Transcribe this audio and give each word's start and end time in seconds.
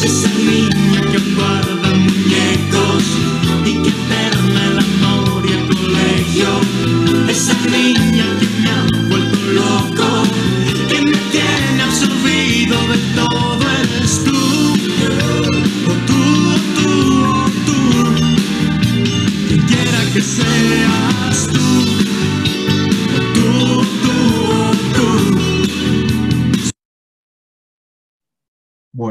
Esa 0.00 0.30
niña 0.38 1.00
que 1.00 1.07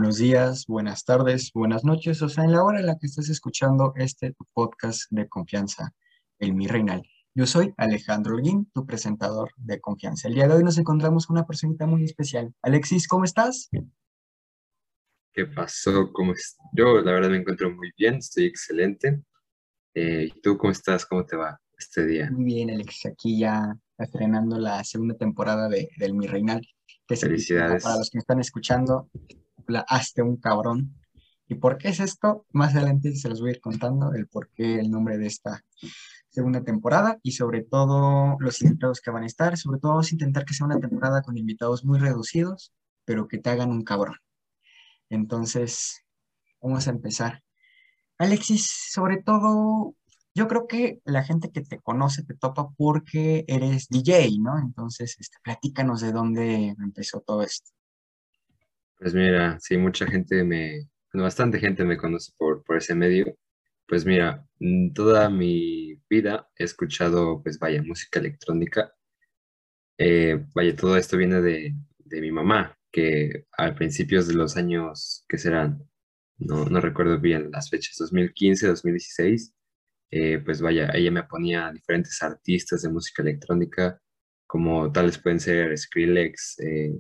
Buenos 0.08 0.20
días, 0.20 0.66
buenas 0.68 1.04
tardes, 1.04 1.52
buenas 1.54 1.84
noches, 1.84 2.22
o 2.22 2.30
sea, 2.30 2.46
en 2.46 2.54
la 2.54 2.64
hora 2.64 2.80
en 2.80 2.86
la 2.86 2.98
que 2.98 3.08
estés 3.08 3.28
escuchando 3.28 3.92
este 3.98 4.34
podcast 4.54 5.02
de 5.10 5.28
confianza, 5.28 5.94
el 6.40 6.54
Mi 6.54 6.66
Reinal. 6.66 7.04
Yo 7.36 7.46
soy 7.46 7.74
Alejandro 7.76 8.36
Holguín, 8.36 8.72
tu 8.74 8.86
presentador 8.86 9.52
de 9.58 9.82
confianza. 9.82 10.30
El 10.30 10.36
día 10.36 10.48
de 10.48 10.54
hoy 10.54 10.64
nos 10.64 10.78
encontramos 10.78 11.28
con 11.28 11.36
una 11.36 11.46
personita 11.46 11.86
muy 11.88 12.06
especial. 12.06 12.54
Alexis, 12.62 13.06
¿cómo 13.06 13.26
estás? 13.26 13.70
¿Qué 15.34 15.46
pasó? 15.46 16.10
¿Cómo 16.14 16.32
es? 16.32 16.56
Yo, 16.72 17.02
la 17.02 17.12
verdad, 17.12 17.30
me 17.30 17.40
encuentro 17.40 17.70
muy 17.70 17.92
bien, 17.98 18.16
estoy 18.16 18.46
excelente. 18.46 19.22
Eh, 19.94 20.30
¿y 20.34 20.40
tú 20.40 20.58
cómo 20.58 20.72
estás? 20.72 21.06
¿Cómo 21.06 21.26
te 21.26 21.36
va 21.36 21.60
este 21.78 22.06
día? 22.06 22.32
Muy 22.32 22.46
bien, 22.46 22.70
Alexis, 22.70 23.08
aquí 23.08 23.40
ya 23.40 23.78
estrenando 23.98 24.58
la 24.58 24.86
segunda 24.86 25.18
temporada 25.18 25.68
de, 25.68 25.90
del 25.98 26.14
Mi 26.14 26.28
Reinal. 26.28 26.66
Que 27.06 27.18
se 27.18 27.28
titula, 27.28 27.36
Felicidades. 27.36 27.84
para 27.84 27.98
los 27.98 28.10
que 28.10 28.20
me 28.20 28.22
están 28.22 28.40
escuchando, 28.40 29.10
la 29.68 29.82
Hazte 29.82 30.22
un 30.22 30.38
cabrón. 30.38 30.96
¿Y 31.48 31.56
por 31.56 31.78
qué 31.78 31.90
es 31.90 32.00
esto? 32.00 32.46
Más 32.52 32.76
adelante 32.76 33.16
se 33.16 33.30
los 33.30 33.40
voy 33.40 33.50
a 33.50 33.54
ir 33.54 33.62
contando 33.62 34.14
el 34.14 34.28
por 34.28 34.50
qué 34.50 34.80
el 34.80 34.92
nombre 34.92 35.18
de 35.18 35.28
esta 35.28 35.64
segunda 36.30 36.64
temporada 36.64 37.20
y 37.24 37.32
sobre 37.32 37.64
todo 37.64 38.36
los 38.40 38.62
invitados 38.62 39.02
que 39.02 39.12
van 39.12 39.24
a 39.24 39.28
estar. 39.28 39.58
Sobre 39.58 39.80
todo 39.80 39.94
vamos 39.94 40.12
a 40.12 40.16
intentar 40.16 40.46
que 40.46 40.54
sea 40.54 40.66
una 40.66 40.80
temporada 40.80 41.22
con 41.22 41.38
invitados 41.38 41.86
muy 41.86 42.00
reducidos, 42.00 42.74
pero 43.06 43.28
que 43.28 43.38
te 43.38 43.50
hagan 43.50 43.72
un 43.72 43.84
cabrón. 43.84 44.18
Entonces, 45.10 46.04
vamos 46.62 46.88
a 46.88 46.92
empezar. 46.92 47.44
Alexis, 48.18 48.70
sobre 48.92 49.22
todo, 49.22 49.96
yo 50.34 50.48
creo 50.48 50.68
que 50.68 51.02
la 51.06 51.24
gente 51.24 51.52
que 51.52 51.62
te 51.62 51.80
conoce 51.80 52.24
te 52.24 52.36
topa 52.36 52.70
porque 52.78 53.46
eres 53.48 53.88
DJ, 53.90 54.38
¿no? 54.40 54.60
Entonces, 54.60 55.16
este, 55.20 55.38
platícanos 55.44 56.02
de 56.02 56.12
dónde 56.12 56.76
empezó 56.80 57.22
todo 57.22 57.44
esto. 57.44 57.72
Pues 59.00 59.14
mira, 59.14 59.60
sí, 59.60 59.78
mucha 59.78 60.06
gente 60.08 60.44
me, 60.44 60.88
bastante 61.14 61.60
gente 61.60 61.84
me 61.86 61.98
conoce 61.98 62.32
por, 62.38 62.64
por 62.64 62.78
ese 62.78 62.96
medio. 62.96 63.36
Pues 63.88 64.06
mira, 64.06 64.46
mm, 64.60 64.94
toda 64.94 65.30
mi 65.30 65.96
vida 66.10 66.48
he 66.58 66.64
escuchado, 66.66 67.42
pues 67.44 67.60
vaya, 67.60 67.82
música 67.84 68.20
electrónica. 68.20 68.94
Eh, 69.98 70.46
vaya, 70.54 70.76
todo 70.76 70.98
esto 70.98 71.18
viene 71.18 71.42
de, 71.42 71.74
de 72.00 72.22
mi 72.22 72.32
mamá, 72.32 72.78
que 72.92 73.46
a 73.58 73.74
principios 73.76 74.28
de 74.28 74.36
los 74.36 74.56
años, 74.58 75.26
¿qué 75.28 75.38
serán? 75.38 75.84
No, 76.38 76.66
no 76.66 76.80
recuerdo 76.82 77.20
bien 77.20 77.50
las 77.52 77.70
fechas, 77.70 77.96
2015, 78.00 78.68
2016. 78.68 79.54
eh, 80.12 80.40
pues 80.46 80.62
vaya, 80.62 80.90
ella 80.94 81.12
me 81.12 81.24
ponía 81.24 81.72
diferentes 81.74 82.22
artistas 82.24 82.82
de 82.84 82.90
música 82.90 83.24
electrónica, 83.24 84.00
como 84.48 84.92
tales 84.92 85.18
pueden 85.20 85.40
ser 85.40 85.78
Skrillex, 85.78 86.60
eh, 86.60 86.94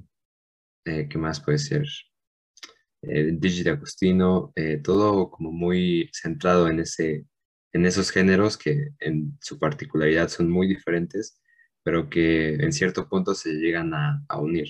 eh, 0.87 1.07
¿qué 1.09 1.17
más 1.17 1.39
puede 1.41 1.59
ser? 1.59 1.85
Eh, 3.01 3.31
Digi 3.33 3.67
Agostino, 3.69 4.51
eh, 4.55 4.77
todo 4.83 5.29
como 5.29 5.51
muy 5.51 6.09
centrado 6.13 6.67
en 6.69 6.79
ese, 6.79 7.25
en 7.73 7.85
esos 7.85 8.11
géneros 8.11 8.57
que 8.57 8.89
en 8.99 9.37
su 9.41 9.59
particularidad 9.59 10.29
son 10.29 10.49
muy 10.49 10.67
diferentes, 10.67 11.39
pero 11.83 12.09
que 12.09 12.55
en 12.55 12.73
cierto 12.73 13.07
punto 13.07 13.33
se 13.35 13.53
llegan 13.53 13.93
a, 13.93 14.39
unir. 14.39 14.67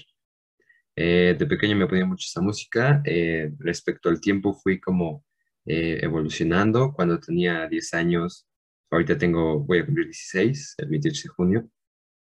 Eh, 0.96 1.36
de 1.38 1.46
pequeño 1.46 1.76
me 1.76 1.88
ponía 1.88 2.06
mucho 2.06 2.26
esa 2.28 2.42
música. 2.42 3.02
eh, 3.06 3.52
respecto 3.60 4.10
al 4.10 4.20
tiempo 4.22 4.54
fui 4.54 4.80
como 4.80 5.26
eh, 5.66 6.00
evolucionando. 6.04 6.94
Cuando 6.94 7.20
tenía 7.20 7.68
10 7.68 7.94
años, 7.94 8.48
ahorita 8.92 9.18
tengo, 9.18 9.60
voy 9.62 9.80
a 9.80 9.86
cumplir 9.86 10.08
16, 10.08 10.76
el 10.80 10.90
28 10.90 11.22
de 11.24 11.30
junio. 11.30 11.70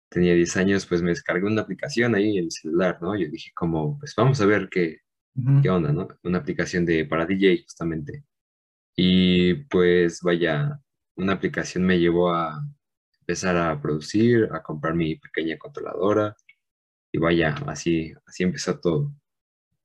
Tenía 0.10 0.34
10 0.34 0.56
años, 0.58 0.86
pues 0.86 1.02
me 1.02 1.10
descargué 1.10 1.46
una 1.46 1.62
aplicación 1.64 2.16
ahí 2.16 2.38
en 2.38 2.46
el 2.46 2.52
celular, 2.52 2.98
¿no? 3.02 3.16
Yo 3.18 3.28
dije 3.30 3.52
como, 3.54 3.98
pues 4.00 4.14
vamos 4.16 4.40
a 4.42 4.46
ver 4.46 4.70
qué, 4.70 4.98
Ujú. 5.36 5.62
qué 5.62 5.70
onda, 5.70 5.92
¿no? 5.92 6.08
Una 6.24 6.38
aplicación 6.40 6.86
de, 6.86 7.06
para 7.06 7.26
DJ 7.26 7.62
justamente. 7.64 8.24
Y 8.96 9.54
pues 9.66 10.22
vaya, 10.22 10.80
una 11.18 11.34
aplicación 11.34 11.84
me 11.86 12.00
llevó 12.00 12.34
a 12.34 12.60
empezar 13.22 13.58
a 13.58 13.80
producir, 13.82 14.48
a 14.54 14.64
comprar 14.64 14.96
mi 14.96 15.16
pequeña 15.18 15.58
controladora. 15.58 16.36
Y 17.12 17.20
vaya, 17.20 17.56
así, 17.68 18.14
así 18.26 18.44
empezó 18.44 18.80
todo. 18.80 19.14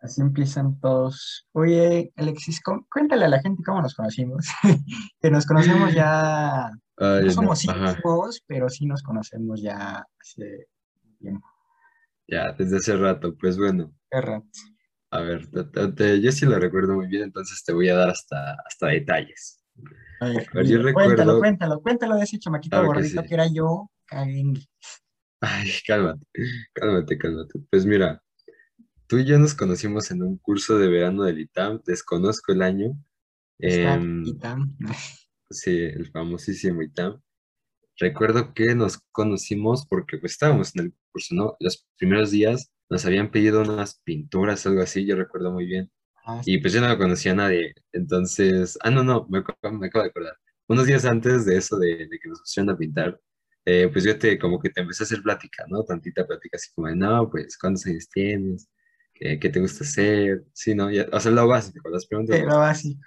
Así 0.00 0.20
empiezan 0.20 0.80
todos. 0.80 1.46
Oye, 1.52 2.12
Alexis, 2.16 2.60
cu- 2.60 2.86
cuéntale 2.92 3.24
a 3.24 3.28
la 3.28 3.40
gente 3.40 3.62
cómo 3.64 3.80
nos 3.82 3.94
conocimos. 3.94 4.46
Que 5.20 5.30
nos 5.30 5.46
conocemos 5.46 5.94
ya, 5.94 6.70
Ay, 6.96 7.24
no 7.24 7.30
somos 7.32 7.64
íntimos, 7.64 8.42
pero 8.46 8.68
sí 8.68 8.86
nos 8.86 9.02
conocemos 9.02 9.60
ya 9.62 10.04
hace 10.20 10.68
tiempo. 11.18 11.46
Ya, 12.28 12.52
desde 12.52 12.76
hace 12.76 12.96
rato, 12.96 13.36
pues 13.36 13.58
bueno, 13.58 13.92
rato. 14.10 14.46
a 15.10 15.20
ver, 15.20 15.46
te- 15.48 15.64
te- 15.64 15.92
te- 15.92 16.20
yo 16.20 16.32
sí 16.32 16.46
lo 16.46 16.58
recuerdo 16.58 16.94
muy 16.94 17.06
bien, 17.06 17.24
entonces 17.24 17.62
te 17.64 17.72
voy 17.72 17.88
a 17.88 17.96
dar 17.96 18.10
hasta, 18.10 18.56
hasta 18.66 18.86
detalles. 18.88 19.62
A 20.20 20.28
ver, 20.28 20.46
yo 20.66 20.78
dime, 20.78 20.92
cuéntalo, 20.94 21.14
recuerdo, 21.14 21.38
cuéntalo, 21.40 21.82
cuéntalo 21.82 22.16
de 22.16 22.22
ese 22.24 22.38
chamaquito 22.38 22.76
claro 22.76 22.92
que 22.92 22.94
gordito 22.94 23.22
sí. 23.22 23.28
que 23.28 23.34
era 23.34 23.46
yo. 23.52 23.90
caguengue. 24.06 24.62
Ay, 25.40 25.70
cálmate, 25.86 26.26
cálmate, 26.72 27.18
cálmate. 27.18 27.58
Pues 27.70 27.84
mira, 27.84 28.22
tú 29.08 29.18
y 29.18 29.24
yo 29.24 29.38
nos 29.38 29.54
conocimos 29.54 30.10
en 30.10 30.22
un 30.22 30.38
curso 30.38 30.78
de 30.78 30.88
verano 30.88 31.24
del 31.24 31.40
ITAM, 31.40 31.80
desconozco 31.84 32.52
el 32.52 32.62
año, 32.62 32.92
Está 33.58 33.94
em, 33.96 34.24
y 34.24 34.34
tan. 34.38 34.76
sí, 35.52 35.70
el 35.78 36.10
famosísimo 36.10 36.82
ITAM. 36.82 37.20
Recuerdo 37.98 38.54
que 38.54 38.74
nos 38.74 38.98
conocimos 39.12 39.86
porque 39.88 40.18
pues 40.18 40.32
estábamos 40.32 40.74
en 40.76 40.86
el 40.86 40.94
curso, 41.12 41.34
¿no? 41.34 41.56
Los 41.60 41.86
primeros 41.98 42.30
días 42.32 42.70
nos 42.90 43.06
habían 43.06 43.30
pedido 43.30 43.62
unas 43.62 44.00
pinturas, 44.04 44.66
algo 44.66 44.82
así, 44.82 45.06
yo 45.06 45.16
recuerdo 45.16 45.52
muy 45.52 45.66
bien. 45.66 45.90
Ah, 46.26 46.42
Y 46.44 46.58
pues 46.60 46.72
yo 46.74 46.80
no 46.80 46.96
conocía 46.98 47.32
a 47.32 47.34
nadie. 47.36 47.74
Entonces, 47.92 48.78
ah, 48.82 48.90
no, 48.90 49.04
no, 49.04 49.26
me, 49.30 49.38
acabo- 49.40 49.78
me 49.78 49.86
acabo 49.88 50.04
de 50.04 50.10
acordar. 50.10 50.34
Unos 50.68 50.86
días 50.86 51.04
antes 51.04 51.44
de 51.46 51.56
eso, 51.58 51.78
de, 51.78 52.08
de 52.08 52.18
que 52.20 52.28
nos 52.28 52.40
pusieron 52.40 52.70
a 52.70 52.76
pintar, 52.78 53.20
eh, 53.64 53.88
pues 53.92 54.04
yo 54.04 54.18
te, 54.18 54.38
como 54.38 54.60
que 54.60 54.70
te 54.70 54.80
empecé 54.82 55.04
a 55.04 55.06
hacer 55.06 55.22
plática, 55.22 55.64
¿no? 55.68 55.84
Tantita 55.84 56.26
plática 56.26 56.56
así 56.56 56.70
como 56.74 56.88
de, 56.88 56.96
no, 56.96 57.30
pues, 57.30 57.58
¿cuántos 57.58 57.86
años 57.86 58.08
tienes? 58.10 58.68
¿Qué, 59.14 59.38
qué 59.38 59.48
te 59.50 59.60
gusta 59.60 59.84
hacer? 59.84 60.44
Sí, 60.52 60.74
¿no? 60.74 60.90
Ya, 60.90 61.06
o 61.12 61.20
sea, 61.20 61.30
lo 61.32 61.46
básico, 61.48 61.88
las 61.90 62.06
preguntas 62.06 62.38
Pero 62.38 62.42
básicas. 62.42 62.62
así. 62.62 62.98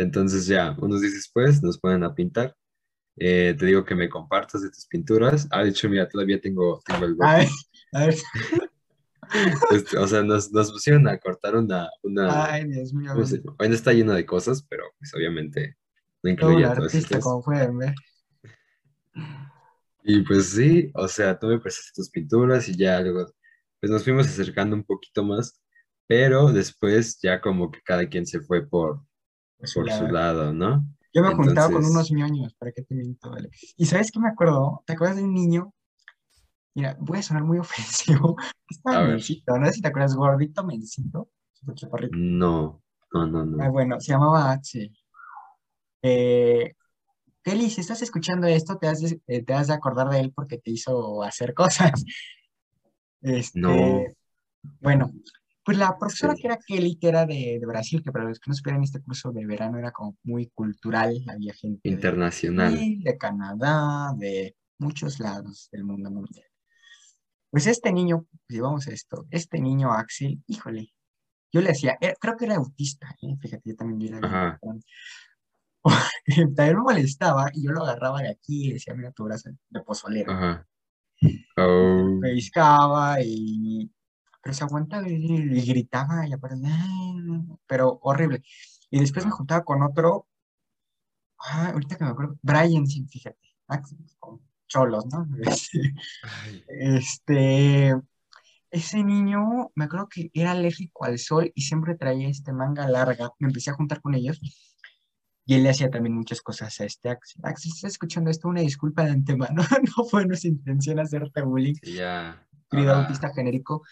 Entonces 0.00 0.46
ya, 0.46 0.76
unos 0.80 1.00
días 1.00 1.14
después 1.14 1.62
nos 1.62 1.78
ponen 1.78 2.04
a 2.04 2.14
pintar. 2.14 2.56
Eh, 3.16 3.54
te 3.58 3.66
digo 3.66 3.84
que 3.84 3.94
me 3.94 4.08
compartas 4.08 4.62
de 4.62 4.70
tus 4.70 4.86
pinturas. 4.86 5.46
Ah, 5.50 5.62
de 5.62 5.70
hecho, 5.70 5.88
mira, 5.88 6.08
todavía 6.08 6.40
tengo, 6.40 6.80
tengo 6.86 7.04
el 7.04 7.16
A 7.20 7.36
ver, 7.38 7.48
a 7.92 8.06
ver. 8.06 8.14
Este, 9.70 9.98
o 9.98 10.06
sea, 10.08 10.22
nos, 10.22 10.50
nos 10.52 10.72
pusieron 10.72 11.06
a 11.06 11.18
cortar 11.18 11.54
una, 11.54 11.88
una, 12.02 12.46
Ay, 12.46 12.64
Dios 12.64 12.92
mío. 12.92 13.12
Bueno, 13.58 13.74
está 13.74 13.92
lleno 13.92 14.12
de 14.12 14.26
cosas, 14.26 14.66
pero 14.68 14.84
pues 14.98 15.14
obviamente 15.14 15.76
no 16.22 16.34
Todo 16.36 16.52
incluía 16.52 16.74
pueden 17.44 17.78
ver. 17.78 17.94
Y 20.02 20.22
pues 20.22 20.46
sí, 20.46 20.90
o 20.94 21.06
sea, 21.06 21.38
tú 21.38 21.46
me 21.46 21.60
prestaste 21.60 21.92
tus 21.94 22.10
pinturas 22.10 22.68
y 22.68 22.76
ya 22.76 23.00
luego, 23.00 23.32
pues 23.78 23.92
nos 23.92 24.02
fuimos 24.02 24.26
acercando 24.26 24.74
un 24.74 24.82
poquito 24.82 25.22
más, 25.22 25.60
pero 26.06 26.50
después 26.52 27.18
ya 27.22 27.40
como 27.40 27.70
que 27.70 27.80
cada 27.84 28.08
quien 28.08 28.26
se 28.26 28.40
fue 28.40 28.66
por, 28.66 29.00
Por 29.60 29.68
su 29.68 29.82
lado. 30.08 30.52
¿no? 30.52 30.84
Yo 31.12 31.22
me 31.22 31.34
juntaba 31.34 31.66
con 31.68 31.76
Entonces- 31.84 31.90
unos 31.90 32.12
ñoños, 32.12 32.54
¿para 32.54 32.72
qué 32.72 32.82
te 32.82 32.94
miento, 32.94 33.32
Alex? 33.32 33.74
¿Y 33.76 33.86
sabes 33.86 34.10
qué 34.10 34.20
me 34.20 34.28
acuerdo? 34.28 34.82
¿Te 34.86 34.92
acuerdas 34.94 35.16
de 35.16 35.24
un 35.24 35.34
niño? 35.34 35.72
Mira, 36.74 36.96
voy 37.00 37.18
a 37.18 37.22
sonar 37.22 37.42
muy 37.44 37.58
ofensivo. 38.28 38.36
Estaba 38.68 39.04
mencito, 39.06 39.58
no 39.58 39.66
sé 39.66 39.72
si 39.74 39.80
te 39.82 39.88
acuerdas, 39.88 40.14
gordito, 40.14 40.64
mencito, 40.64 41.28
chaparrito. 41.74 42.16
No, 42.16 42.80
no, 43.12 43.26
no, 43.26 43.40
Ah, 43.40 43.66
no. 43.66 43.72
bueno, 43.72 44.00
se 44.00 44.12
llamaba 44.12 44.52
Axel. 44.52 44.96
Eh, 46.02 46.72
Kelly, 47.42 47.70
si 47.70 47.80
estás 47.80 48.02
escuchando 48.02 48.46
esto, 48.46 48.76
te 48.78 48.86
has, 48.86 49.00
de, 49.00 49.20
eh, 49.26 49.42
te 49.42 49.52
has 49.54 49.66
de 49.66 49.74
acordar 49.74 50.08
de 50.10 50.20
él 50.20 50.32
porque 50.32 50.58
te 50.58 50.70
hizo 50.70 51.22
hacer 51.22 51.54
cosas. 51.54 51.92
Este, 53.22 53.60
No. 53.60 54.02
bueno, 54.80 55.10
pues 55.70 55.78
la 55.78 55.96
profesora 55.98 56.34
Sí. 56.34 56.42
que 56.42 56.46
era 56.48 56.58
Kelly, 56.58 56.96
que 56.96 57.08
era 57.08 57.26
de, 57.26 57.58
de 57.60 57.66
Brasil, 57.66 58.02
que 58.02 58.10
para 58.12 58.24
los 58.24 58.38
que 58.40 58.50
no 58.50 58.54
supieran 58.54 58.82
este 58.82 59.00
curso 59.00 59.30
de 59.32 59.46
verano 59.46 59.78
era 59.78 59.92
como 59.92 60.16
muy 60.24 60.48
cultural, 60.48 61.14
había 61.28 61.54
gente 61.54 61.80
de 61.88 61.94
Internacional. 61.94 62.72
Brasil, 62.72 63.02
de 63.02 63.18
Canadá, 63.18 64.12
de 64.16 64.56
muchos 64.78 65.20
lados 65.20 65.68
del 65.72 65.84
mundo 65.84 66.10
mundial. 66.10 66.46
Pues 67.50 67.66
este 67.66 67.92
niño, 67.92 68.26
pues 68.46 68.56
llevamos 68.56 68.86
esto, 68.86 69.26
este 69.30 69.60
niño 69.60 69.92
Axel, 69.92 70.42
híjole, 70.46 70.92
Yo 71.52 71.60
le 71.60 71.68
decía, 71.68 71.98
eh, 72.00 72.14
creo 72.20 72.36
que 72.36 72.44
era 72.44 72.54
autista, 72.56 73.08
¿eh? 73.22 73.36
Fíjate, 73.40 73.62
yo 73.70 73.74
también 73.76 74.14
era 74.14 74.26
Ajá. 74.28 74.58
cabrón. 74.60 74.80
También 75.82 76.76
me 76.76 76.82
molestaba 76.82 77.50
y 77.52 77.64
yo 77.64 77.72
lo 77.72 77.82
agarraba 77.82 78.22
de 78.22 78.28
aquí 78.30 78.64
y 78.64 78.68
le 78.68 78.74
decía, 78.74 78.94
mira 78.94 79.10
tu 79.12 79.24
brazo 79.24 79.50
de 79.68 79.80
pozolero. 79.82 80.30
Ajá. 80.32 80.66
Oh, 81.56 82.18
Me 82.20 82.30
discaba 82.30 83.20
y... 83.22 83.90
Pero 84.42 84.54
se 84.54 84.64
aguantaba 84.64 85.08
y, 85.08 85.66
gritaba 85.66 86.26
y 86.26 86.32
aparte, 86.32 86.56
"Ah", 86.64 87.42
pero 87.66 87.98
horrible. 88.02 88.42
Y 88.90 89.00
después 89.00 89.24
me 89.24 89.30
juntaba 89.30 89.64
con 89.64 89.82
otro, 89.82 90.26
ah, 91.38 91.70
ahorita 91.72 91.96
que 91.96 92.04
me 92.04 92.10
acuerdo, 92.10 92.38
Brian, 92.42 92.86
sí, 92.86 93.06
fíjate, 93.06 93.38
ah, 93.68 93.82
con 94.18 94.40
cholos, 94.66 95.06
¿no? 95.06 95.26
ay, 96.22 96.64
Este, 96.68 97.94
ese 98.70 99.02
niño, 99.02 99.70
me 99.74 99.84
acuerdo 99.84 100.08
que 100.08 100.30
era 100.32 100.52
alérgico 100.52 101.04
al 101.04 101.18
sol 101.18 101.50
y 101.54 101.62
siempre 101.62 101.96
traía 101.96 102.28
este 102.28 102.52
manga 102.52 102.88
larga. 102.88 103.30
Me 103.38 103.48
empecé 103.48 103.70
a 103.70 103.74
juntar 103.74 104.00
con 104.00 104.14
ellos 104.14 104.40
y 105.44 105.54
él 105.54 105.64
le 105.64 105.70
hacía 105.70 105.90
también 105.90 106.14
muchas 106.14 106.40
cosas 106.40 106.80
a 106.80 106.84
este 106.84 107.08
Axel. 107.08 107.42
Axel, 107.44 107.72
estás 107.74 107.92
escuchando 107.92 108.30
esto, 108.30 108.48
una 108.48 108.60
disculpa 108.60 109.04
de 109.04 109.10
antemano. 109.10 109.62
No 109.96 110.04
fue 110.04 110.24
nuestra 110.26 110.48
intención 110.48 111.00
hacerte 111.00 111.42
bullying, 111.42 111.74
sí, 111.82 111.94
ya. 111.94 112.46
querido 112.70 112.94
autista 112.94 113.32
genérico. 113.34 113.82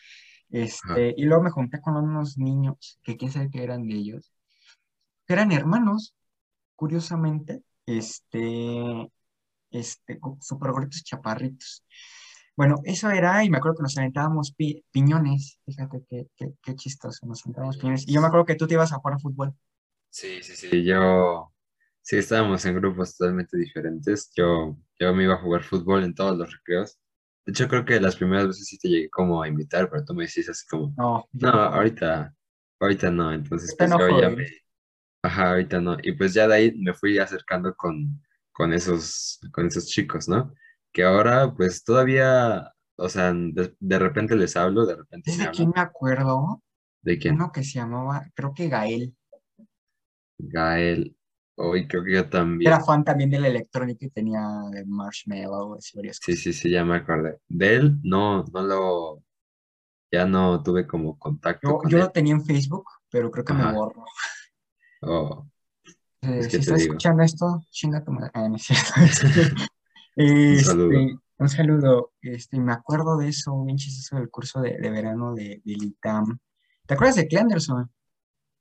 Este, 0.51 1.15
y 1.17 1.25
luego 1.25 1.43
me 1.45 1.51
junté 1.51 1.81
con 1.81 1.97
unos 1.97 2.39
niños 2.39 2.99
que 3.03 3.17
quién 3.17 3.31
sabe 3.33 3.51
qué 3.51 3.63
eran 3.65 3.87
de 3.89 3.95
ellos, 3.97 4.33
que 5.27 5.35
eran 5.35 5.53
hermanos, 5.53 6.15
curiosamente, 6.77 7.63
este, 7.87 9.11
este, 9.71 10.19
súper 10.41 10.73
gorditos 10.73 11.05
chaparritos. 11.05 11.85
Bueno, 12.57 12.77
eso 12.85 13.11
era, 13.11 13.45
y 13.45 13.51
me 13.51 13.59
acuerdo 13.59 13.79
que 13.79 13.83
nos 13.85 13.99
aventábamos 13.99 14.53
pi- 14.53 14.85
piñones, 14.93 15.59
fíjate 15.67 16.05
qué, 16.09 16.29
qué, 16.37 16.55
qué 16.63 16.75
chistoso, 16.77 17.27
nos 17.27 17.45
aventábamos 17.47 17.79
piñones. 17.79 18.09
Y 18.09 18.15
yo 18.15 18.21
me 18.21 18.29
acuerdo 18.29 18.47
que 18.47 18.57
tú 18.57 18.67
te 18.67 18.75
ibas 18.75 18.93
a 18.93 18.97
jugar 18.97 19.15
a 19.17 19.19
fútbol. 19.21 19.55
Sí, 20.11 20.43
sí, 20.43 20.57
sí, 20.57 20.85
yo, 20.85 21.53
sí, 22.03 22.17
estábamos 22.19 22.65
en 22.67 22.75
grupos 22.77 23.17
totalmente 23.17 23.57
diferentes. 23.57 24.31
Yo, 24.35 24.77
yo 24.99 25.15
me 25.15 25.25
iba 25.25 25.35
a 25.35 25.43
jugar 25.43 25.63
fútbol 25.63 26.05
en 26.05 26.15
todos 26.15 26.37
los 26.37 26.53
recreos. 26.53 26.99
De 27.49 27.53
hecho, 27.53 27.67
creo 27.67 27.83
que 27.87 27.99
las 27.99 28.17
primeras 28.17 28.47
veces 28.49 28.67
sí 28.67 28.79
te 28.79 28.89
llegué 28.89 29.09
como 29.09 29.43
a 29.43 29.49
invitar, 29.49 29.89
pero 29.89 30.05
tú 30.05 30.13
me 30.15 30.27
decís 30.27 30.49
así 30.51 30.67
como, 30.67 30.95
No, 30.97 31.25
no, 31.33 31.51
no. 31.51 31.59
ahorita, 31.59 32.35
ahorita 32.79 33.11
no. 33.11 33.33
Entonces, 33.33 33.75
pues 33.79 33.89
no 33.91 33.99
yo 33.99 34.21
ya 34.21 34.29
me, 34.29 34.47
ajá, 35.23 35.51
ahorita 35.53 35.81
no. 35.81 35.97
Y 36.03 36.13
pues 36.13 36.35
ya 36.35 36.49
de 36.49 36.55
ahí 36.55 36.73
me 36.77 36.95
fui 36.95 37.19
acercando 37.19 37.75
con, 37.75 38.23
con 38.53 38.73
esos, 38.75 39.41
con 39.53 39.67
esos 39.67 39.87
chicos, 39.89 40.29
¿no? 40.29 40.55
Que 40.93 41.05
ahora, 41.05 41.55
pues 41.57 41.85
todavía, 41.85 42.73
o 42.97 43.09
sea, 43.09 43.33
de, 43.35 43.75
de 43.81 43.99
repente 43.99 44.37
les 44.37 44.57
hablo, 44.57 44.87
de 44.87 44.97
repente 44.97 45.31
¿Es 45.31 45.39
me 45.39 45.45
de 45.47 45.51
quién 45.53 45.71
me 45.75 45.81
acuerdo? 45.81 46.63
¿De 47.03 47.19
quién? 47.19 47.35
Uno 47.37 47.53
que 47.53 47.65
se 47.65 47.79
llamaba, 47.81 48.27
creo 48.35 48.55
que 48.55 48.69
Gael. 48.69 49.17
Gael. 50.53 51.15
Hoy 51.59 51.87
creo 51.87 52.05
que 52.05 52.13
yo 52.15 52.29
también. 52.31 52.59
Era 52.63 52.79
fan 52.85 53.03
también 53.03 53.31
de 53.31 53.41
la 53.41 53.49
electrónica 53.49 54.07
y 54.07 54.11
tenía 54.11 54.41
de 54.71 54.85
Marshmallow 54.85 55.77
y 55.77 55.97
varias 55.97 56.21
Sí, 56.21 56.37
cosas. 56.37 56.37
sí, 56.37 56.53
sí, 56.53 56.71
ya 56.71 56.85
me 56.85 56.97
acordé. 56.97 57.41
De 57.49 57.77
él 57.77 57.99
no, 58.03 58.45
no 58.53 58.63
lo, 58.63 59.25
ya 60.13 60.27
no 60.27 60.63
tuve 60.63 60.87
como 60.87 61.19
contacto 61.19 61.77
Yo, 61.77 61.79
con 61.79 61.91
yo 61.91 61.99
él. 61.99 61.99
lo 61.99 62.11
tenía 62.11 62.35
en 62.35 62.45
Facebook, 62.45 62.85
pero 63.11 63.31
creo 63.31 63.45
que 63.45 63.53
me 63.55 63.65
Ajá. 63.65 63.73
borró. 63.73 64.05
Oh, 65.03 65.47
Eh, 66.23 66.39
es 66.39 66.49
si 66.51 66.57
que 66.57 66.61
estás 66.63 66.81
digo. 66.81 66.83
escuchando 66.83 67.23
esto, 67.23 67.65
chinga 67.71 68.03
tu 68.05 68.13
madre. 68.13 68.31
Ah, 68.35 68.49
no 68.49 68.57
es 68.57 68.63
cierto. 68.65 68.93
Un 70.49 70.59
Este, 70.59 70.59
saludo. 70.59 71.19
un 71.39 71.49
saludo. 71.49 72.13
Este, 72.23 72.59
me 72.61 72.73
acuerdo 72.73 73.17
de 73.19 73.29
eso, 73.29 73.65
bien 73.65 73.77
chistoso 73.79 74.17
del 74.17 74.31
curso 74.31 74.61
de, 74.61 74.79
de 74.79 74.91
verano 74.91 75.35
de, 75.35 75.63
del 75.65 75.85
ITAM. 75.85 76.39
¿Te 76.87 76.95
acuerdas 76.95 77.17
de 77.17 77.29
Clanderson? 77.29 77.91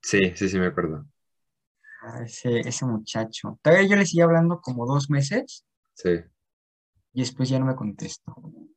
Sí, 0.01 0.33
sí, 0.35 0.49
sí, 0.49 0.57
me 0.59 0.67
acuerdo. 0.67 1.05
Ah, 2.01 2.23
ese, 2.23 2.59
ese 2.59 2.85
muchacho. 2.85 3.59
Todavía 3.61 3.87
yo 3.87 3.95
le 3.95 4.05
seguía 4.05 4.25
hablando 4.25 4.59
como 4.61 4.85
dos 4.85 5.09
meses 5.09 5.65
Sí, 5.93 6.19
y 7.13 7.21
después 7.21 7.49
ya 7.49 7.57
no 7.59 7.65
me 7.65 7.75
contestó. 7.75 8.35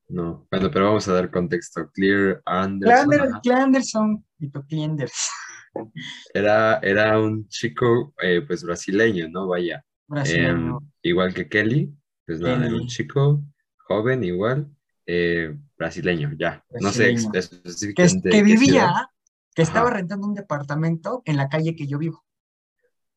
no. 0.08 0.46
Bueno, 0.50 0.70
pero 0.70 0.87
vamos 0.87 1.06
a 1.08 1.12
dar 1.12 1.31
contexto. 1.31 1.90
Clear 1.93 2.40
Anderson, 2.46 3.05
Clander, 3.08 3.20
ajá. 3.28 3.40
Clanderson 3.43 4.26
y. 4.38 4.50
Era, 6.34 6.78
era 6.82 7.20
un 7.20 7.46
chico, 7.49 8.12
eh, 8.20 8.43
pues 8.44 8.64
brasileño, 8.64 9.28
¿no? 9.28 9.46
Vaya. 9.46 9.84
Brasileño. 10.08 10.78
Em, 10.81 10.88
igual 11.02 11.32
que 11.32 11.49
Kelly, 11.49 11.94
pues 12.26 12.40
nada, 12.40 12.67
era 12.67 12.75
un 12.75 12.87
chico 12.88 13.43
joven, 13.87 14.25
igual, 14.25 14.69
eh, 15.06 15.56
brasileño, 15.76 16.32
ya. 16.38 16.64
No 16.81 16.90
sé 16.90 17.14
que, 17.31 17.38
específicamente 17.38 18.31
que 18.31 18.43
vivía, 18.43 19.11
que 19.55 19.62
estaba 19.62 19.88
Ajá. 19.88 19.99
rentando 19.99 20.26
un 20.26 20.34
departamento 20.34 21.22
en 21.25 21.37
la 21.37 21.49
calle 21.49 21.76
que 21.76 21.87
yo 21.87 21.99
vivo. 21.99 22.25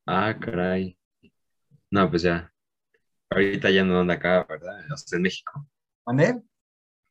Ah, 0.05 0.35
caray. 0.39 0.97
No, 1.91 2.09
pues 2.09 2.23
ya. 2.23 2.51
Ahorita 3.29 3.69
ya 3.69 3.83
no 3.83 3.99
anda 3.99 4.15
acá, 4.15 4.45
¿verdad? 4.47 4.79
O 4.91 4.97
sea, 4.97 5.17
en 5.17 5.23
México. 5.23 5.67
¿Dónde? 6.05 6.41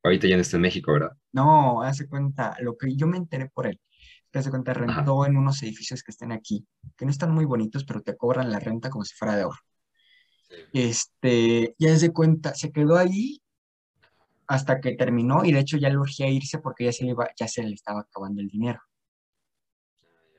Ahorita 0.05 0.27
ya 0.29 0.37
no 0.37 0.43
está 0.43 0.57
en 0.57 0.63
México, 0.63 0.93
¿verdad? 0.93 1.17
No, 1.33 1.83
hace 1.83 2.09
cuenta, 2.09 2.57
lo 2.61 2.77
que 2.77 2.95
yo 2.95 3.07
me 3.07 3.17
enteré 3.17 3.49
por 3.49 3.67
él, 3.67 3.81
que 4.31 4.39
hace 4.39 4.51
cuenta, 4.51 4.73
Ajá. 4.73 4.81
rentó 4.81 5.25
en 5.25 5.37
unos 5.37 5.63
edificios 5.63 6.03
que 6.03 6.11
están 6.11 6.33
aquí, 6.33 6.67
que 6.97 7.05
no 7.05 7.11
están 7.11 7.33
muy 7.33 7.45
bonitos, 7.45 7.85
pero 7.85 8.03
te 8.03 8.17
cobran 8.17 8.51
la 8.51 8.59
renta 8.59 8.91
como 8.91 9.05
si 9.05 9.15
fuera 9.15 9.37
de 9.37 9.45
oro. 9.45 9.59
Este, 10.73 11.75
ya 11.79 11.97
se 11.97 12.13
cuenta, 12.13 12.55
se 12.55 12.73
quedó 12.73 12.97
ahí 12.97 13.41
hasta 14.47 14.81
que 14.81 14.97
terminó 14.97 15.45
y 15.45 15.53
de 15.53 15.61
hecho 15.61 15.77
ya 15.79 15.89
le 15.89 15.99
urgía 15.99 16.29
irse 16.29 16.59
porque 16.59 16.85
ya 16.85 16.93
se 16.93 17.05
le 17.05 17.11
iba, 17.11 17.29
ya 17.39 17.49
se 17.49 17.63
le 17.63 17.75
estaba 17.75 18.01
acabando 18.01 18.41
el 18.41 18.49
dinero. 18.49 18.81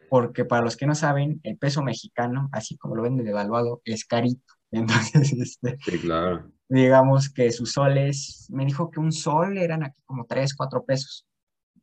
Porque 0.10 0.46
para 0.46 0.62
los 0.64 0.78
que 0.78 0.86
no 0.86 0.96
saben, 0.96 1.40
el 1.44 1.58
peso 1.58 1.82
mexicano, 1.84 2.50
así 2.52 2.78
como 2.78 2.96
lo 2.96 3.04
venden 3.04 3.26
devaluado, 3.26 3.82
es 3.86 4.06
carito. 4.06 4.54
Entonces, 4.72 5.34
este, 5.34 5.78
Sí, 5.86 6.00
claro. 6.00 6.52
digamos 6.68 7.30
que 7.30 7.52
sus 7.52 7.74
soles, 7.74 8.48
me 8.50 8.66
dijo 8.66 8.90
que 8.90 9.00
un 9.00 9.12
sol 9.12 9.58
eran 9.58 9.84
aquí 9.84 10.02
como 10.06 10.26
3, 10.26 10.56
4 10.56 10.84
pesos. 10.84 11.28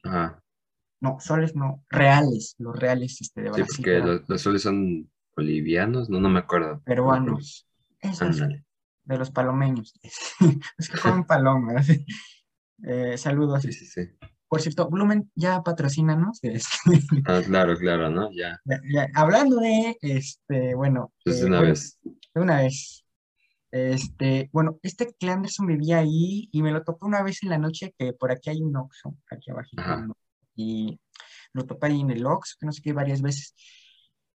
Ajá. 0.02 0.42
No, 1.00 1.18
soles 1.20 1.54
no, 1.54 1.82
reales, 1.88 2.56
los 2.58 2.78
reales 2.78 3.20
este, 3.20 3.42
de 3.42 3.48
Sí, 3.48 3.52
Brasil, 3.54 3.76
porque 3.76 3.94
eran 3.94 4.06
los, 4.08 4.28
los 4.28 4.42
soles 4.42 4.62
son 4.62 5.10
bolivianos, 5.34 6.10
no, 6.10 6.20
no 6.20 6.28
me 6.28 6.40
acuerdo. 6.40 6.82
Peruanos. 6.84 7.66
Esos, 8.00 8.38
de 8.38 9.18
los 9.18 9.30
palomeños. 9.30 9.94
Es 10.78 10.88
que 10.88 10.98
comen 10.98 11.24
palomas. 11.24 11.86
Eh, 12.82 13.18
saludos. 13.18 13.60
Sí, 13.60 13.72
sí, 13.74 13.84
sí. 13.84 14.00
Por 14.50 14.60
cierto, 14.60 14.88
Blumen 14.90 15.30
ya 15.36 15.62
patrocínanos. 15.62 16.40
este, 16.42 17.22
Ah, 17.26 17.40
claro, 17.46 17.76
claro, 17.76 18.10
¿no? 18.10 18.30
Ya. 18.32 18.58
ya- 18.64 18.80
ya, 18.92 19.06
hablando 19.14 19.56
de, 19.60 19.96
este, 20.02 20.74
bueno, 20.74 21.12
Pues 21.24 21.36
de 21.38 21.42
eh, 21.44 21.46
una 21.46 21.60
vez. 21.60 21.98
de 22.02 22.40
una 22.40 22.56
vez. 22.62 23.04
Este, 23.70 24.50
bueno, 24.52 24.80
este 24.82 25.14
Clanderson 25.14 25.68
vivía 25.68 25.98
ahí 25.98 26.48
y 26.50 26.62
me 26.62 26.72
lo 26.72 26.82
topé 26.82 27.06
una 27.06 27.22
vez 27.22 27.44
en 27.44 27.50
la 27.50 27.58
noche 27.58 27.94
que 27.96 28.12
por 28.12 28.32
aquí 28.32 28.50
hay 28.50 28.60
un 28.60 28.76
Oxxo, 28.76 29.16
aquí 29.30 29.52
abajo. 29.52 29.68
Y 30.56 30.98
lo 31.52 31.64
topé 31.64 31.86
ahí 31.86 32.00
en 32.00 32.10
el 32.10 32.26
Oxxo, 32.26 32.56
que 32.58 32.66
no 32.66 32.72
sé 32.72 32.82
qué, 32.82 32.92
varias 32.92 33.22
veces. 33.22 33.54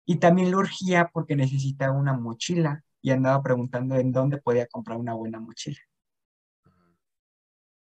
Y 0.05 0.17
también 0.17 0.51
lo 0.51 0.59
urgía 0.59 1.09
porque 1.11 1.35
necesitaba 1.35 1.97
una 1.97 2.13
mochila 2.13 2.83
y 3.01 3.09
andaba 3.09 3.41
preguntando 3.41 3.95
en 3.95 4.11
dónde 4.11 4.37
podía 4.37 4.67
comprar 4.67 4.99
una 4.99 5.15
buena 5.15 5.39
mochila. 5.39 5.79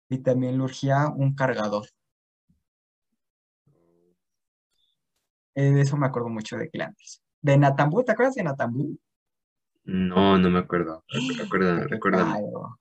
Y 0.08 0.18
también 0.18 0.56
le 0.58 0.62
urgía 0.62 1.08
un 1.08 1.34
cargador. 1.34 1.88
De 5.54 5.80
eso 5.80 5.96
me 5.96 6.06
acuerdo 6.06 6.28
mucho 6.28 6.56
de 6.56 6.70
Clandes. 6.70 7.22
De 7.42 7.56
Natambú, 7.56 8.02
¿te 8.04 8.12
acuerdas 8.12 8.34
de 8.34 8.44
Natambú? 8.44 8.98
No, 9.84 10.38
no 10.38 10.50
me 10.50 10.58
acuerdo. 10.60 11.04
Recuerda, 11.08 12.24
raro. 12.24 12.78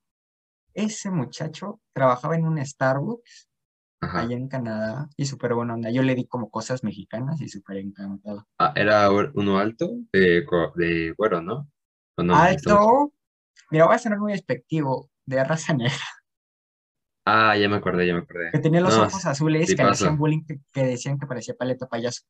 Ese 0.74 1.10
muchacho 1.10 1.82
trabajaba 1.94 2.36
en 2.36 2.46
un 2.46 2.64
Starbucks 2.64 3.50
Ajá. 4.02 4.22
allá 4.22 4.36
en 4.36 4.48
Canadá 4.48 5.10
y 5.18 5.26
súper 5.26 5.54
buena 5.54 5.74
onda. 5.74 5.92
Yo 5.92 6.04
le 6.04 6.16
di 6.16 6.26
como 6.26 6.50
cosas 6.50 6.84
mexicanas 6.84 7.42
y 7.42 7.50
súper 7.50 7.78
encantado. 7.78 8.48
Ah, 8.58 8.74
era 8.76 9.10
uno 9.12 9.58
alto 9.58 9.90
de, 10.14 10.46
de 10.76 11.14
güero, 11.18 11.42
¿no? 11.42 11.68
Alto, 12.18 13.14
mira, 13.72 13.86
voy 13.86 13.96
a 13.96 14.00
ser 14.00 14.18
muy 14.18 14.34
despectivo, 14.34 15.10
de 15.26 15.44
raza 15.44 15.74
negra, 15.78 15.96
Ah, 17.26 17.56
ya 17.56 17.70
me 17.70 17.76
acordé, 17.76 18.08
ya 18.08 18.14
me 18.14 18.20
acordé. 18.20 18.52
que 18.52 18.60
tenía 18.60 18.82
los 18.82 18.98
No, 18.98 19.06
ojos 19.08 19.26
azules, 19.26 19.70
sí 19.70 19.76
que 19.76 19.84
hacían 19.84 20.18
bullying, 20.18 20.44
que, 20.46 20.60
que 20.72 20.84
decían 20.84 21.20
que 21.20 21.28
parecía 21.28 21.54
paleta 21.56 21.88
payaso. 21.88 22.24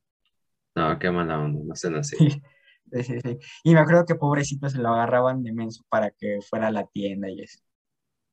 No, 0.75 0.97
qué 0.99 1.11
mala 1.11 1.39
onda, 1.39 1.59
no 1.63 1.75
sean 1.75 1.95
así. 1.95 2.15
Sí, 2.91 3.03
sí, 3.03 3.19
sí. 3.21 3.37
Y 3.63 3.75
me 3.75 3.81
acuerdo 3.81 4.03
que 4.03 4.15
pobrecito 4.15 4.67
se 4.67 4.79
lo 4.79 4.89
agarraban 4.89 5.43
de 5.43 5.53
menso 5.53 5.83
para 5.89 6.09
que 6.09 6.39
fuera 6.49 6.69
a 6.69 6.71
la 6.71 6.87
tienda 6.87 7.29
y 7.29 7.39
eso. 7.41 7.59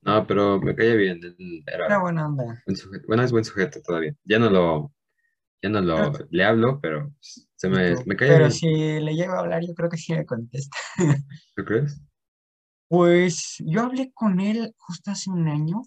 No, 0.00 0.26
pero 0.26 0.58
me 0.62 0.74
caía 0.74 0.94
bien. 0.94 1.20
Era 1.66 1.84
Era 1.84 1.98
buena 1.98 2.26
onda. 2.26 2.62
buen 2.64 2.74
sujeto. 2.74 3.04
Bueno, 3.06 3.22
es 3.22 3.32
buen 3.32 3.44
sujeto 3.44 3.82
todavía. 3.82 4.14
Ya 4.24 4.38
no 4.38 4.48
lo, 4.48 4.94
ya 5.60 5.68
no 5.68 5.82
lo, 5.82 6.10
Pero- 6.10 6.26
le 6.30 6.42
hablo, 6.44 6.80
pero 6.80 7.12
se 7.20 7.68
me, 7.68 7.96
me 8.06 8.16
caía 8.16 8.32
Pero 8.32 8.44
bien. 8.46 8.52
si 8.52 8.66
le 9.00 9.14
llego 9.14 9.34
a 9.34 9.40
hablar, 9.40 9.62
yo 9.62 9.74
creo 9.74 9.90
que 9.90 9.98
sí 9.98 10.14
me 10.14 10.24
contesta. 10.24 10.74
¿Tú 11.54 11.62
crees? 11.66 12.00
Pues 12.88 13.56
yo 13.58 13.82
hablé 13.82 14.10
con 14.14 14.40
él 14.40 14.72
justo 14.78 15.10
hace 15.10 15.28
un 15.28 15.48
año. 15.48 15.82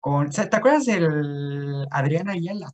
Con, 0.00 0.30
¿te 0.30 0.56
acuerdas 0.56 0.86
del 0.86 1.86
Adrián 1.92 2.28
Ayala? 2.28 2.70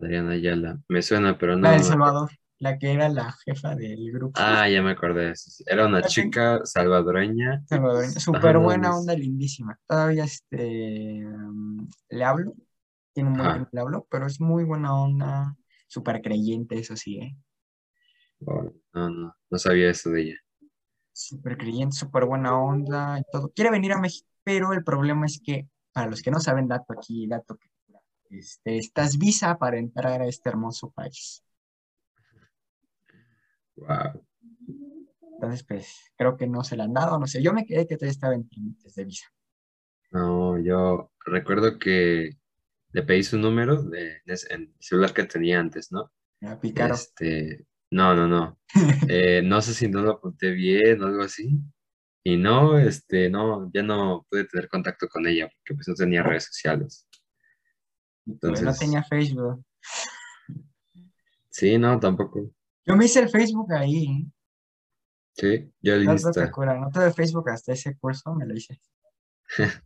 Adriana 0.00 0.32
Ayala. 0.32 0.80
Me 0.88 1.02
suena, 1.02 1.38
pero 1.38 1.56
no. 1.56 1.62
La 1.62 1.72
del. 1.72 1.84
Salvador, 1.84 2.30
la 2.58 2.78
que 2.78 2.92
era 2.92 3.08
la 3.08 3.32
jefa 3.44 3.74
del 3.74 4.12
grupo. 4.12 4.40
Ah, 4.40 4.68
ya 4.68 4.82
me 4.82 4.92
acordé. 4.92 5.32
Era 5.66 5.86
una 5.86 6.02
chica 6.02 6.60
salvadoreña. 6.64 7.62
Salvadoreña, 7.66 8.20
súper 8.20 8.58
buena 8.58 8.96
onda, 8.96 9.14
lindísima. 9.14 9.78
Todavía 9.86 10.24
este, 10.24 11.24
mm, 11.24 11.88
le 12.10 12.24
hablo, 12.24 12.54
tiene 13.12 13.30
un 13.30 13.36
buen 13.36 13.52
tiempo 13.52 13.70
le 13.72 13.80
hablo, 13.80 14.06
pero 14.10 14.26
es 14.26 14.40
muy 14.40 14.64
buena 14.64 14.94
onda, 14.94 15.56
súper 15.86 16.20
creyente, 16.22 16.78
eso 16.78 16.96
sí, 16.96 17.18
¿eh? 17.18 17.36
No, 18.40 18.72
no, 18.92 19.34
no 19.50 19.58
sabía 19.58 19.90
eso 19.90 20.10
de 20.10 20.22
ella. 20.22 20.36
Súper 21.12 21.56
creyente, 21.56 21.96
súper 21.96 22.26
buena 22.26 22.58
onda 22.58 23.18
y 23.18 23.22
todo. 23.32 23.50
Quiere 23.54 23.70
venir 23.70 23.92
a 23.92 24.00
México, 24.00 24.28
pero 24.44 24.74
el 24.74 24.84
problema 24.84 25.24
es 25.24 25.40
que, 25.42 25.66
para 25.92 26.10
los 26.10 26.20
que 26.20 26.30
no 26.30 26.40
saben, 26.40 26.68
dato 26.68 26.92
aquí, 26.92 27.26
dato 27.26 27.56
que 27.56 27.68
este, 28.38 28.78
estás 28.78 29.18
visa 29.18 29.58
para 29.58 29.78
entrar 29.78 30.22
a 30.22 30.26
este 30.26 30.48
hermoso 30.48 30.90
país. 30.90 31.42
Wow. 33.76 34.24
Entonces, 35.34 35.64
pues, 35.64 36.12
creo 36.16 36.36
que 36.36 36.46
no 36.46 36.64
se 36.64 36.76
la 36.76 36.84
han 36.84 36.94
dado, 36.94 37.18
no 37.18 37.26
sé. 37.26 37.42
Yo 37.42 37.52
me 37.52 37.66
quedé 37.66 37.86
que 37.86 37.96
todavía 37.96 38.12
estaba 38.12 38.34
en 38.34 38.48
trámites 38.48 38.94
de 38.94 39.04
visa. 39.04 39.26
No, 40.12 40.58
yo 40.58 41.10
recuerdo 41.26 41.78
que 41.78 42.38
le 42.92 43.02
pedí 43.02 43.22
su 43.22 43.38
número 43.38 43.82
de, 43.82 44.22
en 44.24 44.62
el 44.62 44.74
celular 44.80 45.12
que 45.12 45.24
tenía 45.24 45.60
antes, 45.60 45.92
¿no? 45.92 46.10
Este, 46.40 47.66
no, 47.90 48.14
no, 48.14 48.26
no. 48.26 48.58
Eh, 49.08 49.42
no 49.42 49.60
sé 49.60 49.74
si 49.74 49.88
no 49.88 50.02
lo 50.02 50.12
apunté 50.12 50.50
bien 50.50 51.02
o 51.02 51.06
algo 51.06 51.22
así. 51.22 51.60
Y 52.24 52.36
no, 52.36 52.78
este, 52.78 53.30
no, 53.30 53.70
ya 53.72 53.82
no 53.82 54.26
pude 54.28 54.44
tener 54.46 54.68
contacto 54.68 55.06
con 55.08 55.26
ella 55.26 55.48
porque 55.48 55.74
pues 55.74 55.86
no 55.88 55.94
tenía 55.94 56.22
redes 56.22 56.44
sociales. 56.46 57.05
No 58.26 58.74
tenía 58.74 59.02
Facebook. 59.04 59.64
sí, 61.48 61.78
no, 61.78 61.98
tampoco. 62.00 62.50
Yo 62.84 62.96
me 62.96 63.04
hice 63.06 63.20
el 63.20 63.28
Facebook 63.28 63.72
ahí. 63.72 64.26
Sí, 65.34 65.70
yo 65.80 65.96
No, 65.98 66.04
no 66.04 66.06
te 66.06 66.12
lista. 66.12 66.44
acuerdas, 66.44 66.80
no 66.80 66.90
tuve 66.90 67.12
Facebook 67.12 67.50
hasta 67.50 67.72
ese 67.72 67.96
curso, 67.96 68.34
me 68.34 68.46
lo 68.46 68.54
hice. 68.54 68.80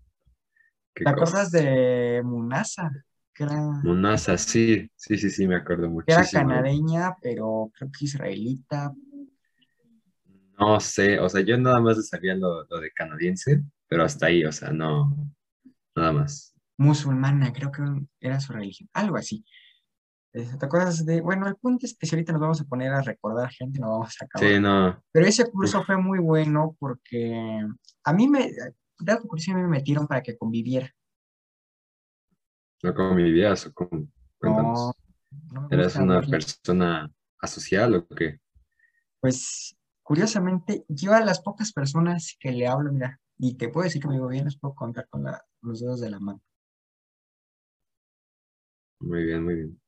¿Te 0.94 1.09
acuerdas 1.09 1.50
de 1.50 2.23
Munasa? 2.25 2.90
Que 3.35 3.44
era, 3.44 3.61
Monasa, 3.82 4.37
sí, 4.38 4.90
sí, 4.97 5.16
sí, 5.16 5.30
sí, 5.30 5.47
me 5.47 5.56
acuerdo 5.56 5.82
que 6.04 6.12
era 6.12 6.20
muchísimo. 6.20 6.42
canareña, 6.42 7.16
pero 7.23 7.70
creo 7.75 7.90
que 7.90 8.04
israelita. 8.04 8.92
No 10.59 10.78
sé, 10.80 11.18
o 11.18 11.28
sea, 11.28 11.40
yo 11.40 11.56
nada 11.56 11.80
más 11.80 12.06
sabía 12.09 12.35
lo, 12.35 12.64
lo 12.64 12.80
de 12.80 12.90
canadiense, 12.92 13.62
pero 13.88 14.04
hasta 14.04 14.26
ahí, 14.26 14.44
o 14.44 14.52
sea, 14.52 14.70
no, 14.73 15.16
nada 15.97 16.12
más. 16.12 16.54
Musulmana, 16.80 17.52
creo 17.52 17.70
que 17.70 17.82
era 18.20 18.40
su 18.40 18.52
religión, 18.54 18.88
algo 18.94 19.18
así. 19.18 19.44
¿Te 20.32 20.64
acuerdas 20.64 21.04
de? 21.04 21.20
Bueno, 21.20 21.46
el 21.46 21.56
punto 21.56 21.84
es 21.84 21.96
que 21.96 22.06
si 22.06 22.14
ahorita 22.14 22.32
nos 22.32 22.40
vamos 22.40 22.60
a 22.60 22.64
poner 22.64 22.92
a 22.92 23.02
recordar 23.02 23.50
gente, 23.50 23.78
nos 23.80 23.90
vamos 23.90 24.16
a 24.20 24.25
acabar. 24.25 24.49
Sí, 24.49 24.60
no, 24.60 25.02
Pero 25.12 25.26
ese 25.26 25.50
curso 25.50 25.82
fue 25.84 25.96
muy 25.99 26.20
bueno 26.20 26.76
porque 26.78 27.66
a 28.04 28.12
mí 28.12 28.28
me, 28.28 28.50
dato 28.99 29.28
curioso, 29.28 29.52
me 29.52 29.66
metieron 29.66 30.06
para 30.06 30.22
que 30.22 30.38
conviviera. 30.38 30.90
no 32.82 33.14
vida, 33.14 33.52
o 33.52 33.72
como, 33.75 34.08
cuéntanos. 34.38 34.92
No, 35.52 35.60
no 35.62 35.68
¿Eras 35.70 35.96
una 35.96 36.22
persona 36.22 37.12
asocial 37.40 37.94
o 37.94 38.08
qué? 38.08 38.40
Pues, 39.20 39.76
curiosamente, 40.02 40.84
yo 40.88 41.12
a 41.12 41.20
las 41.20 41.42
pocas 41.42 41.72
personas 41.72 42.37
que 42.40 42.52
le 42.52 42.66
hablo, 42.66 42.90
mira, 42.90 43.20
y 43.37 43.56
te 43.56 43.68
puedo 43.68 43.84
decir 43.84 44.00
que 44.00 44.08
me 44.08 44.14
digo 44.14 44.28
bien, 44.28 44.46
los 44.46 44.58
puedo 44.58 44.75
contar 44.75 45.06
con 45.10 45.25
la- 45.25 45.44
los 45.60 45.80
dedos 45.80 46.00
de 46.00 46.10
la 46.10 46.20
mano. 46.20 46.40
Muy 49.00 49.25
bien, 49.25 49.45
muy 49.45 49.54
bien. 49.54 49.80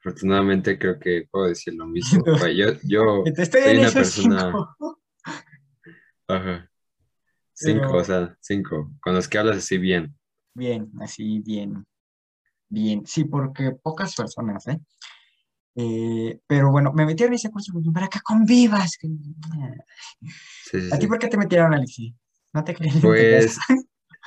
Afortunadamente 0.00 0.78
creo 0.78 0.98
que 0.98 1.26
puedo 1.30 1.46
decir 1.46 1.74
lo 1.74 1.86
mismo. 1.86 2.22
Yo, 2.56 2.66
yo 2.82 3.22
Te 3.24 3.42
estoy 3.42 3.62
soy 3.62 3.72
en 3.72 3.78
una 3.80 3.90
persona, 3.90 4.44
cinco. 4.46 4.76
ajá, 6.28 6.70
cinco, 7.54 7.80
Pero- 7.86 7.96
o 7.98 8.04
sea, 8.04 8.36
cinco, 8.40 8.92
con 9.00 9.14
los 9.14 9.28
que 9.28 9.38
hablas 9.38 9.58
así 9.58 9.78
bien. 9.78 10.14
Bien, 10.54 10.90
así, 11.00 11.40
bien, 11.40 11.84
bien. 12.68 13.04
Sí, 13.06 13.24
porque 13.24 13.72
pocas 13.72 14.14
personas, 14.14 14.66
¿eh? 14.68 14.78
Eh, 15.76 16.38
pero 16.46 16.70
bueno, 16.70 16.92
me 16.92 17.04
metieron 17.04 17.32
en 17.32 17.36
ese 17.36 17.50
curso 17.50 17.72
para 17.92 18.06
que 18.08 18.20
convivas. 18.20 18.92
Sí, 19.00 19.08
sí, 20.80 20.88
¿A 20.92 20.96
ti 20.98 21.02
sí. 21.02 21.06
por 21.08 21.18
qué 21.18 21.26
te 21.28 21.36
metieron, 21.36 21.74
Alexi? 21.74 22.14
¿No 22.52 22.62
te 22.62 22.74
crees? 22.74 23.00
Pues 23.00 23.58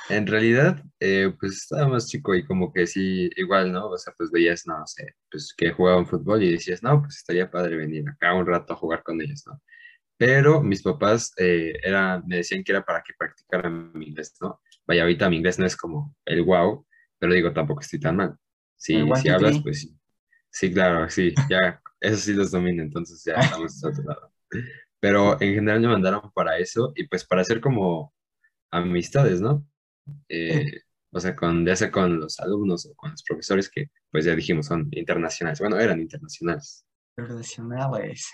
en 0.08 0.26
realidad, 0.26 0.82
eh, 1.00 1.32
pues 1.38 1.52
estaba 1.54 1.88
más 1.88 2.06
chico 2.08 2.34
y 2.34 2.44
como 2.46 2.72
que 2.72 2.86
sí, 2.86 3.30
igual, 3.36 3.72
¿no? 3.72 3.88
O 3.88 3.98
sea, 3.98 4.14
pues 4.16 4.30
veías, 4.30 4.66
no 4.66 4.86
sé, 4.86 5.14
pues 5.30 5.54
que 5.56 5.72
jugaban 5.72 6.06
fútbol 6.06 6.42
y 6.42 6.52
decías, 6.52 6.82
no, 6.82 7.00
pues 7.02 7.16
estaría 7.16 7.50
padre 7.50 7.76
venir 7.76 8.04
acá 8.08 8.34
un 8.34 8.46
rato 8.46 8.72
a 8.72 8.76
jugar 8.76 9.02
con 9.02 9.20
ellos, 9.20 9.42
¿no? 9.46 9.60
Pero 10.16 10.62
mis 10.62 10.82
papás 10.82 11.32
eh, 11.36 11.74
era, 11.82 12.22
me 12.26 12.36
decían 12.38 12.64
que 12.64 12.72
era 12.72 12.84
para 12.84 13.02
que 13.02 13.14
practicara 13.18 13.70
mi 13.70 14.06
inglés, 14.06 14.34
¿no? 14.40 14.60
Vaya, 14.86 15.02
ahorita 15.02 15.30
mi 15.30 15.36
inglés 15.36 15.58
no 15.58 15.66
es 15.66 15.76
como 15.76 16.14
el 16.24 16.42
wow, 16.42 16.86
pero 17.18 17.34
digo, 17.34 17.52
tampoco 17.52 17.80
estoy 17.80 18.00
tan 18.00 18.16
mal. 18.16 18.36
Si, 18.76 18.94
si 19.16 19.28
hablas, 19.28 19.52
three. 19.52 19.62
pues 19.62 19.80
sí. 19.82 19.98
Sí, 20.50 20.72
claro, 20.72 21.08
sí, 21.10 21.34
ya, 21.50 21.80
eso 22.00 22.16
sí 22.16 22.32
los 22.32 22.50
domino, 22.50 22.82
entonces 22.82 23.22
ya 23.24 23.34
estamos 23.34 23.80
de 23.80 23.88
otro 23.90 24.04
lado. 24.04 24.32
Pero 25.00 25.40
en 25.40 25.54
general 25.54 25.80
me 25.80 25.88
mandaron 25.88 26.32
para 26.34 26.58
eso 26.58 26.92
y 26.96 27.06
pues 27.06 27.24
para 27.24 27.42
hacer 27.42 27.60
como 27.60 28.12
amistades, 28.70 29.40
¿no? 29.40 29.66
Eh, 30.28 30.64
o 31.10 31.20
sea, 31.20 31.34
con, 31.36 31.64
ya 31.66 31.76
sea 31.76 31.90
con 31.90 32.20
los 32.20 32.38
alumnos 32.40 32.86
o 32.86 32.94
con 32.94 33.10
los 33.12 33.22
profesores 33.22 33.70
que, 33.70 33.90
pues 34.10 34.24
ya 34.24 34.34
dijimos, 34.34 34.66
son 34.66 34.88
internacionales. 34.92 35.60
Bueno, 35.60 35.78
eran 35.78 36.00
internacionales. 36.00 36.86
Profesionales. 37.14 38.26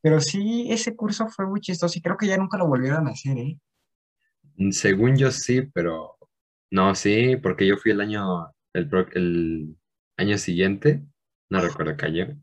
Pero 0.00 0.20
sí, 0.20 0.68
ese 0.70 0.94
curso 0.94 1.28
fue 1.28 1.46
muy 1.46 1.60
chistoso 1.60 1.98
y 1.98 2.02
creo 2.02 2.16
que 2.16 2.26
ya 2.26 2.36
nunca 2.36 2.58
lo 2.58 2.66
volvieron 2.68 3.08
a 3.08 3.10
hacer, 3.10 3.36
¿eh? 3.38 3.58
Según 4.70 5.16
yo 5.16 5.30
sí, 5.30 5.62
pero 5.74 6.16
no, 6.70 6.94
sí, 6.94 7.36
porque 7.36 7.66
yo 7.66 7.76
fui 7.76 7.92
el 7.92 8.00
año, 8.00 8.52
el, 8.72 8.88
el 9.14 9.76
año 10.16 10.38
siguiente, 10.38 11.02
no 11.50 11.60
recuerdo 11.60 11.96
qué 11.96 12.06
año. 12.06 12.40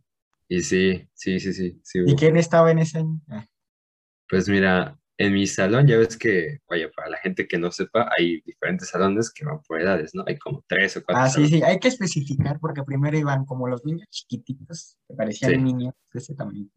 Y 0.48 0.62
sí, 0.62 1.10
sí, 1.14 1.40
sí, 1.40 1.54
sí, 1.54 1.80
sí 1.84 2.00
¿Y 2.06 2.16
quién 2.16 2.38
estaba 2.38 2.72
en 2.72 2.80
ese 2.80 3.00
año? 3.00 3.20
Ah, 3.30 3.48
Pues 4.30 4.50
mira, 4.50 5.00
en 5.24 5.34
mi 5.34 5.48
salón 5.48 5.88
ya 5.88 5.98
ves 5.98 6.18
que, 6.18 6.60
vaya, 6.70 6.90
para 6.96 7.10
la 7.10 7.18
gente 7.18 7.48
que 7.48 7.58
no 7.58 7.72
sepa, 7.72 8.10
hay 8.18 8.42
diferentes 8.42 8.90
salones 8.90 9.32
que 9.32 9.46
van 9.46 9.62
por 9.62 9.82
edades, 9.82 10.14
¿no? 10.14 10.24
Hay 10.28 10.38
como 10.38 10.64
tres 10.68 10.98
o 10.98 11.04
cuatro 11.04 11.24
Ah, 11.24 11.28
sí, 11.28 11.34
salones. 11.34 11.52
sí, 11.52 11.64
hay 11.64 11.80
que 11.80 11.88
especificar 11.88 12.60
porque 12.60 12.84
primero 12.84 13.18
iban 13.18 13.46
como 13.46 13.68
los 13.68 13.84
niños 13.86 14.08
chiquititos, 14.10 14.98
que 15.08 15.16
parecían 15.16 15.52
Sí. 15.52 15.58
niños 15.58 15.94
de 16.14 16.20
ese 16.20 16.36
tamaño. 16.36 16.68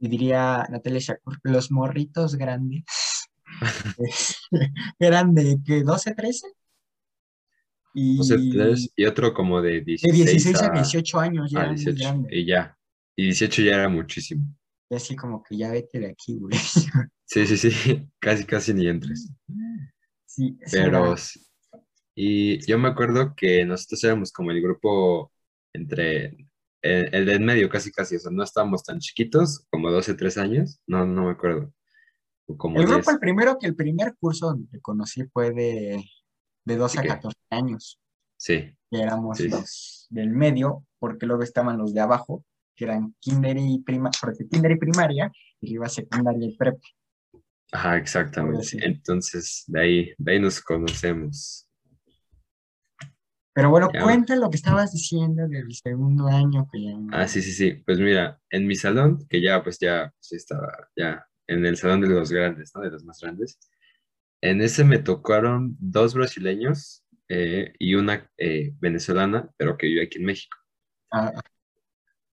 Y 0.00 0.08
diría 0.08 0.64
Natalia 0.70 1.00
Shakur, 1.00 1.38
los 1.42 1.70
morritos 1.70 2.36
grandes. 2.36 2.84
Eran 4.98 5.34
de 5.34 5.58
que 5.64 5.82
12, 5.82 6.14
13. 6.14 6.46
Y 7.94 8.16
No 8.18 8.22
sé, 8.22 8.36
tres, 8.52 8.92
y 8.94 9.04
otro 9.06 9.32
como 9.34 9.60
de 9.62 9.80
de 9.80 9.80
16, 9.80 10.14
16 10.14 10.62
a 10.62 10.66
a, 10.66 10.70
18 10.70 11.20
años 11.20 11.50
ya 11.50 11.60
a 11.60 11.62
eran 11.64 11.74
muy 11.74 11.84
18, 11.84 12.04
grandes. 12.04 12.32
y 12.32 12.44
ya. 12.46 12.78
Y 13.16 13.24
18 13.24 13.62
ya 13.62 13.74
era 13.74 13.88
muchísimo. 13.88 14.44
Y 14.90 14.96
así 14.96 15.16
como 15.16 15.42
que 15.42 15.56
ya 15.56 15.70
vete 15.70 15.98
de 16.00 16.10
aquí, 16.10 16.38
güey. 16.38 16.56
Sí, 17.30 17.46
sí, 17.46 17.58
sí, 17.58 17.70
casi, 18.20 18.44
casi 18.46 18.72
ni 18.72 18.88
entres. 18.88 19.30
Sí, 20.24 20.58
Pero, 20.72 21.14
y 22.14 22.64
yo 22.66 22.78
me 22.78 22.88
acuerdo 22.88 23.34
que 23.36 23.64
nosotros 23.66 24.02
éramos 24.02 24.32
como 24.32 24.50
el 24.50 24.62
grupo 24.62 25.30
entre, 25.74 26.36
el, 26.82 27.14
el 27.14 27.26
de 27.26 27.34
en 27.34 27.44
medio 27.44 27.68
casi, 27.68 27.92
casi, 27.92 28.16
o 28.16 28.18
sea, 28.18 28.30
no 28.32 28.42
estábamos 28.42 28.82
tan 28.82 28.98
chiquitos, 28.98 29.66
como 29.70 29.90
12, 29.90 30.14
13 30.14 30.40
años, 30.40 30.80
no, 30.86 31.04
no 31.04 31.24
me 31.26 31.32
acuerdo. 31.32 31.70
Como 32.56 32.80
El 32.80 32.86
grupo, 32.86 33.02
10. 33.02 33.08
el 33.08 33.18
primero 33.18 33.58
que 33.58 33.66
el 33.66 33.76
primer 33.76 34.16
curso 34.18 34.58
te 34.70 34.80
conocí 34.80 35.22
fue 35.30 35.50
de, 35.52 36.02
de 36.64 36.76
12 36.76 36.98
a 37.00 37.02
qué? 37.02 37.08
14 37.08 37.36
años. 37.50 38.00
Sí, 38.38 38.74
que 38.90 39.02
éramos 39.02 39.36
Sí. 39.36 39.48
los 39.50 40.06
del 40.08 40.30
medio, 40.30 40.86
porque 40.98 41.26
luego 41.26 41.42
estaban 41.42 41.76
los 41.76 41.92
de 41.92 42.00
abajo, 42.00 42.42
que 42.78 42.84
eran 42.84 43.14
kinder 43.18 43.56
y 43.58 43.80
prima, 43.82 44.08
porque 44.20 44.46
kinder 44.48 44.70
y 44.70 44.78
primaria, 44.78 45.32
y 45.60 45.74
iba 45.74 45.88
secundaria 45.88 46.46
y 46.48 46.56
prepa. 46.56 46.78
ajá, 47.72 47.96
exactamente. 47.96 48.62
sí. 48.64 48.78
Entonces, 48.80 49.64
de 49.66 49.80
ahí, 49.80 50.14
de 50.16 50.32
ahí 50.32 50.40
nos 50.40 50.60
conocemos. 50.60 51.68
Pero 53.52 53.70
bueno, 53.70 53.90
Ya. 53.92 54.02
cuenta 54.04 54.36
lo 54.36 54.48
que 54.50 54.56
estabas 54.56 54.92
diciendo 54.92 55.48
del 55.48 55.74
segundo 55.74 56.28
año 56.28 56.68
que 56.72 56.84
ya... 56.84 56.92
Ah, 57.10 57.26
sí, 57.26 57.42
sí, 57.42 57.50
sí. 57.52 57.72
Pues 57.84 57.98
mira, 57.98 58.40
en 58.50 58.66
mi 58.68 58.76
salón, 58.76 59.26
que 59.28 59.42
ya, 59.42 59.62
pues 59.64 59.78
ya, 59.80 60.12
pues 60.16 60.32
estaba 60.32 60.88
ya 60.96 61.26
en 61.48 61.66
el 61.66 61.76
salón 61.76 62.00
de 62.00 62.08
los 62.08 62.30
grandes, 62.30 62.70
¿no? 62.74 62.82
De 62.82 62.90
los 62.90 63.04
más 63.04 63.20
grandes. 63.20 63.58
En 64.40 64.62
ese 64.62 64.84
me 64.84 64.98
tocaron 65.00 65.76
dos 65.80 66.14
brasileños 66.14 67.04
eh, 67.28 67.72
y 67.80 67.96
una 67.96 68.30
eh, 68.38 68.74
venezolana, 68.78 69.50
pero 69.56 69.76
que 69.76 69.88
vive 69.88 70.04
aquí 70.04 70.18
en 70.18 70.24
México. 70.26 70.56
Ah, 71.10 71.32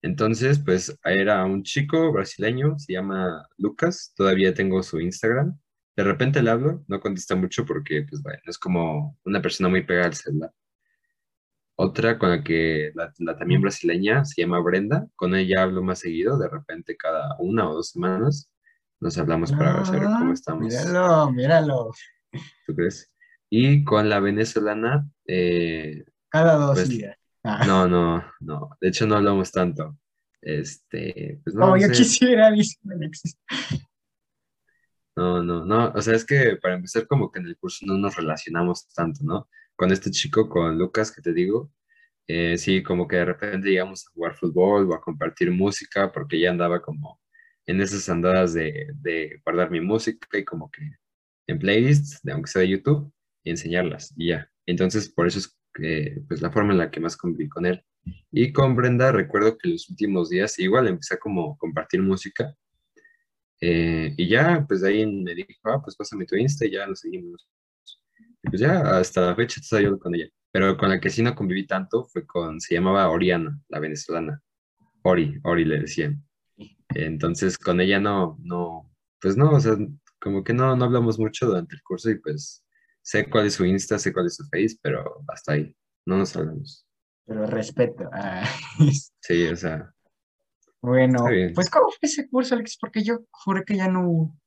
Entonces, 0.05 0.59
pues 0.63 0.95
era 1.03 1.43
un 1.45 1.63
chico 1.63 2.11
brasileño, 2.11 2.77
se 2.77 2.93
llama 2.93 3.47
Lucas, 3.57 4.13
todavía 4.15 4.53
tengo 4.53 4.83
su 4.83 4.99
Instagram. 4.99 5.57
De 5.95 6.03
repente 6.03 6.43
le 6.43 6.51
hablo, 6.51 6.83
no 6.87 6.99
contesta 6.99 7.35
mucho 7.35 7.65
porque, 7.65 8.05
pues, 8.07 8.21
bueno, 8.21 8.39
es 8.45 8.59
como 8.59 9.17
una 9.25 9.41
persona 9.41 9.67
muy 9.67 9.83
pegada 9.83 10.05
al 10.07 10.13
celular. 10.13 10.51
Otra 11.77 12.19
con 12.19 12.29
la 12.29 12.43
que 12.43 12.91
la, 12.93 13.11
la 13.17 13.35
también 13.35 13.61
brasileña 13.61 14.23
se 14.25 14.43
llama 14.43 14.59
Brenda, 14.61 15.07
con 15.15 15.33
ella 15.35 15.63
hablo 15.63 15.81
más 15.81 15.99
seguido, 15.99 16.37
de 16.37 16.49
repente 16.49 16.95
cada 16.95 17.35
una 17.39 17.67
o 17.67 17.73
dos 17.73 17.89
semanas 17.89 18.49
nos 19.01 19.17
hablamos 19.17 19.51
para 19.51 19.83
saber 19.85 20.03
Ah, 20.05 20.15
cómo 20.19 20.33
estamos. 20.33 20.67
Míralo, 20.67 21.31
míralo. 21.31 21.91
¿Tú 22.67 22.75
crees? 22.75 23.11
Y 23.49 23.83
con 23.83 24.07
la 24.09 24.19
venezolana, 24.19 25.09
eh, 25.27 26.03
Cada 26.29 26.55
dos 26.57 26.75
Pues, 26.75 26.89
días. 26.89 27.17
Ah, 27.47 27.63
no, 27.67 27.87
no, 27.87 28.23
no, 28.39 28.75
de 28.81 28.87
hecho 28.87 29.05
no 29.05 29.15
hablamos 29.17 29.51
tanto. 29.51 29.95
Este, 30.41 31.39
pues 31.43 31.55
no, 31.55 31.61
como 31.61 31.75
no 31.75 31.81
yo 31.81 31.87
sé. 31.89 31.93
quisiera. 31.93 32.51
No, 35.15 35.43
no, 35.43 35.63
no, 35.63 35.91
o 35.95 36.01
sea, 36.01 36.15
es 36.15 36.25
que 36.25 36.57
para 36.61 36.75
empezar 36.75 37.07
como 37.07 37.31
que 37.31 37.39
en 37.39 37.45
el 37.45 37.57
curso 37.57 37.85
no 37.85 37.97
nos 37.97 38.15
relacionamos 38.15 38.87
tanto, 38.93 39.21
¿no? 39.23 39.47
Con 39.75 39.91
este 39.91 40.09
chico, 40.11 40.49
con 40.49 40.77
Lucas, 40.77 41.11
que 41.11 41.21
te 41.21 41.33
digo, 41.33 41.71
eh, 42.27 42.57
sí, 42.57 42.81
como 42.83 43.07
que 43.07 43.17
de 43.17 43.25
repente 43.25 43.69
llegamos 43.69 44.07
a 44.07 44.11
jugar 44.11 44.35
fútbol 44.35 44.89
o 44.91 44.95
a 44.95 45.01
compartir 45.01 45.51
música, 45.51 46.11
porque 46.11 46.39
ya 46.39 46.49
andaba 46.49 46.81
como 46.81 47.21
en 47.67 47.79
esas 47.79 48.09
andadas 48.09 48.53
de, 48.53 48.87
de 48.95 49.39
guardar 49.45 49.71
mi 49.71 49.81
música 49.81 50.37
y 50.37 50.43
como 50.43 50.69
que 50.71 50.81
en 51.47 51.59
playlists, 51.59 52.21
de, 52.23 52.31
aunque 52.33 52.51
sea 52.51 52.61
de 52.63 52.69
YouTube, 52.69 53.13
y 53.43 53.51
enseñarlas, 53.51 54.13
y 54.17 54.29
ya. 54.29 54.49
Entonces, 54.65 55.09
por 55.09 55.27
eso 55.27 55.39
es 55.39 55.55
pues 56.27 56.41
la 56.41 56.51
forma 56.51 56.73
en 56.73 56.79
la 56.79 56.91
que 56.91 56.99
más 56.99 57.17
conviví 57.17 57.49
con 57.49 57.65
él. 57.65 57.83
Y 58.31 58.53
con 58.53 58.75
Brenda, 58.75 59.11
recuerdo 59.11 59.57
que 59.57 59.69
los 59.69 59.89
últimos 59.89 60.29
días 60.29 60.57
igual 60.59 60.87
empecé 60.87 61.15
a 61.15 61.19
como 61.19 61.57
compartir 61.57 62.01
música 62.01 62.55
eh, 63.61 64.13
y 64.17 64.27
ya, 64.27 64.65
pues 64.67 64.81
de 64.81 64.89
ahí 64.89 65.05
me 65.05 65.33
dijo, 65.33 65.49
ah, 65.63 65.81
pues 65.81 65.95
pásame 65.95 66.25
tu 66.25 66.35
Insta 66.35 66.65
y 66.65 66.71
ya 66.71 66.85
lo 66.87 66.95
seguimos. 66.95 67.47
Y 68.43 68.49
pues 68.49 68.61
ya, 68.61 68.79
hasta 68.97 69.21
la 69.21 69.35
fecha 69.35 69.59
estoy 69.61 69.83
yo 69.85 69.97
con 69.99 70.13
ella. 70.15 70.27
Pero 70.51 70.77
con 70.77 70.89
la 70.89 70.99
que 70.99 71.09
sí 71.09 71.21
no 71.23 71.35
conviví 71.35 71.65
tanto 71.67 72.05
fue 72.05 72.25
con, 72.25 72.59
se 72.61 72.75
llamaba 72.75 73.09
Oriana, 73.09 73.59
la 73.69 73.79
venezolana. 73.79 74.41
Ori, 75.03 75.39
Ori 75.43 75.65
le 75.65 75.79
decían. 75.81 76.23
Entonces 76.89 77.57
con 77.57 77.81
ella 77.81 77.99
no, 77.99 78.37
no, 78.41 78.91
pues 79.21 79.37
no, 79.37 79.51
o 79.51 79.59
sea, 79.59 79.77
como 80.19 80.43
que 80.43 80.53
no, 80.53 80.75
no 80.75 80.85
hablamos 80.85 81.19
mucho 81.19 81.47
durante 81.47 81.75
el 81.75 81.81
curso 81.83 82.09
y 82.09 82.19
pues 82.19 82.64
sé 83.05 83.29
cuál 83.29 83.45
es 83.45 83.53
su 83.53 83.65
Insta, 83.65 83.99
sé 83.99 84.11
cuál 84.11 84.25
es 84.25 84.35
su 84.35 84.43
Face, 84.45 84.77
pero 84.81 85.23
hasta 85.27 85.53
ahí, 85.53 85.75
no 86.05 86.17
nos 86.17 86.35
hablamos. 86.35 86.85
Pero 87.25 87.45
respeto. 87.45 88.09
Ah, 88.13 88.49
Sí, 89.21 89.47
o 89.47 89.55
sea, 89.55 89.93
bueno, 90.81 91.25
pues 91.55 91.69
¿cómo 91.71 91.89
fue 91.89 91.97
ese 92.03 92.29
curso, 92.29 92.53
Alexis? 92.53 92.77
Porque 92.79 93.03
yo 93.03 93.25
juré 93.31 93.63
que 93.65 93.75
ya 93.75 93.87
no 93.87 94.07
hubo. 94.07 94.37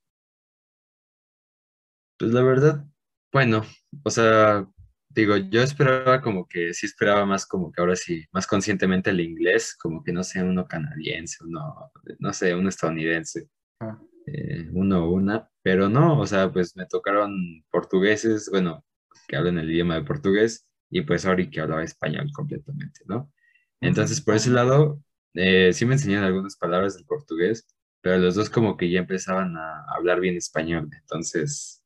Pues 2.16 2.32
la 2.32 2.42
verdad, 2.42 2.84
bueno, 3.32 3.62
o 4.04 4.10
sea, 4.10 4.64
digo, 5.08 5.36
yo 5.36 5.62
esperaba 5.62 6.20
como 6.20 6.46
que 6.46 6.74
sí 6.74 6.86
esperaba 6.86 7.26
más 7.26 7.44
como 7.46 7.72
que 7.72 7.80
ahora 7.80 7.96
sí, 7.96 8.24
más 8.32 8.46
conscientemente 8.46 9.10
el 9.10 9.20
inglés, 9.20 9.76
como 9.76 10.02
que 10.04 10.12
no 10.12 10.22
sé, 10.22 10.42
uno 10.42 10.66
canadiense, 10.68 11.44
uno, 11.44 11.90
no 12.20 12.32
sé, 12.32 12.54
uno 12.54 12.68
estadounidense, 12.68 13.48
Ah. 13.80 13.98
Eh, 14.32 14.68
uno 14.72 15.04
o 15.06 15.10
una, 15.12 15.48
pero 15.62 15.88
no, 15.88 16.18
o 16.20 16.26
sea, 16.26 16.52
pues 16.52 16.76
me 16.76 16.86
tocaron 16.86 17.64
portugueses, 17.70 18.48
bueno, 18.50 18.84
que 19.28 19.36
hablan 19.36 19.58
el 19.58 19.70
idioma 19.70 19.94
de 19.96 20.02
portugués, 20.04 20.66
y 20.90 21.02
pues 21.02 21.24
Ori 21.26 21.50
que 21.50 21.60
hablaba 21.60 21.84
español 21.84 22.30
completamente, 22.34 23.00
¿no? 23.06 23.32
Entonces, 23.80 24.20
por 24.20 24.34
ese 24.34 24.50
lado, 24.50 25.02
eh, 25.34 25.72
sí 25.72 25.84
me 25.86 25.94
enseñaron 25.94 26.26
algunas 26.26 26.56
palabras 26.56 26.94
del 26.96 27.04
portugués, 27.06 27.66
pero 28.00 28.18
los 28.18 28.34
dos 28.34 28.50
como 28.50 28.76
que 28.76 28.90
ya 28.90 29.00
empezaban 29.00 29.56
a 29.56 29.84
hablar 29.94 30.20
bien 30.20 30.36
español, 30.36 30.88
entonces, 31.00 31.82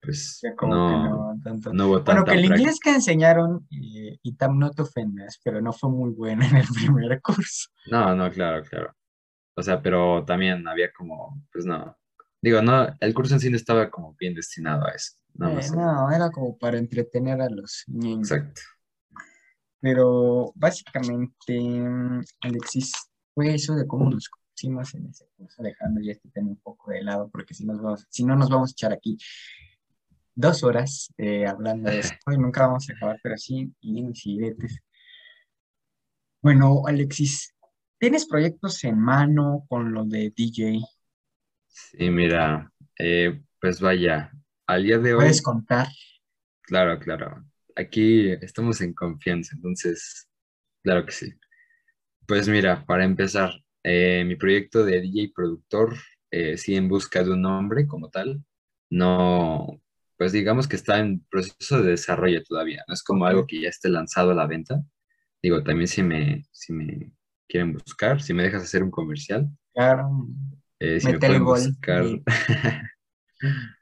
pues 0.00 0.48
como 0.56 0.74
no, 0.74 0.86
que 0.86 0.96
no 0.96 1.34
tanto. 1.44 1.70
no 1.70 1.86
hubo 1.88 2.04
Bueno, 2.04 2.26
que 2.26 2.34
el 2.36 2.44
práctica. 2.44 2.46
inglés 2.46 2.78
que 2.80 2.90
enseñaron, 2.90 3.66
eh, 3.70 4.18
y 4.22 4.34
tam 4.36 4.58
no 4.58 4.70
te 4.70 4.82
ofendas, 4.82 5.40
pero 5.44 5.60
no 5.60 5.72
fue 5.72 5.90
muy 5.90 6.10
bueno 6.10 6.44
en 6.44 6.56
el 6.56 6.66
primer 6.74 7.20
curso. 7.20 7.68
No, 7.84 8.14
no, 8.16 8.30
claro, 8.30 8.62
claro. 8.64 8.94
O 9.60 9.62
sea, 9.62 9.82
pero 9.82 10.24
también 10.24 10.66
había 10.66 10.90
como, 10.92 11.46
pues 11.52 11.66
no, 11.66 11.96
digo, 12.40 12.62
no, 12.62 12.88
el 12.98 13.14
curso 13.14 13.34
en 13.34 13.40
sí 13.40 13.50
no 13.50 13.56
estaba 13.56 13.90
como 13.90 14.14
bien 14.18 14.34
destinado 14.34 14.86
a 14.86 14.90
eso, 14.90 15.12
nada 15.34 15.60
Eh, 15.60 15.70
no, 15.76 16.10
era 16.10 16.30
como 16.30 16.56
para 16.56 16.78
entretener 16.78 17.42
a 17.42 17.50
los 17.50 17.84
niños. 17.86 18.30
Exacto. 18.30 18.62
Pero 19.80 20.52
básicamente, 20.54 21.60
mm, 21.60 22.22
Alexis, 22.40 22.92
fue 23.34 23.54
eso 23.54 23.74
de 23.74 23.86
cómo 23.86 24.10
nos 24.10 24.30
conocimos 24.30 24.94
en 24.94 25.06
ese 25.08 25.26
curso, 25.36 25.62
dejando 25.62 26.00
ya 26.00 26.12
este 26.12 26.30
tema 26.30 26.48
un 26.48 26.60
poco 26.60 26.90
de 26.90 27.02
lado, 27.02 27.28
porque 27.30 27.52
si, 27.52 27.66
nos 27.66 27.82
vamos, 27.82 28.06
si 28.08 28.24
no 28.24 28.36
nos 28.36 28.48
vamos 28.48 28.70
a 28.70 28.72
echar 28.72 28.92
aquí 28.92 29.18
dos 30.34 30.64
horas 30.64 31.12
eh, 31.18 31.46
hablando 31.46 31.90
de 31.90 31.98
esto 32.18 32.32
y 32.32 32.38
nunca 32.38 32.66
vamos 32.66 32.88
a 32.88 32.94
acabar, 32.94 33.20
pero 33.22 33.36
sí, 33.36 33.74
y 33.80 34.06
diretes. 34.24 34.80
Bueno, 36.42 36.82
Alexis, 36.86 37.54
¿tienes 38.00 38.26
proyectos 38.26 38.82
en 38.84 38.98
mano 38.98 39.64
con 39.68 39.92
lo 39.92 40.04
de 40.04 40.32
DJ? 40.34 40.80
Sí, 41.68 42.10
mira, 42.10 42.72
eh, 42.98 43.42
pues 43.60 43.80
vaya, 43.80 44.32
al 44.66 44.82
día 44.84 44.98
de 44.98 45.14
hoy, 45.14 45.18
¿Puedes 45.18 45.42
contar? 45.42 45.88
claro, 46.62 46.98
claro, 46.98 47.44
aquí 47.76 48.30
estamos 48.32 48.80
en 48.80 48.94
confianza, 48.94 49.54
entonces, 49.56 50.28
claro 50.82 51.04
que 51.06 51.12
sí. 51.12 51.32
Pues 52.26 52.48
mira, 52.48 52.84
para 52.86 53.04
empezar, 53.04 53.50
eh, 53.82 54.24
mi 54.26 54.36
proyecto 54.36 54.84
de 54.84 55.00
DJ 55.00 55.32
productor, 55.34 55.96
eh, 56.30 56.56
sí 56.56 56.76
en 56.76 56.88
busca 56.88 57.22
de 57.24 57.32
un 57.32 57.42
nombre 57.42 57.86
como 57.86 58.08
tal, 58.10 58.44
no, 58.90 59.80
pues 60.16 60.32
digamos 60.32 60.68
que 60.68 60.76
está 60.76 60.98
en 61.00 61.24
proceso 61.30 61.82
de 61.82 61.92
desarrollo 61.92 62.42
todavía, 62.44 62.84
no 62.88 62.94
es 62.94 63.02
como 63.02 63.26
algo 63.26 63.46
que 63.46 63.60
ya 63.62 63.68
esté 63.68 63.88
lanzado 63.88 64.30
a 64.32 64.34
la 64.34 64.46
venta. 64.46 64.82
Digo, 65.42 65.62
también 65.64 65.88
si 65.88 66.02
me, 66.02 66.44
si 66.52 66.72
me 66.72 67.12
quieren 67.50 67.72
buscar, 67.74 68.22
si 68.22 68.32
me 68.32 68.42
dejas 68.44 68.62
hacer 68.62 68.82
un 68.82 68.90
comercial, 68.90 69.48
Claro, 69.74 70.08
eh, 70.78 71.00
si 71.00 71.06
me 71.06 71.12
Mete 71.14 71.26
el 71.26 71.32
pueden 71.32 71.44
gol. 71.44 71.58
buscar, 71.60 72.04
Sí. 72.06 72.22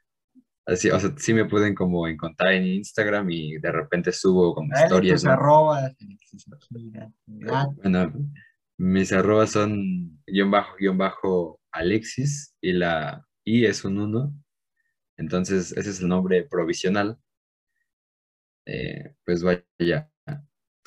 así, 0.65 0.89
o 0.89 0.99
sea, 0.99 1.13
sí 1.17 1.33
me 1.33 1.45
pueden 1.45 1.73
como 1.75 2.07
encontrar 2.07 2.53
en 2.53 2.65
Instagram 2.65 3.29
y 3.31 3.57
de 3.57 3.71
repente 3.71 4.11
subo 4.11 4.53
como 4.53 4.69
dale 4.73 4.85
historias, 4.85 5.21
tus 5.21 5.25
¿no? 5.25 5.31
arrobas, 5.31 5.95
dale. 7.25 7.73
Bueno, 7.81 8.13
mis 8.77 9.11
arrobas 9.11 9.51
son 9.51 10.21
guion 10.27 10.51
bajo, 10.51 10.75
guion 10.79 10.97
bajo 10.97 11.59
Alexis 11.71 12.55
y 12.61 12.73
la 12.73 13.25
I 13.45 13.65
es 13.65 13.83
un 13.83 13.97
1. 13.99 14.33
Entonces, 15.17 15.73
ese 15.75 15.89
es 15.89 15.99
el 16.01 16.07
nombre 16.07 16.43
provisional. 16.43 17.17
Eh, 18.65 19.15
pues 19.25 19.43
vaya, 19.43 20.09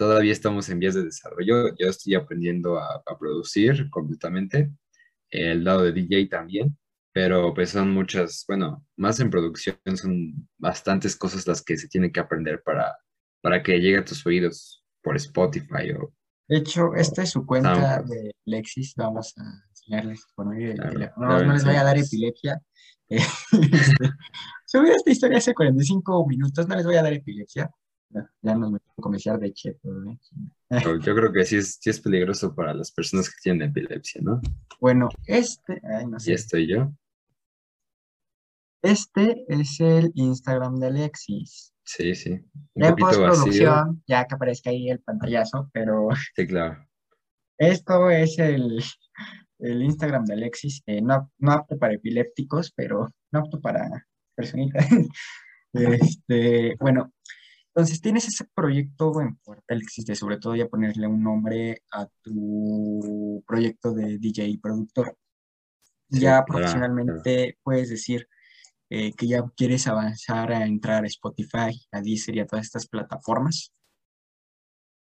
todavía 0.02 0.32
estamos 0.32 0.68
en 0.68 0.80
vías 0.80 0.94
de 0.94 1.04
desarrollo. 1.04 1.76
Yo 1.76 1.88
estoy 1.88 2.16
aprendiendo 2.16 2.76
a, 2.76 3.02
a 3.06 3.18
producir 3.18 3.88
completamente. 3.88 4.68
El 5.30 5.62
lado 5.62 5.84
de 5.84 5.92
DJ 5.92 6.26
también. 6.26 6.76
Pero 7.12 7.54
pues 7.54 7.70
son 7.70 7.92
muchas, 7.92 8.44
bueno, 8.48 8.84
más 8.96 9.20
en 9.20 9.30
producción 9.30 9.76
son 9.94 10.48
bastantes 10.58 11.14
cosas 11.14 11.46
las 11.46 11.62
que 11.62 11.76
se 11.76 11.86
tienen 11.86 12.10
que 12.10 12.20
aprender 12.20 12.62
para, 12.64 12.96
para 13.42 13.62
que 13.62 13.78
llegue 13.78 13.98
a 13.98 14.04
tus 14.04 14.26
oídos 14.26 14.82
por 15.02 15.14
Spotify 15.16 15.92
o 15.92 16.12
De 16.48 16.56
hecho, 16.56 16.94
esta 16.96 17.22
es 17.22 17.30
su 17.30 17.46
cuenta 17.46 17.74
SoundCloud. 17.74 18.10
de 18.10 18.34
Lexis. 18.46 18.94
Vamos 18.96 19.34
a 19.36 19.44
enseñarles 19.68 20.26
por 20.34 20.46
medio 20.46 20.74
Claro, 20.74 21.12
No, 21.18 21.44
no 21.44 21.52
les 21.52 21.64
vaya 21.64 21.82
a 21.82 21.84
dar 21.84 21.98
epilepsia. 21.98 22.60
Este, 23.10 24.10
subí 24.66 24.88
esta 24.88 25.10
historia 25.10 25.36
hace 25.36 25.52
45 25.52 26.26
minutos. 26.26 26.66
No 26.66 26.74
les 26.74 26.86
voy 26.86 26.96
a 26.96 27.02
dar 27.02 27.12
epilepsia. 27.12 27.70
Ya, 28.12 28.54
nos 28.56 28.70
metemos 28.72 28.98
a 28.98 29.02
comerciar 29.02 29.38
de. 29.38 29.48
¿eh? 29.48 30.78
Yo 31.02 31.14
creo 31.14 31.32
que 31.32 31.44
sí 31.44 31.56
es, 31.56 31.78
sí 31.80 31.90
es 31.90 32.00
peligroso 32.00 32.54
para 32.54 32.74
las 32.74 32.90
personas 32.92 33.28
que 33.28 33.36
tienen 33.42 33.70
epilepsia, 33.70 34.20
¿no? 34.22 34.40
Bueno, 34.80 35.08
este, 35.26 35.80
ay, 35.96 36.06
no 36.06 36.16
Y 36.24 36.32
estoy 36.32 36.66
yo. 36.68 36.92
Este 38.82 39.44
es 39.48 39.80
el 39.80 40.10
Instagram 40.14 40.76
de 40.76 40.86
Alexis. 40.88 41.72
Sí, 41.84 42.14
sí. 42.14 42.30
Un 42.74 42.84
En 42.84 42.94
vacío. 42.94 42.96
postproducción, 43.06 44.02
ya 44.06 44.24
que 44.26 44.34
aparezca 44.34 44.70
ahí 44.70 44.88
el 44.90 45.00
pantallazo, 45.00 45.70
pero 45.72 46.08
Sí, 46.34 46.46
claro. 46.46 46.84
esto 47.58 48.10
es 48.10 48.38
el, 48.38 48.82
el 49.60 49.82
Instagram 49.82 50.24
de 50.24 50.34
Alexis, 50.34 50.82
eh, 50.86 51.00
no, 51.00 51.30
no 51.38 51.52
apto 51.52 51.78
para 51.78 51.94
epilépticos, 51.94 52.72
pero 52.74 53.08
no 53.30 53.38
apto 53.38 53.60
para 53.60 54.06
personitas. 54.34 54.86
Este, 55.74 56.76
bueno, 56.80 57.14
entonces 57.74 58.02
tienes 58.02 58.28
ese 58.28 58.44
proyecto 58.54 59.18
en 59.22 59.36
puerta, 59.36 59.74
Alexis, 59.74 60.04
de 60.04 60.14
sobre 60.14 60.36
todo 60.36 60.54
ya 60.54 60.68
ponerle 60.68 61.06
un 61.06 61.22
nombre 61.22 61.82
a 61.90 62.06
tu 62.22 63.42
proyecto 63.46 63.94
de 63.94 64.18
DJ 64.18 64.46
y 64.46 64.58
productor. 64.58 65.16
Sí, 66.10 66.20
Ya 66.20 66.30
claro, 66.30 66.44
profesionalmente 66.46 67.58
puedes 67.62 67.88
decir 67.88 68.28
eh, 68.90 69.14
que 69.14 69.26
ya 69.26 69.42
quieres 69.56 69.86
avanzar 69.86 70.52
a 70.52 70.66
entrar 70.66 71.04
a 71.04 71.06
Spotify, 71.06 71.80
a 71.92 72.02
Deezer 72.02 72.36
y 72.36 72.40
a 72.40 72.46
todas 72.46 72.66
estas 72.66 72.86
plataformas. 72.86 73.72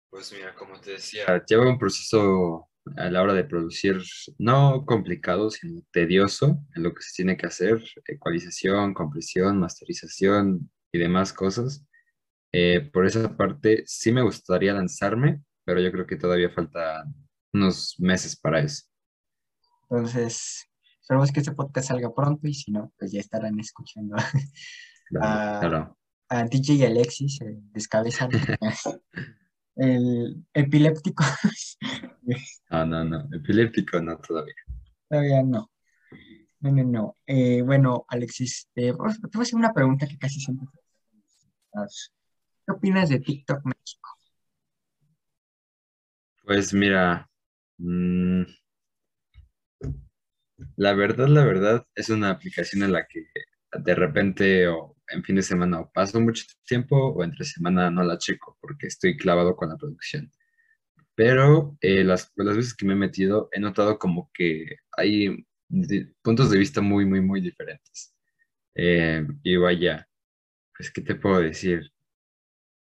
Pues 0.09 0.33
mira, 0.33 0.55
como 0.55 0.81
te 0.81 0.92
decía, 0.92 1.44
lleva 1.44 1.68
un 1.68 1.79
proceso 1.79 2.68
a 2.96 3.11
la 3.11 3.22
hora 3.22 3.35
de 3.35 3.42
producir 3.42 4.01
no 4.38 4.87
complicado, 4.87 5.51
sino 5.51 5.83
tedioso 5.90 6.64
en 6.77 6.85
lo 6.85 6.94
que 6.94 7.03
se 7.03 7.11
tiene 7.16 7.37
que 7.37 7.46
hacer, 7.46 7.83
ecualización, 8.07 8.94
compresión, 8.94 9.59
masterización 9.59 10.70
y 10.92 10.98
demás 11.01 11.33
cosas. 11.33 11.85
Eh, 12.52 12.90
por 12.92 13.06
esa 13.06 13.34
parte, 13.36 13.82
sí 13.86 14.12
me 14.12 14.22
gustaría 14.22 14.74
lanzarme, 14.74 15.42
pero 15.64 15.80
yo 15.80 15.90
creo 15.90 16.06
que 16.06 16.16
todavía 16.16 16.50
falta 16.50 17.04
unos 17.52 17.96
meses 17.98 18.36
para 18.38 18.60
eso. 18.60 18.84
Entonces, 19.90 20.68
esperemos 21.00 21.32
que 21.32 21.40
este 21.40 21.52
podcast 21.52 21.88
salga 21.88 22.14
pronto 22.14 22.46
y 22.46 22.54
si 22.54 22.70
no, 22.70 22.92
pues 22.98 23.12
ya 23.12 23.20
estarán 23.20 23.58
escuchando 23.58 24.16
Claro, 25.08 25.20
Ah. 25.22 25.58
claro. 25.60 25.98
a 26.28 26.44
DJ 26.44 26.74
y 26.74 26.84
Alexis, 26.84 27.40
eh, 27.42 27.58
descabezan 27.72 28.30
el 29.76 30.44
epiléptico. 30.52 31.24
No, 32.70 32.86
no, 32.86 33.04
no. 33.04 33.28
Epiléptico 33.32 34.00
no 34.00 34.16
todavía. 34.18 34.54
Todavía 35.08 35.42
no. 35.42 35.70
No, 36.60 36.70
no, 36.70 36.84
no. 36.84 37.16
Eh, 37.26 37.60
bueno, 37.62 38.04
Alexis, 38.08 38.68
eh, 38.76 38.92
te 38.92 38.92
voy 38.92 39.10
a 39.10 39.42
hacer 39.42 39.56
una 39.56 39.72
pregunta 39.72 40.06
que 40.06 40.16
casi 40.18 40.40
siempre. 40.40 40.68
¿Qué 42.66 42.72
opinas 42.72 43.09
de 43.09 43.20
TikTok 43.20 43.64
México? 43.64 44.09
Pues 46.44 46.72
mira, 46.72 47.29
mm, 47.79 48.44
la 50.77 50.92
verdad, 50.94 51.29
la 51.29 51.44
verdad, 51.44 51.87
es 51.94 52.09
una 52.11 52.31
aplicación 52.31 52.83
en 52.83 52.92
la 52.92 53.07
que 53.07 53.27
de 53.72 53.94
repente 53.94 54.68
o 54.68 54.96
en 55.09 55.22
fin 55.25 55.37
de 55.37 55.42
semana 55.42 55.81
o 55.81 55.90
paso 55.92 56.20
mucho 56.20 56.44
tiempo 56.66 56.96
o 56.96 57.25
entre 57.25 57.44
semana 57.44 57.90
no 57.90 58.03
la 58.05 58.18
checo 58.18 58.57
porque 58.61 58.87
estoy 58.87 59.16
clavado 59.16 59.57
con 59.57 59.68
la 59.70 59.77
producción. 59.77 60.31
Pero 61.16 61.77
eh, 61.81 62.05
las, 62.05 62.33
las 62.37 62.57
veces 62.57 62.75
que 62.77 62.87
me 62.87 62.94
he 62.94 62.96
metido 62.96 63.48
he 63.53 63.61
notado 63.61 63.98
como 63.98 64.31
que 64.35 64.66
hay 64.96 65.46
di- 65.68 66.07
puntos 66.22 66.51
de 66.51 66.59
vista 66.59 66.81
muy, 66.83 67.07
muy, 67.07 67.20
muy 67.22 67.40
diferentes. 67.40 68.14
Eh, 68.75 69.27
y 69.44 69.57
vaya, 69.57 70.09
pues, 70.77 70.90
¿qué 70.92 71.03
te 71.03 71.16
puedo 71.16 71.40
decir? 71.40 71.83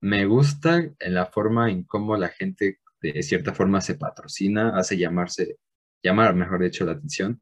Me 0.02 0.26
gusta 0.26 0.78
en 0.98 1.14
la 1.14 1.26
forma 1.26 1.70
en 1.70 1.84
cómo 1.84 2.16
la 2.16 2.28
gente 2.28 2.80
de 3.00 3.22
cierta 3.22 3.54
forma 3.54 3.80
se 3.80 3.94
patrocina, 3.94 4.76
hace 4.76 4.98
llamarse, 4.98 5.58
llamar, 6.02 6.34
mejor 6.34 6.60
dicho, 6.60 6.84
la 6.84 6.92
atención. 6.92 7.40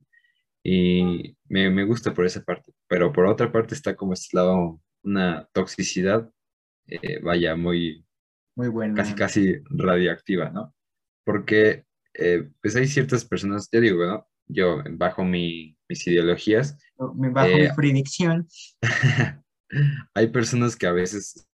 Y 0.63 1.37
me, 1.49 1.71
me 1.71 1.85
gusta 1.85 2.13
por 2.13 2.27
esa 2.27 2.43
parte. 2.43 2.73
Pero 2.87 3.13
por 3.13 3.25
otra 3.25 3.51
parte 3.51 3.75
está 3.75 3.97
como 3.97 4.13
este 4.13 4.37
lado, 4.37 4.79
una 5.03 5.49
toxicidad, 5.53 6.31
eh, 6.87 7.21
vaya, 7.23 7.57
muy, 7.57 8.05
Muy 8.57 8.69
bueno. 8.69 8.95
casi, 8.95 9.15
casi 9.15 9.55
radioactiva, 9.71 10.51
¿no? 10.51 10.75
Porque, 11.25 11.87
eh, 12.13 12.51
pues 12.61 12.77
hay 12.77 12.87
ciertas 12.87 13.25
personas, 13.25 13.71
yo 13.73 13.81
digo, 13.81 14.05
¿no? 14.05 14.29
Yo, 14.47 14.83
bajo 14.91 15.25
mi, 15.25 15.79
mis 15.89 16.07
ideologías, 16.07 16.77
Me 17.15 17.31
bajo 17.31 17.55
mi 17.55 17.63
eh, 17.63 17.71
jurisdicción. 17.75 18.47
hay 20.15 20.27
personas 20.29 20.77
que 20.77 20.87
a 20.87 20.93
veces 20.93 21.49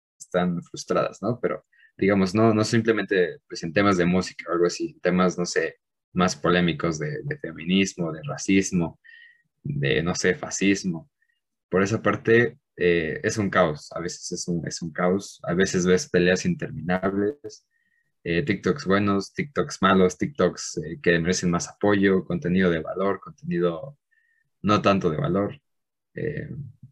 frustradas, 0.62 1.22
¿no? 1.22 1.38
Pero 1.40 1.64
digamos, 1.96 2.35
no, 2.35 2.53
no 2.55 2.64
simplemente 2.64 3.38
pues, 3.49 3.62
en 3.62 3.72
temas 3.72 3.96
de 3.96 4.05
música 4.05 4.44
o 4.49 4.53
algo 4.53 4.66
así, 4.66 4.99
temas, 5.03 5.38
no 5.38 5.46
sé, 5.46 5.77
más 6.12 6.37
polémicos 6.37 6.99
de, 6.99 7.38
feminismo, 7.40 8.12
de 8.12 8.20
racismo, 8.25 8.99
de, 9.62 10.03
no 10.03 10.14
sé, 10.14 10.35
fascismo. 10.35 11.11
Por 11.68 11.83
esa 11.83 12.03
parte, 12.03 12.59
eh, 12.77 13.20
es 13.22 13.38
un 13.38 13.51
caos, 13.51 13.90
a 13.92 14.01
veces 14.01 14.33
es 14.33 14.49
un, 14.49 14.66
es 14.66 14.83
un 14.83 14.92
caos, 14.92 15.40
a 15.44 15.55
veces 15.55 15.87
ves 15.87 16.09
peleas 16.09 16.44
interminables, 16.44 17.66
eh, 18.25 18.42
TikToks 18.42 18.87
buenos, 18.87 19.33
TikToks 19.35 19.83
malos, 19.83 20.18
TikToks 20.18 20.79
eh, 20.79 21.01
que 21.03 21.18
merecen 21.18 21.51
más 21.51 21.68
apoyo, 21.68 22.25
contenido 22.25 22.70
de 22.70 22.81
valor, 22.81 23.20
contenido 23.20 23.99
no 24.62 24.83
tanto 24.83 25.11
de 25.11 25.16
valor. 25.18 25.61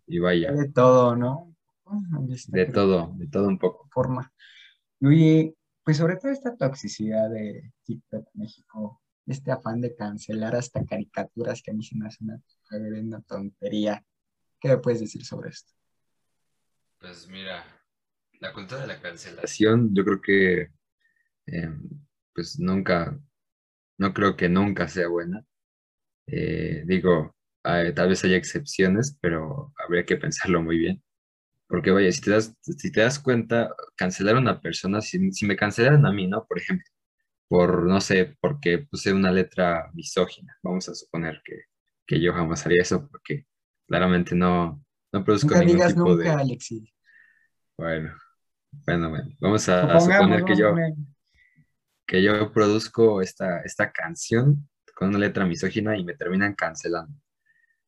y 0.06 0.18
vaya, 0.18 0.52
De 0.52 0.68
todo, 0.68 1.16
¿no? 1.16 1.53
De 2.48 2.66
todo, 2.66 3.12
de 3.16 3.26
todo 3.28 3.48
un 3.48 3.58
poco. 3.58 3.88
Forma. 3.92 4.32
Y 5.00 5.54
pues 5.84 5.98
sobre 5.98 6.16
todo 6.16 6.32
esta 6.32 6.56
toxicidad 6.56 7.30
de 7.30 7.72
TikTok 7.84 8.28
México, 8.34 9.02
este 9.26 9.52
afán 9.52 9.80
de 9.80 9.94
cancelar 9.94 10.56
hasta 10.56 10.84
caricaturas 10.84 11.62
que 11.62 11.70
a 11.70 11.74
mí 11.74 11.82
se 11.82 11.96
me 11.96 12.06
hace 12.06 12.24
una 12.24 12.40
reverenda 12.70 13.20
tontería. 13.22 14.04
¿Qué 14.60 14.68
me 14.68 14.78
puedes 14.78 15.00
decir 15.00 15.24
sobre 15.24 15.50
esto? 15.50 15.72
Pues 16.98 17.28
mira, 17.28 17.64
la 18.40 18.52
cultura 18.52 18.80
de 18.80 18.86
la 18.86 19.00
cancelación, 19.00 19.94
yo 19.94 20.04
creo 20.04 20.20
que 20.22 20.70
eh, 21.46 21.70
pues 22.34 22.58
nunca, 22.58 23.18
no 23.98 24.14
creo 24.14 24.36
que 24.36 24.48
nunca 24.48 24.88
sea 24.88 25.08
buena. 25.08 25.44
Eh, 26.26 26.82
digo, 26.86 27.36
eh, 27.64 27.92
tal 27.94 28.08
vez 28.08 28.24
haya 28.24 28.36
excepciones, 28.36 29.18
pero 29.20 29.72
habría 29.76 30.04
que 30.04 30.16
pensarlo 30.16 30.62
muy 30.62 30.78
bien. 30.78 31.02
Porque 31.66 31.90
vaya, 31.90 32.12
si 32.12 32.20
te 32.20 32.30
das, 32.30 32.54
si 32.60 32.92
te 32.92 33.00
das 33.00 33.18
cuenta, 33.18 33.74
cancelar 33.96 34.36
a 34.36 34.40
una 34.40 34.60
persona, 34.60 35.00
si, 35.00 35.32
si 35.32 35.46
me 35.46 35.56
cancelaran 35.56 36.04
a 36.06 36.12
mí, 36.12 36.26
¿no? 36.26 36.44
Por 36.46 36.58
ejemplo, 36.58 36.86
por, 37.48 37.84
no 37.84 38.00
sé, 38.00 38.36
porque 38.40 38.78
puse 38.78 39.12
una 39.12 39.30
letra 39.30 39.90
misógina, 39.94 40.56
vamos 40.62 40.88
a 40.88 40.94
suponer 40.94 41.40
que, 41.44 41.62
que 42.06 42.20
yo 42.20 42.32
jamás 42.32 42.64
haría 42.66 42.82
eso, 42.82 43.08
porque 43.08 43.46
claramente 43.86 44.34
no, 44.34 44.84
no 45.12 45.24
produzco 45.24 45.48
Nunca 45.48 45.60
ningún 45.60 45.76
digas 45.76 45.94
tipo 45.94 46.08
nunca, 46.08 46.36
de... 46.36 46.42
Alexis. 46.42 46.94
Bueno, 47.76 48.14
bueno, 48.70 49.10
bueno, 49.10 49.30
vamos 49.40 49.68
a, 49.68 50.00
suponer 50.00 50.44
que 50.44 50.56
yo, 50.56 50.74
que 52.06 52.22
yo 52.22 52.52
produzco 52.52 53.20
esta, 53.20 53.60
esta 53.60 53.90
canción 53.90 54.68
con 54.94 55.08
una 55.08 55.18
letra 55.18 55.44
misógina 55.44 55.96
y 55.96 56.04
me 56.04 56.14
terminan 56.14 56.54
cancelando. 56.54 57.16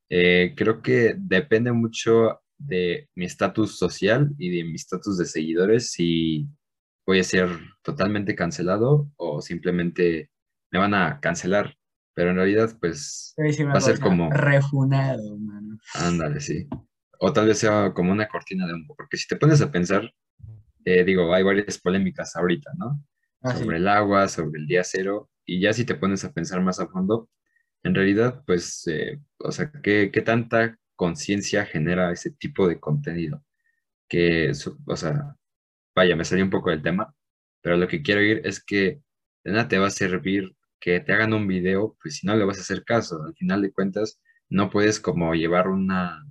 Eh, 0.08 0.54
creo 0.56 0.82
que 0.82 1.14
depende 1.16 1.72
mucho 1.72 2.42
de 2.58 3.08
mi 3.14 3.24
estatus 3.26 3.78
social 3.78 4.34
y 4.38 4.56
de 4.56 4.64
mi 4.64 4.74
estatus 4.74 5.18
de 5.18 5.26
seguidores 5.26 5.90
si 5.90 6.48
voy 7.06 7.20
a 7.20 7.24
ser 7.24 7.48
totalmente 7.82 8.34
cancelado 8.34 9.10
o 9.16 9.40
simplemente 9.40 10.30
me 10.70 10.78
van 10.78 10.94
a 10.94 11.20
cancelar. 11.20 11.76
Pero 12.14 12.30
en 12.30 12.36
realidad, 12.36 12.70
pues, 12.80 13.34
una 13.36 13.72
va 13.74 13.78
a 13.78 13.80
ser 13.82 14.00
como- 14.00 14.30
refunado, 14.30 15.38
mano. 15.38 15.78
ándale, 15.94 16.40
sí. 16.40 16.66
O 17.18 17.32
tal 17.32 17.46
vez 17.46 17.58
sea 17.58 17.92
como 17.94 18.10
una 18.10 18.26
cortina 18.28 18.66
de 18.66 18.72
humo, 18.74 18.94
porque 18.96 19.16
si 19.18 19.26
te 19.28 19.36
pones 19.36 19.60
a 19.60 19.70
pensar, 19.70 20.10
eh, 20.84 21.04
digo, 21.04 21.34
hay 21.34 21.42
varias 21.42 21.78
polémicas 21.78 22.34
ahorita, 22.36 22.72
¿no? 22.78 23.02
Ah, 23.42 23.52
sí. 23.54 23.62
sobre 23.64 23.76
el 23.76 23.86
agua, 23.86 24.28
sobre 24.28 24.58
el 24.60 24.66
día 24.66 24.82
cero, 24.82 25.28
y 25.44 25.60
ya 25.60 25.72
si 25.74 25.84
te 25.84 25.94
pones 25.94 26.24
a 26.24 26.32
pensar 26.32 26.60
más 26.62 26.80
a 26.80 26.88
fondo, 26.88 27.28
en 27.82 27.94
realidad, 27.94 28.42
pues, 28.46 28.86
eh, 28.88 29.20
o 29.38 29.52
sea, 29.52 29.70
¿qué, 29.82 30.10
qué 30.12 30.22
tanta 30.22 30.78
conciencia 30.96 31.66
genera 31.66 32.12
ese 32.12 32.30
tipo 32.30 32.68
de 32.68 32.80
contenido? 32.80 33.44
Que, 34.08 34.52
o 34.86 34.96
sea, 34.96 35.36
vaya, 35.94 36.16
me 36.16 36.24
salí 36.24 36.42
un 36.42 36.50
poco 36.50 36.70
del 36.70 36.82
tema, 36.82 37.14
pero 37.60 37.76
lo 37.76 37.88
que 37.88 38.02
quiero 38.02 38.22
ir 38.22 38.42
es 38.44 38.62
que 38.62 39.02
de 39.44 39.52
nada 39.52 39.68
te 39.68 39.78
va 39.78 39.88
a 39.88 39.90
servir 39.90 40.56
que 40.80 41.00
te 41.00 41.12
hagan 41.12 41.32
un 41.32 41.46
video, 41.46 41.96
pues 42.02 42.16
si 42.16 42.26
no 42.26 42.36
le 42.36 42.44
vas 42.44 42.58
a 42.58 42.62
hacer 42.62 42.84
caso, 42.84 43.22
al 43.22 43.34
final 43.34 43.62
de 43.62 43.72
cuentas, 43.72 44.20
no 44.48 44.70
puedes 44.70 45.00
como 45.00 45.34
llevar 45.34 45.68
una, 45.68 46.24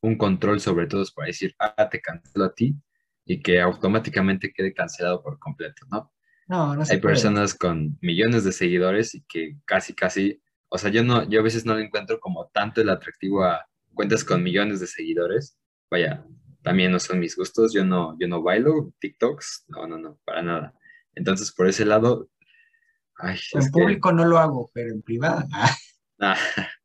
un 0.00 0.16
control 0.16 0.60
sobre 0.60 0.86
todos 0.86 1.12
para 1.12 1.28
decir, 1.28 1.54
ah, 1.58 1.88
te 1.88 2.00
cancelo 2.00 2.44
a 2.44 2.54
ti, 2.54 2.76
y 3.24 3.40
que 3.40 3.60
automáticamente 3.60 4.52
quede 4.52 4.74
cancelado 4.74 5.22
por 5.22 5.38
completo, 5.38 5.86
¿no? 5.90 6.12
No, 6.48 6.74
no 6.74 6.82
Hay 6.82 6.86
puede. 6.86 7.00
personas 7.00 7.54
con 7.54 7.96
millones 8.00 8.44
de 8.44 8.52
seguidores 8.52 9.14
y 9.14 9.22
que 9.22 9.56
casi, 9.64 9.94
casi, 9.94 10.42
o 10.74 10.78
sea, 10.78 10.90
yo 10.90 11.04
no, 11.04 11.28
yo 11.28 11.40
a 11.40 11.42
veces 11.42 11.66
no 11.66 11.74
le 11.74 11.84
encuentro 11.84 12.18
como 12.18 12.46
tanto 12.48 12.80
el 12.80 12.88
atractivo 12.88 13.44
a 13.44 13.68
cuentas 13.92 14.24
con 14.24 14.42
millones 14.42 14.80
de 14.80 14.86
seguidores. 14.86 15.58
Vaya, 15.90 16.24
también 16.62 16.90
no 16.90 16.98
son 16.98 17.20
mis 17.20 17.36
gustos, 17.36 17.74
yo 17.74 17.84
no, 17.84 18.16
yo 18.18 18.26
no 18.26 18.42
bailo 18.42 18.94
TikToks, 18.98 19.66
no, 19.68 19.86
no, 19.86 19.98
no, 19.98 20.18
para 20.24 20.40
nada. 20.40 20.74
Entonces, 21.14 21.52
por 21.52 21.68
ese 21.68 21.84
lado, 21.84 22.30
ay, 23.16 23.38
En 23.52 23.64
que, 23.64 23.70
público 23.70 24.12
no 24.12 24.24
lo 24.24 24.38
hago, 24.38 24.70
pero 24.72 24.94
en 24.94 25.02
privada. 25.02 25.46
ah, 25.52 25.76
ah, 26.20 26.36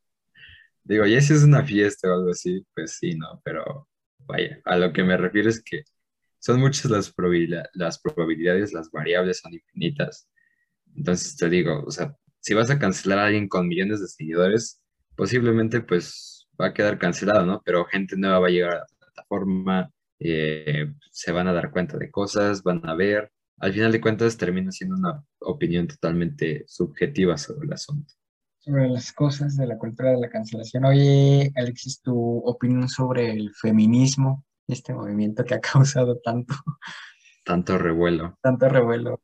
digo, 0.84 1.06
ya 1.06 1.22
si 1.22 1.34
es 1.34 1.44
una 1.44 1.64
fiesta 1.64 2.10
o 2.10 2.14
algo 2.14 2.32
así, 2.32 2.68
pues 2.76 2.98
sí, 2.98 3.16
no, 3.16 3.40
pero 3.46 3.88
vaya, 4.20 4.60
a 4.66 4.76
lo 4.76 4.92
que 4.92 5.06
me 5.06 5.16
refiero 5.16 5.48
es 5.48 5.64
que 5.64 5.86
son 6.40 6.60
muchas 6.60 6.92
las 6.92 7.14
las 7.74 8.00
probabilidades, 8.02 8.74
las 8.74 8.92
variables 8.92 9.40
son 9.40 9.54
infinitas. 9.54 10.28
Entonces 10.94 11.38
te 11.38 11.48
digo, 11.48 11.86
o 11.86 11.92
sea, 11.92 12.14
si 12.48 12.54
vas 12.54 12.70
a 12.72 12.80
cancelar 12.80 13.20
a 13.20 13.26
alguien 13.26 13.50
con 13.50 13.68
millones 13.68 14.00
de 14.00 14.08
seguidores, 14.08 14.82
posiblemente 15.16 15.82
pues 15.82 16.48
va 16.60 16.68
a 16.68 16.74
quedar 16.74 16.98
cancelado, 16.98 17.46
¿no? 17.46 17.62
Pero 17.66 17.84
gente 17.86 18.16
nueva 18.18 18.40
va 18.40 18.48
a 18.48 18.50
llegar 18.52 18.72
a 18.74 18.78
la 18.80 18.86
plataforma, 19.00 19.92
eh, 20.20 20.94
se 21.12 21.32
van 21.34 21.48
a 21.48 21.54
dar 21.54 21.72
cuenta 21.72 21.98
de 21.98 22.10
cosas, 22.10 22.64
van 22.64 22.82
a 22.88 22.96
ver. 22.96 23.30
Al 23.60 23.74
final 23.74 23.92
de 23.92 24.00
cuentas 24.00 24.38
termina 24.38 24.72
siendo 24.72 24.96
una 24.96 25.24
opinión 25.40 25.88
totalmente 25.88 26.64
subjetiva 26.68 27.38
sobre 27.38 27.66
el 27.68 27.74
asunto. 27.74 28.14
sobre 28.60 28.88
las 28.90 29.12
cosas 29.14 29.56
de 29.58 29.66
la 29.68 29.78
cultura 29.78 30.12
de 30.12 30.20
la 30.20 30.30
cancelación. 30.30 30.86
Oye, 30.86 31.52
Alexis, 31.56 32.02
tu 32.02 32.16
opinión 32.46 32.88
sobre 32.90 33.32
el 33.32 33.54
feminismo, 33.56 34.46
este 34.68 34.94
movimiento 34.94 35.44
que 35.46 35.56
ha 35.56 35.62
causado 35.74 36.20
tanto, 36.24 36.54
Tanto 37.46 37.78
revuelo. 37.78 38.38
tanto 38.42 38.68
revuelo. 38.70 39.22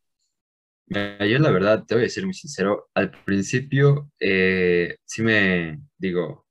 Yo 0.87 1.39
la 1.39 1.51
verdad, 1.51 1.85
te 1.85 1.95
voy 1.95 2.03
a 2.03 2.05
decir 2.05 2.25
muy 2.25 2.33
sincero, 2.33 2.89
al 2.93 3.11
principio 3.23 4.11
eh, 4.19 4.97
sí 5.05 5.23
me, 5.23 5.81
digo, 5.97 6.45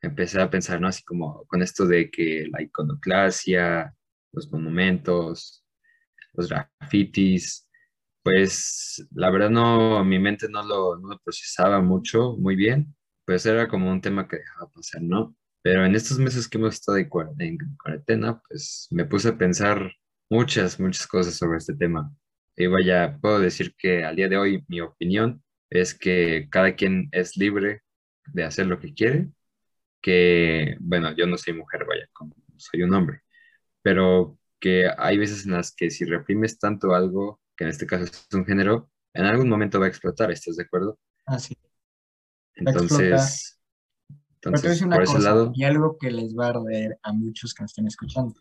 empecé 0.00 0.40
a 0.40 0.50
pensar, 0.50 0.80
¿no? 0.80 0.88
Así 0.88 1.02
como 1.04 1.44
con 1.46 1.62
esto 1.62 1.86
de 1.86 2.10
que 2.10 2.46
la 2.50 2.62
iconoclasia, 2.62 3.94
los 4.32 4.50
monumentos, 4.50 5.64
los 6.34 6.48
grafitis, 6.48 7.68
pues 8.22 9.06
la 9.14 9.30
verdad 9.30 9.50
no, 9.50 10.04
mi 10.04 10.18
mente 10.18 10.48
no 10.48 10.62
lo, 10.64 10.96
no 10.98 11.08
lo 11.10 11.18
procesaba 11.20 11.80
mucho, 11.80 12.36
muy 12.38 12.56
bien, 12.56 12.94
pues 13.26 13.46
era 13.46 13.68
como 13.68 13.90
un 13.90 14.00
tema 14.00 14.26
que 14.28 14.38
dejaba 14.38 14.70
pasar, 14.70 15.02
¿no? 15.02 15.36
Pero 15.62 15.84
en 15.84 15.94
estos 15.94 16.18
meses 16.18 16.48
que 16.48 16.58
hemos 16.58 16.74
estado 16.74 16.98
en 16.98 17.08
cuarentena, 17.08 18.40
pues 18.48 18.88
me 18.90 19.04
puse 19.06 19.28
a 19.30 19.38
pensar 19.38 19.92
muchas, 20.30 20.80
muchas 20.80 21.06
cosas 21.06 21.34
sobre 21.36 21.58
este 21.58 21.74
tema. 21.74 22.12
Y 22.56 22.66
vaya, 22.66 23.18
puedo 23.20 23.40
decir 23.40 23.74
que 23.76 24.04
al 24.04 24.16
día 24.16 24.28
de 24.28 24.36
hoy 24.36 24.64
mi 24.68 24.80
opinión 24.80 25.42
es 25.70 25.94
que 25.94 26.48
cada 26.50 26.76
quien 26.76 27.08
es 27.10 27.36
libre 27.36 27.82
de 28.26 28.44
hacer 28.44 28.66
lo 28.66 28.78
que 28.78 28.94
quiere, 28.94 29.28
que, 30.00 30.76
bueno, 30.80 31.14
yo 31.16 31.26
no 31.26 31.36
soy 31.36 31.54
mujer, 31.54 31.84
vaya, 31.84 32.08
soy 32.56 32.82
un 32.82 32.94
hombre, 32.94 33.22
pero 33.82 34.38
que 34.60 34.88
hay 34.96 35.18
veces 35.18 35.46
en 35.46 35.52
las 35.52 35.74
que 35.74 35.90
si 35.90 36.04
reprimes 36.04 36.58
tanto 36.58 36.94
algo, 36.94 37.40
que 37.56 37.64
en 37.64 37.70
este 37.70 37.86
caso 37.86 38.04
es 38.04 38.26
un 38.32 38.46
género, 38.46 38.90
en 39.14 39.24
algún 39.24 39.48
momento 39.48 39.80
va 39.80 39.86
a 39.86 39.88
explotar, 39.88 40.30
¿estás 40.30 40.56
de 40.56 40.62
acuerdo? 40.62 40.98
Así. 41.26 41.56
Entonces, 42.54 43.60
entonces 44.34 44.80
una 44.82 44.96
por 44.96 45.04
ese 45.04 45.14
cosa, 45.14 45.28
lado, 45.28 45.52
y 45.54 45.64
algo 45.64 45.98
que 45.98 46.10
les 46.10 46.36
va 46.36 46.46
a 46.46 46.50
arder 46.50 46.98
a 47.02 47.12
muchos 47.12 47.52
que 47.52 47.64
nos 47.64 47.72
estén 47.72 47.88
escuchando. 47.88 48.34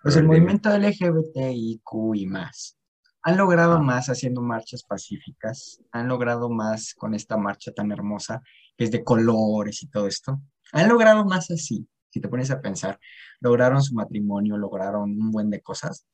Pues 0.00 0.16
el 0.16 0.24
movimiento 0.24 0.70
LGBTIQ 0.70 2.14
y 2.14 2.26
más 2.26 2.78
han 3.22 3.36
logrado 3.36 3.80
más 3.80 4.08
haciendo 4.08 4.40
marchas 4.42 4.82
pacíficas, 4.82 5.80
han 5.92 6.08
logrado 6.08 6.50
más 6.50 6.94
con 6.94 7.14
esta 7.14 7.36
marcha 7.36 7.72
tan 7.72 7.92
hermosa 7.92 8.42
que 8.76 8.84
es 8.84 8.90
de 8.90 9.04
colores 9.04 9.82
y 9.82 9.88
todo 9.88 10.08
esto. 10.08 10.40
Han 10.72 10.88
logrado 10.88 11.24
más 11.24 11.50
así, 11.50 11.86
si 12.10 12.20
te 12.20 12.28
pones 12.28 12.50
a 12.50 12.60
pensar. 12.60 12.98
Lograron 13.40 13.82
su 13.82 13.94
matrimonio, 13.94 14.56
lograron 14.56 15.10
un 15.10 15.30
buen 15.30 15.50
de 15.50 15.60
cosas 15.60 16.06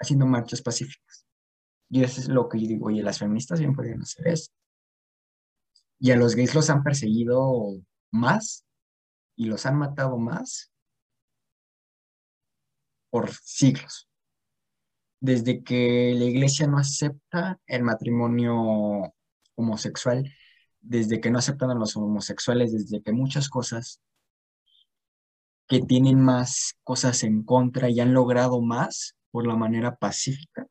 haciendo 0.00 0.26
marchas 0.26 0.62
pacíficas. 0.62 1.26
Y 1.90 2.02
eso 2.02 2.20
es 2.20 2.28
lo 2.28 2.48
que 2.48 2.58
yo 2.60 2.68
digo, 2.68 2.86
oye, 2.86 3.02
las 3.02 3.18
feministas 3.18 3.60
bien 3.60 3.74
podrían 3.74 4.00
hacer 4.00 4.28
eso. 4.28 4.50
Y 5.98 6.10
a 6.10 6.16
los 6.16 6.34
gays 6.34 6.54
los 6.54 6.70
han 6.70 6.82
perseguido 6.82 7.74
más 8.10 8.64
y 9.36 9.46
los 9.46 9.66
han 9.66 9.76
matado 9.76 10.16
más 10.16 10.72
por 13.10 13.30
siglos. 13.30 14.08
Desde 15.24 15.62
que 15.64 16.12
la 16.14 16.26
iglesia 16.26 16.66
no 16.66 16.76
acepta 16.76 17.58
el 17.66 17.82
matrimonio 17.82 19.14
homosexual, 19.54 20.30
desde 20.82 21.18
que 21.18 21.30
no 21.30 21.38
aceptan 21.38 21.70
a 21.70 21.74
los 21.74 21.96
homosexuales, 21.96 22.74
desde 22.74 23.02
que 23.02 23.10
muchas 23.12 23.48
cosas 23.48 24.02
que 25.66 25.80
tienen 25.80 26.20
más 26.20 26.74
cosas 26.84 27.24
en 27.24 27.42
contra 27.42 27.88
y 27.88 28.00
han 28.00 28.12
logrado 28.12 28.60
más 28.60 29.16
por 29.30 29.46
la 29.46 29.56
manera 29.56 29.96
pacífica, 29.96 30.66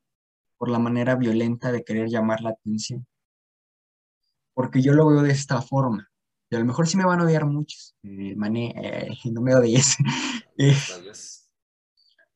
por 0.59 0.69
la 0.69 0.77
manera 0.77 1.15
violenta 1.15 1.71
de 1.71 1.83
querer 1.83 2.09
llamar 2.09 2.41
la 2.41 2.51
atención. 2.51 3.07
Porque 4.53 4.83
yo 4.83 4.93
lo 4.93 5.07
veo 5.07 5.23
de 5.23 5.31
esta 5.31 5.63
forma. 5.63 6.11
Y 6.51 6.55
a 6.55 6.59
lo 6.59 6.65
mejor 6.65 6.87
sí 6.87 6.95
me 6.95 7.05
van 7.05 7.21
a 7.21 7.23
odiar 7.23 7.47
muchos. 7.47 7.95
eh, 8.03 8.35
mané, 8.35 8.71
eh, 8.77 9.09
no 9.31 9.41
me 9.41 9.55
odies. 9.55 9.97
Eh, 10.55 10.77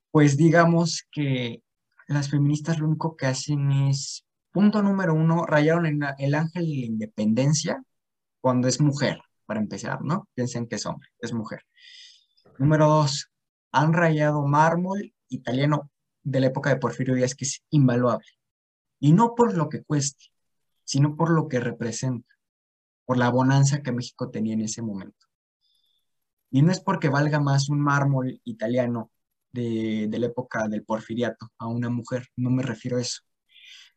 pues 0.10 0.36
digamos 0.36 1.06
que 1.12 1.62
las 2.08 2.30
feministas 2.30 2.80
lo 2.80 2.88
único 2.88 3.16
que 3.16 3.28
hacen 3.28 3.72
es, 3.72 4.26
punto 4.52 4.82
número 4.82 5.14
uno, 5.14 5.46
rayaron 5.46 5.86
el 6.18 6.36
ángel 6.36 6.66
de 6.66 6.76
la 6.76 6.86
independencia 6.86 7.84
cuando 8.42 8.68
es 8.68 8.80
mujer, 8.80 9.20
para 9.46 9.60
empezar, 9.60 10.02
¿no? 10.02 10.28
Piensen 10.34 10.68
que 10.68 10.76
es 10.76 10.86
hombre, 10.86 11.10
es 11.20 11.34
mujer. 11.34 11.64
Número 12.58 12.88
dos, 12.88 13.30
han 13.72 13.94
rayado 13.94 14.46
mármol 14.46 15.14
italiano 15.30 15.92
de 16.24 16.40
la 16.40 16.48
época 16.48 16.70
de 16.70 16.78
Porfirio 16.78 17.16
Díaz, 17.16 17.36
que 17.36 17.46
es 17.46 17.64
invaluable. 17.70 18.28
Y 19.00 19.14
no 19.14 19.36
por 19.36 19.56
lo 19.56 19.70
que 19.70 19.84
cueste, 19.84 20.32
sino 20.84 21.16
por 21.16 21.30
lo 21.30 21.48
que 21.48 21.60
representa, 21.60 22.34
por 23.06 23.18
la 23.18 23.30
bonanza 23.30 23.82
que 23.82 23.92
México 23.92 24.30
tenía 24.30 24.54
en 24.54 24.62
ese 24.62 24.82
momento. 24.82 25.28
Y 26.50 26.62
no 26.62 26.72
es 26.72 26.80
porque 26.80 27.10
valga 27.10 27.40
más 27.40 27.70
un 27.70 27.82
mármol 27.82 28.40
italiano 28.46 29.12
de, 29.52 30.10
la 30.12 30.28
época 30.28 30.68
del 30.68 30.84
porfiriato 30.84 31.50
a 31.58 31.68
una 31.68 31.90
mujer, 31.90 32.28
no 32.36 32.50
me 32.50 32.64
refiero 32.64 32.98
a 32.98 33.02
eso. 33.02 33.22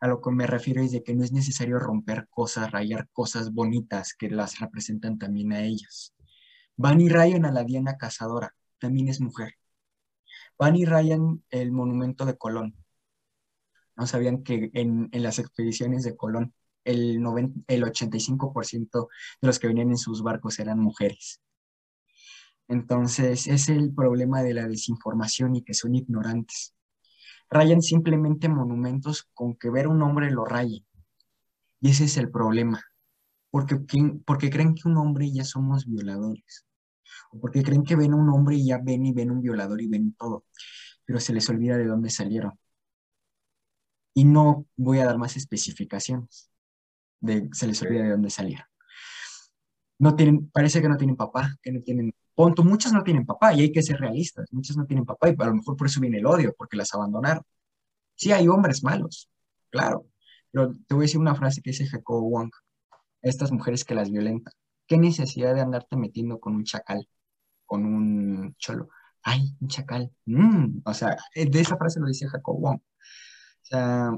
A 0.00 0.08
lo 0.08 0.20
que 0.20 0.30
me 0.30 0.46
refiero 0.46 0.82
es 0.82 0.92
de 0.92 1.02
que 1.02 1.14
no 1.14 1.24
es 1.24 1.32
necesario 1.32 1.78
romper 1.78 2.26
cosas, 2.30 2.70
rayar 2.70 3.08
cosas 3.12 3.52
bonitas 3.52 4.14
que 4.14 4.30
las 4.30 4.58
representan 4.58 5.18
también 5.18 5.52
a 5.52 5.62
ellas. 5.62 6.14
Van 6.76 7.00
y 7.00 7.08
rayan 7.08 7.44
a 7.44 7.52
la 7.52 7.64
Diana 7.64 7.98
Cazadora, 7.98 8.54
también 8.78 9.08
es 9.08 9.20
mujer. 9.20 9.54
Van 10.58 10.76
y 10.76 10.84
rayan 10.84 11.44
el 11.50 11.72
monumento 11.72 12.24
de 12.24 12.36
Colón. 12.36 12.76
No 13.96 14.06
sabían 14.06 14.42
que 14.42 14.70
en, 14.74 15.08
en 15.12 15.22
las 15.22 15.38
expediciones 15.38 16.04
de 16.04 16.16
Colón 16.16 16.54
el, 16.84 17.20
90 17.20 17.64
el 17.68 17.84
85% 17.84 19.08
de 19.40 19.46
los 19.46 19.58
que 19.58 19.66
venían 19.66 19.90
en 19.90 19.98
sus 19.98 20.22
barcos 20.22 20.58
eran 20.58 20.78
mujeres. 20.78 21.40
Entonces, 22.70 23.48
es 23.48 23.68
el 23.68 23.92
problema 23.92 24.44
de 24.44 24.54
la 24.54 24.68
desinformación 24.68 25.56
y 25.56 25.62
que 25.64 25.74
son 25.74 25.96
ignorantes. 25.96 26.72
Rayan 27.50 27.82
simplemente 27.82 28.48
monumentos 28.48 29.28
con 29.34 29.56
que 29.56 29.70
ver 29.70 29.88
un 29.88 30.00
hombre 30.02 30.30
lo 30.30 30.44
raye. 30.44 30.84
Y 31.80 31.90
ese 31.90 32.04
es 32.04 32.16
el 32.16 32.30
problema. 32.30 32.80
Porque, 33.50 33.84
¿quién- 33.86 34.22
porque 34.22 34.50
creen 34.50 34.76
que 34.76 34.88
un 34.88 34.96
hombre 34.98 35.32
ya 35.32 35.44
somos 35.44 35.84
violadores. 35.84 36.64
O 37.32 37.40
porque 37.40 37.64
creen 37.64 37.82
que 37.82 37.96
ven 37.96 38.14
un 38.14 38.28
hombre 38.28 38.54
y 38.56 38.68
ya 38.68 38.78
ven 38.78 39.04
y 39.04 39.12
ven 39.12 39.32
un 39.32 39.42
violador 39.42 39.82
y 39.82 39.88
ven 39.88 40.14
todo. 40.14 40.44
Pero 41.04 41.18
se 41.18 41.32
les 41.32 41.48
olvida 41.50 41.76
de 41.76 41.86
dónde 41.86 42.10
salieron. 42.10 42.52
Y 44.14 44.24
no 44.24 44.66
voy 44.76 45.00
a 45.00 45.06
dar 45.06 45.18
más 45.18 45.36
especificaciones. 45.36 46.50
De, 47.20 47.48
se 47.52 47.66
les 47.66 47.82
olvida 47.82 48.04
de 48.04 48.10
dónde 48.10 48.30
salieron. 48.30 48.66
No 49.98 50.14
tienen, 50.16 50.48
parece 50.50 50.80
que 50.80 50.88
no 50.88 50.96
tienen 50.96 51.16
papá, 51.16 51.56
que 51.62 51.72
no 51.72 51.80
tienen 51.82 52.14
Punto, 52.34 52.64
muchas 52.64 52.92
no 52.92 53.02
tienen 53.02 53.26
papá 53.26 53.52
y 53.54 53.60
hay 53.62 53.72
que 53.72 53.82
ser 53.82 53.98
realistas, 53.98 54.48
muchas 54.52 54.76
no 54.76 54.86
tienen 54.86 55.04
papá 55.04 55.28
y 55.28 55.36
a 55.38 55.46
lo 55.46 55.54
mejor 55.54 55.76
por 55.76 55.86
eso 55.86 56.00
viene 56.00 56.18
el 56.18 56.26
odio, 56.26 56.54
porque 56.56 56.76
las 56.76 56.94
abandonaron. 56.94 57.42
Sí, 58.14 58.32
hay 58.32 58.48
hombres 58.48 58.82
malos, 58.82 59.30
claro, 59.70 60.06
pero 60.50 60.72
te 60.86 60.94
voy 60.94 61.02
a 61.02 61.06
decir 61.06 61.20
una 61.20 61.34
frase 61.34 61.62
que 61.62 61.70
dice 61.70 61.86
Jacobo 61.86 62.28
Wong, 62.28 62.50
estas 63.22 63.52
mujeres 63.52 63.84
que 63.84 63.94
las 63.94 64.10
violentan, 64.10 64.52
¿qué 64.86 64.96
necesidad 64.98 65.54
de 65.54 65.60
andarte 65.60 65.96
metiendo 65.96 66.40
con 66.40 66.54
un 66.54 66.64
chacal, 66.64 67.08
con 67.66 67.84
un 67.84 68.54
cholo? 68.58 68.88
Ay, 69.22 69.54
un 69.60 69.68
chacal. 69.68 70.10
Mm, 70.26 70.80
O 70.84 70.94
sea, 70.94 71.16
de 71.34 71.60
esa 71.60 71.76
frase 71.76 72.00
lo 72.00 72.06
dice 72.06 72.26
Jacobo 72.26 72.58
Wong. 72.60 72.78
O 72.78 73.64
sea, 73.64 74.10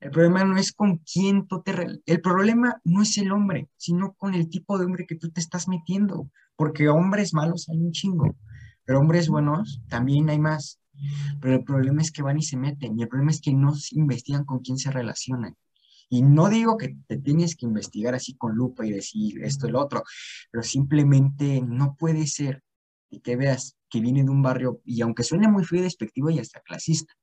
el 0.00 0.10
problema 0.10 0.44
no 0.44 0.56
es 0.56 0.72
con 0.72 0.98
quién 0.98 1.46
tú 1.46 1.62
te... 1.62 1.74
El 2.06 2.20
problema 2.20 2.80
no 2.84 3.02
es 3.02 3.18
el 3.18 3.32
hombre, 3.32 3.68
sino 3.76 4.14
con 4.14 4.34
el 4.34 4.48
tipo 4.48 4.78
de 4.78 4.84
hombre 4.84 5.06
que 5.06 5.16
tú 5.16 5.30
te 5.30 5.40
estás 5.40 5.68
metiendo. 5.68 6.30
Porque 6.56 6.88
hombres 6.88 7.34
malos 7.34 7.68
hay 7.68 7.78
un 7.78 7.92
chingo, 7.92 8.36
pero 8.84 9.00
hombres 9.00 9.28
buenos 9.28 9.80
también 9.88 10.28
hay 10.28 10.38
más. 10.38 10.80
Pero 11.40 11.54
el 11.54 11.64
problema 11.64 12.02
es 12.02 12.10
que 12.10 12.22
van 12.22 12.38
y 12.38 12.42
se 12.42 12.56
meten, 12.56 12.98
y 12.98 13.02
el 13.02 13.08
problema 13.08 13.30
es 13.30 13.40
que 13.40 13.52
no 13.52 13.72
investigan 13.92 14.44
con 14.44 14.60
quién 14.60 14.78
se 14.78 14.90
relacionan. 14.90 15.56
Y 16.08 16.22
no 16.22 16.48
digo 16.48 16.76
que 16.76 16.96
te 17.06 17.18
tienes 17.18 17.54
que 17.54 17.66
investigar 17.66 18.14
así 18.14 18.34
con 18.34 18.54
lupa 18.54 18.86
y 18.86 18.90
decir 18.90 19.44
esto 19.44 19.68
y 19.68 19.70
lo 19.70 19.80
otro, 19.80 20.02
pero 20.50 20.62
simplemente 20.62 21.60
no 21.60 21.94
puede 21.96 22.26
ser 22.26 22.62
y 23.10 23.20
que 23.20 23.36
veas 23.36 23.76
que 23.90 24.00
viene 24.00 24.24
de 24.24 24.30
un 24.30 24.42
barrio, 24.42 24.80
y 24.84 25.00
aunque 25.00 25.22
suene 25.22 25.48
muy 25.48 25.64
feo 25.64 25.80
y 25.80 25.82
despectivo 25.82 26.30
y 26.30 26.38
hasta 26.38 26.60
clasista, 26.60 27.14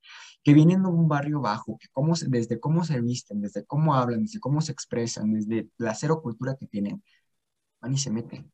que 0.45 0.53
vienen 0.53 0.83
de 0.83 0.89
un 0.89 1.07
barrio 1.07 1.41
bajo, 1.41 1.79
que 1.79 1.87
desde 2.27 2.59
cómo 2.59 2.83
se 2.85 3.01
visten, 3.01 3.41
desde 3.41 3.65
cómo 3.65 3.95
hablan, 3.95 4.21
desde 4.21 4.39
cómo 4.39 4.61
se 4.61 4.71
expresan, 4.71 5.33
desde 5.33 5.67
la 5.79 5.95
cero 5.95 6.21
cultura 6.21 6.55
que 6.55 6.67
tienen, 6.67 7.03
van 7.81 7.95
y 7.95 7.97
se 7.97 8.11
meten. 8.11 8.51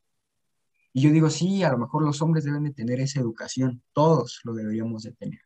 Y 0.94 1.02
yo 1.02 1.10
digo, 1.10 1.28
sí, 1.28 1.62
a 1.62 1.70
lo 1.70 1.76
mejor 1.76 2.02
los 2.02 2.22
hombres 2.22 2.44
deben 2.44 2.64
de 2.64 2.72
tener 2.72 2.98
esa 2.98 3.20
educación, 3.20 3.82
todos 3.92 4.40
lo 4.44 4.54
deberíamos 4.54 5.02
de 5.02 5.12
tener. 5.12 5.40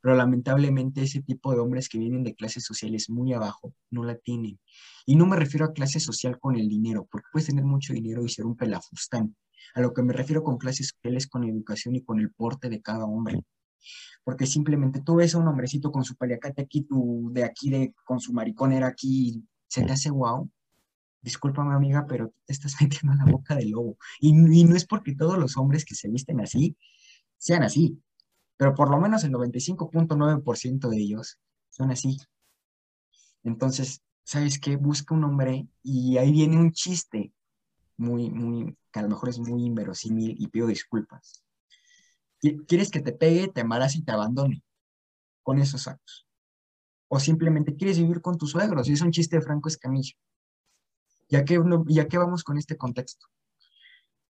Pero 0.00 0.14
lamentablemente 0.14 1.02
ese 1.02 1.22
tipo 1.22 1.52
de 1.52 1.58
hombres 1.58 1.88
que 1.88 1.98
vienen 1.98 2.22
de 2.22 2.36
clases 2.36 2.62
sociales 2.64 3.10
muy 3.10 3.32
abajo 3.32 3.74
no 3.90 4.04
la 4.04 4.14
tienen. 4.14 4.60
Y 5.06 5.16
no 5.16 5.26
me 5.26 5.34
refiero 5.34 5.66
a 5.66 5.72
clase 5.72 5.98
social 5.98 6.38
con 6.38 6.54
el 6.54 6.68
dinero, 6.68 7.08
porque 7.10 7.26
puedes 7.32 7.48
tener 7.48 7.64
mucho 7.64 7.92
dinero 7.92 8.24
y 8.24 8.28
ser 8.28 8.46
un 8.46 8.56
pelafustán. 8.56 9.34
A 9.74 9.80
lo 9.80 9.92
que 9.92 10.04
me 10.04 10.12
refiero 10.12 10.44
con 10.44 10.56
clases 10.56 10.94
sociales 10.94 11.26
con 11.26 11.42
educación 11.42 11.96
y 11.96 12.04
con 12.04 12.20
el 12.20 12.30
porte 12.30 12.68
de 12.68 12.80
cada 12.80 13.06
hombre. 13.06 13.42
Porque 14.24 14.46
simplemente 14.46 15.00
tú 15.00 15.16
ves 15.16 15.34
a 15.34 15.38
un 15.38 15.48
hombrecito 15.48 15.92
con 15.92 16.04
su 16.04 16.16
paliacate 16.16 16.62
aquí, 16.62 16.82
tú 16.82 17.30
de 17.32 17.44
aquí, 17.44 17.70
de, 17.70 17.94
con 18.04 18.20
su 18.20 18.32
mariconera 18.32 18.88
aquí, 18.88 19.44
se 19.68 19.82
te 19.82 19.92
hace 19.92 20.10
guau. 20.10 20.50
Discúlpame, 21.20 21.74
amiga, 21.74 22.06
pero 22.06 22.32
te 22.44 22.52
estás 22.52 22.74
metiendo 22.80 23.12
en 23.12 23.18
la 23.18 23.32
boca 23.32 23.54
del 23.54 23.70
lobo. 23.70 23.96
Y, 24.20 24.30
y 24.30 24.64
no 24.64 24.76
es 24.76 24.86
porque 24.86 25.14
todos 25.14 25.38
los 25.38 25.56
hombres 25.56 25.84
que 25.84 25.94
se 25.94 26.08
visten 26.08 26.40
así 26.40 26.76
sean 27.38 27.62
así, 27.62 28.00
pero 28.56 28.74
por 28.74 28.90
lo 28.90 28.98
menos 28.98 29.24
el 29.24 29.32
95.9% 29.32 30.88
de 30.88 30.96
ellos 30.96 31.38
son 31.70 31.90
así. 31.90 32.18
Entonces, 33.42 34.02
¿sabes 34.24 34.58
qué? 34.58 34.76
Busca 34.76 35.14
un 35.14 35.24
hombre 35.24 35.68
y 35.82 36.16
ahí 36.16 36.32
viene 36.32 36.56
un 36.56 36.72
chiste 36.72 37.32
muy, 37.96 38.30
muy, 38.30 38.76
que 38.90 39.00
a 39.00 39.02
lo 39.02 39.10
mejor 39.10 39.28
es 39.28 39.38
muy 39.38 39.64
inverosímil 39.64 40.34
y 40.38 40.48
pido 40.48 40.66
disculpas. 40.66 41.43
Qui- 42.44 42.62
¿Quieres 42.66 42.90
que 42.90 43.00
te 43.00 43.12
pegue, 43.12 43.48
te 43.48 43.62
embarace 43.62 43.98
y 43.98 44.02
te 44.02 44.12
abandone 44.12 44.62
con 45.42 45.58
esos 45.58 45.88
actos? 45.88 46.26
O 47.08 47.18
simplemente 47.18 47.74
quieres 47.74 47.98
vivir 47.98 48.20
con 48.20 48.36
tus 48.36 48.50
suegros, 48.50 48.86
y 48.86 48.92
es 48.92 49.00
un 49.00 49.12
chiste 49.12 49.36
de 49.36 49.42
Franco 49.42 49.70
Escamilla. 49.70 50.12
¿Ya 51.30 51.42
que, 51.42 51.58
ya 51.86 52.06
que 52.06 52.18
vamos 52.18 52.44
con 52.44 52.58
este 52.58 52.76
contexto? 52.76 53.26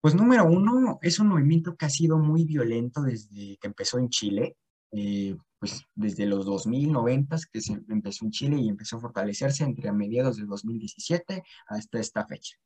Pues 0.00 0.14
número 0.14 0.44
uno, 0.44 1.00
es 1.02 1.18
un 1.18 1.26
movimiento 1.26 1.74
que 1.76 1.86
ha 1.86 1.90
sido 1.90 2.18
muy 2.18 2.44
violento 2.44 3.02
desde 3.02 3.56
que 3.56 3.66
empezó 3.66 3.98
en 3.98 4.10
Chile, 4.10 4.56
eh, 4.92 5.36
pues 5.58 5.82
desde 5.96 6.26
los 6.26 6.46
2090 6.46 7.36
que 7.50 7.60
se 7.60 7.72
empezó 7.88 8.24
en 8.26 8.30
Chile 8.30 8.60
y 8.60 8.68
empezó 8.68 8.96
a 8.98 9.00
fortalecerse 9.00 9.64
entre 9.64 9.90
mediados 9.90 10.36
del 10.36 10.46
2017 10.46 11.42
hasta 11.66 11.98
esta 11.98 12.24
fecha. 12.26 12.56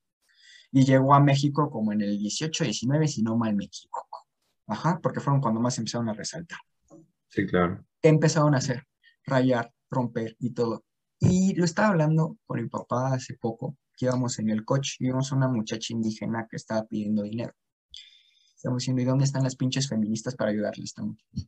Y 0.72 0.84
llegó 0.84 1.14
a 1.14 1.20
México 1.20 1.70
como 1.70 1.92
en 1.94 2.02
el 2.02 2.18
18, 2.18 2.64
19, 2.64 3.08
si 3.08 3.22
no 3.22 3.34
mal 3.38 3.56
me 3.56 3.64
equivoco. 3.64 4.27
Ajá, 4.68 5.00
porque 5.02 5.20
fueron 5.20 5.40
cuando 5.40 5.60
más 5.60 5.78
empezaron 5.78 6.08
a 6.10 6.12
resaltar. 6.12 6.58
Sí, 7.28 7.46
claro. 7.46 7.84
¿Qué 8.00 8.08
empezaron 8.08 8.54
a 8.54 8.58
hacer? 8.58 8.86
Rayar, 9.24 9.72
romper 9.90 10.36
y 10.38 10.50
todo. 10.50 10.84
Y 11.18 11.54
lo 11.54 11.64
estaba 11.64 11.88
hablando 11.88 12.38
con 12.46 12.62
mi 12.62 12.68
papá 12.68 13.14
hace 13.14 13.34
poco, 13.34 13.76
que 13.96 14.06
íbamos 14.06 14.38
en 14.38 14.50
el 14.50 14.64
coche 14.64 14.96
y 15.00 15.06
vimos 15.06 15.32
a 15.32 15.36
una 15.36 15.48
muchacha 15.48 15.92
indígena 15.92 16.46
que 16.48 16.56
estaba 16.56 16.84
pidiendo 16.84 17.22
dinero. 17.22 17.52
Estamos 18.54 18.82
diciendo, 18.82 19.02
¿y 19.02 19.04
dónde 19.04 19.24
están 19.24 19.42
las 19.42 19.56
pinches 19.56 19.88
feministas 19.88 20.36
para 20.36 20.50
ayudarle 20.50 20.82
a 20.82 20.84
esta 20.84 21.02
muchacha? 21.02 21.46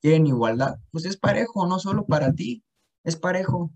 ¿Quieren 0.00 0.26
igualdad? 0.26 0.76
Pues 0.90 1.06
es 1.06 1.16
parejo, 1.16 1.66
no 1.66 1.78
solo 1.78 2.06
para 2.06 2.32
ti, 2.32 2.62
es 3.02 3.16
parejo. 3.16 3.72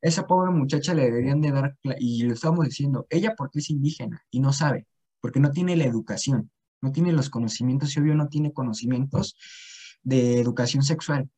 Esa 0.00 0.26
pobre 0.26 0.52
muchacha 0.52 0.94
le 0.94 1.02
deberían 1.02 1.40
de 1.40 1.50
dar, 1.50 1.76
y 1.98 2.22
lo 2.22 2.32
estamos 2.32 2.64
diciendo, 2.64 3.06
ella 3.10 3.34
porque 3.36 3.58
es 3.58 3.70
indígena 3.70 4.24
y 4.30 4.40
no 4.40 4.52
sabe, 4.52 4.86
porque 5.20 5.40
no 5.40 5.50
tiene 5.50 5.76
la 5.76 5.84
educación, 5.84 6.50
no 6.80 6.92
tiene 6.92 7.12
los 7.12 7.30
conocimientos 7.30 7.96
y 7.96 8.00
obvio 8.00 8.14
no 8.14 8.28
tiene 8.28 8.52
conocimientos 8.52 9.36
de 10.02 10.40
educación 10.40 10.82
sexual. 10.82 11.28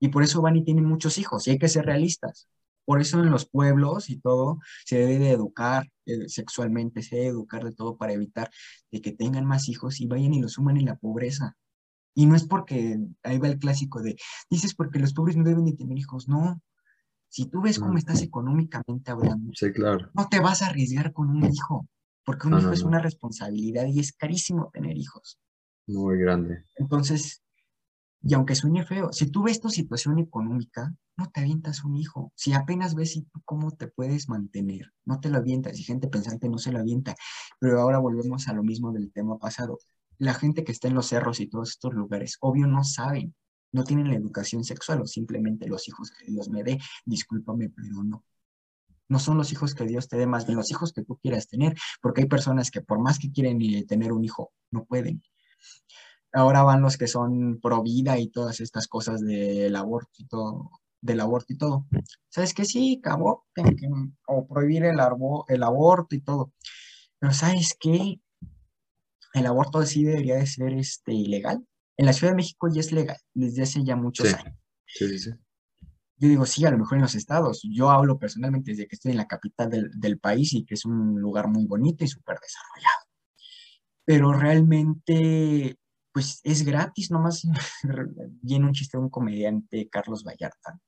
Y 0.00 0.08
por 0.08 0.22
eso 0.22 0.42
van 0.42 0.56
y 0.56 0.64
tienen 0.64 0.84
muchos 0.84 1.18
hijos, 1.18 1.46
y 1.46 1.52
hay 1.52 1.58
que 1.58 1.68
ser 1.68 1.86
realistas. 1.86 2.48
Por 2.84 3.00
eso 3.00 3.20
en 3.22 3.30
los 3.30 3.48
pueblos 3.48 4.10
y 4.10 4.16
todo 4.18 4.58
se 4.84 4.98
debe 4.98 5.18
de 5.20 5.30
educar 5.30 5.88
eh, 6.06 6.28
sexualmente, 6.28 7.02
se 7.02 7.14
debe 7.16 7.28
educar 7.28 7.62
de 7.64 7.72
todo 7.72 7.96
para 7.96 8.12
evitar 8.12 8.50
de 8.90 9.00
que 9.00 9.12
tengan 9.12 9.44
más 9.44 9.68
hijos 9.68 10.00
y 10.00 10.06
vayan 10.06 10.34
y 10.34 10.40
los 10.42 10.54
suman 10.54 10.76
en 10.78 10.86
la 10.86 10.96
pobreza. 10.96 11.56
Y 12.14 12.26
no 12.26 12.34
es 12.34 12.44
porque, 12.44 12.98
ahí 13.22 13.38
va 13.38 13.46
el 13.48 13.58
clásico 13.60 14.02
de, 14.02 14.16
dices 14.50 14.74
porque 14.74 14.98
los 14.98 15.14
pobres 15.14 15.36
no 15.36 15.44
deben 15.44 15.64
de 15.64 15.74
tener 15.74 15.96
hijos. 15.96 16.28
No, 16.28 16.60
si 17.28 17.46
tú 17.46 17.62
ves 17.62 17.78
cómo 17.78 17.92
No. 17.92 17.98
estás 17.98 18.20
económicamente 18.22 19.12
hablando, 19.12 19.52
Sí, 19.54 19.70
claro. 19.72 20.10
no 20.14 20.28
te 20.28 20.40
vas 20.40 20.60
a 20.62 20.66
arriesgar 20.66 21.12
con 21.12 21.30
un 21.30 21.44
hijo, 21.44 21.86
porque 22.24 22.46
un 22.46 22.52
No, 22.52 22.58
hijo 22.58 22.68
no, 22.68 22.72
es 22.72 22.82
una 22.82 23.00
responsabilidad 23.00 23.86
y 23.86 24.00
es 24.00 24.12
carísimo 24.12 24.70
tener 24.72 24.96
hijos. 24.96 25.38
Muy 25.86 26.18
grande. 26.18 26.64
Entonces, 26.76 27.42
y 28.22 28.34
aunque 28.34 28.54
suene 28.54 28.84
feo, 28.84 29.12
si 29.12 29.30
tú 29.30 29.42
ves 29.42 29.60
tu 29.60 29.68
situación 29.68 30.18
económica, 30.18 30.94
no 31.16 31.30
te 31.30 31.40
avientas 31.40 31.84
un 31.84 31.96
hijo. 31.96 32.32
Si 32.36 32.52
apenas 32.52 32.94
ves 32.94 33.16
y 33.16 33.22
tú 33.22 33.40
cómo 33.44 33.72
te 33.72 33.88
puedes 33.88 34.28
mantener, 34.28 34.92
no 35.04 35.20
te 35.20 35.28
lo 35.28 35.38
avientas. 35.38 35.78
Y 35.78 35.82
gente 35.82 36.08
pensante 36.08 36.48
no 36.48 36.58
se 36.58 36.70
lo 36.72 36.78
avienta. 36.78 37.14
Pero 37.58 37.80
ahora 37.80 37.98
volvemos 37.98 38.46
a 38.48 38.52
lo 38.52 38.62
mismo 38.62 38.92
del 38.92 39.12
tema 39.12 39.38
pasado. 39.38 39.78
La 40.18 40.34
gente 40.34 40.62
que 40.62 40.70
está 40.72 40.86
en 40.88 40.94
los 40.94 41.06
cerros 41.06 41.40
y 41.40 41.48
todos 41.48 41.70
estos 41.70 41.94
lugares, 41.94 42.36
obvio 42.40 42.68
no 42.68 42.84
saben, 42.84 43.34
no 43.72 43.82
tienen 43.82 44.08
la 44.08 44.14
educación 44.14 44.62
sexual 44.62 45.00
o 45.00 45.06
simplemente 45.06 45.66
los 45.66 45.88
hijos 45.88 46.12
que 46.12 46.30
Dios 46.30 46.48
me 46.48 46.62
dé, 46.62 46.78
discúlpame, 47.04 47.70
pero 47.70 48.04
no. 48.04 48.24
No 49.12 49.18
son 49.18 49.36
los 49.36 49.52
hijos 49.52 49.74
que 49.74 49.84
Dios 49.84 50.08
te 50.08 50.16
dé, 50.16 50.26
más 50.26 50.46
bien 50.46 50.56
los 50.56 50.70
hijos 50.70 50.94
que 50.94 51.02
tú 51.04 51.18
quieras 51.18 51.46
tener, 51.46 51.74
porque 52.00 52.22
hay 52.22 52.28
personas 52.28 52.70
que 52.70 52.80
por 52.80 52.98
más 52.98 53.18
que 53.18 53.30
quieren 53.30 53.60
eh, 53.60 53.84
tener 53.86 54.10
un 54.10 54.24
hijo, 54.24 54.52
no 54.70 54.86
pueden. 54.86 55.22
Ahora 56.32 56.62
van 56.62 56.80
los 56.80 56.96
que 56.96 57.06
son 57.06 57.60
pro 57.60 57.82
vida 57.82 58.18
y 58.18 58.28
todas 58.28 58.60
estas 58.60 58.88
cosas 58.88 59.20
del 59.20 59.76
aborto 59.76 60.12
y 60.16 60.24
todo, 60.24 60.70
del 61.02 61.20
aborto 61.20 61.52
y 61.52 61.58
todo. 61.58 61.86
¿Sabes 62.30 62.54
qué? 62.54 62.64
Sí, 62.64 63.00
que 63.02 63.10
aborten, 63.10 63.76
que- 63.76 63.86
o 64.28 64.46
prohibir 64.48 64.84
el, 64.84 64.96
arbo- 64.98 65.44
el 65.48 65.62
aborto 65.62 66.14
y 66.16 66.22
todo. 66.22 66.54
Pero 67.18 67.34
¿sabes 67.34 67.76
qué? 67.78 68.18
El 69.34 69.44
aborto 69.46 69.84
sí 69.84 70.04
debería 70.04 70.36
de 70.36 70.46
ser 70.46 70.72
este, 70.72 71.12
ilegal. 71.12 71.66
En 71.98 72.06
la 72.06 72.14
Ciudad 72.14 72.32
de 72.32 72.36
México 72.36 72.66
ya 72.72 72.80
es 72.80 72.92
legal 72.92 73.18
desde 73.34 73.62
hace 73.64 73.84
ya 73.84 73.94
muchos 73.94 74.28
Sí. 74.28 74.34
años. 74.34 74.56
Sí, 74.86 75.06
sí, 75.08 75.18
sí. 75.18 75.30
Yo 76.22 76.28
digo, 76.28 76.46
sí, 76.46 76.64
a 76.64 76.70
lo 76.70 76.78
mejor 76.78 76.98
en 76.98 77.02
los 77.02 77.16
estados. 77.16 77.62
Yo 77.68 77.90
hablo 77.90 78.16
personalmente 78.16 78.70
desde 78.70 78.86
que 78.86 78.94
estoy 78.94 79.10
en 79.10 79.16
la 79.16 79.26
capital 79.26 79.90
del, 79.92 80.20
país 80.20 80.52
y 80.54 80.64
que 80.64 80.74
es 80.74 80.84
un 80.84 81.20
lugar 81.20 81.48
muy 81.48 81.66
bonito 81.66 82.04
y 82.04 82.06
súper 82.06 82.38
desarrollado. 82.38 83.06
Pero 84.04 84.32
realmente, 84.32 85.76
pues 86.12 86.40
es 86.44 86.64
gratis, 86.64 87.10
nomás 87.10 87.42
viene 88.40 88.66
un 88.66 88.72
chiste 88.72 88.96
de 88.98 89.02
un 89.02 89.10
comediante, 89.10 89.88
Carlos 89.88 90.22
Vallarta. 90.22 90.78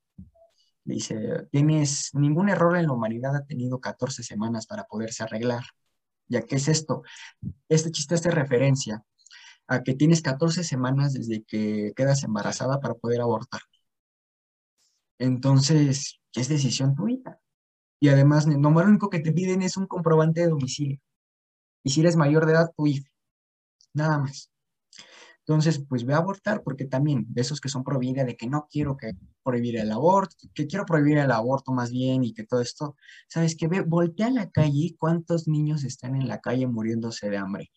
Le 0.84 0.94
dice, 0.94 1.48
tienes, 1.50 2.10
ningún 2.14 2.48
error 2.48 2.76
en 2.76 2.86
la 2.86 2.92
humanidad 2.92 3.34
ha 3.34 3.44
tenido 3.44 3.80
14 3.80 4.22
semanas 4.22 4.68
para 4.68 4.84
poderse 4.84 5.24
arreglar. 5.24 5.64
¿Ya 6.28 6.42
qué 6.42 6.56
es 6.56 6.68
esto? 6.68 7.02
Este 7.68 7.90
chiste 7.90 8.14
hace 8.14 8.30
referencia 8.30 9.02
a 9.66 9.82
que 9.82 9.94
tienes 9.94 10.22
14 10.22 10.62
semanas 10.62 11.12
desde 11.12 11.42
que 11.42 11.92
quedas 11.96 12.22
embarazada 12.22 12.78
para 12.78 12.94
poder 12.94 13.20
abortar. 13.20 13.62
Entonces, 15.18 16.20
es 16.34 16.48
decisión 16.48 16.94
tuya. 16.94 17.38
Y 18.00 18.08
además, 18.08 18.46
no 18.46 18.70
lo 18.70 18.80
único 18.80 19.10
que 19.10 19.20
te 19.20 19.32
piden 19.32 19.62
es 19.62 19.76
un 19.76 19.86
comprobante 19.86 20.40
de 20.40 20.48
domicilio. 20.48 21.00
Y 21.82 21.90
si 21.90 22.00
eres 22.00 22.16
mayor 22.16 22.46
de 22.46 22.52
edad, 22.52 22.72
tu 22.76 22.86
IFE. 22.86 23.10
Nada 23.94 24.18
más. 24.18 24.50
Entonces, 25.46 25.84
pues 25.86 26.06
ve 26.06 26.14
a 26.14 26.18
abortar, 26.18 26.62
porque 26.62 26.86
también 26.86 27.26
de 27.28 27.42
esos 27.42 27.60
que 27.60 27.68
son 27.68 27.84
pro 27.84 27.98
vida, 27.98 28.24
de 28.24 28.34
que 28.34 28.46
no 28.46 28.66
quiero 28.70 28.96
que 28.96 29.12
prohibir 29.42 29.76
el 29.76 29.92
aborto, 29.92 30.34
que 30.54 30.66
quiero 30.66 30.86
prohibir 30.86 31.18
el 31.18 31.30
aborto 31.30 31.70
más 31.72 31.90
bien 31.90 32.24
y 32.24 32.32
que 32.32 32.44
todo 32.44 32.62
esto, 32.62 32.96
¿sabes 33.28 33.54
qué? 33.54 33.68
Ve, 33.68 33.82
voltea 33.82 34.28
a 34.28 34.30
la 34.30 34.50
calle, 34.50 34.96
¿cuántos 34.98 35.46
niños 35.46 35.84
están 35.84 36.16
en 36.16 36.28
la 36.28 36.40
calle 36.40 36.66
muriéndose 36.66 37.28
de 37.28 37.36
hambre? 37.36 37.70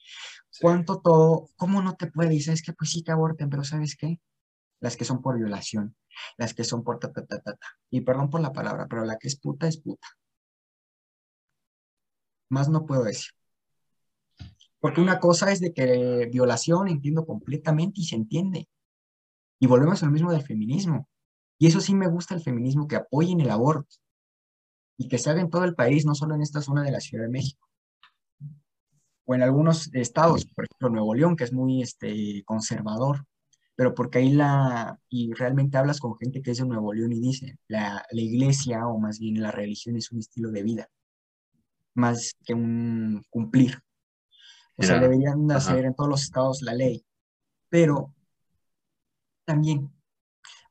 Sí. 0.50 0.60
¿Cuánto 0.62 1.02
todo? 1.02 1.50
¿Cómo 1.58 1.82
no 1.82 1.96
te 1.96 2.08
puede? 2.08 2.36
Y 2.36 2.42
sabes 2.42 2.62
que 2.62 2.72
pues 2.72 2.92
sí 2.92 3.04
que 3.04 3.12
aborten, 3.12 3.50
pero 3.50 3.66
¿sabes 3.66 3.98
qué? 3.98 4.22
Las 4.80 4.96
que 4.96 5.04
son 5.04 5.22
por 5.22 5.38
violación, 5.38 5.94
las 6.38 6.54
que 6.54 6.64
son 6.64 6.84
por 6.84 7.00
ta, 7.00 7.12
ta, 7.12 7.26
ta, 7.26 7.42
ta. 7.42 7.58
Y 7.90 8.02
perdón 8.02 8.30
por 8.30 8.42
la 8.42 8.54
palabra, 8.54 8.88
pero 8.90 9.06
la 9.06 9.18
que 9.18 9.28
es 9.28 9.40
puta 9.40 9.68
es 9.68 9.78
puta. 9.78 10.08
Más 12.50 12.70
no 12.70 12.86
puedo 12.86 13.04
decir. 13.04 13.32
Porque 14.80 15.02
una 15.02 15.20
cosa 15.20 15.52
es 15.52 15.60
de 15.60 15.74
que 15.74 16.30
violación 16.32 16.88
entiendo 16.88 17.26
completamente 17.26 18.02
y 18.02 18.06
se 18.06 18.16
entiende. 18.16 18.70
Y 19.60 19.68
volvemos 19.68 20.04
al 20.04 20.12
mismo 20.12 20.32
del 20.32 20.44
feminismo. 20.44 21.10
Y 21.58 21.68
eso 21.68 21.82
sí 21.82 21.96
me 21.96 22.08
gusta 22.08 22.36
el 22.36 22.42
feminismo, 22.42 22.88
que 22.88 22.96
apoyen 22.96 23.42
el 23.42 23.50
aborto. 23.50 23.96
Y 24.98 25.08
que 25.08 25.18
se 25.18 25.30
haga 25.30 25.42
en 25.42 25.50
todo 25.50 25.64
el 25.64 25.76
país, 25.76 26.06
no 26.06 26.14
solo 26.16 26.36
en 26.36 26.42
esta 26.42 26.62
zona 26.62 26.84
de 26.84 26.92
la 26.92 27.00
Ciudad 27.00 27.24
de 27.24 27.32
México. 27.32 27.68
O 29.26 29.36
en 29.36 29.42
algunos 29.42 29.94
estados, 29.94 30.46
por 30.46 30.66
ejemplo 30.66 30.90
Nuevo 30.90 31.14
León, 31.14 31.36
que 31.36 31.44
es 31.44 31.54
muy 31.54 31.82
este, 31.82 32.44
conservador. 32.46 33.26
Pero 33.78 33.94
porque 33.94 34.18
ahí 34.18 34.32
la, 34.32 35.00
y 35.08 35.32
realmente 35.34 35.78
hablas 35.78 36.00
con 36.00 36.18
gente 36.18 36.42
que 36.42 36.52
es 36.52 36.58
de 36.58 36.66
Nuevo 36.66 36.94
León 36.94 37.14
y 37.14 37.22
dice, 37.22 37.60
la, 37.68 38.04
la 38.12 38.22
iglesia 38.22 38.88
o 38.88 38.98
más 38.98 39.20
bien 39.20 39.40
la 39.42 39.52
religión 39.52 39.96
es 39.96 40.12
un 40.12 40.18
estilo 40.20 40.50
de 40.52 40.64
vida, 40.64 40.90
más 41.94 42.36
que 42.44 42.56
un 42.56 43.24
cumplir. 43.30 43.80
O 44.78 44.84
sea, 44.84 45.00
deberían 45.00 45.50
ajá. 45.52 45.58
hacer 45.60 45.86
en 45.86 45.94
todos 45.96 46.10
los 46.10 46.24
estados 46.24 46.62
la 46.64 46.74
ley. 46.74 47.06
Pero 47.70 48.14
también, 49.46 49.92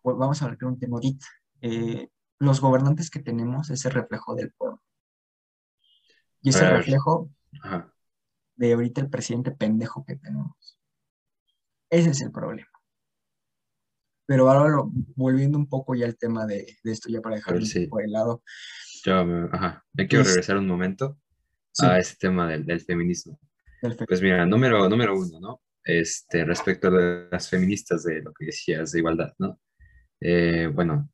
pues, 0.02 0.16
vamos 0.16 0.42
a 0.42 0.46
hablar 0.46 0.58
de 0.58 0.66
un 0.66 0.78
tema 0.78 0.96
ahorita. 0.96 1.26
eh, 1.62 2.08
los 2.38 2.60
gobernantes 2.60 3.08
que 3.08 3.20
tenemos 3.20 3.70
es 3.70 3.84
el 3.86 3.92
reflejo 3.92 4.34
del 4.34 4.52
pueblo. 4.52 4.82
Y 6.42 6.50
es 6.50 6.56
el 6.56 6.70
reflejo 6.70 7.30
Ajá. 7.62 7.92
de 8.56 8.72
ahorita 8.74 9.00
el 9.00 9.10
presidente 9.10 9.52
pendejo 9.52 10.04
que 10.04 10.16
tenemos. 10.16 10.78
Ese 11.88 12.10
es 12.10 12.20
el 12.20 12.30
problema. 12.30 12.68
Pero 14.26 14.50
ahora 14.50 14.82
volviendo 15.14 15.56
un 15.58 15.68
poco 15.68 15.94
ya 15.94 16.06
al 16.06 16.16
tema 16.16 16.46
de, 16.46 16.76
de 16.82 16.92
esto, 16.92 17.08
ya 17.08 17.20
para 17.20 17.36
dejarlo 17.36 17.64
sí. 17.64 17.86
poco 17.86 17.98
de 17.98 18.08
lado. 18.08 18.42
Yo 19.04 19.24
me, 19.24 19.48
ajá. 19.52 19.84
me 19.94 20.06
quiero 20.08 20.22
Es- 20.22 20.28
regresar 20.28 20.56
un 20.58 20.66
momento 20.66 21.18
Sí, 21.72 21.86
a 21.86 21.98
ese 21.98 22.16
tema 22.18 22.48
del, 22.48 22.64
del 22.66 22.80
feminismo. 22.80 23.38
perfecto. 23.80 24.06
Pues 24.08 24.22
mira, 24.22 24.46
número, 24.46 24.88
número 24.88 25.18
uno, 25.18 25.40
¿no? 25.40 25.62
Este, 25.84 26.44
respecto 26.44 26.88
a 26.88 27.28
las 27.30 27.48
feministas 27.48 28.04
de 28.04 28.22
lo 28.22 28.32
que 28.34 28.46
decías 28.46 28.92
de 28.92 28.98
igualdad, 29.00 29.34
¿no? 29.38 29.60
Eh, 30.20 30.70
bueno, 30.74 31.10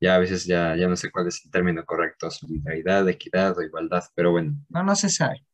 ya 0.00 0.16
a 0.16 0.18
veces 0.18 0.44
ya, 0.44 0.76
ya 0.76 0.88
no 0.88 0.96
sé 0.96 1.10
cuál 1.10 1.28
es 1.28 1.44
el 1.44 1.50
término 1.50 1.84
correcto, 1.84 2.30
solidaridad, 2.30 3.08
equidad 3.08 3.56
o 3.58 3.62
igualdad, 3.62 4.04
pero 4.14 4.32
bueno, 4.32 4.56
No, 4.70 4.82
no 4.82 4.96
se 4.96 5.08
sabe. 5.08 5.44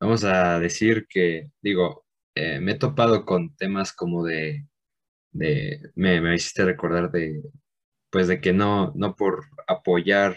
vamos 0.00 0.24
a 0.24 0.58
decir 0.58 1.06
que, 1.08 1.50
digo, 1.62 2.06
eh, 2.34 2.60
me 2.60 2.72
he 2.72 2.78
topado 2.78 3.24
con 3.24 3.54
temas 3.56 3.92
como 3.92 4.24
de, 4.24 4.66
de 5.32 5.80
me, 5.94 6.20
me 6.20 6.34
hiciste 6.34 6.64
recordar 6.64 7.10
de, 7.10 7.42
pues 8.10 8.28
de 8.28 8.40
que 8.40 8.52
no, 8.52 8.92
no 8.96 9.14
por 9.16 9.46
apoyar, 9.66 10.36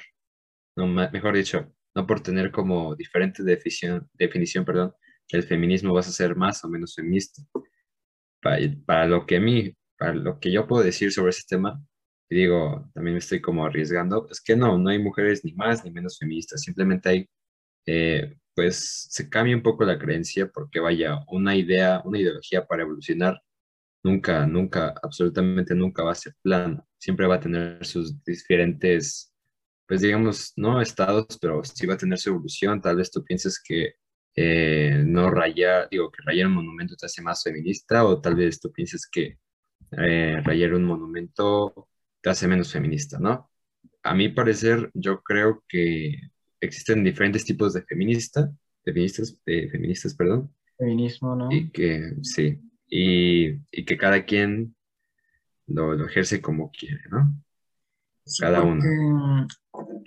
no, 0.76 0.88
mejor 0.88 1.36
dicho, 1.36 1.74
no 1.96 2.08
por 2.08 2.22
tener 2.22 2.52
como 2.52 2.96
diferente 2.96 3.44
definición, 3.44 4.10
definición, 4.14 4.66
perdón, 4.66 4.94
el 5.30 5.44
feminismo 5.44 5.94
vas 5.94 6.08
a 6.08 6.12
ser 6.12 6.36
más 6.36 6.64
o 6.64 6.70
menos 6.70 6.96
feminista. 6.96 7.42
Para, 8.42 8.58
para 8.86 9.08
lo 9.08 9.26
que 9.26 9.38
a 9.38 9.40
mí, 9.40 9.76
para 9.98 10.14
lo 10.14 10.40
que 10.40 10.52
yo 10.52 10.68
puedo 10.68 10.84
decir 10.84 11.12
sobre 11.12 11.32
ese 11.32 11.44
tema, 11.48 11.82
y 12.30 12.36
digo, 12.36 12.90
también 12.94 13.14
me 13.16 13.20
estoy 13.20 13.42
como 13.42 13.66
arriesgando, 13.66 14.28
es 14.30 14.42
que 14.42 14.56
no, 14.56 14.78
no 14.78 14.90
hay 14.90 15.00
mujeres 15.00 15.44
ni 15.46 15.54
más 15.54 15.84
ni 15.86 15.92
menos 15.92 16.18
feministas, 16.20 16.62
simplemente 16.62 17.10
hay, 17.10 17.30
eh, 17.86 18.38
pues 18.56 19.08
se 19.10 19.30
cambia 19.30 19.56
un 19.56 19.64
poco 19.64 19.86
la 19.86 20.00
creencia 20.00 20.48
porque 20.48 20.80
vaya, 20.80 21.20
una 21.28 21.56
idea, 21.56 22.02
una 22.06 22.20
ideología 22.20 22.66
para 22.68 22.84
evolucionar 22.84 23.42
nunca, 24.04 24.46
nunca, 24.46 24.94
absolutamente 25.02 25.74
nunca 25.74 26.04
va 26.04 26.12
a 26.12 26.16
ser 26.16 26.36
plano, 26.42 26.86
siempre 26.98 27.26
va 27.26 27.36
a 27.36 27.40
tener 27.40 27.86
sus 27.86 28.24
diferentes, 28.24 29.34
pues 29.88 30.02
digamos, 30.02 30.54
no 30.58 30.82
estados, 30.82 31.38
pero 31.42 31.64
sí 31.64 31.88
va 31.88 31.96
a 31.96 31.98
tener 31.98 32.20
su 32.20 32.30
evolución, 32.30 32.82
tal 32.82 32.98
vez 32.98 33.10
tú 33.12 33.24
pienses 33.24 33.62
que 33.62 33.96
eh, 34.36 35.04
no 35.06 35.30
rayar, 35.30 35.88
digo, 35.90 36.12
que 36.12 36.24
rayar 36.26 36.48
un 36.48 36.56
monumento 36.56 36.96
te 36.96 37.06
hace 37.06 37.22
más 37.22 37.44
feminista, 37.44 38.06
o 38.06 38.20
tal 38.20 38.36
vez 38.36 38.60
tú 38.60 38.72
pienses 38.72 39.08
que 39.10 39.38
eh, 39.92 40.42
rayar 40.44 40.74
un 40.74 40.84
monumento 40.86 41.88
te 42.22 42.30
hace 42.30 42.48
menos 42.48 42.72
feminista, 42.72 43.20
¿no? 43.20 43.50
A 44.02 44.14
mi 44.14 44.30
parecer, 44.30 44.90
yo 44.94 45.22
creo 45.22 45.64
que 45.68 46.16
existen 46.60 47.04
diferentes 47.04 47.46
tipos 47.46 47.74
de 47.74 47.84
feminista, 47.84 48.52
feministas, 48.84 49.38
de 49.46 49.70
feministas, 49.70 50.16
perdón. 50.16 50.54
Feminismo, 50.78 51.36
¿no? 51.36 51.52
Y 51.52 51.70
que, 51.70 52.16
sí, 52.22 52.60
y, 52.96 53.60
y 53.72 53.86
que 53.86 53.98
cada 53.98 54.24
quien 54.24 54.76
lo, 55.66 55.96
lo, 55.96 56.06
ejerce 56.06 56.42
como 56.42 56.70
quiere, 56.70 57.02
¿no? 57.10 57.34
Sí, 58.24 58.44
cada 58.44 58.62
porque, 58.62 58.88
uno. 58.88 59.48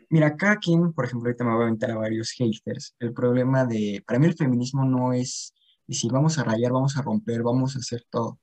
Mira, 0.09 0.37
cada 0.37 0.57
quien, 0.59 0.93
por 0.93 1.05
ejemplo, 1.05 1.29
ahorita 1.29 1.45
me 1.45 1.51
voy 1.53 1.63
a 1.63 1.65
aventar 1.65 1.91
a 1.91 1.97
varios 1.97 2.31
haters. 2.31 2.95
El 3.01 3.13
problema 3.13 3.65
de, 3.65 4.05
para 4.07 4.21
mí 4.21 4.27
el 4.27 4.35
feminismo 4.37 4.85
no 4.85 5.13
es 5.13 5.53
decir, 5.85 6.13
vamos 6.13 6.39
a 6.39 6.45
rayar, 6.45 6.71
vamos 6.71 6.97
a 6.97 7.03
romper, 7.03 7.43
vamos 7.43 7.75
a 7.75 7.81
hacer 7.81 8.05
todo. 8.09 8.39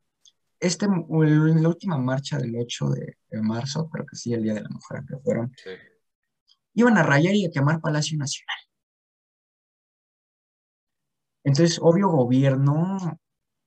Este, 0.59 0.87
el- 0.87 1.61
la 1.61 1.69
última 1.69 1.97
marcha 1.97 2.37
del 2.37 2.53
8 2.57 2.89
de, 2.89 3.15
de 3.29 3.41
marzo, 3.41 3.89
creo 3.89 4.05
que 4.05 4.17
sí, 4.17 4.33
el 4.33 4.43
Día 4.43 4.55
de 4.55 4.61
la 4.61 4.69
Mujer 4.69 5.03
que 5.07 5.17
fueron, 5.19 5.53
Sí. 5.55 5.71
iban 6.73 6.97
a 6.97 7.03
rayar 7.03 7.33
y 7.33 7.45
a 7.45 7.49
quemar 7.49 7.79
Palacio 7.79 8.17
Nacional. 8.17 8.57
Entonces, 11.45 11.79
obvio, 11.81 12.09
gobierno, 12.09 13.19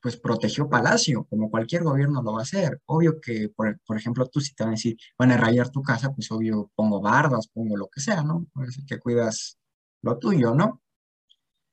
pues 0.07 0.19
protegió 0.19 0.69
Palacio, 0.69 1.25
como 1.25 1.51
cualquier 1.51 1.83
gobierno 1.83 2.23
lo 2.23 2.35
va 2.35 2.39
a 2.39 2.43
hacer. 2.43 2.81
Obvio 2.85 3.21
que, 3.21 3.49
por, 3.49 3.81
por 3.81 3.97
ejemplo, 3.97 4.25
tú 4.29 4.41
si 4.41 4.55
te 4.55 4.63
van 4.63 4.75
a 4.75 4.77
decir, 4.77 4.97
van 5.19 5.33
a 5.33 5.37
rayar 5.37 5.69
tu 5.69 5.83
casa, 5.83 6.15
pues 6.15 6.31
obvio 6.31 6.71
pongo 6.77 7.01
bardas, 7.01 7.49
pongo 7.49 7.77
lo 7.77 7.89
que 7.89 8.01
sea, 8.01 8.23
¿no? 8.23 8.47
Que 8.87 9.01
cuidas 9.01 9.59
lo 10.03 10.17
tuyo, 10.17 10.55
¿no? 10.55 10.81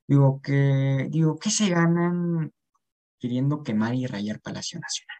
Digo 0.08 0.40
que, 0.42 1.06
digo, 1.12 1.38
¿qué 1.38 1.48
se 1.48 1.68
ganan 1.68 2.52
queriendo 3.20 3.62
quemar 3.62 3.94
y 3.94 4.06
rayar 4.06 4.40
Palacio 4.40 4.80
Nacional? 4.80 5.18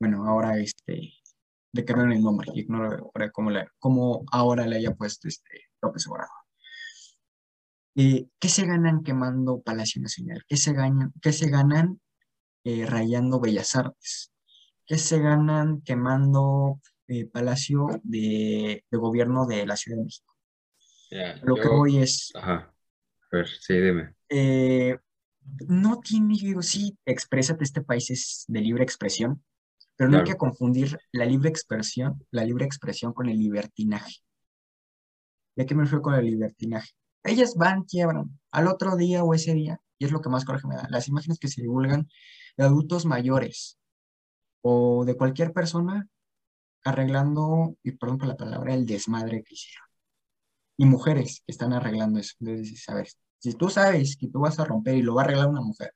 Bueno, 0.00 0.26
ahora 0.26 0.56
este, 0.58 1.12
le 1.74 1.84
cambiaron 1.84 2.14
el 2.14 2.22
nombre, 2.22 2.52
ignoro 2.54 3.12
cómo, 3.34 3.50
le- 3.50 3.68
cómo 3.78 4.24
ahora 4.32 4.66
le 4.66 4.76
haya 4.76 4.94
puesto 4.94 5.28
este 5.28 5.66
López 5.82 6.06
Obrador. 6.06 6.30
Eh, 7.96 8.30
¿qué 8.38 8.48
se 8.48 8.64
ganan 8.64 9.02
quemando 9.02 9.60
Palacio 9.60 10.00
Nacional? 10.00 10.42
¿Qué 10.48 10.56
se 10.56 10.72
ganan, 10.72 11.12
qué 11.20 11.34
se 11.34 11.50
ganan 11.50 12.00
eh, 12.66 12.84
rayando 12.84 13.38
Bellas 13.38 13.76
Artes? 13.76 14.32
¿Qué 14.84 14.98
se 14.98 15.20
ganan 15.20 15.82
quemando 15.82 16.80
eh, 17.06 17.24
Palacio 17.26 17.86
de, 18.02 18.84
de 18.90 18.98
Gobierno 18.98 19.46
de 19.46 19.64
la 19.66 19.76
Ciudad 19.76 19.98
de 19.98 20.04
México? 20.04 20.34
Lo 21.44 21.54
que 21.54 21.68
voy 21.68 21.98
es, 21.98 22.32
Ajá. 22.34 22.74
A 23.32 23.36
ver, 23.36 23.48
sí, 23.48 23.74
dime. 23.74 24.16
eh, 24.28 24.98
no 25.68 26.00
tiene, 26.00 26.34
digo, 26.34 26.60
sí, 26.60 26.98
exprésate, 27.04 27.62
este 27.62 27.82
país 27.82 28.10
es 28.10 28.44
de 28.48 28.60
libre 28.60 28.82
expresión, 28.82 29.44
pero 29.94 30.10
no 30.10 30.18
hay 30.18 30.24
que 30.24 30.36
confundir 30.36 30.98
la 31.12 31.24
libre 31.24 31.48
expresión, 31.48 32.26
la 32.32 32.44
libre 32.44 32.64
expresión 32.64 33.12
con 33.12 33.28
el 33.28 33.38
libertinaje. 33.38 34.16
¿Y 35.54 35.62
a 35.62 35.66
qué 35.66 35.74
me 35.76 35.84
refiero 35.84 36.02
con 36.02 36.14
el 36.14 36.24
libertinaje? 36.24 36.90
Ellas 37.22 37.54
van, 37.56 37.84
quiebran, 37.84 38.40
al 38.50 38.66
otro 38.66 38.96
día 38.96 39.22
o 39.22 39.34
ese 39.34 39.54
día, 39.54 39.80
y 39.98 40.04
es 40.04 40.10
lo 40.10 40.20
que 40.20 40.28
más 40.28 40.44
coraje 40.44 40.66
me 40.66 40.74
da, 40.74 40.88
las 40.90 41.06
imágenes 41.06 41.38
que 41.38 41.48
se 41.48 41.62
divulgan 41.62 42.08
de 42.56 42.64
adultos 42.64 43.04
mayores 43.04 43.78
o 44.62 45.04
de 45.04 45.16
cualquier 45.16 45.52
persona 45.52 46.08
arreglando, 46.84 47.76
y 47.82 47.92
perdón 47.92 48.18
por 48.18 48.28
la 48.28 48.36
palabra, 48.36 48.74
el 48.74 48.86
desmadre 48.86 49.42
que 49.42 49.54
hicieron. 49.54 49.86
Y 50.78 50.86
mujeres 50.86 51.42
que 51.46 51.52
están 51.52 51.72
arreglando 51.72 52.20
eso. 52.20 52.34
Entonces, 52.40 52.82
¿sabes? 52.84 53.18
Si 53.38 53.54
tú 53.54 53.68
sabes 53.70 54.16
que 54.16 54.28
tú 54.28 54.40
vas 54.40 54.58
a 54.58 54.64
romper 54.64 54.96
y 54.96 55.02
lo 55.02 55.14
va 55.14 55.22
a 55.22 55.24
arreglar 55.24 55.48
una 55.48 55.62
mujer, 55.62 55.92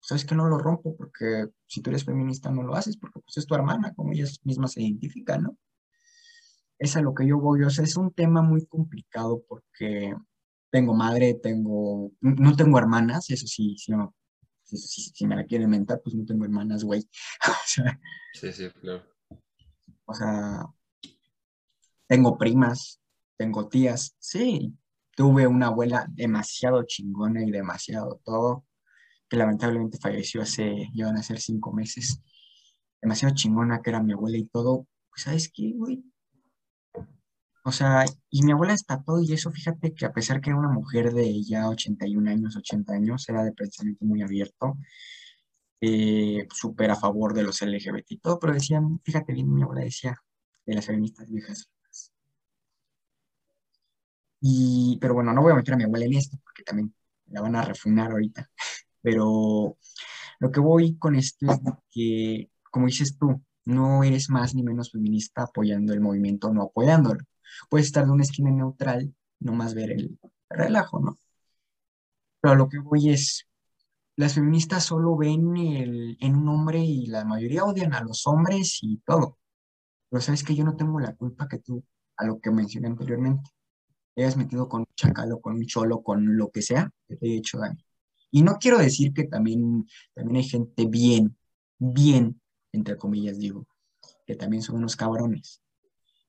sabes 0.00 0.24
que 0.24 0.34
no 0.34 0.46
lo 0.46 0.58
rompo 0.58 0.96
porque 0.96 1.46
si 1.66 1.80
tú 1.82 1.90
eres 1.90 2.04
feminista 2.04 2.50
no 2.50 2.62
lo 2.62 2.74
haces 2.74 2.96
porque 2.96 3.20
pues 3.20 3.36
es 3.36 3.46
tu 3.46 3.54
hermana, 3.54 3.92
como 3.94 4.12
ellas 4.12 4.40
mismas 4.44 4.72
se 4.72 4.82
identifican, 4.82 5.42
¿no? 5.44 5.56
Es 6.78 6.96
a 6.96 7.02
lo 7.02 7.14
que 7.14 7.26
yo 7.26 7.38
voy, 7.38 7.62
o 7.62 7.70
sea, 7.70 7.84
es 7.84 7.96
un 7.96 8.12
tema 8.12 8.42
muy 8.42 8.66
complicado 8.66 9.42
porque 9.46 10.14
tengo 10.70 10.94
madre, 10.94 11.34
tengo, 11.34 12.12
no 12.20 12.56
tengo 12.56 12.78
hermanas, 12.78 13.30
eso 13.30 13.46
sí, 13.46 13.76
sí, 13.76 13.92
no, 13.92 14.14
si 14.76 15.26
me 15.26 15.36
la 15.36 15.44
quieren 15.44 15.70
mentar, 15.70 16.00
pues 16.02 16.14
no 16.14 16.24
tengo 16.24 16.44
hermanas, 16.44 16.84
güey. 16.84 17.00
O 17.48 17.50
sea, 17.66 18.00
Sí, 18.34 18.52
sí, 18.52 18.68
claro. 18.80 19.02
o 20.04 20.14
sea, 20.14 20.66
tengo 22.06 22.36
primas, 22.38 23.00
tengo 23.36 23.68
tías, 23.68 24.16
sí, 24.18 24.74
tuve 25.16 25.46
una 25.46 25.66
abuela 25.68 26.06
demasiado 26.10 26.82
chingona 26.84 27.42
y 27.44 27.50
demasiado 27.50 28.20
todo, 28.24 28.64
que 29.28 29.36
lamentablemente 29.36 29.98
falleció 29.98 30.42
hace, 30.42 30.88
ya 30.94 31.06
van 31.06 31.16
a 31.16 31.22
ser 31.22 31.40
cinco 31.40 31.72
meses, 31.72 32.22
demasiado 33.00 33.34
chingona 33.34 33.80
que 33.82 33.90
era 33.90 34.02
mi 34.02 34.12
abuela 34.12 34.38
y 34.38 34.46
todo, 34.46 34.86
pues 35.10 35.22
¿sabes 35.22 35.50
qué, 35.54 35.72
güey? 35.74 36.04
O 37.64 37.72
sea, 37.72 38.04
y 38.30 38.42
mi 38.42 38.52
abuela 38.52 38.72
está 38.74 39.02
todo 39.02 39.20
y 39.22 39.32
eso, 39.32 39.50
fíjate 39.50 39.94
que 39.94 40.06
a 40.06 40.12
pesar 40.12 40.40
que 40.40 40.50
era 40.50 40.58
una 40.58 40.70
mujer 40.70 41.12
de 41.12 41.42
ya 41.42 41.68
81 41.68 42.30
años, 42.30 42.56
80 42.56 42.92
años, 42.94 43.28
era 43.28 43.44
de 43.44 43.52
pensamiento 43.52 44.04
muy 44.04 44.22
abierto, 44.22 44.78
eh, 45.80 46.46
súper 46.52 46.90
a 46.90 46.96
favor 46.96 47.34
de 47.34 47.42
los 47.42 47.60
LGBT 47.62 48.12
y 48.12 48.18
todo, 48.18 48.38
pero 48.38 48.54
decían, 48.54 49.00
fíjate 49.04 49.32
bien, 49.32 49.52
mi 49.52 49.62
abuela 49.62 49.82
decía, 49.82 50.16
de 50.66 50.74
las 50.74 50.86
feministas 50.86 51.28
viejas. 51.28 51.70
Y, 54.40 54.98
pero 55.00 55.14
bueno, 55.14 55.32
no 55.32 55.42
voy 55.42 55.52
a 55.52 55.56
meter 55.56 55.74
a 55.74 55.76
mi 55.76 55.84
abuela 55.84 56.06
en 56.06 56.14
esto, 56.14 56.38
porque 56.42 56.62
también 56.62 56.94
la 57.26 57.40
van 57.42 57.56
a 57.56 57.62
refunar 57.62 58.10
ahorita. 58.10 58.50
Pero 59.02 59.78
lo 60.40 60.50
que 60.50 60.60
voy 60.60 60.96
con 60.98 61.14
esto 61.16 61.46
es 61.50 61.60
que, 61.90 62.50
como 62.70 62.86
dices 62.86 63.16
tú, 63.18 63.42
no 63.64 64.02
eres 64.04 64.30
más 64.30 64.54
ni 64.54 64.62
menos 64.62 64.90
feminista 64.90 65.42
apoyando 65.42 65.92
el 65.92 66.00
movimiento 66.00 66.48
o 66.48 66.52
no 66.54 66.62
apoyándolo. 66.62 67.20
Puedes 67.68 67.86
estar 67.86 68.04
de 68.04 68.12
una 68.12 68.22
esquina 68.22 68.50
neutral, 68.50 69.14
no 69.40 69.52
más 69.52 69.74
ver 69.74 69.92
el 69.92 70.18
relajo, 70.48 71.00
¿no? 71.00 71.18
Pero 72.40 72.54
a 72.54 72.56
lo 72.56 72.68
que 72.68 72.78
voy 72.78 73.10
es, 73.10 73.46
las 74.16 74.34
feministas 74.34 74.84
solo 74.84 75.16
ven 75.16 75.56
el, 75.56 76.16
en 76.20 76.36
un 76.36 76.48
hombre 76.48 76.80
y 76.80 77.06
la 77.06 77.24
mayoría 77.24 77.64
odian 77.64 77.94
a 77.94 78.02
los 78.02 78.26
hombres 78.26 78.78
y 78.82 78.98
todo. 78.98 79.38
Pero 80.08 80.20
sabes 80.20 80.42
que 80.42 80.54
yo 80.54 80.64
no 80.64 80.76
tengo 80.76 80.98
la 81.00 81.14
culpa 81.14 81.48
que 81.48 81.58
tú, 81.58 81.84
a 82.16 82.26
lo 82.26 82.40
que 82.40 82.50
mencioné 82.50 82.88
anteriormente, 82.88 83.50
te 84.14 84.22
hayas 84.22 84.36
metido 84.36 84.68
con 84.68 84.80
un 84.80 84.94
chacal 84.96 85.32
o 85.32 85.40
con 85.40 85.54
un 85.54 85.66
cholo, 85.66 86.02
con 86.02 86.36
lo 86.36 86.50
que 86.50 86.62
sea, 86.62 86.90
que 87.06 87.16
te 87.16 87.26
haya 87.26 87.38
hecho 87.38 87.58
daño. 87.58 87.82
Y 88.30 88.42
no 88.42 88.56
quiero 88.58 88.78
decir 88.78 89.12
que 89.12 89.24
también, 89.24 89.86
también 90.14 90.36
hay 90.36 90.44
gente 90.44 90.86
bien, 90.86 91.36
bien, 91.78 92.40
entre 92.72 92.96
comillas 92.96 93.38
digo, 93.38 93.66
que 94.26 94.36
también 94.36 94.62
son 94.62 94.76
unos 94.76 94.96
cabrones. 94.96 95.62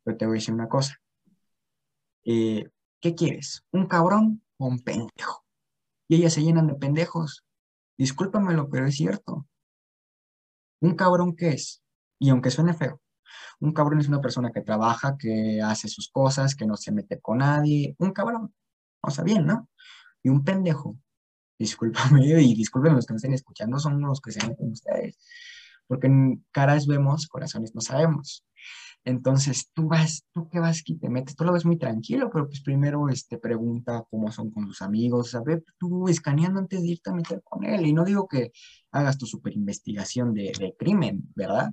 Pero 0.04 0.18
te 0.18 0.26
voy 0.26 0.36
a 0.36 0.40
decir 0.40 0.54
una 0.54 0.68
cosa. 0.68 1.01
Eh, 2.26 2.70
¿qué 3.00 3.16
quieres? 3.16 3.64
¿Un 3.72 3.88
cabrón 3.88 4.44
o 4.58 4.68
un 4.68 4.80
pendejo? 4.80 5.46
Y 6.08 6.16
ellas 6.16 6.34
se 6.34 6.44
llenan 6.44 6.68
de 6.68 6.76
pendejos. 6.76 7.46
Discúlpamelo, 7.98 8.70
pero 8.70 8.86
es 8.86 8.96
cierto. 8.96 9.48
¿Un 10.82 10.96
cabrón 10.96 11.36
qué 11.36 11.50
es? 11.50 11.82
Y 12.20 12.30
aunque 12.30 12.52
suene 12.52 12.74
feo, 12.74 13.02
un 13.60 13.74
cabrón 13.74 14.00
es 14.00 14.08
una 14.08 14.22
persona 14.22 14.52
que 14.52 14.62
trabaja, 14.62 15.18
que 15.18 15.62
hace 15.64 15.88
sus 15.88 16.10
cosas, 16.10 16.56
que 16.56 16.66
no 16.66 16.76
se 16.76 16.92
mete 16.92 17.20
con 17.20 17.40
nadie. 17.40 17.96
Un 18.00 18.12
cabrón. 18.12 18.54
O 19.02 19.12
sea, 19.12 19.24
bien, 19.24 19.46
¿no? 19.46 19.70
Y 20.24 20.30
un 20.30 20.44
pendejo. 20.44 20.98
Discúlpame 21.60 22.26
y 22.42 22.56
discúlpenme 22.56 22.96
los 22.96 23.06
que 23.06 23.14
me 23.14 23.18
estén 23.18 23.34
escuchando, 23.34 23.80
son 23.80 24.02
los 24.02 24.20
que 24.22 24.32
se 24.32 24.48
meten 24.48 24.72
ustedes. 24.72 25.18
Porque 25.88 26.10
caras 26.52 26.88
vemos, 26.88 27.28
corazones 27.28 27.76
no 27.76 27.82
sabemos. 27.82 28.46
Entonces, 29.04 29.70
tú 29.74 29.88
vas, 29.88 30.26
tú 30.32 30.48
qué 30.50 30.60
vas 30.60 30.84
que 30.84 30.96
te 30.96 31.10
metes, 31.10 31.36
tú 31.36 31.44
lo 31.44 31.54
ves 31.54 31.66
muy 31.66 31.78
tranquilo, 31.78 32.30
pero 32.32 32.48
pues 32.48 32.62
primero 32.62 33.10
este, 33.10 33.38
pregunta 33.40 34.06
cómo 34.10 34.32
son 34.32 34.52
con 34.52 34.68
sus 34.68 34.82
amigos, 34.84 35.34
a 35.34 35.42
ver, 35.42 35.64
tú 35.80 36.08
escaneando 36.08 36.60
antes 36.60 36.82
de 36.82 36.90
irte 36.90 37.10
a 37.10 37.14
meter 37.14 37.42
con 37.44 37.64
él. 37.64 37.86
Y 37.88 37.94
no 37.94 38.06
digo 38.06 38.28
que 38.28 38.52
hagas 38.92 39.18
tu 39.18 39.26
super 39.26 39.54
investigación 39.54 40.34
de, 40.34 40.52
de 40.58 40.76
crimen, 40.78 41.24
¿verdad? 41.36 41.72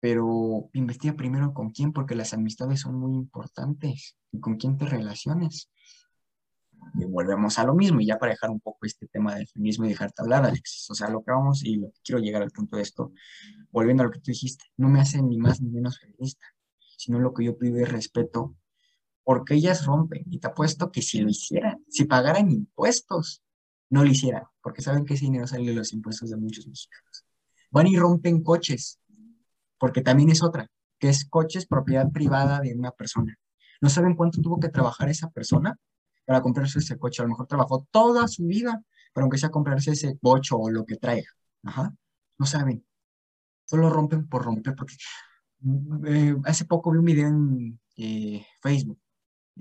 Pero 0.00 0.70
investiga 0.74 1.14
primero 1.14 1.52
con 1.52 1.70
quién, 1.70 1.92
porque 1.92 2.14
las 2.14 2.32
amistades 2.32 2.80
son 2.80 2.94
muy 2.94 3.14
importantes 3.14 4.16
y 4.32 4.40
con 4.40 4.56
quién 4.56 4.78
te 4.78 4.86
relaciones. 4.86 5.70
Y 6.94 7.04
volvemos 7.04 7.58
a 7.58 7.64
lo 7.64 7.74
mismo, 7.74 8.00
y 8.00 8.06
ya 8.06 8.18
para 8.18 8.32
dejar 8.32 8.50
un 8.50 8.60
poco 8.60 8.86
este 8.86 9.06
tema 9.06 9.34
del 9.34 9.46
feminismo 9.46 9.84
y 9.84 9.90
dejarte 9.90 10.22
hablar, 10.22 10.44
Alexis. 10.44 10.90
O 10.90 10.94
sea, 10.94 11.08
lo 11.08 11.22
que 11.22 11.30
vamos 11.30 11.64
y 11.64 11.76
lo 11.76 11.88
que 11.88 12.00
quiero 12.02 12.20
llegar 12.20 12.42
al 12.42 12.50
punto 12.50 12.76
de 12.76 12.82
esto, 12.82 13.12
volviendo 13.70 14.02
a 14.02 14.06
lo 14.06 14.12
que 14.12 14.20
tú 14.20 14.30
dijiste, 14.30 14.64
no 14.76 14.88
me 14.88 15.00
hace 15.00 15.22
ni 15.22 15.38
más 15.38 15.60
ni 15.60 15.70
menos 15.70 16.00
feminista, 16.00 16.46
sino 16.96 17.20
lo 17.20 17.32
que 17.32 17.44
yo 17.44 17.56
pido 17.56 17.78
es 17.78 17.90
respeto, 17.90 18.56
porque 19.22 19.54
ellas 19.54 19.86
rompen. 19.86 20.24
Y 20.30 20.38
te 20.38 20.48
apuesto 20.48 20.90
que 20.90 21.02
si 21.02 21.20
lo 21.20 21.28
hicieran, 21.28 21.84
si 21.88 22.04
pagaran 22.04 22.50
impuestos, 22.50 23.42
no 23.90 24.02
lo 24.02 24.10
hicieran, 24.10 24.44
porque 24.62 24.82
saben 24.82 25.04
que 25.04 25.14
ese 25.14 25.26
dinero 25.26 25.46
sale 25.46 25.66
de 25.66 25.74
los 25.74 25.92
impuestos 25.92 26.30
de 26.30 26.36
muchos 26.36 26.66
mexicanos. 26.66 27.24
Van 27.70 27.86
y 27.86 27.96
rompen 27.96 28.42
coches, 28.42 28.98
porque 29.78 30.00
también 30.00 30.30
es 30.30 30.42
otra, 30.42 30.68
que 30.98 31.08
es 31.08 31.24
coches 31.28 31.66
propiedad 31.66 32.10
privada 32.10 32.60
de 32.60 32.74
una 32.74 32.90
persona. 32.90 33.38
No 33.80 33.88
saben 33.88 34.14
cuánto 34.14 34.40
tuvo 34.40 34.58
que 34.58 34.68
trabajar 34.68 35.08
esa 35.08 35.30
persona 35.30 35.78
para 36.28 36.42
comprarse 36.42 36.80
ese 36.80 36.98
coche. 36.98 37.22
A 37.22 37.24
lo 37.24 37.30
mejor 37.30 37.46
trabajó 37.46 37.88
toda 37.90 38.28
su 38.28 38.44
vida, 38.44 38.82
pero 39.14 39.24
aunque 39.24 39.38
sea 39.38 39.48
comprarse 39.48 39.92
ese 39.92 40.18
bocho 40.20 40.58
o 40.58 40.68
lo 40.68 40.84
que 40.84 40.96
traiga. 40.96 41.30
Ajá. 41.62 41.94
No 42.36 42.44
saben. 42.44 42.84
Solo 43.64 43.88
rompen 43.88 44.28
por 44.28 44.44
romper. 44.44 44.74
Porque 44.76 44.94
eh, 46.06 46.36
hace 46.44 46.66
poco 46.66 46.90
vi 46.90 46.98
un 46.98 47.04
video 47.06 47.28
en 47.28 47.80
eh, 47.96 48.44
Facebook 48.60 49.00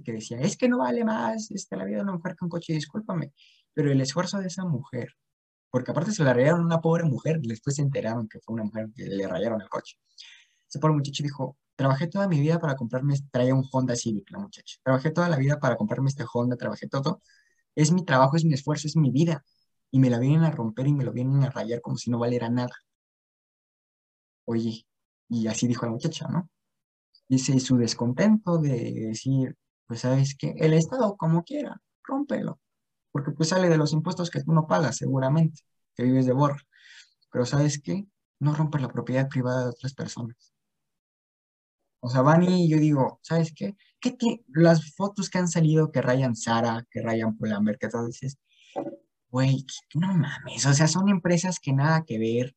que 0.04 0.12
decía, 0.12 0.42
es 0.42 0.58
que 0.58 0.68
no 0.68 0.80
vale 0.80 1.06
más 1.06 1.50
este, 1.52 1.78
la 1.78 1.86
vida 1.86 1.98
de 1.98 2.04
una 2.04 2.14
mujer 2.14 2.36
que 2.36 2.44
un 2.44 2.50
coche, 2.50 2.74
discúlpame, 2.74 3.32
pero 3.74 3.90
el 3.90 4.02
esfuerzo 4.02 4.38
de 4.38 4.48
esa 4.48 4.66
mujer, 4.66 5.16
porque 5.72 5.92
aparte 5.92 6.12
se 6.12 6.24
la 6.26 6.34
rayaron 6.34 6.66
una 6.66 6.82
pobre 6.82 7.06
mujer, 7.06 7.40
después 7.42 7.78
se 7.78 7.82
enteraron 7.82 8.28
que 8.28 8.40
fue 8.42 8.56
una 8.56 8.66
mujer 8.66 8.90
que 8.94 9.06
le 9.06 9.26
rayaron 9.26 9.62
el 9.62 9.70
coche. 9.70 9.98
Ese 10.68 10.80
pobre 10.80 10.96
muchacho 10.96 11.24
dijo, 11.24 11.58
trabajé 11.78 12.08
toda 12.08 12.28
mi 12.28 12.42
vida 12.42 12.60
para 12.60 12.76
comprarme, 12.76 13.16
traía 13.32 13.56
un 13.56 13.66
Honda 13.72 13.96
Civic 13.96 14.30
la 14.32 14.40
muchacha, 14.40 14.78
trabajé 14.84 15.12
toda 15.12 15.30
la 15.30 15.38
vida 15.38 15.60
para 15.60 15.78
comprarme 15.78 16.10
este 16.10 16.26
Honda, 16.34 16.58
trabajé 16.58 16.88
todo, 16.90 17.22
es 17.76 17.92
mi 17.94 18.04
trabajo, 18.06 18.38
es 18.38 18.46
mi 18.46 18.54
esfuerzo, 18.56 18.88
es 18.88 18.98
mi 18.98 19.12
vida, 19.12 19.46
y 19.92 20.00
me 20.00 20.10
la 20.10 20.20
vienen 20.20 20.44
a 20.44 20.52
romper 20.52 20.88
y 20.88 20.94
me 20.94 21.06
lo 21.06 21.14
vienen 21.14 21.44
a 21.44 21.52
rayar 21.52 21.82
como 21.82 21.98
si 21.98 22.12
no 22.12 22.20
valiera 22.20 22.50
nada. 22.50 22.74
Oye, 24.46 24.86
y 25.30 25.48
así 25.48 25.68
dijo 25.68 25.86
la 25.86 25.92
muchacha, 25.92 26.28
¿no? 26.28 26.50
Dice 27.30 27.60
su 27.60 27.78
descontento 27.78 28.58
de 28.60 28.94
decir, 29.10 29.58
pues 29.88 30.02
sabes 30.02 30.36
que 30.38 30.52
el 30.58 30.74
Estado 30.74 31.18
como 31.18 31.44
quiera, 31.44 31.82
rómpelo, 32.04 32.60
porque 33.12 33.32
pues 33.32 33.50
sale 33.50 33.70
de 33.70 33.78
los 33.78 33.94
impuestos 33.94 34.30
que 34.32 34.44
tú 34.44 34.54
no 34.54 34.68
pagas 34.68 34.98
seguramente, 34.98 35.62
que 35.96 36.04
vives 36.04 36.26
de 36.26 36.34
borra. 36.34 36.62
Pero 37.32 37.46
sabes 37.46 37.82
qué, 37.82 38.08
no 38.40 38.56
rompes 38.56 38.82
la 38.82 38.90
propiedad 38.90 39.30
privada 39.30 39.64
de 39.66 39.70
otras 39.72 39.94
personas. 39.94 40.54
O 42.00 42.10
sea, 42.10 42.22
van 42.22 42.44
y 42.44 42.70
yo 42.70 42.78
digo, 42.78 43.20
¿sabes 43.24 43.54
qué? 43.56 43.76
¿Qué 44.00 44.16
las 44.50 44.94
fotos 44.96 45.30
que 45.30 45.40
han 45.40 45.48
salido 45.48 45.92
que 45.92 46.02
rayan 46.02 46.36
Sara, 46.36 46.86
que 46.92 47.02
rayan 47.02 47.38
Pull&Bear, 47.38 47.78
que 47.78 47.90
todo 47.90 48.06
dices, 48.06 48.38
güey, 49.30 49.66
no 49.96 50.08
mames, 50.14 50.66
o 50.66 50.74
sea, 50.74 50.88
son 50.88 51.10
empresas 51.10 51.60
que 51.60 51.74
nada 51.74 52.04
que 52.06 52.20
ver, 52.20 52.56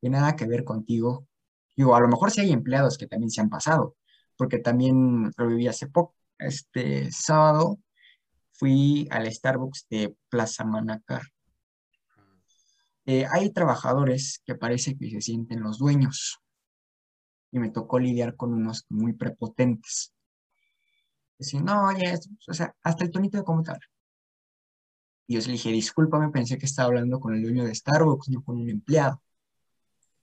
que 0.00 0.08
nada 0.08 0.36
que 0.36 0.46
ver 0.46 0.64
contigo. 0.64 1.26
Digo, 1.76 1.94
a 1.94 2.00
lo 2.00 2.08
mejor 2.08 2.30
sí 2.30 2.40
hay 2.40 2.52
empleados 2.52 2.98
que 2.98 3.06
también 3.06 3.30
se 3.30 3.40
han 3.40 3.50
pasado, 3.50 3.96
porque 4.36 4.58
también 4.58 5.30
lo 5.36 5.46
viví 5.46 5.68
hace 5.68 5.86
poco. 5.88 6.14
Este 6.38 7.12
sábado 7.12 7.78
fui 8.52 9.06
al 9.10 9.30
Starbucks 9.30 9.86
de 9.90 10.16
Plaza 10.28 10.64
Manacar. 10.64 11.22
Eh, 13.06 13.26
hay 13.30 13.50
trabajadores 13.50 14.42
que 14.44 14.54
parece 14.54 14.96
que 14.96 15.10
se 15.10 15.20
sienten 15.20 15.62
los 15.62 15.78
dueños 15.78 16.40
y 17.52 17.58
me 17.58 17.70
tocó 17.70 17.98
lidiar 17.98 18.36
con 18.36 18.52
unos 18.54 18.86
muy 18.88 19.12
prepotentes. 19.12 20.12
Decir, 21.38 21.62
no, 21.62 21.88
oye, 21.88 22.14
o 22.48 22.54
sea, 22.54 22.74
hasta 22.82 23.04
el 23.04 23.10
tonito 23.10 23.38
de 23.38 23.44
cómo 23.44 23.62
te 23.62 23.72
Y 25.26 25.34
yo 25.34 25.46
le 25.46 25.52
dije, 25.52 25.70
discúlpame, 25.70 26.30
pensé 26.30 26.58
que 26.58 26.66
estaba 26.66 26.88
hablando 26.88 27.18
con 27.18 27.34
el 27.34 27.42
dueño 27.42 27.64
de 27.64 27.74
Starbucks, 27.74 28.28
no 28.28 28.42
con 28.42 28.58
un 28.58 28.68
empleado. 28.68 29.22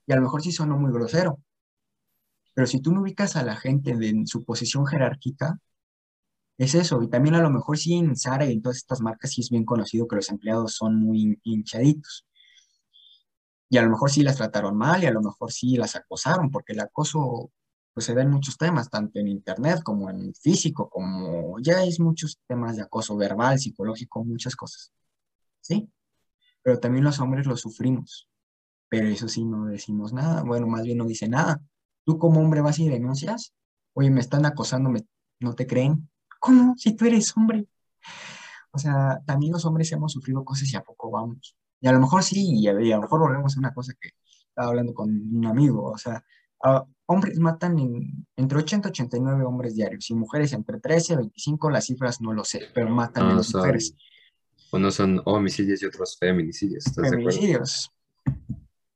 Y 0.06 0.14
a 0.14 0.16
lo 0.16 0.22
mejor 0.22 0.42
sí 0.42 0.52
sonó 0.52 0.78
muy 0.78 0.92
grosero. 0.92 1.40
Pero 2.54 2.68
si 2.68 2.80
tú 2.82 2.92
no 2.94 3.02
ubicas 3.02 3.36
a 3.36 3.44
la 3.44 3.56
gente 3.56 3.92
en 3.92 4.28
su 4.28 4.44
posición 4.44 4.86
jerárquica, 4.86 5.60
es 6.58 6.76
eso. 6.76 7.02
Y 7.02 7.10
también 7.10 7.36
a 7.36 7.42
lo 7.42 7.50
mejor 7.50 7.78
sí 7.78 7.96
en 7.96 8.16
Zara 8.16 8.46
y 8.46 8.54
en 8.54 8.62
todas 8.62 8.78
estas 8.78 9.02
marcas 9.02 9.32
sí 9.32 9.42
es 9.42 9.50
bien 9.50 9.66
conocido 9.66 10.08
que 10.08 10.18
los 10.18 10.30
empleados 10.30 10.76
son 10.76 10.96
muy 10.96 11.40
hinchaditos. 11.44 12.27
Y 13.70 13.78
a 13.78 13.82
lo 13.82 13.90
mejor 13.90 14.10
sí 14.10 14.24
las 14.24 14.38
trataron 14.38 14.78
mal 14.78 15.04
y 15.04 15.08
a 15.08 15.12
lo 15.12 15.22
mejor 15.22 15.52
sí 15.52 15.76
las 15.78 15.96
acosaron, 15.96 16.52
porque 16.52 16.74
el 16.74 16.80
acoso 16.80 17.52
pues 17.94 18.06
se 18.06 18.14
da 18.14 18.22
en 18.22 18.30
muchos 18.30 18.58
temas, 18.58 18.92
tanto 18.92 19.20
en 19.20 19.28
internet 19.28 19.82
como 19.84 20.12
en 20.12 20.32
físico, 20.36 20.88
como 20.88 21.60
ya 21.60 21.80
hay 21.80 21.90
muchos 21.98 22.40
temas 22.48 22.76
de 22.76 22.84
acoso 22.84 23.18
verbal, 23.18 23.58
psicológico, 23.58 24.24
muchas 24.24 24.56
cosas. 24.56 24.92
¿Sí? 25.62 25.90
Pero 26.62 26.80
también 26.80 27.04
los 27.04 27.20
hombres 27.20 27.48
lo 27.48 27.58
sufrimos. 27.58 28.30
Pero 28.88 29.08
eso 29.08 29.28
sí 29.28 29.44
no 29.44 29.66
decimos 29.66 30.14
nada, 30.14 30.44
bueno, 30.44 30.68
más 30.68 30.84
bien 30.84 31.00
no 31.00 31.06
dice 31.06 31.28
nada. 31.28 31.60
Tú 32.06 32.20
como 32.20 32.40
hombre 32.40 32.62
vas 32.62 32.78
y 32.78 32.88
denuncias, 32.88 33.54
oye, 33.94 34.12
me 34.12 34.22
están 34.22 34.46
acosando, 34.46 34.94
¿no 35.40 35.54
te 35.54 35.66
creen? 35.66 36.08
¿Cómo? 36.40 36.76
Si 36.78 36.96
tú 36.96 37.06
eres 37.06 37.36
hombre. 37.36 37.68
O 38.70 38.78
sea, 38.78 39.22
también 39.26 39.54
los 39.54 39.66
hombres 39.66 39.92
hemos 39.92 40.14
sufrido 40.14 40.46
cosas 40.46 40.72
y 40.72 40.76
a 40.76 40.84
poco 40.84 41.10
vamos. 41.10 41.58
Y 41.80 41.88
a 41.88 41.92
lo 41.92 42.00
mejor 42.00 42.24
sí, 42.24 42.60
y 42.60 42.68
a, 42.68 42.74
lo 42.74 43.02
mejor 43.02 43.20
volvemos 43.20 43.56
a 43.56 43.60
una 43.60 43.74
cosa 43.74 43.94
que 44.00 44.10
estaba 44.50 44.70
hablando 44.70 44.94
con 44.94 45.10
un 45.10 45.46
amigo. 45.46 45.92
O 45.92 45.98
sea, 45.98 46.24
hombres 47.06 47.40
matan 47.40 47.78
entre 48.36 48.58
80 48.58 48.88
y 48.88 48.92
89 48.92 49.44
hombres 49.46 49.76
diarios 49.76 50.10
y 50.10 50.16
mujeres 50.16 50.54
entre 50.54 50.80
13 50.80 51.14
y 51.14 51.16
25, 51.18 51.70
las 51.70 51.86
cifras 51.86 52.22
no 52.22 52.34
lo 52.34 52.44
sé, 52.44 52.64
pero 52.74 52.90
matan 52.90 53.28
a 53.28 53.36
las 53.36 53.54
mujeres. 53.54 53.96
Unos 54.72 54.96
son 54.96 55.22
homicidios 55.26 55.82
y 55.82 55.86
otros 55.86 56.18
feminicidios. 56.20 56.86
feminicidios. 56.96 57.92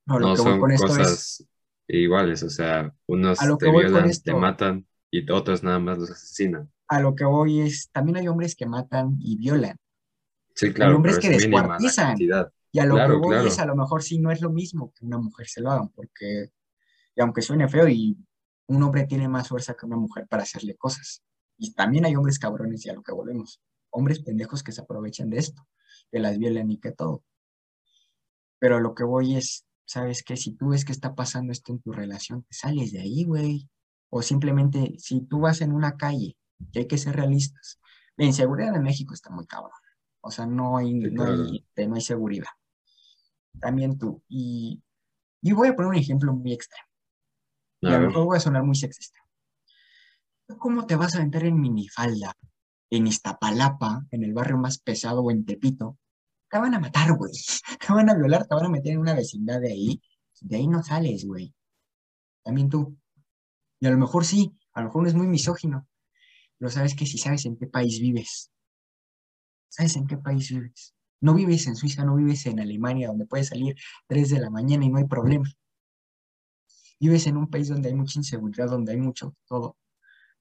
No, 0.05 0.35
son 0.35 0.59
cosas 0.59 1.45
iguales, 1.87 2.43
o 2.43 2.49
sea, 2.49 2.93
unos 3.07 3.39
te 3.59 3.69
violan, 3.69 4.09
te 4.11 4.33
matan 4.33 4.85
y 5.09 5.29
otros 5.31 5.63
nada 5.63 5.79
más 5.79 5.97
los 5.97 6.11
asesinan 6.11 6.69
a 6.91 6.99
lo 6.99 7.15
que 7.15 7.23
voy 7.23 7.61
es, 7.61 7.89
también 7.93 8.17
hay 8.17 8.27
hombres 8.27 8.53
que 8.53 8.65
matan 8.65 9.15
y 9.21 9.37
violan. 9.37 9.77
Sí, 10.53 10.73
claro. 10.73 10.91
Hay 10.91 10.95
hombres 10.97 11.19
que 11.19 11.29
descuartizan. 11.29 12.17
Y 12.71 12.79
a 12.79 12.85
lo 12.85 12.95
que 12.95 13.13
voy 13.13 13.47
es, 13.47 13.59
a 13.59 13.65
lo 13.65 13.75
mejor 13.75 14.01
sí 14.03 14.19
no 14.19 14.31
es 14.31 14.41
lo 14.41 14.49
mismo 14.49 14.93
que 14.93 15.05
una 15.05 15.17
mujer 15.17 15.47
se 15.47 15.61
lo 15.61 15.71
hagan, 15.71 15.89
porque, 15.89 16.51
y 17.15 17.21
aunque 17.21 17.41
suene 17.41 17.67
feo, 17.67 17.87
y 17.87 18.17
un 18.67 18.83
hombre 18.83 19.05
tiene 19.05 19.27
más 19.27 19.49
fuerza 19.49 19.75
que 19.75 19.85
una 19.85 19.97
mujer 19.97 20.27
para 20.27 20.43
hacerle 20.43 20.75
cosas. 20.77 21.23
Y 21.57 21.73
también 21.73 22.05
hay 22.05 22.15
hombres 22.15 22.39
cabrones, 22.39 22.85
y 22.85 22.89
a 22.89 22.93
lo 22.93 23.03
que 23.03 23.11
volvemos. 23.11 23.61
Hombres 23.89 24.21
pendejos 24.21 24.63
que 24.63 24.71
se 24.71 24.81
aprovechan 24.81 25.29
de 25.29 25.39
esto, 25.39 25.67
que 26.11 26.19
las 26.19 26.37
violan 26.37 26.71
y 26.71 26.79
que 26.79 26.91
todo. 26.91 27.23
Pero 28.59 28.77
a 28.77 28.79
lo 28.79 28.95
que 28.95 29.03
voy 29.03 29.35
es, 29.35 29.65
¿sabes 29.85 30.23
qué? 30.23 30.37
Si 30.37 30.55
tú 30.55 30.69
ves 30.69 30.85
que 30.85 30.93
está 30.93 31.13
pasando 31.13 31.51
esto 31.51 31.73
en 31.73 31.81
tu 31.81 31.91
relación, 31.91 32.43
te 32.43 32.53
sales 32.53 32.93
de 32.93 33.01
ahí, 33.01 33.25
güey. 33.25 33.69
O 34.09 34.21
simplemente, 34.21 34.95
si 34.97 35.21
tú 35.21 35.41
vas 35.41 35.61
en 35.61 35.73
una 35.73 35.97
calle 35.97 36.37
que 36.71 36.79
hay 36.79 36.87
que 36.87 36.97
ser 36.97 37.15
realistas. 37.15 37.79
La 38.17 38.25
inseguridad 38.25 38.75
en 38.75 38.83
México 38.83 39.13
está 39.13 39.29
muy 39.29 39.45
cabrón. 39.45 39.71
O 40.21 40.31
sea, 40.31 40.45
no 40.45 40.77
hay, 40.77 40.93
no, 40.93 41.25
hay, 41.25 42.01
seguridad. 42.01 42.49
También 43.59 43.97
tú. 43.97 44.23
Y, 44.27 44.81
y, 45.41 45.51
voy 45.51 45.69
a 45.69 45.75
poner 45.75 45.89
un 45.89 45.95
ejemplo 45.95 46.33
muy 46.33 46.53
extremo. 46.53 46.87
y 47.81 47.87
a 47.87 47.99
lo 47.99 48.07
mejor 48.07 48.25
voy 48.25 48.37
a 48.37 48.41
sonar 48.41 48.63
muy 48.63 48.75
sexista. 48.75 49.19
¿Cómo 50.57 50.85
te 50.85 50.95
vas 50.95 51.15
a 51.15 51.23
meter 51.23 51.45
en 51.45 51.59
minifalda 51.59 52.33
en 52.89 53.07
Iztapalapa, 53.07 54.05
en 54.11 54.23
el 54.23 54.33
barrio 54.33 54.57
más 54.57 54.77
pesado 54.77 55.21
o 55.21 55.31
en 55.31 55.45
Tepito? 55.45 55.97
Te 56.49 56.59
van 56.59 56.73
a 56.73 56.79
matar, 56.79 57.15
güey. 57.15 57.31
Te 57.79 57.93
van 57.93 58.09
a 58.09 58.13
violar, 58.13 58.45
te 58.45 58.55
van 58.55 58.65
a 58.65 58.69
meter 58.69 58.93
en 58.93 58.99
una 58.99 59.13
vecindad 59.13 59.61
de 59.61 59.71
ahí. 59.71 60.01
De 60.41 60.57
ahí 60.57 60.67
no 60.67 60.83
sales, 60.83 61.25
güey. 61.25 61.53
También 62.43 62.69
tú. 62.69 62.97
Y 63.79 63.87
a 63.87 63.91
lo 63.91 63.97
mejor 63.97 64.25
sí, 64.25 64.53
a 64.73 64.81
lo 64.81 64.87
mejor 64.87 65.03
no 65.03 65.07
es 65.09 65.15
muy 65.15 65.27
misógino, 65.27 65.87
pero 66.57 66.69
sabes 66.69 66.95
que 66.95 67.05
si 67.05 67.17
sabes 67.17 67.45
en 67.45 67.57
qué 67.57 67.67
país 67.67 67.99
vives, 67.99 68.51
sabes 69.69 69.95
en 69.95 70.07
qué 70.07 70.17
país 70.17 70.49
vives. 70.51 70.93
No 71.21 71.33
vives 71.33 71.67
en 71.67 71.75
Suiza, 71.75 72.03
no 72.03 72.15
vives 72.15 72.45
en 72.45 72.59
Alemania, 72.59 73.07
donde 73.07 73.25
puedes 73.25 73.47
salir 73.47 73.75
3 74.07 74.29
de 74.29 74.39
la 74.39 74.49
mañana 74.49 74.85
y 74.85 74.89
no 74.89 74.97
hay 74.97 75.05
problema. 75.05 75.49
Vives 76.99 77.27
en 77.27 77.37
un 77.37 77.49
país 77.49 77.69
donde 77.69 77.89
hay 77.89 77.95
mucha 77.95 78.19
inseguridad, 78.19 78.67
donde 78.69 78.91
hay 78.91 78.97
mucho 78.97 79.35
todo. 79.47 79.77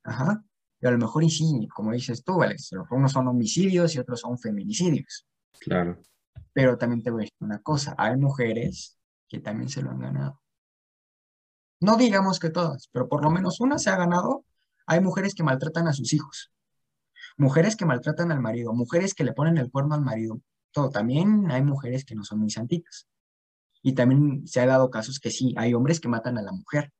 Ajá. 0.02 0.42
Y 0.80 0.86
a 0.86 0.90
lo 0.90 0.98
mejor 0.98 1.22
y 1.22 1.30
sí, 1.30 1.68
como 1.74 1.92
dices 1.92 2.24
tú, 2.24 2.42
Alex, 2.42 2.72
unos 2.90 3.12
son 3.12 3.28
homicidios 3.28 3.94
y 3.94 3.98
otros 3.98 4.20
son 4.20 4.38
feminicidios. 4.38 5.26
Claro. 5.60 6.00
Pero 6.52 6.78
también 6.78 7.02
te 7.02 7.10
voy 7.10 7.22
a 7.22 7.24
decir 7.24 7.36
una 7.40 7.60
cosa, 7.60 7.94
hay 7.98 8.16
mujeres 8.16 8.98
que 9.28 9.40
también 9.40 9.68
se 9.68 9.82
lo 9.82 9.90
han 9.90 10.00
ganado. 10.00 10.40
No 11.80 11.96
digamos 11.96 12.38
que 12.38 12.50
todas, 12.50 12.88
pero 12.92 13.08
por 13.08 13.22
lo 13.22 13.30
menos 13.30 13.60
una 13.60 13.78
se 13.78 13.90
ha 13.90 13.96
ganado 13.96 14.44
hay 14.90 15.00
mujeres 15.00 15.36
que 15.36 15.44
maltratan 15.44 15.86
a 15.86 15.92
sus 15.92 16.12
hijos, 16.12 16.52
mujeres 17.36 17.76
que 17.76 17.86
maltratan 17.86 18.32
al 18.32 18.40
marido, 18.40 18.72
mujeres 18.72 19.14
que 19.14 19.22
le 19.22 19.32
ponen 19.32 19.56
el 19.56 19.70
cuerno 19.70 19.94
al 19.94 20.00
marido. 20.00 20.40
Todo. 20.72 20.90
También 20.90 21.50
hay 21.50 21.62
mujeres 21.62 22.04
que 22.04 22.14
no 22.14 22.24
son 22.24 22.40
muy 22.40 22.50
santitas. 22.50 23.06
Y 23.82 23.94
también 23.94 24.46
se 24.46 24.60
ha 24.60 24.66
dado 24.66 24.90
casos 24.90 25.18
que 25.18 25.30
sí, 25.30 25.54
hay 25.56 25.74
hombres 25.74 26.00
que 26.00 26.08
matan 26.08 26.38
a 26.38 26.42
la 26.42 26.52
mujer, 26.52 26.92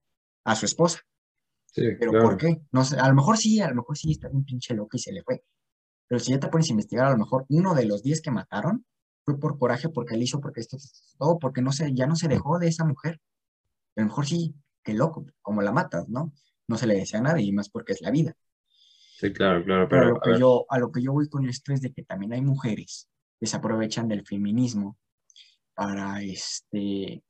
a 0.44 0.56
su 0.56 0.66
esposa. 0.66 1.00
Sí, 1.66 1.82
Pero 1.98 2.12
¿por 2.12 2.36
qué? 2.36 2.62
No 2.72 2.84
sé, 2.84 2.98
a 2.98 3.08
lo 3.08 3.14
mejor 3.14 3.36
sí, 3.36 3.60
a 3.60 3.68
lo 3.68 3.76
mejor 3.76 3.96
sí 3.96 4.12
está 4.12 4.28
un 4.28 4.44
pinche 4.44 4.74
loco 4.74 4.96
y 4.96 4.98
se 4.98 5.12
le 5.12 5.22
fue. 5.22 5.44
Pero 6.08 6.18
si 6.18 6.32
ya 6.32 6.40
te 6.40 6.48
pones 6.48 6.68
a 6.68 6.72
investigar, 6.72 7.06
a 7.06 7.10
lo 7.10 7.18
mejor 7.18 7.46
uno 7.48 7.74
de 7.74 7.84
los 7.84 8.02
10 8.02 8.22
que 8.22 8.30
mataron 8.30 8.84
fue 9.24 9.38
por 9.38 9.58
coraje, 9.58 9.88
porque 9.90 10.14
él 10.16 10.22
hizo, 10.22 10.40
porque 10.40 10.60
esto, 10.60 10.78
todo, 11.18 11.38
porque 11.38 11.62
no 11.62 11.70
se, 11.70 11.94
ya 11.94 12.06
no 12.06 12.16
se 12.16 12.26
dejó 12.26 12.58
de 12.58 12.68
esa 12.68 12.84
mujer. 12.84 13.20
A 13.94 14.00
lo 14.00 14.06
mejor 14.06 14.26
sí, 14.26 14.54
qué 14.82 14.94
loco, 14.94 15.26
como 15.42 15.62
la 15.62 15.70
matas, 15.70 16.08
¿no? 16.08 16.32
No 16.66 16.76
se 16.76 16.86
le 16.86 16.94
desea 16.94 17.20
nada 17.20 17.40
y 17.40 17.52
más 17.52 17.68
porque 17.68 17.92
es 17.92 18.00
la 18.00 18.10
vida. 18.10 18.34
Sí, 19.18 19.32
claro, 19.32 19.62
claro, 19.64 19.86
Pero 19.88 20.02
a 20.02 20.04
pero 20.04 20.10
lo, 20.10 20.16
a 20.16 20.20
que 20.22 20.30
ver, 20.30 20.40
yo, 20.40 20.66
a 20.68 20.78
lo 20.78 20.90
que 20.90 21.02
yo 21.02 21.12
voy 21.12 21.28
con 21.28 21.46
esto 21.46 21.72
es 21.72 21.82
de 21.82 21.92
que 21.92 22.02
también 22.02 22.32
hay 22.32 22.40
mujeres 22.40 23.08
que 23.40 23.46
se 23.46 23.56
aprovechan 23.56 24.06
del 24.06 24.24
feminismo 24.24 24.98
para 25.74 26.22
este. 26.22 27.24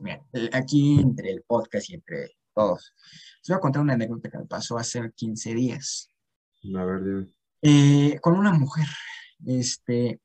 Mira, 0.00 0.24
aquí 0.52 1.00
entre 1.00 1.30
el 1.30 1.42
podcast 1.42 1.90
y 1.90 1.94
entre 1.94 2.36
todos, 2.54 2.94
les 3.40 3.48
voy 3.48 3.56
a 3.56 3.60
contar 3.60 3.82
una 3.82 3.94
anécdota 3.94 4.30
que 4.30 4.38
me 4.38 4.46
pasó 4.46 4.78
hace 4.78 5.10
15 5.12 5.54
días 5.54 6.10
a 6.74 6.84
ver, 6.84 7.26
eh, 7.62 8.18
con 8.20 8.38
una 8.38 8.52
mujer. 8.52 8.86
Este, 9.44 10.20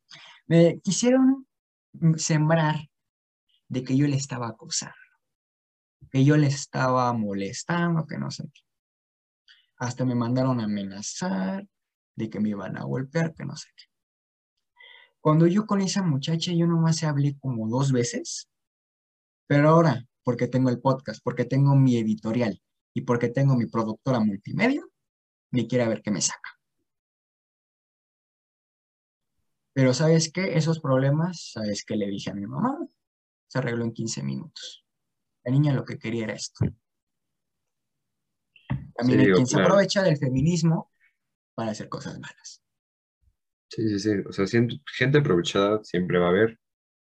me 0.47 0.79
quisieron 0.79 1.47
sembrar 2.17 2.75
de 3.67 3.83
que 3.83 3.95
yo 3.95 4.07
le 4.07 4.15
estaba 4.15 4.47
acosando, 4.47 4.95
que 6.09 6.23
yo 6.23 6.37
le 6.37 6.47
estaba 6.47 7.11
molestando, 7.13 8.07
que 8.07 8.17
no 8.17 8.31
sé 8.31 8.43
qué. 8.53 8.61
Hasta 9.77 10.05
me 10.05 10.15
mandaron 10.15 10.59
a 10.59 10.65
amenazar 10.65 11.67
de 12.15 12.29
que 12.29 12.39
me 12.39 12.49
iban 12.49 12.77
a 12.77 12.83
golpear, 12.83 13.33
que 13.33 13.45
no 13.45 13.55
sé 13.55 13.69
qué. 13.75 13.85
Cuando 15.21 15.45
yo 15.45 15.67
con 15.67 15.81
esa 15.81 16.01
muchacha, 16.01 16.51
yo 16.51 16.65
nomás 16.65 17.03
hablé 17.03 17.37
como 17.39 17.69
dos 17.69 17.91
veces, 17.91 18.49
pero 19.47 19.69
ahora, 19.69 20.07
porque 20.23 20.47
tengo 20.47 20.69
el 20.69 20.81
podcast, 20.81 21.21
porque 21.23 21.45
tengo 21.45 21.75
mi 21.75 21.97
editorial 21.97 22.59
y 22.93 23.01
porque 23.01 23.29
tengo 23.29 23.55
mi 23.55 23.67
productora 23.67 24.19
multimedia, 24.19 24.83
me 25.51 25.67
quiere 25.67 25.87
ver 25.87 26.01
qué 26.01 26.09
me 26.09 26.21
saca. 26.21 26.57
Pero 29.73 29.93
¿sabes 29.93 30.31
qué? 30.31 30.57
Esos 30.57 30.79
problemas, 30.79 31.51
¿sabes 31.53 31.85
qué 31.85 31.95
le 31.95 32.07
dije 32.07 32.31
a 32.31 32.33
mi 32.33 32.47
mamá? 32.47 32.79
Se 33.47 33.59
arregló 33.59 33.85
en 33.85 33.93
15 33.93 34.23
minutos. 34.23 34.85
La 35.43 35.51
niña 35.51 35.73
lo 35.73 35.85
que 35.85 35.99
quería 35.99 36.25
era 36.25 36.33
esto. 36.33 36.65
También 38.95 39.19
hay 39.19 39.25
digo, 39.27 39.35
quien 39.35 39.47
se 39.47 39.61
aprovecha 39.61 40.01
del 40.01 40.17
feminismo 40.17 40.91
para 41.53 41.71
hacer 41.71 41.89
cosas 41.89 42.19
malas. 42.19 42.60
Sí, 43.71 43.87
sí, 43.87 43.99
sí. 43.99 44.09
O 44.27 44.33
sea, 44.33 44.45
gente 44.97 45.17
aprovechada 45.19 45.83
siempre 45.83 46.19
va 46.19 46.27
a 46.27 46.29
haber. 46.29 46.59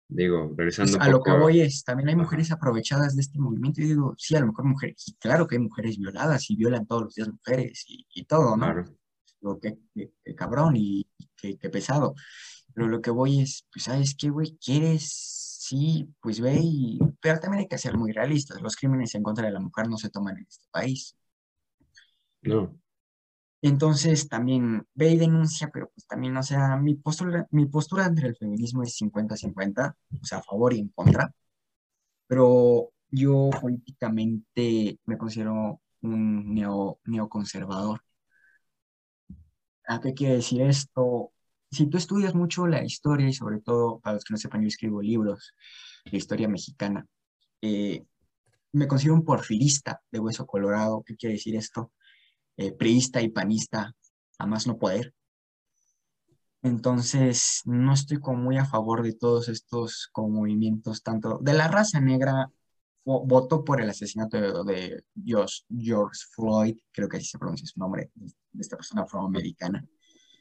Digo, 0.09 0.49
Pues 0.49 0.59
regresando 0.59 0.97
un 0.99 1.03
a 1.03 1.09
lo 1.09 1.23
que 1.23 1.31
voy 1.33 1.61
es, 1.61 1.85
también 1.85 2.09
hay 2.09 2.17
mujeres 2.17 2.51
aprovechadas 2.53 3.15
de 3.17 3.23
este 3.23 3.39
movimiento. 3.39 3.81
Y 3.81 3.85
digo, 3.87 4.15
sí, 4.19 4.35
a 4.37 4.41
lo 4.41 4.47
mejor 4.49 4.65
mujeres. 4.65 5.05
Y 5.09 5.15
claro 5.17 5.47
que 5.47 5.57
hay 5.57 5.63
mujeres 5.63 5.99
violadas 5.99 6.51
y 6.51 6.57
violan 6.57 6.87
todos 6.87 7.03
los 7.05 7.15
días 7.15 7.29
mujeres 7.29 7.85
y, 7.89 8.07
y 8.15 8.25
todo, 8.25 8.57
¿no? 8.57 8.67
Claro. 8.67 8.85
Digo, 9.41 9.61
qué, 9.61 9.79
qué- 9.95 10.13
qué 10.25 10.35
cabrón 10.35 10.75
y 10.77 11.07
qué, 11.37 11.57
qué 11.59 11.71
pesado. 11.71 12.15
Pero 12.75 12.89
lo 12.89 13.01
que 13.01 13.11
voy 13.11 13.41
es, 13.43 13.67
pues, 13.73 13.85
¿sabes 13.85 14.17
qué, 14.19 14.31
güey? 14.31 14.57
¿Quieres? 14.65 15.05
Sí, 15.61 16.09
pues 16.21 16.41
ve 16.41 16.59
y... 16.63 16.99
Pero 17.21 17.41
también 17.41 17.63
hay 17.63 17.69
que 17.69 17.79
ser 17.79 17.97
muy 17.97 18.13
realistas. 18.13 18.63
Los 18.63 18.77
crímenes 18.77 19.15
en 19.17 19.23
contra 19.25 19.47
de 19.47 19.53
la 19.53 19.61
mujer 19.61 19.89
no 19.89 19.99
se 19.99 20.11
toman 20.11 20.37
en 20.39 20.47
este 20.49 20.67
país. 20.71 21.17
No, 22.43 22.79
Entonces 23.63 24.29
también 24.29 24.87
ve 24.95 25.11
y 25.13 25.17
denuncia, 25.19 25.71
pero 25.73 25.91
pues 25.95 26.07
también, 26.07 26.37
o 26.37 26.43
sea, 26.43 26.77
mi 26.77 26.95
postura, 26.95 27.47
mi 27.51 27.67
postura 27.67 28.07
entre 28.07 28.29
el 28.29 28.37
feminismo 28.37 28.83
es 28.83 28.97
50-50, 29.01 29.97
o 30.23 30.25
sea, 30.25 30.39
a 30.39 30.43
favor 30.43 30.75
y 30.75 30.81
en 30.81 30.89
contra. 30.91 31.33
Pero 32.27 32.91
yo 33.11 33.51
políticamente 33.61 34.99
me 35.05 35.19
considero 35.19 35.81
un 36.03 36.55
neo, 36.55 37.01
neoconservador. 37.05 38.01
¿A 39.89 40.01
qué 40.01 40.15
quiere 40.15 40.35
decir 40.35 40.63
esto? 40.63 41.33
Si 41.71 41.87
tú 41.87 41.97
estudias 41.99 42.35
mucho 42.35 42.67
la 42.67 42.85
historia 42.85 43.29
y 43.29 43.33
sobre 43.33 43.61
todo, 43.61 44.01
para 44.01 44.15
los 44.15 44.25
que 44.25 44.35
no 44.35 44.39
sepan, 44.39 44.63
yo 44.63 44.69
escribo 44.69 45.01
libros 45.03 45.55
de 46.11 46.17
historia 46.17 46.49
mexicana, 46.49 47.07
eh, 47.63 48.05
me 48.73 48.89
considero 48.89 49.15
un 49.15 49.25
porfirista 49.25 50.03
de 50.11 50.19
hueso 50.21 50.47
colorado. 50.47 51.03
¿Qué 51.05 51.17
quiere 51.17 51.35
decir 51.35 51.57
esto? 51.57 51.93
Eh, 52.57 52.73
priista 52.73 53.21
y 53.23 53.29
panista, 53.29 53.93
a 54.39 54.47
más 54.47 54.67
no 54.67 54.79
poder. 54.79 55.13
Entonces, 56.63 57.63
no 57.65 57.93
estoy 57.93 58.19
como 58.19 58.39
muy 58.43 58.57
a 58.59 58.65
favor 58.65 59.03
de 59.03 59.13
todos 59.15 59.49
estos 59.49 60.09
como 60.13 60.29
movimientos, 60.41 61.03
tanto 61.03 61.39
de 61.41 61.53
la 61.53 61.69
raza 61.69 62.01
negra, 62.01 62.51
vo- 63.05 63.25
voto 63.27 63.63
por 63.65 63.81
el 63.81 63.91
asesinato 63.91 64.65
de 64.65 65.05
George, 65.25 65.63
George 65.79 66.21
Floyd, 66.35 66.77
creo 66.93 67.09
que 67.09 67.19
así 67.19 67.27
se 67.27 67.39
pronuncia 67.39 67.67
su 67.67 67.79
nombre, 67.79 68.11
de 68.15 68.33
esta 68.61 68.77
persona 68.77 69.03
afroamericana. 69.03 69.85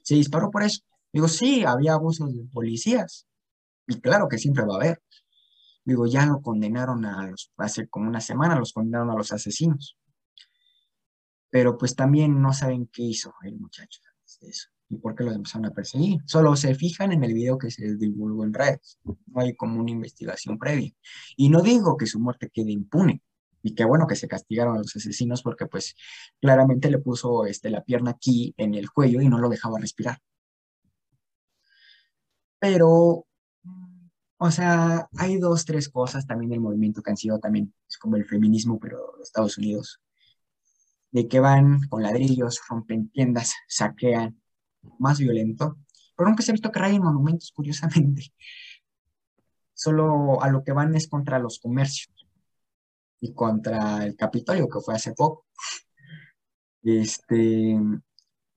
Se 0.03 0.15
disparó 0.15 0.49
por 0.49 0.63
eso. 0.63 0.81
Digo, 1.13 1.27
sí, 1.27 1.63
había 1.63 1.93
abusos 1.93 2.33
de 2.33 2.43
policías, 2.51 3.27
y 3.87 3.99
claro 4.01 4.27
que 4.27 4.37
siempre 4.39 4.65
va 4.65 4.75
a 4.75 4.77
haber. 4.77 5.01
Digo, 5.85 6.07
ya 6.07 6.25
lo 6.25 6.41
condenaron 6.41 7.05
a 7.05 7.27
los, 7.29 7.51
hace 7.57 7.87
como 7.87 8.09
una 8.09 8.21
semana, 8.21 8.57
los 8.57 8.73
condenaron 8.73 9.11
a 9.11 9.15
los 9.15 9.31
asesinos. 9.31 9.97
Pero 11.55 11.77
pues 11.77 11.95
también 11.95 12.41
no 12.41 12.51
saben 12.51 12.89
qué 12.91 13.01
hizo 13.03 13.33
el 13.43 13.55
muchacho 13.57 14.01
antes 14.09 14.39
de 14.41 14.49
eso 14.49 14.67
y 14.89 14.97
por 14.97 15.15
qué 15.15 15.23
los 15.23 15.35
empezaron 15.35 15.67
a 15.67 15.71
perseguir. 15.73 16.19
Solo 16.25 16.53
se 16.57 16.75
fijan 16.75 17.13
en 17.13 17.23
el 17.23 17.33
video 17.33 17.57
que 17.57 17.71
se 17.71 17.95
divulgó 17.95 18.43
en 18.43 18.53
redes. 18.53 18.99
No 19.05 19.39
hay 19.39 19.55
como 19.55 19.79
una 19.79 19.89
investigación 19.89 20.59
previa. 20.59 20.91
Y 21.37 21.47
no 21.47 21.61
digo 21.61 21.95
que 21.95 22.07
su 22.07 22.19
muerte 22.19 22.49
quede 22.53 22.73
impune. 22.73 23.21
Y 23.63 23.73
qué 23.73 23.85
bueno 23.85 24.05
que 24.05 24.17
se 24.17 24.27
castigaron 24.27 24.75
a 24.75 24.79
los 24.79 24.93
asesinos 24.97 25.41
porque 25.41 25.65
pues 25.65 25.95
claramente 26.41 26.91
le 26.91 26.99
puso 26.99 27.45
este, 27.45 27.69
la 27.69 27.85
pierna 27.85 28.11
aquí 28.11 28.53
en 28.57 28.75
el 28.75 28.91
cuello 28.91 29.21
y 29.21 29.29
no 29.29 29.37
lo 29.37 29.47
dejaba 29.47 29.79
respirar. 29.79 30.19
Pero, 32.59 33.25
o 34.39 34.51
sea, 34.51 35.07
hay 35.17 35.37
dos, 35.37 35.63
tres 35.63 35.87
cosas 35.87 36.27
también 36.27 36.49
del 36.49 36.59
movimiento 36.59 37.01
que 37.01 37.11
han 37.11 37.17
sido 37.17 37.39
también, 37.39 37.73
es 37.87 37.97
como 37.97 38.17
el 38.17 38.25
feminismo, 38.25 38.77
pero 38.77 38.97
de 39.17 39.23
Estados 39.23 39.57
Unidos, 39.57 40.01
de 41.15 41.29
que 41.29 41.39
van 41.39 41.79
con 41.87 42.03
ladrillos, 42.03 42.59
rompen 42.67 43.07
tiendas, 43.09 43.53
saquean, 43.69 44.37
más 44.99 45.17
violento, 45.17 45.77
pero 46.13 46.27
nunca 46.27 46.43
se 46.43 46.51
ha 46.51 46.57
visto 46.57 46.69
que 46.73 46.79
rayen 46.79 47.01
monumentos, 47.01 47.53
curiosamente. 47.55 48.33
Solo 49.73 50.43
a 50.43 50.49
lo 50.49 50.61
que 50.61 50.73
van 50.73 50.93
es 50.93 51.07
contra 51.07 51.39
los 51.39 51.59
comercios 51.59 52.27
y 53.21 53.33
contra 53.33 54.03
el 54.03 54.17
Capitolio, 54.17 54.67
que 54.67 54.81
fue 54.81 54.93
hace 54.93 55.13
poco. 55.13 55.45
Este, 56.83 57.79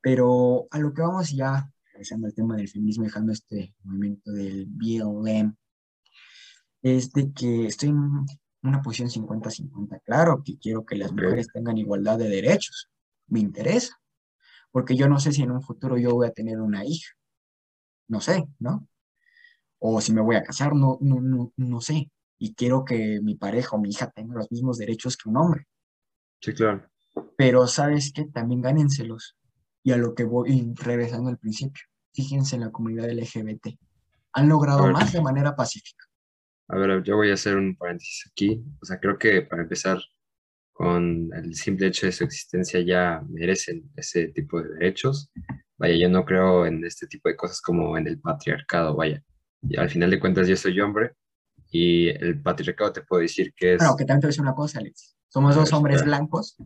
pero 0.00 0.66
a 0.72 0.80
lo 0.80 0.92
que 0.92 1.02
vamos 1.02 1.30
ya, 1.30 1.70
regresando 1.92 2.26
al 2.26 2.34
tema 2.34 2.56
del 2.56 2.68
feminismo, 2.68 3.04
dejando 3.04 3.30
este 3.30 3.72
movimiento 3.84 4.32
del 4.32 4.66
BLM, 4.66 5.56
es 6.82 7.12
de 7.12 7.32
que 7.32 7.66
estoy 7.66 7.94
una 8.62 8.82
posición 8.82 9.08
50-50. 9.08 10.02
Claro 10.04 10.42
que 10.44 10.58
quiero 10.58 10.84
que 10.84 10.96
las 10.96 11.12
mujeres 11.12 11.48
tengan 11.52 11.78
igualdad 11.78 12.18
de 12.18 12.28
derechos, 12.28 12.90
me 13.26 13.40
interesa, 13.40 14.00
porque 14.70 14.96
yo 14.96 15.08
no 15.08 15.18
sé 15.18 15.32
si 15.32 15.42
en 15.42 15.50
un 15.50 15.62
futuro 15.62 15.96
yo 15.96 16.14
voy 16.14 16.26
a 16.26 16.32
tener 16.32 16.60
una 16.60 16.84
hija, 16.84 17.14
no 18.08 18.20
sé, 18.20 18.46
¿no? 18.58 18.86
O 19.78 20.00
si 20.00 20.12
me 20.12 20.20
voy 20.20 20.36
a 20.36 20.42
casar, 20.42 20.74
no, 20.74 20.98
no, 21.00 21.20
no, 21.20 21.52
no 21.56 21.80
sé. 21.80 22.10
Y 22.38 22.54
quiero 22.54 22.84
que 22.84 23.20
mi 23.22 23.36
pareja 23.36 23.76
o 23.76 23.78
mi 23.78 23.90
hija 23.90 24.10
tenga 24.10 24.34
los 24.34 24.50
mismos 24.50 24.78
derechos 24.78 25.16
que 25.16 25.28
un 25.28 25.36
hombre. 25.36 25.66
sí, 26.40 26.52
claro. 26.52 26.88
Pero 27.36 27.66
sabes 27.66 28.12
que 28.12 28.26
también 28.26 28.62
gánenselos. 28.62 29.36
Y 29.82 29.92
a 29.92 29.96
lo 29.96 30.14
que 30.14 30.24
voy, 30.24 30.50
y 30.50 30.74
regresando 30.74 31.30
al 31.30 31.38
principio, 31.38 31.82
fíjense 32.12 32.56
en 32.56 32.62
la 32.62 32.70
comunidad 32.70 33.10
LGBT. 33.10 33.68
Han 34.32 34.48
logrado 34.48 34.86
más 34.92 35.12
de 35.12 35.20
manera 35.20 35.56
pacífica. 35.56 36.07
A 36.68 36.76
ver, 36.76 37.02
yo 37.02 37.16
voy 37.16 37.30
a 37.30 37.34
hacer 37.34 37.56
un 37.56 37.76
paréntesis 37.76 38.30
aquí. 38.30 38.62
O 38.80 38.84
sea, 38.84 39.00
creo 39.00 39.18
que 39.18 39.42
para 39.42 39.62
empezar, 39.62 39.98
con 40.72 41.30
el 41.34 41.54
simple 41.54 41.88
hecho 41.88 42.06
de 42.06 42.12
su 42.12 42.24
existencia 42.24 42.80
ya 42.80 43.20
merecen 43.28 43.90
ese 43.96 44.28
tipo 44.28 44.62
de 44.62 44.68
derechos. 44.74 45.30
Vaya, 45.76 45.96
yo 45.96 46.08
no 46.08 46.24
creo 46.24 46.66
en 46.66 46.84
este 46.84 47.06
tipo 47.06 47.28
de 47.28 47.36
cosas 47.36 47.60
como 47.60 47.98
en 47.98 48.06
el 48.06 48.20
patriarcado, 48.20 48.94
vaya. 48.94 49.22
Y 49.62 49.76
al 49.76 49.90
final 49.90 50.10
de 50.10 50.20
cuentas 50.20 50.46
yo 50.46 50.56
soy 50.56 50.80
hombre 50.80 51.14
y 51.70 52.08
el 52.08 52.40
patriarcado 52.40 52.92
te 52.92 53.02
puedo 53.02 53.22
decir 53.22 53.52
que 53.56 53.74
es... 53.74 53.78
Bueno, 53.78 53.96
que 53.96 54.04
también 54.04 54.20
te 54.20 54.26
voy 54.26 54.28
a 54.28 54.32
decir 54.32 54.42
una 54.42 54.54
cosa, 54.54 54.78
Alex. 54.78 55.16
Somos 55.28 55.56
dos 55.56 55.72
hombres 55.72 55.96
espera. 55.96 56.18
blancos 56.18 56.56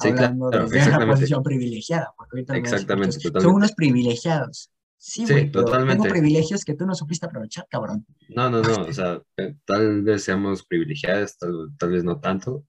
Sí, 0.00 0.08
hablando 0.08 0.50
claro, 0.50 0.68
desde 0.68 0.96
una 0.96 1.06
posición 1.06 1.42
privilegiada. 1.42 2.14
Porque 2.16 2.30
ahorita 2.36 2.56
Exactamente, 2.56 3.16
muchos, 3.16 3.42
Son 3.42 3.54
unos 3.54 3.72
privilegiados. 3.72 4.70
Sí, 4.96 5.26
güey, 5.26 5.50
totalmente. 5.50 6.02
tengo 6.02 6.12
privilegios 6.12 6.64
que 6.64 6.74
tú 6.74 6.86
no 6.86 6.94
supiste 6.94 7.26
aprovechar, 7.26 7.66
cabrón. 7.68 8.06
No, 8.28 8.48
no, 8.48 8.62
no, 8.62 8.82
o 8.82 8.92
sea, 8.92 9.22
eh, 9.36 9.54
tal 9.64 10.02
vez 10.02 10.24
seamos 10.24 10.64
privilegiados, 10.64 11.36
tal, 11.36 11.70
tal 11.78 11.90
vez 11.90 12.04
no 12.04 12.20
tanto. 12.20 12.64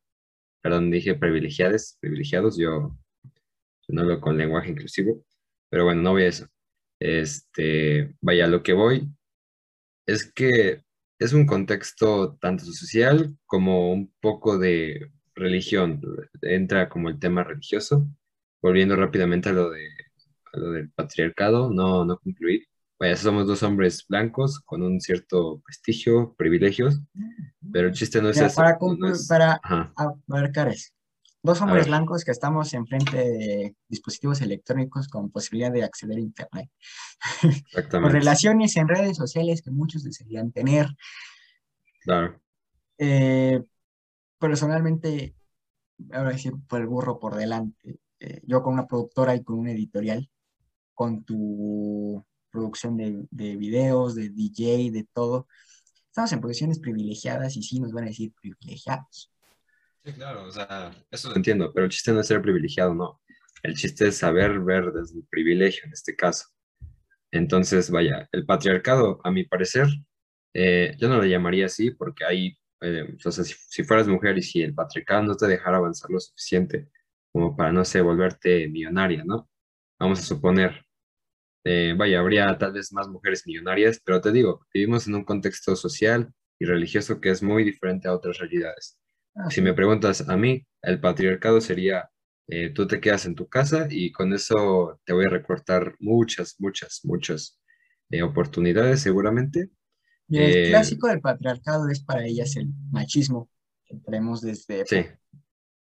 Perdón, 0.61 0.91
dije 0.91 1.15
privilegiados, 1.15 1.97
privilegiados, 2.01 2.57
yo, 2.57 2.97
yo 3.23 3.89
no 3.89 4.01
hablo 4.01 4.19
con 4.19 4.37
lenguaje 4.37 4.71
inclusivo, 4.71 5.23
pero 5.69 5.85
bueno, 5.85 6.01
no 6.01 6.11
voy 6.11 6.23
a 6.23 6.27
eso. 6.27 6.47
Este, 6.99 8.15
vaya, 8.21 8.47
lo 8.47 8.63
que 8.63 8.73
voy 8.73 9.09
es 10.07 10.31
que 10.31 10.83
es 11.19 11.33
un 11.33 11.45
contexto 11.45 12.37
tanto 12.41 12.65
social 12.65 13.37
como 13.45 13.91
un 13.91 14.13
poco 14.19 14.57
de 14.57 15.11
religión. 15.35 16.01
Entra 16.41 16.89
como 16.89 17.09
el 17.09 17.19
tema 17.19 17.43
religioso, 17.43 18.07
volviendo 18.61 18.95
rápidamente 18.95 19.49
a 19.49 19.53
lo 19.53 19.69
de 19.69 19.87
lo 20.57 20.71
del 20.71 20.91
patriarcado, 20.91 21.69
no, 21.71 22.05
no 22.05 22.17
concluir. 22.19 22.61
Vaya, 22.99 23.15
somos 23.17 23.45
dos 23.47 23.61
hombres 23.63 24.05
blancos 24.07 24.59
con 24.61 24.81
un 24.81 25.01
cierto 25.01 25.61
prestigio, 25.65 26.33
privilegios, 26.37 27.01
pero 27.71 27.87
el 27.89 27.93
chiste 27.93 28.21
no 28.21 28.29
es 28.29 28.37
eso. 28.37 28.55
para, 28.55 28.77
no 28.97 29.09
es- 29.09 29.27
para 29.27 29.59
abarcar 29.95 30.69
eso. 30.69 30.91
Dos 31.43 31.61
hombres 31.61 31.87
blancos 31.87 32.23
que 32.23 32.31
estamos 32.31 32.73
enfrente 32.73 33.17
de 33.17 33.75
dispositivos 33.87 34.41
electrónicos 34.41 35.07
con 35.07 35.29
posibilidad 35.29 35.71
de 35.71 35.83
acceder 35.83 36.17
a 36.17 36.21
Internet. 36.21 36.69
Con 37.41 37.51
exactamente. 37.51 38.19
relaciones 38.19 38.75
en 38.77 38.87
redes 38.87 39.17
sociales 39.17 39.61
que 39.61 39.71
muchos 39.71 40.03
desearían 40.03 40.51
tener. 40.51 40.87
Claro, 42.03 42.39
Eh, 42.97 43.61
personalmente, 44.39 45.35
ahora 46.13 46.37
sí, 46.37 46.51
por 46.69 46.81
el 46.81 46.87
burro 46.87 47.19
por 47.19 47.35
delante. 47.35 47.99
eh, 48.19 48.41
yo 48.45 48.63
con 48.63 48.73
una 48.75 48.87
productora 48.87 49.35
y 49.35 49.43
con 49.43 49.59
una 49.59 49.71
editorial, 49.71 50.29
con 50.95 51.23
tu 51.23 52.25
producción 52.49 52.97
de, 52.97 53.27
de 53.29 53.55
videos, 53.57 54.15
de 54.15 54.29
DJ, 54.29 54.91
de 54.91 55.07
todo, 55.13 55.47
estamos 56.07 56.31
en 56.31 56.39
posiciones 56.39 56.79
privilegiadas 56.79 57.57
y 57.57 57.61
sí 57.61 57.79
nos 57.81 57.91
van 57.91 58.05
a 58.05 58.07
decir 58.07 58.31
privilegiados. 58.41 59.31
Sí, 60.05 60.13
claro, 60.13 60.45
o 60.45 60.51
sea, 60.51 60.91
eso 61.11 61.29
lo 61.29 61.35
entiendo, 61.35 61.73
pero 61.73 61.85
el 61.85 61.91
chiste 61.91 62.13
no 62.13 62.21
es 62.21 62.27
ser 62.27 62.41
privilegiado, 62.41 62.93
no. 62.93 63.21
El 63.63 63.75
chiste 63.75 64.07
es 64.07 64.17
saber 64.17 64.59
ver 64.61 64.93
desde 64.93 65.17
el 65.17 65.25
privilegio 65.29 65.83
en 65.85 65.91
este 65.91 66.15
caso. 66.15 66.45
Entonces, 67.31 67.89
vaya, 67.91 68.29
el 68.31 68.45
patriarcado, 68.45 69.19
a 69.25 69.31
mi 69.31 69.43
parecer, 69.43 69.87
eh, 70.53 70.95
yo 70.97 71.09
no 71.09 71.17
lo 71.17 71.25
llamaría 71.25 71.65
así 71.65 71.91
porque 71.91 72.23
hay, 72.23 72.57
eh, 72.79 73.13
o 73.25 73.31
sea, 73.31 73.43
si, 73.43 73.53
si 73.67 73.83
fueras 73.83 74.07
mujer 74.07 74.37
y 74.37 74.41
si 74.41 74.61
el 74.61 74.73
patriarcado 74.73 75.23
no 75.23 75.35
te 75.35 75.47
dejara 75.47 75.77
avanzar 75.77 76.09
lo 76.11 76.19
suficiente 76.21 76.87
como 77.33 77.57
para, 77.57 77.73
no 77.73 77.83
sé, 77.83 77.99
volverte 77.99 78.69
millonaria, 78.69 79.23
¿no? 79.25 79.49
Vamos 79.99 80.19
a 80.19 80.23
suponer, 80.23 80.85
eh, 81.65 81.95
vaya, 81.97 82.19
habría 82.19 82.57
tal 82.57 82.73
vez 82.73 82.93
más 82.93 83.07
mujeres 83.09 83.43
millonarias, 83.47 84.01
pero 84.03 84.21
te 84.21 84.31
digo, 84.31 84.65
vivimos 84.73 85.07
en 85.07 85.15
un 85.15 85.25
contexto 85.25 85.75
social 85.75 86.33
y 86.59 86.65
religioso 86.65 87.21
que 87.21 87.31
es 87.31 87.43
muy 87.43 87.63
diferente 87.63 88.07
a 88.07 88.13
otras 88.13 88.39
realidades. 88.39 88.97
Ah, 89.35 89.49
Si 89.49 89.61
me 89.61 89.73
preguntas 89.73 90.27
a 90.29 90.37
mí, 90.37 90.65
el 90.83 90.99
patriarcado 91.01 91.61
sería, 91.61 92.09
eh, 92.47 92.71
tú 92.73 92.87
te 92.87 93.01
quedas 93.01 93.25
en 93.25 93.35
tu 93.35 93.47
casa 93.47 93.87
y 93.89 94.11
con 94.11 94.33
eso 94.33 94.99
te 95.05 95.13
voy 95.13 95.25
a 95.25 95.29
recortar 95.29 95.95
muchas, 95.99 96.55
muchas, 96.59 97.01
muchas 97.03 97.59
eh, 98.11 98.23
oportunidades 98.23 99.01
seguramente. 99.01 99.69
Y 100.29 100.37
el 100.37 100.51
Eh, 100.51 100.71
clásico 100.71 101.07
del 101.07 101.21
patriarcado 101.21 101.89
es 101.89 101.99
para 102.03 102.25
ellas 102.25 102.55
el 102.57 102.67
machismo, 102.91 103.49
que 103.85 103.95
tenemos 103.97 104.41
desde 104.41 104.85
Sí, 104.85 105.05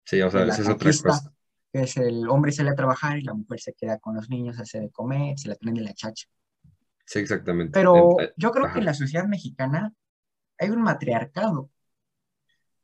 sí, 0.04 0.22
o 0.22 0.30
sea, 0.30 0.46
esa 0.48 0.62
es 0.62 0.68
otra 0.68 0.96
cosa. 0.98 1.34
Que 1.72 1.82
es 1.82 1.96
el 1.96 2.28
hombre 2.28 2.52
sale 2.52 2.70
a 2.70 2.74
trabajar 2.74 3.18
y 3.18 3.22
la 3.22 3.34
mujer 3.34 3.60
se 3.60 3.72
queda 3.74 3.98
con 3.98 4.14
los 4.16 4.28
niños, 4.30 4.58
hace 4.58 4.80
de 4.80 4.90
comer, 4.90 5.38
se 5.38 5.48
la 5.48 5.54
tienen 5.56 5.74
de 5.76 5.82
la 5.82 5.94
chacha. 5.94 6.26
Sí, 7.04 7.18
exactamente. 7.20 7.72
Pero 7.72 8.20
Eh, 8.20 8.32
yo 8.36 8.50
creo 8.52 8.66
ajá. 8.66 8.74
que 8.74 8.78
en 8.80 8.84
la 8.86 8.94
sociedad 8.94 9.26
mexicana 9.26 9.92
hay 10.58 10.70
un 10.70 10.82
matriarcado. 10.82 11.70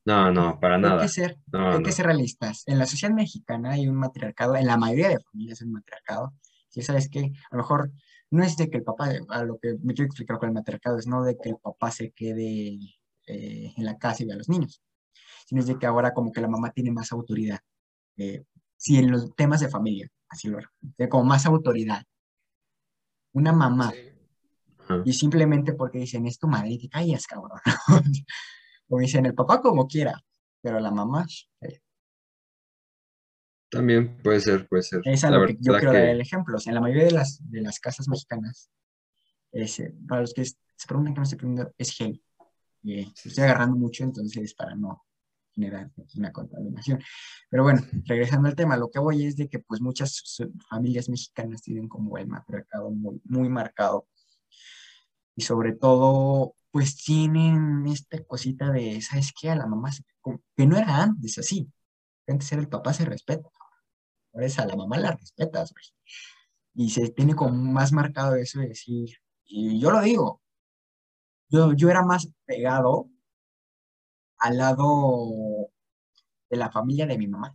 No, 0.06 0.30
no, 0.30 0.60
para 0.60 0.76
Hay 0.76 0.82
nada. 0.82 1.02
que 1.02 1.08
ser, 1.08 1.38
No, 1.52 1.70
hay 1.72 1.78
no. 1.78 1.82
que 1.84 1.92
ser 1.92 2.06
realistas. 2.06 2.62
En 2.66 2.78
la 2.78 2.86
sociedad 2.86 3.14
mexicana 3.14 3.72
hay 3.72 3.88
un 3.88 3.96
matriarcado, 3.96 4.54
en 4.56 4.66
la 4.66 4.76
mayoría 4.76 5.08
de 5.08 5.18
familias 5.20 5.60
hay 5.62 5.66
un 5.66 5.72
matriarcado. 5.74 6.34
Si 6.68 6.82
sabes 6.82 7.08
que 7.08 7.20
a 7.20 7.56
lo 7.56 7.58
mejor 7.58 7.90
no 8.30 8.44
es 8.44 8.56
de 8.56 8.68
que 8.68 8.78
el 8.78 8.82
papá, 8.84 9.10
a 9.30 9.44
lo 9.44 9.58
que 9.58 9.76
me 9.82 9.94
quiero 9.94 10.06
explicar 10.06 10.38
con 10.38 10.48
el 10.48 10.54
matriarcado, 10.54 10.98
es 10.98 11.06
no 11.06 11.22
de 11.22 11.36
que 11.38 11.50
el 11.50 11.56
papá 11.56 11.90
se 11.90 12.10
quede 12.10 12.78
eh, 13.26 13.72
en 13.76 13.84
la 13.84 13.96
casa 13.96 14.22
y 14.22 14.26
vea 14.26 14.34
a 14.34 14.38
los 14.38 14.48
niños, 14.50 14.82
sino 15.46 15.60
es 15.60 15.66
de 15.68 15.78
que 15.78 15.86
ahora 15.86 16.12
como 16.12 16.32
que 16.32 16.40
la 16.42 16.48
mamá 16.48 16.70
tiene 16.70 16.90
más 16.90 17.10
autoridad. 17.12 17.60
Eh, 18.16 18.44
sí, 18.84 18.98
en 18.98 19.10
los 19.10 19.34
temas 19.34 19.60
de 19.60 19.68
familia, 19.68 20.06
así 20.28 20.48
lo 20.48 20.58
tiene 20.94 21.08
como 21.08 21.24
más 21.24 21.46
autoridad. 21.46 22.04
Una 23.32 23.52
mamá, 23.52 23.90
Sí. 24.86 24.94
Y 25.06 25.14
simplemente 25.14 25.72
porque 25.72 26.00
dicen, 26.00 26.26
es 26.26 26.38
tu 26.38 26.46
madre, 26.46 26.72
y 26.72 26.78
te 26.78 26.90
callas, 26.90 27.26
cabrón. 27.26 27.58
o 28.88 28.98
dicen, 28.98 29.24
el 29.24 29.34
papá 29.34 29.62
como 29.62 29.88
quiera, 29.88 30.22
pero 30.60 30.78
la 30.78 30.90
mamá, 30.90 31.24
eh, 31.62 31.80
También 33.70 34.18
puede 34.22 34.40
ser, 34.40 34.68
puede 34.68 34.82
ser. 34.82 35.00
Es 35.06 35.24
a 35.24 35.30
La 35.30 35.38
lo 35.38 35.46
que 35.46 35.56
yo 35.58 35.72
quiero 35.72 35.94
dar 35.94 36.02
el 36.02 36.18
que 36.18 36.22
ejemplo. 36.22 36.58
O 36.58 36.60
sea, 36.60 36.72
en 36.72 36.74
la 36.74 36.80
mayoría 36.82 37.04
de 37.04 37.12
las, 37.12 37.40
de 37.50 37.62
las 37.62 37.80
casas 37.80 38.08
mexicanas, 38.08 38.68
es, 39.52 39.80
eh, 39.80 39.94
para 40.06 40.20
los 40.20 40.34
que 40.34 40.44
se 40.44 40.86
preguntan 40.86 41.14
qué 41.14 41.20
me 41.20 41.24
estoy 41.24 41.38
poniendo, 41.38 41.72
es 41.78 41.90
gel. 41.96 42.22
Y, 42.82 43.00
eh, 43.00 43.12
Sí, 43.14 43.30
estoy 43.30 43.44
agarrando 43.44 43.78
mucho, 43.78 44.04
entonces 44.04 44.52
para 44.52 44.74
no 44.74 45.02
generar 45.54 45.90
una 46.16 46.32
contaminación. 46.32 47.00
Pero 47.50 47.62
bueno, 47.64 47.82
regresando 48.06 48.48
al 48.48 48.56
tema, 48.56 48.76
lo 48.76 48.90
que 48.90 48.98
voy 48.98 49.24
es 49.26 49.36
de 49.36 49.48
que 49.48 49.58
pues 49.60 49.80
muchas 49.80 50.22
familias 50.68 51.08
mexicanas 51.08 51.62
tienen 51.62 51.88
como 51.88 52.18
el 52.18 52.26
matriarcado 52.28 52.90
muy, 52.90 53.20
muy 53.24 53.48
marcado. 53.48 54.06
Y 55.36 55.42
sobre 55.42 55.72
todo, 55.74 56.54
pues 56.70 56.96
tienen 56.96 57.86
esta 57.86 58.22
cosita 58.24 58.70
de, 58.70 59.00
¿sabes 59.02 59.32
qué? 59.38 59.50
A 59.50 59.56
la 59.56 59.66
mamá, 59.66 59.92
se- 59.92 60.04
que 60.56 60.66
no 60.66 60.76
era 60.76 61.02
antes 61.02 61.38
así. 61.38 61.70
Antes 62.26 62.52
era 62.52 62.62
el 62.62 62.68
papá 62.68 62.94
se 62.94 63.04
respeta. 63.04 63.48
Ahora 64.32 64.46
es 64.46 64.58
a 64.58 64.66
la 64.66 64.76
mamá 64.76 64.98
la 64.98 65.12
respetas, 65.12 65.72
güey. 65.72 65.84
Y 66.74 66.90
se 66.90 67.10
tiene 67.10 67.34
como 67.36 67.52
más 67.54 67.92
marcado 67.92 68.36
eso 68.36 68.60
de 68.60 68.68
decir, 68.68 69.10
y 69.46 69.80
yo 69.80 69.90
lo 69.90 70.00
digo, 70.02 70.42
yo, 71.48 71.72
yo 71.72 71.90
era 71.90 72.04
más 72.04 72.28
pegado 72.46 73.08
al 74.38 74.58
lado 74.58 75.70
de 76.50 76.56
la 76.56 76.70
familia 76.70 77.06
de 77.06 77.18
mi 77.18 77.28
mamá. 77.28 77.54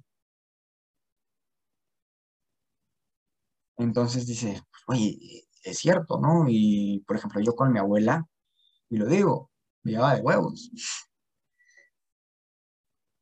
Entonces 3.77 4.27
dice, 4.27 4.61
oye, 4.87 5.17
es 5.63 5.77
cierto, 5.79 6.19
¿no? 6.19 6.45
Y 6.47 7.03
por 7.07 7.15
ejemplo, 7.17 7.41
yo 7.41 7.55
con 7.55 7.71
mi 7.71 7.79
abuela, 7.79 8.27
y 8.89 8.97
lo 8.97 9.07
digo, 9.07 9.51
me 9.83 9.93
llevaba 9.93 10.15
de 10.15 10.21
huevos. 10.21 10.71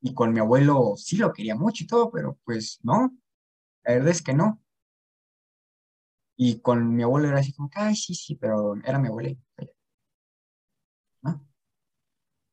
Y 0.02 0.14
con 0.16 0.34
mi 0.34 0.40
abuelo 0.40 0.94
sí 0.98 1.18
lo 1.18 1.32
quería 1.34 1.56
mucho 1.56 1.84
y 1.84 1.88
todo, 1.88 2.10
pero 2.12 2.38
pues 2.46 2.80
no, 2.84 3.12
la 3.86 3.94
verdad 3.96 4.10
es 4.10 4.22
que 4.24 4.34
no. 4.34 4.62
Y 6.38 6.62
con 6.62 6.96
mi 6.96 7.04
abuelo 7.04 7.28
era 7.28 7.40
así 7.40 7.54
como, 7.54 7.70
ay, 7.76 7.96
sí, 7.96 8.16
sí, 8.16 8.36
pero 8.36 8.76
era 8.84 8.98
mi 9.00 9.08
abuelo. 9.08 9.38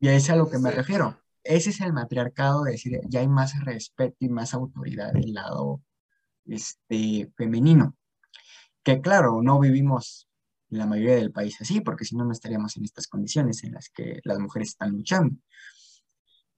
Y 0.04 0.08
es 0.08 0.28
a 0.28 0.36
lo 0.36 0.50
que 0.50 0.58
me 0.58 0.70
refiero. 0.70 1.18
Ese 1.42 1.70
es 1.70 1.80
el 1.80 1.94
matriarcado 1.94 2.64
de 2.64 2.72
decir, 2.72 3.00
ya 3.08 3.20
hay 3.20 3.26
más 3.26 3.58
respeto 3.64 4.14
y 4.18 4.28
más 4.28 4.52
autoridad 4.52 5.14
del 5.14 5.32
lado 5.32 5.80
este, 6.44 7.32
femenino. 7.38 7.96
Que 8.82 9.00
claro, 9.00 9.40
no 9.40 9.58
vivimos 9.58 10.28
en 10.68 10.76
la 10.76 10.86
mayoría 10.86 11.14
del 11.14 11.32
país 11.32 11.58
así, 11.58 11.80
porque 11.80 12.04
si 12.04 12.16
no, 12.16 12.26
no 12.26 12.32
estaríamos 12.32 12.76
en 12.76 12.84
estas 12.84 13.06
condiciones 13.06 13.64
en 13.64 13.72
las 13.72 13.88
que 13.88 14.20
las 14.24 14.38
mujeres 14.38 14.68
están 14.68 14.90
luchando. 14.90 15.38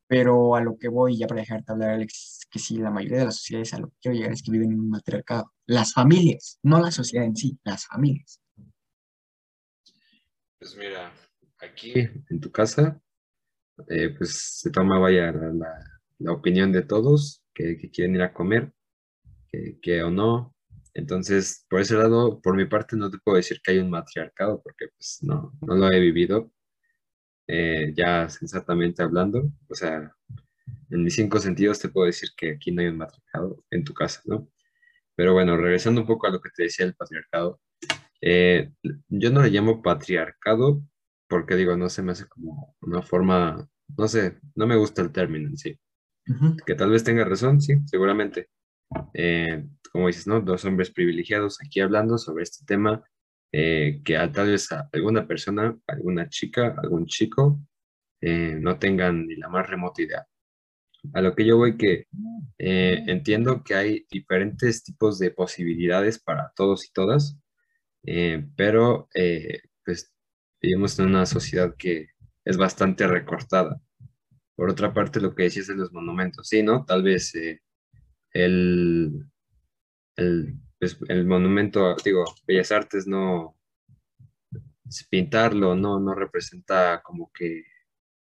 Pero 0.08 0.56
a 0.56 0.60
lo 0.60 0.76
que 0.76 0.88
voy, 0.88 1.16
ya 1.16 1.28
para 1.28 1.42
dejarte 1.42 1.70
hablar, 1.70 1.90
Alex, 1.90 2.38
es 2.40 2.46
que 2.46 2.58
sí, 2.58 2.78
la 2.78 2.90
mayoría 2.90 3.18
de 3.18 3.26
las 3.26 3.36
sociedades 3.36 3.74
a 3.74 3.78
lo 3.78 3.90
que 3.90 3.96
quiero 4.02 4.16
llegar 4.16 4.32
es 4.32 4.42
que 4.42 4.50
viven 4.50 4.72
en 4.72 4.80
un 4.80 4.90
matriarcado. 4.90 5.52
Las 5.66 5.92
familias, 5.92 6.58
no 6.64 6.80
la 6.80 6.90
sociedad 6.90 7.24
en 7.24 7.36
sí, 7.36 7.56
las 7.62 7.86
familias. 7.86 8.40
Pues 10.58 10.76
mira, 10.76 11.12
aquí 11.60 11.92
en 12.28 12.40
tu 12.40 12.50
casa, 12.50 13.00
eh, 13.88 14.10
pues 14.16 14.58
se 14.60 14.70
toma, 14.70 14.98
vaya, 14.98 15.32
la, 15.32 15.52
la- 16.18 16.32
opinión 16.32 16.72
de 16.72 16.82
todos 16.82 17.42
que, 17.54 17.76
que 17.78 17.90
quieren 17.90 18.14
ir 18.16 18.22
a 18.22 18.32
comer, 18.32 18.72
que, 19.50 19.78
que 19.82 20.02
o 20.04 20.10
no. 20.10 20.54
Entonces, 20.94 21.66
por 21.70 21.80
ese 21.82 21.96
lado, 21.96 22.40
por 22.42 22.56
mi 22.56 22.66
parte, 22.66 22.96
no 22.96 23.10
te 23.10 23.18
puedo 23.24 23.36
decir 23.38 23.60
que 23.64 23.72
hay 23.72 23.78
un 23.80 23.90
matriarcado, 23.90 24.62
porque 24.62 24.86
pues 24.96 25.18
no, 25.22 25.52
no 25.62 25.76
lo 25.76 25.90
he 25.92 26.00
vivido, 26.00 26.52
eh, 27.48 27.92
ya 27.96 28.28
sensatamente 28.28 29.02
hablando. 29.02 29.44
O 29.68 29.74
sea, 29.74 30.12
en 30.90 31.04
mis 31.04 31.14
cinco 31.16 31.38
sentidos 31.40 31.80
te 31.80 31.88
puedo 31.88 32.06
decir 32.06 32.30
que 32.36 32.52
aquí 32.52 32.72
no 32.72 32.82
hay 32.82 32.88
un 32.88 32.98
matriarcado 32.98 33.64
en 33.70 33.84
tu 33.84 33.94
casa, 33.94 34.22
¿no? 34.26 34.48
Pero 35.16 35.34
bueno, 35.34 35.56
regresando 35.58 36.02
un 36.02 36.06
poco 36.06 36.26
a 36.28 36.30
lo 36.30 36.40
que 36.40 36.50
te 36.56 36.64
decía 36.64 36.86
el 36.86 36.96
patriarcado, 36.96 37.60
eh, 38.22 38.72
yo 39.08 39.30
no 39.30 39.42
le 39.42 39.50
llamo 39.50 39.82
patriarcado 39.82 40.82
porque 41.28 41.56
digo, 41.56 41.76
no 41.76 41.88
se 41.88 42.02
me 42.02 42.12
hace 42.12 42.26
como 42.28 42.76
una 42.82 43.02
forma, 43.02 43.68
no 43.96 44.08
sé, 44.08 44.38
no 44.54 44.66
me 44.66 44.76
gusta 44.76 45.02
el 45.02 45.12
término 45.12 45.48
en 45.48 45.56
sí. 45.56 45.78
Ujú. 46.28 46.56
Que 46.66 46.74
tal 46.74 46.90
vez 46.90 47.04
tenga 47.04 47.24
razón, 47.24 47.60
sí, 47.60 47.74
seguramente. 47.86 48.48
Eh, 49.14 49.64
como 49.92 50.08
dices, 50.08 50.26
¿no? 50.26 50.40
Dos 50.40 50.64
hombres 50.64 50.90
privilegiados 50.92 51.58
aquí 51.64 51.80
hablando 51.80 52.18
sobre 52.18 52.44
este 52.44 52.64
tema, 52.66 53.04
eh, 53.52 54.02
que 54.04 54.16
a- 54.16 54.30
tal 54.32 54.48
vez 54.48 54.70
a 54.72 54.88
alguna 54.92 55.26
persona, 55.26 55.76
alguna 55.86 56.28
chica, 56.28 56.74
algún 56.82 57.06
chico, 57.06 57.60
eh, 58.22 58.56
no 58.60 58.78
tengan 58.78 59.26
ni 59.26 59.36
la 59.36 59.48
más 59.48 59.68
remota 59.68 60.02
idea. 60.02 60.26
A 61.14 61.20
lo 61.20 61.34
que 61.34 61.44
yo 61.46 61.56
voy 61.56 61.76
que 61.76 62.06
eh, 62.58 63.04
entiendo 63.06 63.62
que 63.64 63.74
hay 63.74 64.06
diferentes 64.10 64.82
tipos 64.84 65.18
de 65.18 65.30
posibilidades 65.30 66.18
para 66.20 66.52
todos 66.56 66.84
y 66.86 66.92
todas, 66.92 67.38
eh, 68.04 68.46
pero 68.56 69.08
eh, 69.14 69.60
pues 69.84 70.14
vivimos 70.60 70.98
en 70.98 71.06
una 71.06 71.26
sociedad 71.26 71.74
que 71.76 72.08
es 72.44 72.56
bastante 72.56 73.06
recortada. 73.06 73.80
Por 74.56 74.70
otra 74.70 74.92
parte, 74.94 75.20
lo 75.20 75.34
que 75.34 75.44
decías 75.44 75.66
de 75.66 75.74
los 75.76 75.92
monumentos, 75.92 76.48
sí, 76.48 76.62
¿no? 76.62 76.84
Tal 76.84 77.02
vez 77.02 77.34
eh, 77.34 77.60
el, 78.32 79.26
el, 80.16 80.54
pues 80.78 80.98
el 81.08 81.26
monumento, 81.26 81.96
digo, 82.04 82.24
Bellas 82.46 82.72
Artes 82.72 83.06
no, 83.06 83.56
pintarlo 85.10 85.74
no, 85.74 86.00
no 86.00 86.14
representa 86.14 87.02
como 87.02 87.30
que, 87.32 87.64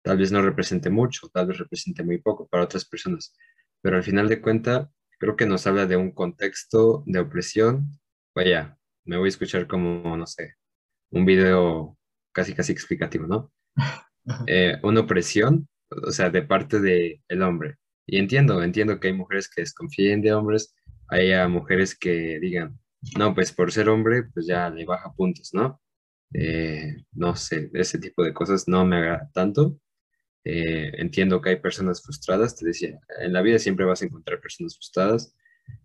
tal 0.01 0.17
vez 0.17 0.31
no 0.31 0.41
represente 0.41 0.89
mucho, 0.89 1.29
tal 1.29 1.47
vez 1.47 1.57
represente 1.57 2.03
muy 2.03 2.19
poco 2.19 2.47
para 2.47 2.63
otras 2.63 2.85
personas, 2.85 3.35
pero 3.81 3.97
al 3.97 4.03
final 4.03 4.27
de 4.29 4.41
cuentas, 4.41 4.89
creo 5.19 5.35
que 5.35 5.45
nos 5.45 5.67
habla 5.67 5.85
de 5.85 5.97
un 5.97 6.11
contexto 6.11 7.03
de 7.07 7.19
opresión. 7.19 7.91
Vaya, 8.35 8.77
me 9.05 9.17
voy 9.17 9.27
a 9.27 9.29
escuchar 9.29 9.67
como, 9.67 10.15
no 10.17 10.27
sé, 10.27 10.55
un 11.11 11.25
video 11.25 11.96
casi, 12.37 12.53
casi 12.53 12.71
explicativo, 12.71 13.25
¿no? 13.25 13.51
Eh, 14.45 14.77
una 14.83 14.99
opresión, 15.01 15.67
o 15.89 16.11
sea, 16.11 16.29
de 16.29 16.43
parte 16.43 16.79
del 16.79 17.19
el 17.27 17.41
hombre. 17.41 17.77
Y 18.05 18.19
entiendo, 18.19 18.61
entiendo 18.61 18.99
que 18.99 19.07
hay 19.07 19.13
mujeres 19.13 19.49
que 19.49 19.61
desconfíen 19.61 20.21
de 20.21 20.33
hombres, 20.33 20.75
hay 21.07 21.31
mujeres 21.49 21.97
que 21.97 22.37
digan, 22.39 22.79
no, 23.17 23.33
pues 23.33 23.51
por 23.51 23.71
ser 23.71 23.89
hombre, 23.89 24.25
pues 24.31 24.45
ya 24.45 24.69
le 24.69 24.85
baja 24.85 25.11
puntos, 25.13 25.49
¿no? 25.53 25.81
Eh, 26.31 26.97
no 27.13 27.35
sé, 27.35 27.71
ese 27.73 27.97
tipo 27.97 28.23
de 28.23 28.33
cosas 28.33 28.67
no 28.67 28.85
me 28.85 28.97
agrada 28.97 29.31
tanto. 29.33 29.79
Eh, 30.43 30.91
entiendo 30.97 31.41
que 31.41 31.49
hay 31.49 31.55
personas 31.55 32.03
frustradas, 32.03 32.55
te 32.55 32.67
decía, 32.67 32.99
en 33.19 33.33
la 33.33 33.41
vida 33.41 33.57
siempre 33.57 33.85
vas 33.85 34.01
a 34.03 34.05
encontrar 34.05 34.39
personas 34.39 34.75
frustradas 34.75 35.35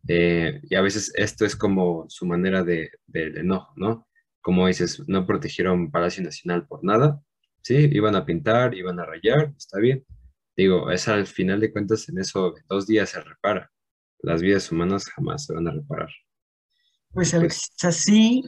eh, 0.07 0.61
y 0.65 0.75
a 0.75 0.83
veces 0.83 1.13
esto 1.17 1.47
es 1.47 1.57
como 1.57 2.05
su 2.09 2.27
manera 2.27 2.63
de, 2.63 2.91
del 3.07 3.39
enojo, 3.39 3.73
¿no? 3.77 4.07
Como 4.43 4.67
dices, 4.67 5.03
no 5.07 5.27
protegieron 5.27 5.91
Palacio 5.91 6.23
Nacional 6.23 6.67
por 6.67 6.85
nada, 6.85 7.23
¿sí? 7.63 7.89
Iban 7.93 8.17
a 8.17 8.27
pintar, 8.27 8.75
iban 8.75 9.01
a 9.01 9.07
rayar, 9.07 9.55
está 9.57 9.79
bien. 9.79 10.05
Digo, 10.57 10.91
es 10.91 11.09
al 11.09 11.27
final 11.27 11.61
de 11.61 11.73
cuentas 11.73 12.09
en 12.09 12.19
eso 12.19 12.55
dos 12.69 12.87
días 12.87 13.11
se 13.11 13.21
repara. 13.21 13.71
Las 14.19 14.43
vidas 14.43 14.71
humanas 14.71 15.07
jamás 15.07 15.47
se 15.47 15.55
van 15.55 15.69
a 15.69 15.73
reparar. 15.73 16.11
Pues, 17.11 17.33
pues 17.33 17.71
así, 17.83 18.43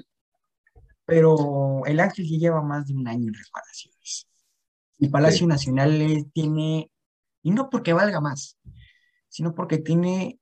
pero 1.06 1.84
el 1.86 2.00
ángel 2.00 2.28
ya 2.28 2.38
lleva 2.38 2.62
más 2.62 2.86
de 2.86 2.94
un 2.94 3.06
año 3.08 3.28
en 3.28 3.34
reparaciones. 3.34 4.28
Y 4.98 5.08
Palacio 5.08 5.46
Nacional 5.46 6.30
tiene, 6.32 6.90
y 7.42 7.50
no 7.50 7.68
porque 7.68 7.92
valga 7.92 8.20
más, 8.20 8.58
sino 9.28 9.54
porque 9.54 9.78
tiene, 9.78 10.38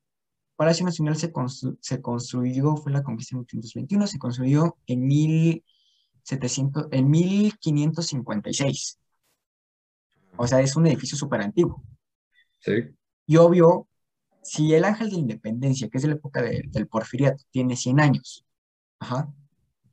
Palacio 0.56 0.84
Nacional 0.84 1.16
se, 1.16 1.32
se 1.80 2.02
construyó, 2.02 2.76
fue 2.76 2.92
la 2.92 3.02
conquista 3.02 3.34
en 3.34 3.40
1821, 3.40 4.06
se 4.06 4.18
construyó 4.18 4.76
en, 4.86 5.06
1700, 5.06 6.88
en 6.90 7.10
1556. 7.10 8.98
O 10.36 10.46
sea, 10.46 10.60
es 10.60 10.76
un 10.76 10.86
edificio 10.86 11.16
súper 11.16 11.40
antiguo. 11.40 11.82
Sí. 12.60 12.72
Y 13.26 13.36
obvio, 13.36 13.88
si 14.42 14.74
el 14.74 14.84
Ángel 14.84 15.08
de 15.08 15.14
la 15.14 15.20
Independencia, 15.20 15.88
que 15.88 15.98
es 15.98 16.02
de 16.02 16.08
la 16.08 16.14
época 16.14 16.42
del 16.42 16.88
Porfiriato, 16.88 17.42
tiene 17.50 17.76
100 17.76 18.00
años, 18.00 18.44
ajá, 18.98 19.32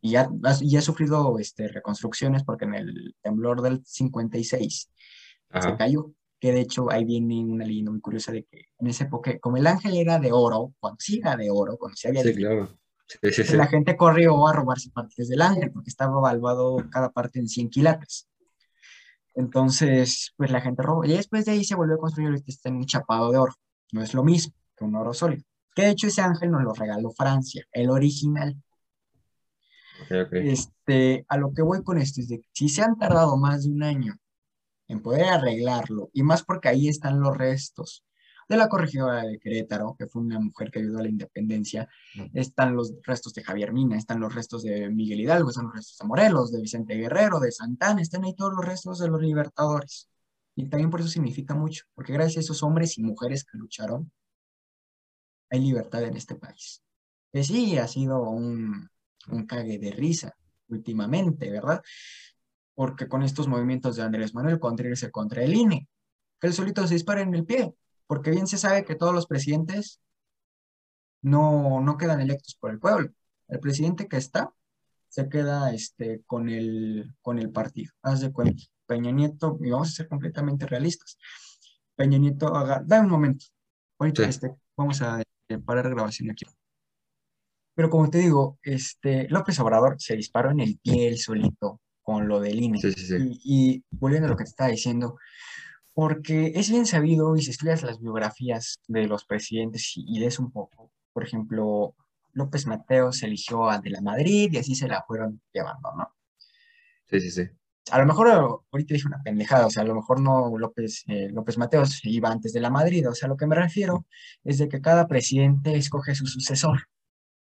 y 0.02 0.12
ya, 0.12 0.30
ya 0.62 0.80
ha 0.80 0.82
sufrido 0.82 1.38
este, 1.40 1.68
reconstrucciones 1.68 2.44
porque 2.44 2.66
en 2.66 2.76
el 2.76 3.16
temblor 3.22 3.62
del 3.62 3.84
56 3.86 4.90
se 5.62 5.78
cayó, 5.78 6.12
que 6.40 6.52
de 6.54 6.62
hecho 6.62 6.92
ahí 6.92 7.04
viene 7.04 7.44
una 7.44 7.66
leyenda 7.66 7.92
muy 7.92 8.02
curiosa 8.02 8.32
de 8.32 8.46
que 8.46 8.66
en 8.80 8.88
esa 8.88 9.06
época, 9.06 9.38
como 9.40 9.58
el 9.58 9.68
ángel 9.68 9.98
era 9.98 10.20
de 10.20 10.32
oro, 10.32 10.74
cuando 10.80 10.98
sí 11.00 11.20
era 11.20 11.36
de 11.36 11.50
oro, 11.52 11.78
cuando 11.78 11.96
se 11.96 12.08
había... 12.08 12.24
Sí, 12.24 12.34
claro. 12.34 12.70
La 13.54 13.68
gente 13.68 13.98
corrió 13.98 14.48
a 14.48 14.54
robarse 14.54 14.92
partes 14.92 15.30
del 15.30 15.42
ángel 15.42 15.72
porque 15.72 15.90
estaba 15.90 16.22
valuado 16.22 16.78
cada 16.92 17.10
parte 17.10 17.40
en 17.40 17.48
100 17.48 17.70
quilates. 17.70 18.30
Entonces, 19.34 20.34
pues 20.38 20.52
la 20.52 20.62
gente 20.62 20.84
robó. 20.84 21.04
Y 21.04 21.14
después 21.14 21.46
de 21.46 21.54
ahí 21.54 21.64
se 21.64 21.76
volvió 21.76 21.96
a 21.96 22.00
construir 22.00 22.34
este 22.36 22.52
está 22.52 22.70
en 22.70 22.76
un 22.76 22.86
chapado 22.86 23.32
de 23.32 23.40
oro. 23.40 23.54
No 23.92 24.04
es 24.04 24.14
lo 24.14 24.24
mismo 24.24 24.54
que 24.78 24.86
un 24.86 24.96
oro 24.96 25.14
sólido. 25.14 25.44
Que 25.74 25.84
de 25.84 25.90
hecho 25.90 26.08
ese 26.08 26.22
ángel 26.22 26.52
nos 26.52 26.62
lo 26.64 26.74
regaló 26.74 27.12
Francia, 27.12 27.66
el 27.72 27.90
original. 27.90 28.56
Este, 30.32 31.26
a 31.28 31.38
lo 31.38 31.52
que 31.52 31.62
voy 31.62 31.84
con 31.84 31.98
esto 31.98 32.22
es 32.22 32.30
de 32.30 32.40
que 32.40 32.48
si 32.54 32.70
se 32.70 32.84
han 32.84 32.98
tardado 32.98 33.38
más 33.38 33.64
de 33.64 33.72
un 33.72 33.84
año 33.84 34.20
en 34.90 35.02
poder 35.02 35.26
arreglarlo, 35.26 36.10
y 36.14 36.24
más 36.24 36.44
porque 36.44 36.68
ahí 36.68 36.90
están 36.90 37.22
los 37.22 37.38
restos 37.38 38.04
de 38.50 38.58
la 38.58 38.68
corregidora 38.68 39.22
de 39.22 39.40
Querétaro, 39.40 39.96
que 39.98 40.08
fue 40.08 40.24
una 40.24 40.40
mujer 40.40 40.72
que 40.72 40.80
ayudó 40.80 40.98
a 40.98 41.04
la 41.04 41.10
independencia, 41.10 41.88
están 42.34 42.76
los 42.76 42.94
restos 43.04 43.34
de 43.36 43.44
Javier 43.44 43.72
Mina, 43.72 43.96
están 43.96 44.20
los 44.20 44.34
restos 44.34 44.64
de 44.64 44.90
Miguel 44.90 45.22
Hidalgo, 45.22 45.52
están 45.52 45.66
los 45.66 45.76
restos 45.76 45.98
de 46.00 46.08
Morelos, 46.08 46.52
de 46.52 46.60
Vicente 46.60 46.96
Guerrero, 46.96 47.40
de 47.40 47.52
Santana, 47.52 48.02
están 48.02 48.24
ahí 48.24 48.34
todos 48.34 48.54
los 48.54 48.66
restos 48.66 48.98
de 48.98 49.08
los 49.08 49.22
libertadores. 49.22 50.10
Y 50.56 50.66
también 50.68 50.90
por 50.90 51.00
eso 51.00 51.10
significa 51.10 51.54
mucho, 51.54 51.86
porque 51.94 52.12
gracias 52.12 52.38
a 52.38 52.40
esos 52.40 52.64
hombres 52.64 52.98
y 52.98 53.04
mujeres 53.04 53.46
que 53.46 53.58
lucharon, 53.58 54.12
hay 55.52 55.60
libertad 55.60 56.04
en 56.04 56.18
este 56.18 56.34
país. 56.34 56.82
Que 57.32 57.44
sí, 57.44 57.78
ha 57.78 57.88
sido 57.88 58.24
un, 58.24 58.90
un 59.28 59.46
cague 59.46 59.78
de 59.78 59.92
risa 59.92 60.36
últimamente, 60.70 61.52
¿verdad? 61.52 61.84
Porque 62.80 63.10
con 63.10 63.24
estos 63.24 63.50
movimientos 63.50 63.98
de 63.98 64.04
Andrés 64.04 64.34
Manuel 64.34 64.58
contra 64.58 64.88
irse 64.88 65.12
contra 65.12 65.44
el 65.44 65.54
INE, 65.54 65.90
que 66.40 66.48
él 66.48 66.54
solito 66.54 66.88
se 66.88 66.94
dispara 66.94 67.20
en 67.20 67.36
el 67.36 67.44
pie, 67.46 67.76
porque 68.08 68.32
bien 68.32 68.48
se 68.48 68.58
sabe 68.58 68.86
que 68.86 68.96
todos 68.96 69.14
los 69.14 69.28
presidentes 69.28 70.00
no, 71.22 71.82
no 71.82 71.98
quedan 71.98 72.22
electos 72.22 72.56
por 72.56 72.72
el 72.72 72.80
pueblo. 72.80 73.12
El 73.50 73.60
presidente 73.60 74.08
que 74.08 74.16
está 74.16 74.54
se 75.10 75.28
queda 75.28 75.74
este, 75.74 76.24
con, 76.26 76.48
el, 76.48 77.14
con 77.22 77.38
el 77.38 77.52
partido. 77.52 77.92
Haz 78.02 78.22
de 78.22 78.32
cuenta. 78.32 78.64
Peña 78.86 79.12
Nieto, 79.12 79.58
y 79.60 79.72
vamos 79.72 79.90
a 79.90 79.92
ser 79.92 80.08
completamente 80.08 80.66
realistas. 80.66 81.18
Peña 81.98 82.18
Nieto, 82.18 82.56
haga, 82.56 82.82
da 82.86 83.02
un 83.02 83.10
momento. 83.10 83.46
Ahorita 83.98 84.24
este, 84.24 84.56
vamos 84.78 85.02
a 85.02 85.22
eh, 85.50 85.58
parar 85.58 85.90
grabación 85.90 86.32
aquí. 86.32 86.46
Pero 87.76 87.90
como 87.90 88.10
te 88.10 88.20
digo, 88.20 88.58
este, 88.64 89.28
López 89.28 89.60
Obrador 89.60 89.98
se 90.00 90.16
disparó 90.16 90.52
en 90.52 90.62
el 90.62 90.80
pie 90.80 91.10
él 91.10 91.18
solito 91.18 91.82
con 92.10 92.28
lo 92.28 92.40
del 92.40 92.60
INE. 92.60 92.80
Y, 93.44 93.84
volviendo 93.92 94.26
a 94.28 94.32
lo 94.32 94.36
que 94.36 94.44
te 94.44 94.50
estaba 94.50 94.72
diciendo, 94.72 95.18
porque 95.94 96.54
es 96.56 96.72
bien 96.72 96.88
sabido 96.88 97.36
y 97.36 97.44
si 97.44 97.52
estudias 97.52 97.84
las 97.84 98.00
biografías 98.00 98.80
de 98.88 99.06
los 99.06 99.26
presidentes 99.26 99.94
y, 99.96 100.18
lees 100.18 100.40
un 100.40 100.52
poco, 100.52 100.92
por 101.14 101.24
ejemplo, 101.24 101.94
López 102.34 102.66
Mateo 102.66 103.12
se 103.12 103.28
eligió 103.28 103.70
a 103.70 103.78
de 103.78 103.92
la 103.92 104.02
Madrid 104.02 104.50
y 104.52 104.58
así 104.58 104.74
se 104.74 104.88
la 104.88 105.04
fueron 105.04 105.40
llevando, 105.54 105.92
¿no? 105.96 106.16
Sí, 107.06 107.20
sí, 107.20 107.30
sí. 107.30 107.44
A 107.92 108.00
lo 108.00 108.08
mejor 108.08 108.28
ahorita 108.72 108.96
dije 108.96 109.06
una 109.06 109.22
pendejada, 109.24 109.68
o 109.68 109.70
sea, 109.70 109.84
a 109.84 109.86
lo 109.86 109.94
mejor 109.94 110.20
no 110.20 110.58
López, 110.58 111.04
eh, 111.06 111.30
López 111.32 111.60
Mateos 111.60 112.00
iba 112.06 112.32
antes 112.32 112.54
de 112.54 112.60
la 112.60 112.72
Madrid, 112.72 113.08
o 113.08 113.14
sea, 113.14 113.28
lo 113.28 113.38
que 113.38 113.46
me 113.46 113.56
refiero 113.56 114.08
es 114.44 114.58
de 114.58 114.68
que 114.68 114.82
cada 114.82 115.08
presidente 115.08 115.76
escoge 115.76 116.16
su 116.16 116.26
sucesor. 116.26 116.88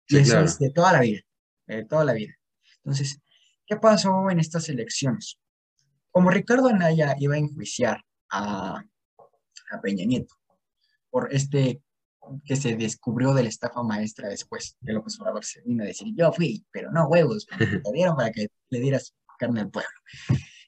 Y 0.07 0.17
eso 0.17 0.39
es 0.41 0.59
de 0.59 0.69
toda 0.69 0.93
la 0.93 1.01
vida, 1.01 1.21
de 1.65 1.85
toda 1.85 2.03
la 2.03 2.13
vida. 2.13 2.35
Entonces, 2.83 3.19
¿qué 3.69 3.77
pasó 3.77 4.29
en 4.31 4.39
estas 4.39 4.67
elecciones? 4.67 5.39
Como 6.11 6.31
Ricardo 6.31 6.69
Anaya 6.69 7.15
iba 7.19 7.35
a 7.35 7.37
enjuiciar 7.37 8.03
a, 8.31 8.83
Peña 9.83 10.03
Nieto 10.03 10.35
por 11.11 11.31
este 11.31 11.83
que 12.43 12.55
se 12.55 12.75
descubrió 12.75 13.33
de 13.33 13.43
la 13.43 13.49
estafa 13.49 13.83
maestra 13.83 14.27
después 14.29 14.75
de 14.81 14.93
López 14.93 15.19
Obrador 15.19 15.45
se 15.45 15.61
vino 15.61 15.83
a 15.83 15.87
decir, 15.87 16.07
yo 16.15 16.31
fui, 16.31 16.65
pero 16.71 16.91
no 16.91 17.07
huevos, 17.07 17.47
te 17.57 17.91
dieron 17.93 18.15
para 18.15 18.31
que 18.31 18.47
le 18.69 18.79
dieras 18.79 19.15
carne 19.37 19.61
al 19.61 19.69
pueblo. 19.69 19.89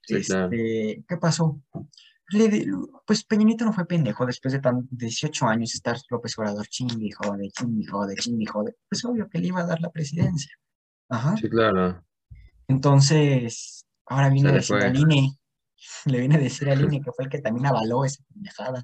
Este, 0.08 1.04
¿Qué 1.08 1.18
pasó? 1.18 1.62
pues 3.06 3.24
Peñanito 3.26 3.66
no 3.66 3.74
fue 3.74 3.86
pendejo 3.86 4.26
después 4.26 4.54
de 4.54 4.60
tan 4.60 4.88
18 4.91 5.47
años 5.47 5.74
estar 5.74 5.97
López 6.10 6.38
Obrador 6.38 6.68
chingui, 6.68 7.12
jode, 7.12 7.49
chingui, 7.49 7.86
jode, 7.86 8.16
chingui, 8.16 8.45
jode. 8.45 8.76
Pues 8.89 9.04
obvio 9.04 9.28
que 9.30 9.39
le 9.39 9.47
iba 9.47 9.62
a 9.62 9.66
dar 9.66 9.82
la 9.82 9.91
presidencia. 9.91 10.52
Ajá. 11.10 11.36
Sí, 11.38 11.49
claro. 11.49 12.04
Entonces, 12.72 13.86
ahora 14.05 14.30
viene 14.30 14.49
a 14.49 14.53
decir 14.53 14.78
al 14.78 14.97
INE, 14.97 15.38
le 16.05 16.19
viene 16.19 16.36
a 16.36 16.39
decir 16.39 16.69
al 16.69 16.82
INE 16.82 17.01
que 17.03 17.11
fue 17.11 17.26
el 17.26 17.30
que 17.30 17.41
también 17.41 17.65
avaló 17.65 18.05
esa 18.05 18.24
pendejada. 18.34 18.84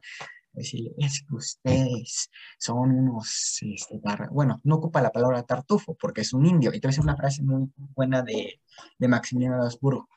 Decirle, 0.52 0.92
es 0.98 1.24
que 1.24 1.36
ustedes 1.36 2.30
son 2.58 2.92
unos, 2.92 3.60
este, 3.62 4.02
bueno, 4.32 4.60
no 4.64 4.76
ocupa 4.76 5.02
la 5.02 5.12
palabra 5.12 5.44
tartufo 5.44 5.96
porque 5.96 6.22
es 6.22 6.34
un 6.34 6.46
indio. 6.46 6.72
Y 6.74 6.80
te 6.80 6.88
voy 6.88 6.90
a 6.90 6.92
decir 6.92 7.04
una 7.04 7.16
frase 7.16 7.44
muy 7.44 7.72
buena 7.96 8.24
de, 8.24 8.60
de 8.98 9.08
Maximiliano 9.08 9.58
de 9.58 9.66
Habsburgo. 9.68 10.10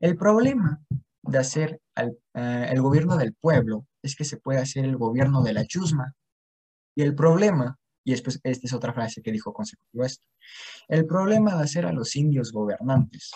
El 0.00 0.16
problema 0.16 0.82
de 1.22 1.38
hacer 1.38 1.80
eh, 1.96 2.68
el 2.70 2.82
gobierno 2.82 3.16
del 3.16 3.34
pueblo 3.34 3.86
es 4.02 4.16
que 4.16 4.24
se 4.24 4.36
puede 4.36 4.58
hacer 4.58 4.84
el 4.84 4.96
gobierno 4.96 5.42
de 5.42 5.54
la 5.54 5.64
chusma. 5.64 6.14
Y 6.94 7.02
el 7.02 7.14
problema, 7.14 7.78
y 8.04 8.12
después 8.12 8.40
esta 8.42 8.66
es 8.66 8.72
otra 8.72 8.92
frase 8.92 9.22
que 9.22 9.32
dijo 9.32 9.52
consecutivo 9.52 10.04
esto, 10.04 10.26
el 10.88 11.06
problema 11.06 11.56
de 11.56 11.64
hacer 11.64 11.86
a 11.86 11.92
los 11.92 12.14
indios 12.16 12.52
gobernantes 12.52 13.32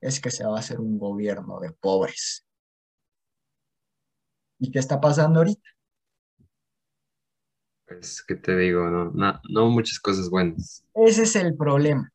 es 0.00 0.20
que 0.20 0.30
se 0.30 0.44
va 0.44 0.56
a 0.56 0.60
hacer 0.60 0.80
un 0.80 0.98
gobierno 0.98 1.58
de 1.60 1.72
pobres. 1.72 2.46
¿Y 4.58 4.70
qué 4.70 4.78
está 4.78 5.00
pasando 5.00 5.40
ahorita? 5.40 5.68
Pues, 7.86 8.22
¿qué 8.22 8.36
te 8.36 8.56
digo? 8.56 8.88
No, 8.88 9.10
no, 9.10 9.40
no 9.48 9.68
muchas 9.68 9.98
cosas 9.98 10.30
buenas. 10.30 10.84
Ese 10.94 11.22
es 11.22 11.36
el 11.36 11.56
problema. 11.56 12.10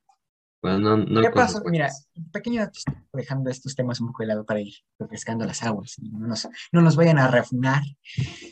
Bueno, 0.66 0.80
no, 0.80 0.98
no 0.98 1.22
¿Qué 1.22 1.30
pasó? 1.30 1.62
Mira, 1.66 1.92
pequeño 2.32 2.68
dejando 3.14 3.52
estos 3.52 3.76
temas 3.76 4.02
un 4.02 4.08
poco 4.08 4.24
de 4.24 4.30
lado 4.30 4.46
para 4.48 4.62
ir 4.62 4.74
refrescando 4.98 5.46
las 5.46 5.62
aguas 5.62 5.94
y 6.00 6.10
no 6.10 6.26
nos, 6.26 6.50
no 6.72 6.82
nos 6.82 6.96
vayan 6.96 7.20
a 7.20 7.28
refunar. 7.28 7.84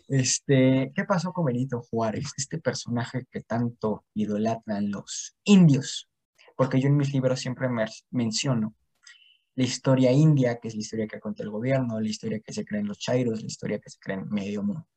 Este, 0.07 0.91
¿qué 0.93 1.05
pasó 1.05 1.33
con 1.33 1.45
Benito 1.45 1.81
Juárez? 1.81 2.25
Este 2.37 2.59
personaje 2.59 3.25
que 3.31 3.41
tanto 3.41 4.05
idolatran 4.13 4.91
los 4.91 5.35
indios, 5.43 6.07
porque 6.55 6.79
yo 6.79 6.87
en 6.87 6.97
mis 6.97 7.11
libros 7.11 7.39
siempre 7.39 7.67
menciono 8.11 8.75
la 9.55 9.63
historia 9.63 10.11
india, 10.11 10.59
que 10.59 10.67
es 10.67 10.75
la 10.75 10.81
historia 10.81 11.07
que 11.07 11.19
cuenta 11.19 11.41
el 11.41 11.49
gobierno, 11.49 11.99
la 11.99 12.07
historia 12.07 12.39
que 12.41 12.53
se 12.53 12.63
creen 12.63 12.87
los 12.87 12.99
chairos, 12.99 13.41
la 13.41 13.47
historia 13.47 13.79
que 13.79 13.89
se 13.89 13.97
cree 13.97 14.17
en 14.17 14.29
medio 14.29 14.61
mundo. 14.61 14.87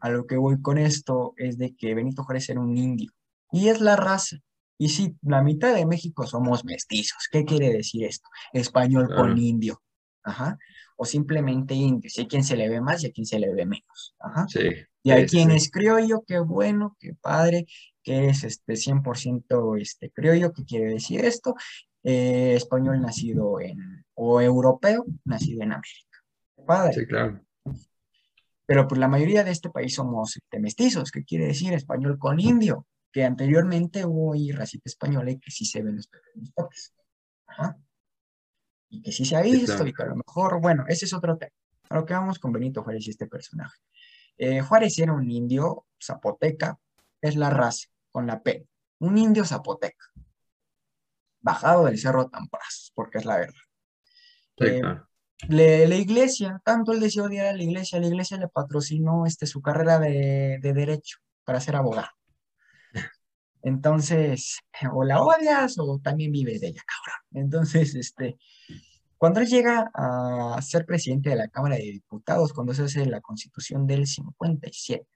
A 0.00 0.10
lo 0.10 0.26
que 0.26 0.36
voy 0.36 0.60
con 0.60 0.76
esto 0.76 1.32
es 1.38 1.56
de 1.56 1.74
que 1.74 1.94
Benito 1.94 2.22
Juárez 2.22 2.50
era 2.50 2.60
un 2.60 2.76
indio 2.76 3.12
y 3.50 3.68
es 3.68 3.80
la 3.80 3.96
raza. 3.96 4.36
Y 4.78 4.88
sí, 4.90 5.16
la 5.22 5.42
mitad 5.42 5.74
de 5.74 5.84
México 5.84 6.26
somos 6.26 6.64
mestizos. 6.64 7.28
¿Qué 7.30 7.44
quiere 7.44 7.70
decir 7.70 8.04
esto? 8.04 8.28
Español 8.52 9.08
con 9.14 9.36
indio. 9.36 9.82
Ajá. 10.22 10.56
O 10.96 11.04
simplemente 11.04 11.74
indio. 11.74 12.08
Si 12.08 12.22
hay 12.22 12.28
quien 12.28 12.44
se 12.44 12.56
le 12.56 12.68
ve 12.68 12.80
más 12.80 13.02
y 13.02 13.08
a 13.08 13.12
quien 13.12 13.26
se 13.26 13.40
le 13.40 13.52
ve 13.52 13.66
menos. 13.66 14.14
Ajá. 14.20 14.46
Sí. 14.48 14.70
Y 15.02 15.10
hay 15.10 15.22
sí, 15.22 15.28
sí, 15.28 15.36
quien 15.36 15.50
sí. 15.50 15.56
es 15.56 15.70
criollo, 15.70 16.22
qué 16.26 16.38
bueno, 16.38 16.96
qué 17.00 17.14
padre, 17.20 17.66
que 18.02 18.28
es 18.28 18.44
este 18.44 18.74
100% 18.74 19.80
este 19.80 20.10
criollo, 20.10 20.52
¿qué 20.52 20.64
quiere 20.64 20.92
decir 20.92 21.24
esto? 21.24 21.54
Eh, 22.04 22.54
español 22.54 23.00
nacido 23.00 23.60
en, 23.60 24.04
o 24.14 24.40
europeo, 24.40 25.04
nacido 25.24 25.62
en 25.62 25.72
América. 25.72 26.18
Qué 26.56 26.62
Padre. 26.62 26.92
Sí, 26.94 27.06
claro. 27.06 27.40
Pero 28.66 28.86
pues 28.86 29.00
la 29.00 29.08
mayoría 29.08 29.44
de 29.44 29.50
este 29.50 29.70
país 29.70 29.94
somos 29.94 30.36
este, 30.36 30.60
mestizos, 30.60 31.10
¿qué 31.10 31.24
quiere 31.24 31.46
decir 31.46 31.72
español 31.72 32.18
con 32.18 32.38
indio? 32.38 32.86
Que 33.12 33.24
anteriormente 33.24 34.04
hubo 34.04 34.34
ahí 34.34 34.52
racita 34.52 34.84
española 34.86 35.30
y 35.30 35.38
que 35.38 35.50
sí 35.50 35.64
se 35.64 35.82
ven 35.82 35.96
los 35.96 36.10
toques. 36.54 36.94
Ajá. 37.46 37.76
Y 38.90 39.02
que 39.02 39.12
sí 39.12 39.24
se 39.24 39.36
ha 39.36 39.42
visto 39.42 39.86
y 39.86 39.92
que 39.92 40.02
a 40.02 40.06
lo 40.06 40.16
mejor, 40.16 40.60
bueno, 40.60 40.84
ese 40.88 41.04
es 41.06 41.12
otro 41.12 41.36
tema. 41.36 41.52
A 41.90 41.94
lo 41.96 42.04
que 42.06 42.14
vamos 42.14 42.38
con 42.38 42.52
Benito 42.52 42.82
Juárez 42.82 43.06
y 43.06 43.10
este 43.10 43.26
personaje. 43.26 43.78
Eh, 44.36 44.60
Juárez 44.60 44.98
era 44.98 45.12
un 45.12 45.30
indio 45.30 45.86
zapoteca, 46.02 46.78
es 47.20 47.34
la 47.36 47.50
raza, 47.50 47.88
con 48.10 48.26
la 48.26 48.42
P. 48.42 48.66
Un 49.00 49.16
indio 49.18 49.44
zapoteca, 49.44 50.04
bajado 51.40 51.86
del 51.86 51.98
cerro 51.98 52.28
Tampras, 52.28 52.92
porque 52.94 53.18
es 53.18 53.24
la 53.24 53.36
verdad. 53.38 53.54
Sí, 54.58 54.64
Eh, 54.66 54.80
claro. 54.80 55.08
le- 55.48 55.88
la 55.88 55.94
iglesia, 55.96 56.60
tanto 56.64 56.92
él 56.92 57.00
decía 57.00 57.22
odiar 57.22 57.46
a 57.46 57.52
la 57.52 57.62
iglesia, 57.62 58.00
la 58.00 58.06
iglesia 58.08 58.36
le 58.38 58.48
patrocinó 58.48 59.24
este, 59.26 59.46
su 59.46 59.62
carrera 59.62 59.98
de, 59.98 60.58
de 60.60 60.72
derecho 60.72 61.18
para 61.44 61.60
ser 61.60 61.76
abogado. 61.76 62.08
Entonces, 63.62 64.58
o 64.92 65.04
la 65.04 65.22
odias 65.22 65.78
o 65.78 65.98
también 65.98 66.32
vives 66.32 66.60
de 66.60 66.68
ella, 66.68 66.82
cabrón. 66.86 67.44
Entonces, 67.44 67.94
este, 67.94 68.38
cuando 69.16 69.40
él 69.40 69.48
llega 69.48 69.90
a 69.94 70.60
ser 70.62 70.86
presidente 70.86 71.30
de 71.30 71.36
la 71.36 71.48
Cámara 71.48 71.76
de 71.76 71.82
Diputados, 71.82 72.52
cuando 72.52 72.72
se 72.72 72.82
hace 72.84 73.04
la 73.06 73.20
constitución 73.20 73.86
del 73.86 74.06
57, 74.06 75.06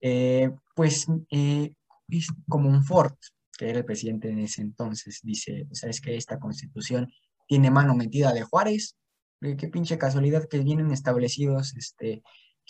eh, 0.00 0.50
pues 0.74 1.06
eh, 1.30 1.74
es 2.08 2.26
como 2.48 2.68
un 2.68 2.84
Ford, 2.84 3.14
que 3.56 3.70
era 3.70 3.78
el 3.78 3.84
presidente 3.84 4.28
en 4.30 4.40
ese 4.40 4.62
entonces, 4.62 5.20
dice, 5.22 5.68
¿sabes 5.72 6.00
qué? 6.00 6.16
Esta 6.16 6.40
constitución 6.40 7.12
tiene 7.46 7.70
mano 7.70 7.94
metida 7.94 8.32
de 8.32 8.42
Juárez. 8.42 8.96
Qué 9.40 9.68
pinche 9.68 9.98
casualidad 9.98 10.48
que 10.48 10.58
vienen 10.60 10.90
establecidos 10.90 11.74
este, 11.76 12.22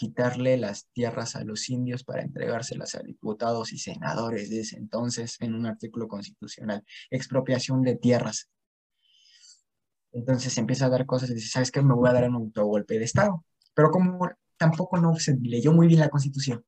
quitarle 0.02 0.56
las 0.56 0.88
tierras 0.92 1.36
a 1.36 1.44
los 1.44 1.70
indios 1.70 2.02
para 2.02 2.22
entregárselas 2.22 2.96
a 2.96 3.04
diputados 3.04 3.72
y 3.72 3.78
senadores 3.78 4.50
de 4.50 4.62
ese 4.62 4.76
entonces 4.76 5.36
en 5.38 5.54
un 5.54 5.64
artículo 5.64 6.08
constitucional. 6.08 6.84
Expropiación 7.08 7.82
de 7.82 7.94
tierras. 7.94 8.50
Entonces 10.10 10.58
empieza 10.58 10.86
a 10.86 10.88
dar 10.88 11.06
cosas 11.06 11.30
y 11.30 11.34
dice, 11.34 11.50
¿sabes 11.50 11.70
qué? 11.70 11.82
Me 11.82 11.94
voy 11.94 12.08
a 12.08 12.14
dar 12.14 12.28
un 12.28 12.34
autogolpe 12.34 12.98
de 12.98 13.04
Estado. 13.04 13.44
Pero 13.74 13.92
como 13.92 14.28
tampoco 14.56 14.98
no 14.98 15.14
se 15.14 15.36
leyó 15.40 15.72
muy 15.72 15.86
bien 15.86 16.00
la 16.00 16.08
constitución, 16.08 16.64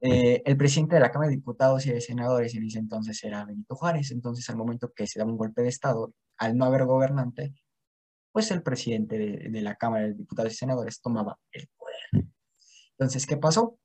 eh, 0.00 0.42
el 0.46 0.56
presidente 0.56 0.94
de 0.94 1.02
la 1.02 1.10
Cámara 1.10 1.28
de 1.28 1.36
Diputados 1.36 1.84
y 1.84 1.90
de 1.90 2.00
Senadores 2.00 2.54
en 2.54 2.64
ese 2.64 2.78
entonces 2.78 3.22
era 3.22 3.44
Benito 3.44 3.76
Juárez. 3.76 4.12
Entonces, 4.12 4.48
al 4.48 4.56
momento 4.56 4.94
que 4.96 5.06
se 5.06 5.18
daba 5.18 5.30
un 5.30 5.36
golpe 5.36 5.60
de 5.60 5.68
Estado, 5.68 6.14
al 6.38 6.56
no 6.56 6.64
haber 6.64 6.86
gobernante, 6.86 7.52
pues 8.32 8.50
el 8.50 8.62
presidente 8.62 9.18
de, 9.18 9.50
de 9.50 9.60
la 9.60 9.74
Cámara 9.74 10.06
de 10.06 10.14
Diputados 10.14 10.54
y 10.54 10.56
Senadores 10.56 11.02
tomaba 11.02 11.38
el 11.52 11.68
poder. 11.76 12.26
Entonces, 12.98 13.26
¿qué 13.26 13.36
pasó? 13.36 13.78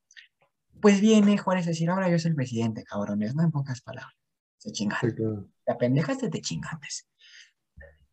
Pues 0.82 1.01
viene 1.01 1.38
Juárez 1.38 1.66
a 1.68 1.70
decir, 1.70 1.89
ahora 1.89 2.09
yo 2.09 2.18
soy 2.18 2.30
el 2.30 2.36
presidente, 2.36 2.84
cabrones, 2.84 3.36
no 3.36 3.43
en 3.43 3.51
pocas 3.51 3.82
palabras. 3.82 4.16
Se 4.57 4.72
chingaron. 4.72 5.09
Sí, 5.09 5.16
claro. 5.16 5.49
La 5.66 5.78
pendejaste, 5.78 6.30
te 6.30 6.41
chingates. 6.41 7.07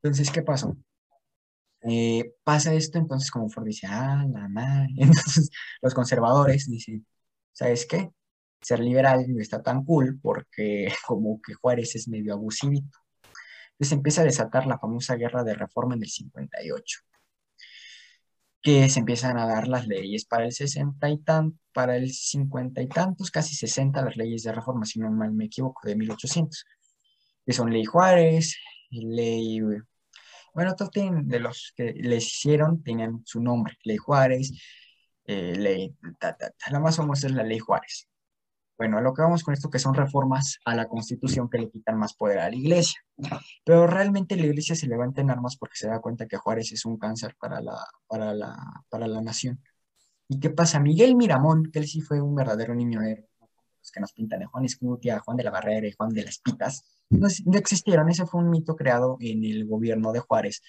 Entonces, 0.02 0.30
¿qué 0.30 0.42
pasó? 0.42 0.76
Eh, 1.82 2.34
pasa 2.42 2.74
esto, 2.74 2.98
entonces 2.98 3.30
como 3.30 3.48
Ford 3.48 3.64
dice, 3.66 3.86
ah, 3.86 4.24
la 4.28 4.48
madre. 4.48 4.88
Entonces, 4.96 5.50
los 5.80 5.94
conservadores 5.94 6.68
dicen, 6.68 7.06
¿sabes 7.52 7.86
qué? 7.86 8.10
Ser 8.60 8.80
liberal 8.80 9.24
no 9.28 9.40
está 9.40 9.62
tan 9.62 9.84
cool 9.84 10.18
porque 10.20 10.92
como 11.06 11.40
que 11.40 11.54
Juárez 11.54 11.94
es 11.96 12.08
medio 12.08 12.34
abusivito. 12.34 12.98
Entonces 13.72 13.92
empieza 13.92 14.22
a 14.22 14.24
desatar 14.24 14.66
la 14.66 14.78
famosa 14.78 15.14
guerra 15.14 15.44
de 15.44 15.54
reforma 15.54 15.94
en 15.94 16.02
el 16.02 16.08
58, 16.08 17.00
que 18.62 18.88
se 18.88 19.00
empiezan 19.00 19.38
a 19.38 19.46
dar 19.46 19.68
las 19.68 19.86
leyes 19.86 20.24
para 20.24 20.44
el 20.44 20.52
60 20.52 21.08
y 21.10 21.18
tan, 21.18 21.58
para 21.72 21.96
el 21.96 22.12
50 22.12 22.82
y 22.82 22.88
tantos, 22.88 23.30
casi 23.30 23.54
60 23.54 24.02
las 24.02 24.16
leyes 24.16 24.42
de 24.42 24.52
reforma, 24.52 24.84
si 24.84 25.00
no 25.00 25.10
mal 25.10 25.32
me 25.32 25.46
equivoco, 25.46 25.86
de 25.86 25.96
1800, 25.96 26.64
que 27.46 27.52
son 27.52 27.70
ley 27.72 27.84
Juárez, 27.84 28.56
ley, 28.90 29.60
bueno, 30.54 30.74
todos 30.74 30.90
tienen, 30.90 31.28
de 31.28 31.40
los 31.40 31.72
que 31.76 31.92
les 31.94 32.26
hicieron, 32.26 32.82
tenían 32.82 33.22
su 33.24 33.40
nombre, 33.40 33.76
ley 33.84 33.96
Juárez, 33.96 34.52
eh, 35.24 35.54
ley, 35.56 35.94
la 36.70 36.80
más 36.80 36.96
famosa 36.96 37.26
es 37.28 37.34
la 37.34 37.44
ley 37.44 37.58
Juárez. 37.58 38.08
Bueno, 38.78 38.98
a 38.98 39.00
lo 39.00 39.12
que 39.12 39.22
vamos 39.22 39.42
con 39.42 39.54
esto, 39.54 39.70
que 39.70 39.80
son 39.80 39.92
reformas 39.92 40.60
a 40.64 40.72
la 40.76 40.86
Constitución 40.86 41.50
que 41.50 41.58
le 41.58 41.68
quitan 41.68 41.98
más 41.98 42.14
poder 42.14 42.38
a 42.38 42.48
la 42.48 42.54
Iglesia. 42.54 43.00
Pero 43.64 43.88
realmente 43.88 44.36
la 44.36 44.46
Iglesia 44.46 44.76
se 44.76 44.86
levanta 44.86 45.20
en 45.20 45.30
armas 45.30 45.56
porque 45.56 45.74
se 45.76 45.88
da 45.88 45.98
cuenta 46.00 46.28
que 46.28 46.36
Juárez 46.36 46.70
es 46.70 46.84
un 46.84 46.96
cáncer 46.96 47.34
para 47.40 47.60
la, 47.60 47.76
para 48.06 48.32
la, 48.32 48.56
para 48.88 49.08
la 49.08 49.20
nación. 49.20 49.60
¿Y 50.28 50.38
qué 50.38 50.50
pasa? 50.50 50.78
Miguel 50.78 51.16
Miramón, 51.16 51.72
que 51.72 51.80
él 51.80 51.88
sí 51.88 52.00
fue 52.02 52.20
un 52.20 52.36
verdadero 52.36 52.72
niño 52.72 53.02
héroe, 53.02 53.28
los 53.80 53.90
que 53.90 53.98
nos 53.98 54.12
pintan 54.12 54.38
de 54.38 54.46
Juan 54.46 54.64
Escutia, 54.64 55.18
Juan 55.18 55.36
de 55.36 55.42
la 55.42 55.50
Barrera 55.50 55.88
y 55.88 55.92
Juan 55.92 56.10
de 56.10 56.24
las 56.24 56.38
Pitas, 56.38 56.84
no, 57.10 57.26
no 57.46 57.58
existieron. 57.58 58.08
Ese 58.08 58.26
fue 58.26 58.40
un 58.40 58.48
mito 58.48 58.76
creado 58.76 59.16
en 59.18 59.44
el 59.44 59.66
gobierno 59.66 60.12
de 60.12 60.20
Juárez 60.20 60.62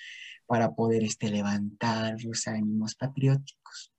para 0.48 0.74
poder 0.74 1.04
este, 1.04 1.30
levantar 1.30 2.16
los 2.24 2.48
ánimos 2.48 2.96
patrióticos 2.96 3.92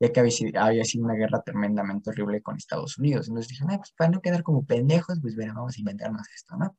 ya 0.00 0.12
que 0.12 0.20
había 0.20 0.84
sido, 0.84 1.04
una 1.04 1.14
guerra 1.14 1.42
tremendamente 1.42 2.10
horrible 2.10 2.42
con 2.42 2.56
Estados 2.56 2.98
Unidos. 2.98 3.28
Entonces 3.28 3.50
dijeron, 3.50 3.72
"Ay, 3.72 3.78
pues 3.78 3.92
para 3.96 4.10
no 4.10 4.20
quedar 4.20 4.42
como 4.42 4.64
pendejos, 4.64 5.18
pues 5.20 5.36
bueno, 5.36 5.54
vamos 5.54 5.76
a 5.76 5.80
inventarnos 5.80 6.26
esto, 6.34 6.56
¿no? 6.56 6.76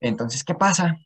Entonces, 0.00 0.44
¿qué 0.44 0.54
pasa? 0.54 0.96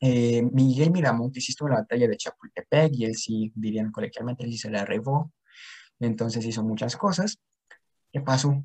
Eh, 0.00 0.42
Miguel 0.52 0.90
Miramonte 0.90 1.40
sí 1.40 1.52
estuvo 1.52 1.68
en 1.68 1.74
la 1.74 1.80
batalla 1.80 2.08
de 2.08 2.16
Chapultepec 2.16 2.92
y 2.94 3.04
él 3.06 3.14
sí, 3.16 3.52
dirían 3.54 3.90
coloquialmente, 3.90 4.44
él 4.44 4.52
sí 4.52 4.58
se 4.58 4.70
la 4.70 4.82
arrebó. 4.82 5.32
Entonces 6.00 6.44
hizo 6.44 6.62
muchas 6.62 6.96
cosas. 6.96 7.38
¿Qué 8.12 8.20
pasó? 8.20 8.64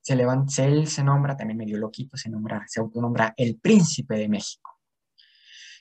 Se 0.00 0.14
levanta, 0.14 0.64
él 0.64 0.86
se 0.86 1.02
nombra, 1.02 1.36
también 1.36 1.58
medio 1.58 1.78
loquito, 1.78 2.16
se 2.16 2.30
nombra, 2.30 2.64
se 2.68 2.80
autonombra 2.80 3.34
el 3.36 3.58
príncipe 3.58 4.16
de 4.16 4.28
México. 4.28 4.75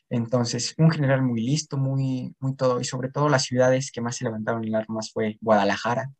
Entonces, 0.10 0.76
un 0.78 0.92
general 0.92 1.24
muy 1.24 1.42
listo, 1.42 1.78
muy, 1.78 2.36
muy 2.40 2.56
todo, 2.56 2.80
y 2.80 2.86
sobre 2.86 3.10
todo 3.10 3.30
las 3.30 3.44
ciudades 3.44 3.92
que 3.92 4.02
más 4.02 4.18
se 4.18 4.26
levantaron 4.26 4.64
en 4.66 4.76
armas 4.76 5.12
fue 5.12 5.38
Guadalajara, 5.42 6.12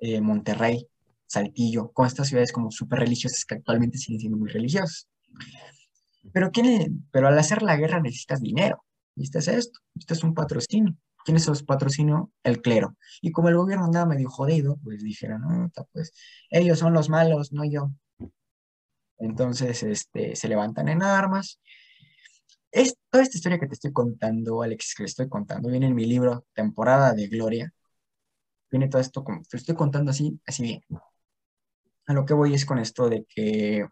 eh, 0.00 0.20
Monterrey, 0.20 0.86
Saltillo, 1.26 1.90
con 1.92 2.06
estas 2.06 2.28
ciudades 2.28 2.52
como 2.52 2.70
súper 2.70 3.00
religiosas 3.00 3.44
que 3.44 3.56
actualmente 3.56 3.98
siguen 3.98 4.20
siendo 4.20 4.38
muy 4.38 4.50
religiosas. 4.50 5.08
Pero, 6.32 6.50
¿quién 6.50 7.08
pero 7.10 7.28
al 7.28 7.38
hacer 7.38 7.62
la 7.62 7.76
guerra 7.76 8.00
necesitas 8.00 8.40
dinero, 8.40 8.84
necesitas 9.16 9.48
esto, 9.48 9.80
necesitas 9.94 10.24
un 10.24 10.34
patrocinio. 10.34 10.96
¿Quién 11.24 11.36
es 11.36 11.62
patrocinio? 11.62 12.30
El 12.42 12.62
clero. 12.62 12.96
Y 13.20 13.32
como 13.32 13.48
el 13.50 13.56
gobierno 13.56 13.84
andaba 13.84 14.06
medio 14.06 14.30
jodido, 14.30 14.78
pues 14.82 15.02
dijeron, 15.02 15.42
no, 15.42 15.70
pues 15.92 16.12
ellos 16.48 16.78
son 16.78 16.94
los 16.94 17.10
malos, 17.10 17.52
no 17.52 17.64
yo. 17.64 17.90
Entonces, 19.18 19.82
este, 19.82 20.36
se 20.36 20.48
levantan 20.48 20.88
en 20.88 21.02
armas. 21.02 21.60
Es, 22.70 22.96
toda 23.10 23.22
esta 23.22 23.36
historia 23.36 23.58
que 23.58 23.66
te 23.66 23.74
estoy 23.74 23.92
contando, 23.92 24.62
Alex, 24.62 24.94
que 24.96 25.04
le 25.04 25.08
estoy 25.08 25.28
contando, 25.28 25.70
viene 25.70 25.86
en 25.86 25.94
mi 25.94 26.04
libro 26.04 26.46
Temporada 26.52 27.12
de 27.14 27.28
Gloria. 27.28 27.72
Viene 28.70 28.88
todo 28.88 29.00
esto 29.00 29.24
como 29.24 29.42
te 29.42 29.56
estoy 29.56 29.74
contando 29.74 30.10
así, 30.10 30.38
así 30.46 30.62
bien. 30.62 30.82
A 32.06 32.12
lo 32.12 32.24
que 32.24 32.34
voy 32.34 32.54
es 32.54 32.64
con 32.66 32.78
esto 32.78 33.08
de 33.08 33.24
que 33.28 33.86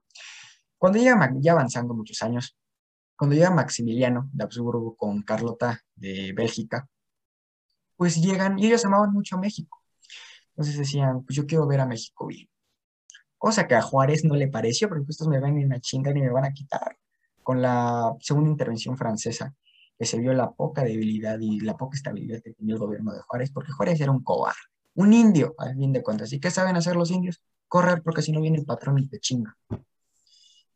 cuando 0.79 0.99
llega, 0.99 1.33
ya 1.41 1.53
avanzando 1.53 1.95
muchos 1.95 2.23
años, 2.23 2.57
cuando 3.17 3.35
llega 3.35 3.51
Maximiliano 3.51 4.29
de 4.33 4.45
Habsburgo 4.45 4.97
con 4.97 5.23
Carlota 5.23 5.83
de 5.95 6.33
Bélgica, 6.35 6.89
pues 7.97 8.17
llegan 8.17 8.59
y 8.59 8.67
ellos 8.67 8.85
amaban 8.85 9.13
mucho 9.13 9.37
a 9.37 9.41
México. 9.41 9.83
Entonces 10.51 10.79
decían, 10.79 11.25
pues 11.25 11.37
yo 11.37 11.47
quiero 11.47 11.67
ver 11.67 11.81
a 11.81 11.87
México 11.87 12.27
bien. 12.27 12.49
cosa 13.39 13.67
que 13.69 13.75
a 13.75 13.83
Juárez 13.83 14.25
no 14.25 14.35
le 14.37 14.49
pareció, 14.49 14.89
porque 14.89 15.05
estos 15.09 15.29
me 15.29 15.41
van 15.41 15.73
a 15.73 15.81
chingar 15.81 16.17
y 16.17 16.23
me 16.23 16.31
van 16.31 16.45
a 16.47 16.53
quitar. 16.53 16.99
Con 17.47 17.63
la 17.63 18.13
segunda 18.19 18.51
intervención 18.51 18.97
francesa, 18.97 19.55
que 19.97 20.05
se 20.05 20.19
vio 20.19 20.33
la 20.33 20.51
poca 20.51 20.83
debilidad 20.83 21.39
y 21.39 21.61
la 21.61 21.77
poca 21.77 21.97
estabilidad 21.97 22.43
que 22.43 22.53
tenía 22.53 22.75
el 22.75 22.81
gobierno 22.81 23.13
de 23.13 23.21
Juárez, 23.21 23.53
porque 23.53 23.71
Juárez 23.71 24.01
era 24.01 24.11
un 24.11 24.25
cobarde, 24.25 24.59
un 24.97 25.13
indio, 25.13 25.55
al 25.57 25.77
fin 25.77 25.93
de 25.93 26.03
cuentas. 26.03 26.33
¿Y 26.33 26.41
qué 26.41 26.51
saben 26.51 26.75
hacer 26.75 26.97
los 26.97 27.13
indios? 27.13 27.41
Correr, 27.69 28.03
porque 28.03 28.21
si 28.21 28.33
no 28.33 28.41
viene 28.41 28.59
el 28.59 28.65
patrón 28.65 28.99
y 28.99 29.07
te 29.07 29.21
chinga. 29.21 29.57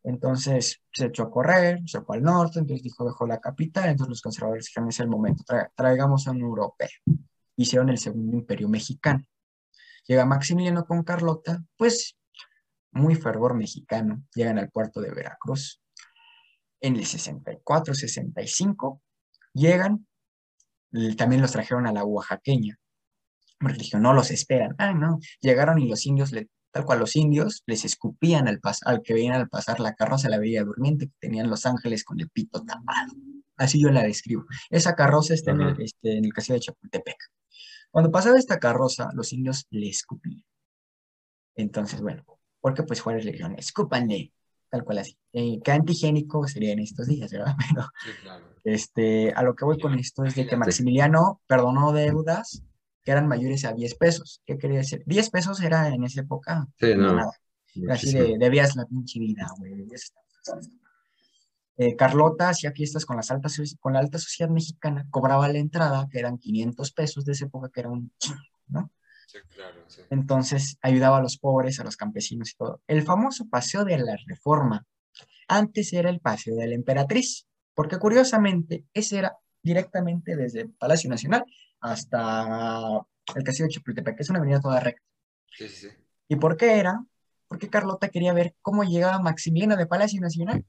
Entonces 0.04 0.80
se 0.92 1.06
echó 1.06 1.24
a 1.24 1.30
correr, 1.32 1.80
se 1.86 2.02
fue 2.02 2.18
al 2.18 2.22
norte, 2.22 2.60
entonces 2.60 2.84
dijo, 2.84 3.04
dejó 3.04 3.26
la 3.26 3.40
capital, 3.40 3.88
entonces 3.88 4.10
los 4.10 4.22
conservadores 4.22 4.66
dijeron, 4.66 4.90
es 4.90 5.00
el 5.00 5.08
momento, 5.08 5.42
traigamos 5.74 6.28
a 6.28 6.30
un 6.30 6.40
europeo. 6.40 6.88
Hicieron 7.56 7.88
el 7.88 7.98
segundo 7.98 8.36
imperio 8.36 8.68
mexicano. 8.68 9.24
Llega 10.06 10.24
Maximiliano 10.24 10.84
con 10.84 11.02
Carlota, 11.02 11.64
pues 11.76 12.16
muy 12.92 13.16
fervor 13.16 13.54
mexicano, 13.54 14.22
llegan 14.36 14.56
al 14.60 14.70
puerto 14.70 15.00
de 15.00 15.10
Veracruz. 15.10 15.82
En 16.80 16.96
el 16.96 17.04
64, 17.04 17.94
65, 17.94 19.02
llegan, 19.52 20.06
también 21.16 21.42
los 21.42 21.52
trajeron 21.52 21.86
a 21.86 21.92
la 21.92 22.04
oaxaqueña, 22.04 22.78
porque 23.58 23.78
dijeron, 23.78 24.02
no 24.02 24.14
los 24.14 24.30
esperan. 24.30 24.74
Ah, 24.78 24.94
no, 24.94 25.18
llegaron 25.40 25.78
y 25.78 25.88
los 25.88 26.06
indios 26.06 26.32
le 26.32 26.48
tal 26.70 26.84
cual 26.84 27.00
los 27.00 27.16
indios 27.16 27.62
les 27.66 27.84
escupían 27.84 28.48
al, 28.48 28.60
al 28.84 29.02
que 29.02 29.14
veían 29.14 29.34
al 29.34 29.48
pasar 29.48 29.80
la 29.80 29.94
carroza, 29.94 30.28
la 30.28 30.38
veía 30.38 30.64
durmiente, 30.64 31.06
que 31.06 31.14
tenían 31.18 31.50
los 31.50 31.66
ángeles 31.66 32.04
con 32.04 32.20
el 32.20 32.30
pito 32.30 32.64
tapado. 32.64 33.12
Así 33.56 33.82
yo 33.82 33.90
la 33.90 34.02
describo. 34.02 34.46
Esa 34.70 34.94
carroza 34.94 35.34
está 35.34 35.50
en 35.50 35.60
el, 35.60 35.80
este, 35.82 36.16
en 36.16 36.24
el 36.24 36.32
castillo 36.32 36.54
de 36.54 36.60
Chapultepec. 36.60 37.16
Cuando 37.90 38.10
pasaba 38.10 38.38
esta 38.38 38.58
carroza, 38.58 39.10
los 39.14 39.32
indios 39.32 39.66
le 39.70 39.88
escupían. 39.88 40.44
Entonces, 41.56 42.00
bueno, 42.00 42.24
porque 42.60 42.84
pues 42.84 43.00
Juárez 43.00 43.24
le 43.24 43.32
dijeron, 43.32 43.58
escúpanle, 43.58 44.32
tal 44.70 44.84
cual 44.84 44.98
así. 44.98 45.16
Eh, 45.32 45.60
¿Qué 45.62 45.72
antigénico 45.72 46.46
sería 46.46 46.72
en 46.72 46.80
estos 46.80 47.06
días, 47.08 47.30
verdad? 47.30 47.54
Pero, 47.74 48.42
este, 48.64 49.32
a 49.32 49.42
lo 49.42 49.54
que 49.54 49.64
voy 49.64 49.78
con 49.78 49.98
esto 49.98 50.24
es 50.24 50.34
de 50.34 50.46
que 50.46 50.56
Maximiliano 50.56 51.40
perdonó 51.46 51.92
deudas 51.92 52.62
que 53.02 53.10
eran 53.10 53.28
mayores 53.28 53.64
a 53.64 53.72
10 53.72 53.94
pesos. 53.96 54.42
¿Qué 54.46 54.58
quería 54.58 54.78
decir? 54.78 55.02
10 55.06 55.30
pesos 55.30 55.60
era 55.60 55.88
en 55.88 56.04
esa 56.04 56.20
época. 56.20 56.66
Sí, 56.78 56.94
no. 56.94 57.14
Nada. 57.14 57.32
Así 57.88 58.12
de, 58.12 58.36
debías 58.38 58.76
la 58.76 58.84
pinche 58.84 59.18
vida, 59.18 59.46
güey. 59.58 59.86
Eh, 61.76 61.96
Carlota 61.96 62.50
hacía 62.50 62.72
fiestas 62.72 63.06
con, 63.06 63.16
las 63.16 63.30
altas, 63.30 63.58
con 63.80 63.94
la 63.94 64.00
alta 64.00 64.18
sociedad 64.18 64.50
mexicana, 64.50 65.06
cobraba 65.08 65.48
la 65.48 65.58
entrada, 65.58 66.08
que 66.10 66.18
eran 66.18 66.36
500 66.36 66.92
pesos 66.92 67.24
de 67.24 67.32
esa 67.32 67.46
época, 67.46 67.70
que 67.72 67.80
era 67.80 67.88
un 67.88 68.12
chingo, 68.18 68.38
¿no? 68.68 68.90
Sí, 69.30 69.38
claro, 69.54 69.84
sí. 69.86 70.02
Entonces 70.10 70.76
ayudaba 70.82 71.18
a 71.18 71.22
los 71.22 71.38
pobres, 71.38 71.78
a 71.78 71.84
los 71.84 71.96
campesinos 71.96 72.50
y 72.50 72.56
todo. 72.56 72.82
El 72.88 73.04
famoso 73.04 73.48
paseo 73.48 73.84
de 73.84 73.96
la 73.98 74.16
reforma, 74.26 74.84
antes 75.46 75.92
era 75.92 76.10
el 76.10 76.18
paseo 76.18 76.56
de 76.56 76.66
la 76.66 76.74
emperatriz, 76.74 77.46
porque 77.74 77.98
curiosamente 77.98 78.86
ese 78.92 79.18
era 79.18 79.36
directamente 79.62 80.34
desde 80.34 80.62
el 80.62 80.70
Palacio 80.72 81.08
Nacional 81.08 81.44
hasta 81.80 83.06
el 83.36 83.44
castillo 83.44 83.68
de 83.68 83.74
Chapultepec, 83.74 84.16
que 84.16 84.22
es 84.24 84.30
una 84.30 84.40
avenida 84.40 84.60
toda 84.60 84.80
recta. 84.80 85.06
Sí, 85.56 85.68
sí, 85.68 85.88
sí. 85.88 85.94
¿Y 86.26 86.34
por 86.34 86.56
qué 86.56 86.80
era? 86.80 87.04
Porque 87.46 87.70
Carlota 87.70 88.08
quería 88.08 88.32
ver 88.32 88.56
cómo 88.62 88.82
llegaba 88.82 89.20
Maximiliano 89.20 89.76
de 89.76 89.86
Palacio 89.86 90.20
Nacional 90.20 90.64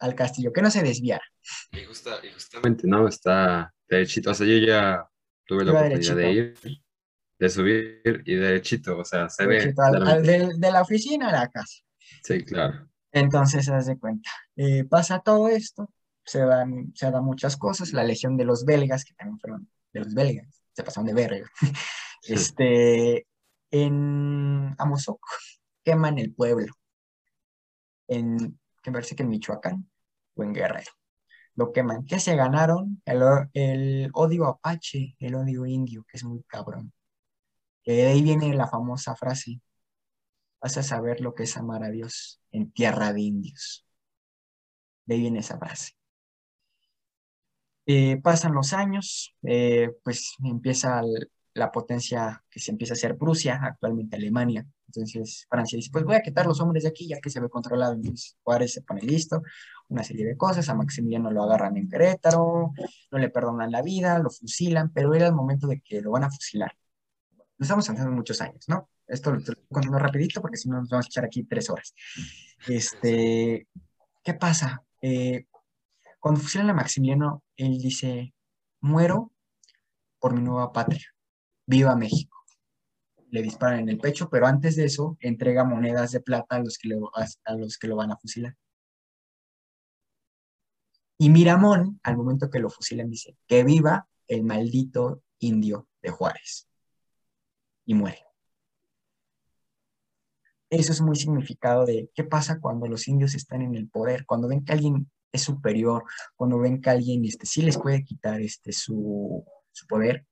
al 0.00 0.14
castillo, 0.14 0.54
que 0.54 0.62
no 0.62 0.70
se 0.70 0.82
desviara. 0.82 1.24
Y, 1.72 1.84
justa, 1.84 2.16
y 2.22 2.32
justamente, 2.32 2.86
¿no? 2.86 3.06
Está 3.06 3.74
derechito. 3.86 4.30
O 4.30 4.34
sea, 4.34 4.46
yo 4.46 4.56
ya 4.56 5.06
tuve 5.44 5.66
la 5.66 5.72
Iba 5.72 5.80
oportunidad 5.80 6.16
de 6.16 6.30
ir, 6.30 6.54
de 7.38 7.48
subir 7.48 8.02
y 8.24 8.34
derechito. 8.34 8.98
O 8.98 9.04
sea, 9.04 9.28
se 9.28 9.46
ve. 9.46 9.74
Al- 9.76 10.08
al 10.08 10.22
de, 10.22 10.50
de 10.56 10.70
la 10.70 10.82
oficina 10.82 11.28
a 11.28 11.32
la 11.32 11.48
casa. 11.48 11.82
Sí, 12.22 12.44
claro. 12.44 12.88
Entonces, 13.12 13.64
se 13.64 13.72
de 13.72 13.98
cuenta. 13.98 14.30
Eh, 14.56 14.84
pasa 14.84 15.20
todo 15.20 15.48
esto, 15.48 15.90
se 16.24 16.40
dan, 16.40 16.92
se 16.94 17.10
dan 17.10 17.24
muchas 17.24 17.56
cosas, 17.56 17.92
la 17.92 18.04
legión 18.04 18.36
de 18.36 18.44
los 18.44 18.64
belgas, 18.64 19.04
que 19.04 19.14
también 19.14 19.38
fueron 19.38 19.68
de 19.92 20.00
los 20.00 20.14
belgas, 20.14 20.62
se 20.72 20.82
pasaron 20.82 21.06
de 21.06 21.14
verga. 21.14 21.50
Este, 22.22 23.26
en 23.70 24.74
Amozoc 24.78 25.20
queman 25.84 26.18
el 26.18 26.34
pueblo, 26.34 26.74
en, 28.08 28.58
que 28.82 28.92
parece 28.92 29.16
que 29.16 29.22
en 29.22 29.30
Michoacán 29.30 29.88
o 30.34 30.42
en 30.42 30.52
Guerrero. 30.52 30.92
Lo 31.54 31.72
queman. 31.72 32.04
¿Qué 32.04 32.20
se 32.20 32.36
ganaron? 32.36 33.02
El, 33.04 33.22
el 33.54 34.10
odio 34.12 34.46
apache, 34.46 35.16
el 35.18 35.34
odio 35.34 35.64
indio, 35.66 36.04
que 36.04 36.18
es 36.18 36.24
muy 36.24 36.42
cabrón. 36.44 36.92
De 37.88 38.06
ahí 38.06 38.20
viene 38.22 38.54
la 38.54 38.68
famosa 38.68 39.16
frase, 39.16 39.62
vas 40.60 40.76
a 40.76 40.82
saber 40.82 41.22
lo 41.22 41.34
que 41.34 41.44
es 41.44 41.56
amar 41.56 41.82
a 41.84 41.90
Dios 41.90 42.38
en 42.52 42.70
tierra 42.70 43.14
de 43.14 43.22
indios. 43.22 43.86
De 45.06 45.14
ahí 45.14 45.22
viene 45.22 45.38
esa 45.38 45.58
frase. 45.58 45.92
Eh, 47.86 48.20
pasan 48.22 48.52
los 48.52 48.74
años, 48.74 49.34
eh, 49.42 49.90
pues 50.04 50.34
empieza 50.44 51.00
la 51.54 51.72
potencia 51.72 52.44
que 52.50 52.60
se 52.60 52.72
empieza 52.72 52.92
a 52.92 52.96
hacer 52.96 53.16
Prusia, 53.16 53.58
actualmente 53.62 54.16
Alemania. 54.16 54.66
Entonces 54.88 55.46
Francia 55.48 55.76
dice, 55.76 55.88
pues 55.90 56.04
voy 56.04 56.16
a 56.16 56.20
quitar 56.20 56.44
los 56.44 56.60
hombres 56.60 56.82
de 56.82 56.90
aquí 56.90 57.08
ya 57.08 57.18
que 57.20 57.30
se 57.30 57.40
ve 57.40 57.48
controlado. 57.48 57.94
Entonces 57.94 58.36
Juárez 58.42 58.74
se 58.74 58.82
pone 58.82 59.00
listo, 59.00 59.42
una 59.88 60.04
serie 60.04 60.26
de 60.26 60.36
cosas, 60.36 60.68
a 60.68 60.74
Maximiliano 60.74 61.30
lo 61.30 61.42
agarran 61.42 61.78
en 61.78 61.88
Querétaro, 61.88 62.74
no 63.10 63.18
le 63.18 63.30
perdonan 63.30 63.72
la 63.72 63.80
vida, 63.80 64.18
lo 64.18 64.28
fusilan, 64.28 64.92
pero 64.92 65.14
era 65.14 65.26
el 65.28 65.34
momento 65.34 65.66
de 65.66 65.80
que 65.80 66.02
lo 66.02 66.10
van 66.10 66.24
a 66.24 66.30
fusilar. 66.30 66.76
Lo 67.58 67.64
estamos 67.64 67.88
haciendo 67.90 68.12
muchos 68.12 68.40
años, 68.40 68.68
¿no? 68.68 68.88
Esto 69.06 69.32
lo 69.32 69.38
estoy 69.38 69.56
contando 69.70 69.98
rapidito 69.98 70.40
porque 70.40 70.56
si 70.56 70.68
no 70.68 70.78
nos 70.78 70.88
vamos 70.88 71.06
a 71.06 71.08
echar 71.08 71.24
aquí 71.24 71.42
tres 71.42 71.68
horas. 71.68 71.92
Este, 72.66 73.66
¿qué 74.22 74.34
pasa? 74.34 74.84
Eh, 75.02 75.46
cuando 76.20 76.40
fusilan 76.40 76.70
a 76.70 76.74
Maximiliano, 76.74 77.42
él 77.56 77.78
dice, 77.78 78.32
muero 78.80 79.32
por 80.20 80.34
mi 80.34 80.40
nueva 80.40 80.72
patria, 80.72 81.06
viva 81.66 81.96
México. 81.96 82.36
Le 83.30 83.42
disparan 83.42 83.80
en 83.80 83.88
el 83.88 83.98
pecho, 83.98 84.30
pero 84.30 84.46
antes 84.46 84.76
de 84.76 84.84
eso 84.84 85.16
entrega 85.20 85.64
monedas 85.64 86.12
de 86.12 86.20
plata 86.20 86.56
a 86.56 86.60
los 86.60 86.78
que 86.78 86.88
lo, 86.88 87.10
a 87.14 87.54
los 87.54 87.76
que 87.76 87.88
lo 87.88 87.96
van 87.96 88.12
a 88.12 88.16
fusilar. 88.16 88.56
Y 91.18 91.30
Miramón, 91.30 91.98
al 92.04 92.16
momento 92.16 92.48
que 92.48 92.60
lo 92.60 92.70
fusilan, 92.70 93.10
dice, 93.10 93.36
que 93.48 93.64
viva 93.64 94.08
el 94.28 94.44
maldito 94.44 95.24
indio 95.40 95.88
de 96.00 96.10
Juárez. 96.10 96.67
Y 97.88 97.94
muere. 97.94 98.18
Eso 100.68 100.92
es 100.92 101.00
muy 101.00 101.16
significado 101.16 101.86
de 101.86 102.10
qué 102.14 102.22
pasa 102.22 102.60
cuando 102.60 102.86
los 102.86 103.08
indios 103.08 103.34
están 103.34 103.62
en 103.62 103.74
el 103.74 103.88
poder, 103.88 104.26
cuando 104.26 104.46
ven 104.46 104.62
que 104.62 104.74
alguien 104.74 105.10
es 105.32 105.40
superior, 105.40 106.04
cuando 106.36 106.58
ven 106.58 106.82
que 106.82 106.90
alguien 106.90 107.24
este, 107.24 107.46
sí 107.46 107.62
les 107.62 107.78
puede 107.78 108.04
quitar 108.04 108.42
este, 108.42 108.72
su, 108.72 109.42
su 109.72 109.86
poder, 109.86 110.26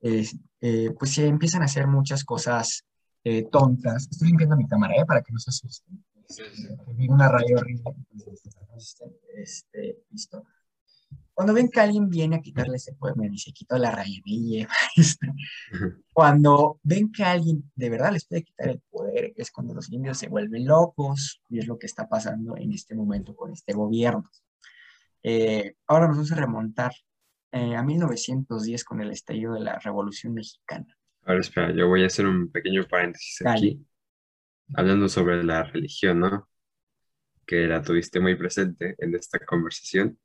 eh, 0.00 0.94
pues 0.96 1.14
se 1.14 1.26
empiezan 1.26 1.62
a 1.62 1.64
hacer 1.64 1.88
muchas 1.88 2.24
cosas 2.24 2.84
eh, 3.24 3.42
tontas. 3.50 4.06
Estoy 4.08 4.28
limpiando 4.28 4.56
mi 4.56 4.68
cámara, 4.68 4.94
¿eh? 4.94 5.04
Para 5.04 5.22
que 5.22 5.32
no 5.32 5.40
se 5.40 5.50
asusten. 5.50 6.04
Vi 6.94 7.08
una 7.08 7.28
raya 7.28 7.56
horrible. 7.56 7.82
entonces, 8.12 9.02
Este, 9.34 9.98
listo. 10.10 10.44
Cuando 11.34 11.52
ven 11.52 11.68
que 11.68 11.80
alguien 11.80 12.08
viene 12.08 12.36
a 12.36 12.40
quitarle 12.40 12.76
ese 12.76 12.94
poder, 12.94 13.16
me 13.16 13.28
dice, 13.28 13.52
quito 13.52 13.76
la 13.76 14.04
lleva. 14.24 14.72
Este, 14.96 15.26
cuando 16.12 16.78
ven 16.84 17.10
que 17.10 17.24
alguien 17.24 17.70
de 17.74 17.90
verdad 17.90 18.12
les 18.12 18.24
puede 18.24 18.44
quitar 18.44 18.68
el 18.68 18.80
poder, 18.88 19.32
es 19.36 19.50
cuando 19.50 19.74
los 19.74 19.90
indios 19.90 20.18
se 20.18 20.28
vuelven 20.28 20.66
locos 20.66 21.42
y 21.48 21.58
es 21.58 21.66
lo 21.66 21.76
que 21.76 21.86
está 21.86 22.08
pasando 22.08 22.56
en 22.56 22.72
este 22.72 22.94
momento 22.94 23.34
con 23.34 23.52
este 23.52 23.72
gobierno. 23.72 24.30
Eh, 25.24 25.74
ahora 25.88 26.06
nos 26.06 26.16
vamos 26.18 26.32
a 26.32 26.36
remontar 26.36 26.92
eh, 27.50 27.74
a 27.74 27.82
1910 27.82 28.84
con 28.84 29.00
el 29.00 29.10
estallido 29.10 29.54
de 29.54 29.60
la 29.60 29.78
Revolución 29.80 30.34
Mexicana. 30.34 30.86
Ahora 31.22 31.40
espera, 31.40 31.74
yo 31.74 31.88
voy 31.88 32.04
a 32.04 32.06
hacer 32.06 32.26
un 32.26 32.50
pequeño 32.52 32.86
paréntesis 32.86 33.38
Dale. 33.40 33.56
aquí, 33.56 33.86
hablando 34.74 35.08
sobre 35.08 35.42
la 35.42 35.64
religión, 35.64 36.20
¿no? 36.20 36.48
Que 37.46 37.66
la 37.66 37.82
tuviste 37.82 38.20
muy 38.20 38.36
presente 38.36 38.94
en 38.98 39.14
esta 39.14 39.38
conversación. 39.38 40.18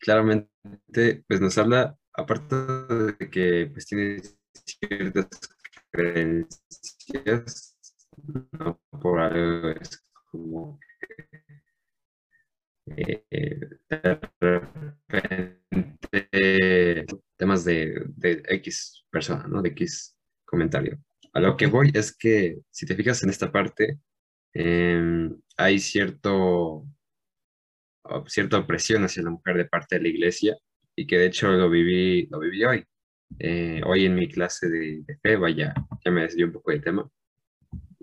Claramente, 0.00 1.24
pues 1.28 1.40
nos 1.40 1.56
habla, 1.58 1.96
aparte 2.14 2.56
de 2.56 3.30
que 3.30 3.70
pues 3.72 3.86
tiene 3.86 4.20
ciertas 4.64 5.28
creencias, 5.92 7.76
no 8.52 8.80
por 8.90 9.20
algo 9.20 9.68
es 9.70 10.04
como 10.30 10.78
eh, 12.96 13.68
de 13.88 14.20
repente 14.40 15.60
temas 17.36 17.64
de, 17.64 18.02
de 18.16 18.42
X 18.48 19.04
persona, 19.10 19.46
¿no? 19.48 19.62
De 19.62 19.70
X 19.70 20.16
comentario. 20.44 20.98
A 21.32 21.40
lo 21.40 21.56
que 21.56 21.66
voy 21.66 21.90
es 21.94 22.16
que, 22.16 22.60
si 22.70 22.86
te 22.86 22.96
fijas 22.96 23.22
en 23.22 23.30
esta 23.30 23.52
parte, 23.52 24.00
em, 24.54 25.40
hay 25.56 25.78
cierto, 25.78 26.84
cierta 28.26 28.58
opresión 28.58 29.04
hacia 29.04 29.22
la 29.22 29.30
mujer 29.30 29.56
de 29.56 29.64
parte 29.66 29.96
de 29.96 30.02
la 30.02 30.08
iglesia 30.08 30.56
y 30.96 31.06
que 31.06 31.18
de 31.18 31.26
hecho 31.26 31.50
lo 31.52 31.70
viví, 31.70 32.26
lo 32.30 32.40
viví 32.40 32.64
hoy. 32.64 32.84
Eh, 33.38 33.80
hoy 33.86 34.06
en 34.06 34.14
mi 34.16 34.28
clase 34.28 34.68
de, 34.68 35.02
de 35.06 35.16
fe, 35.22 35.36
vaya, 35.36 35.74
ya 36.04 36.10
me 36.10 36.22
desvié 36.22 36.44
un 36.44 36.52
poco 36.52 36.72
del 36.72 36.82
tema. 36.82 37.08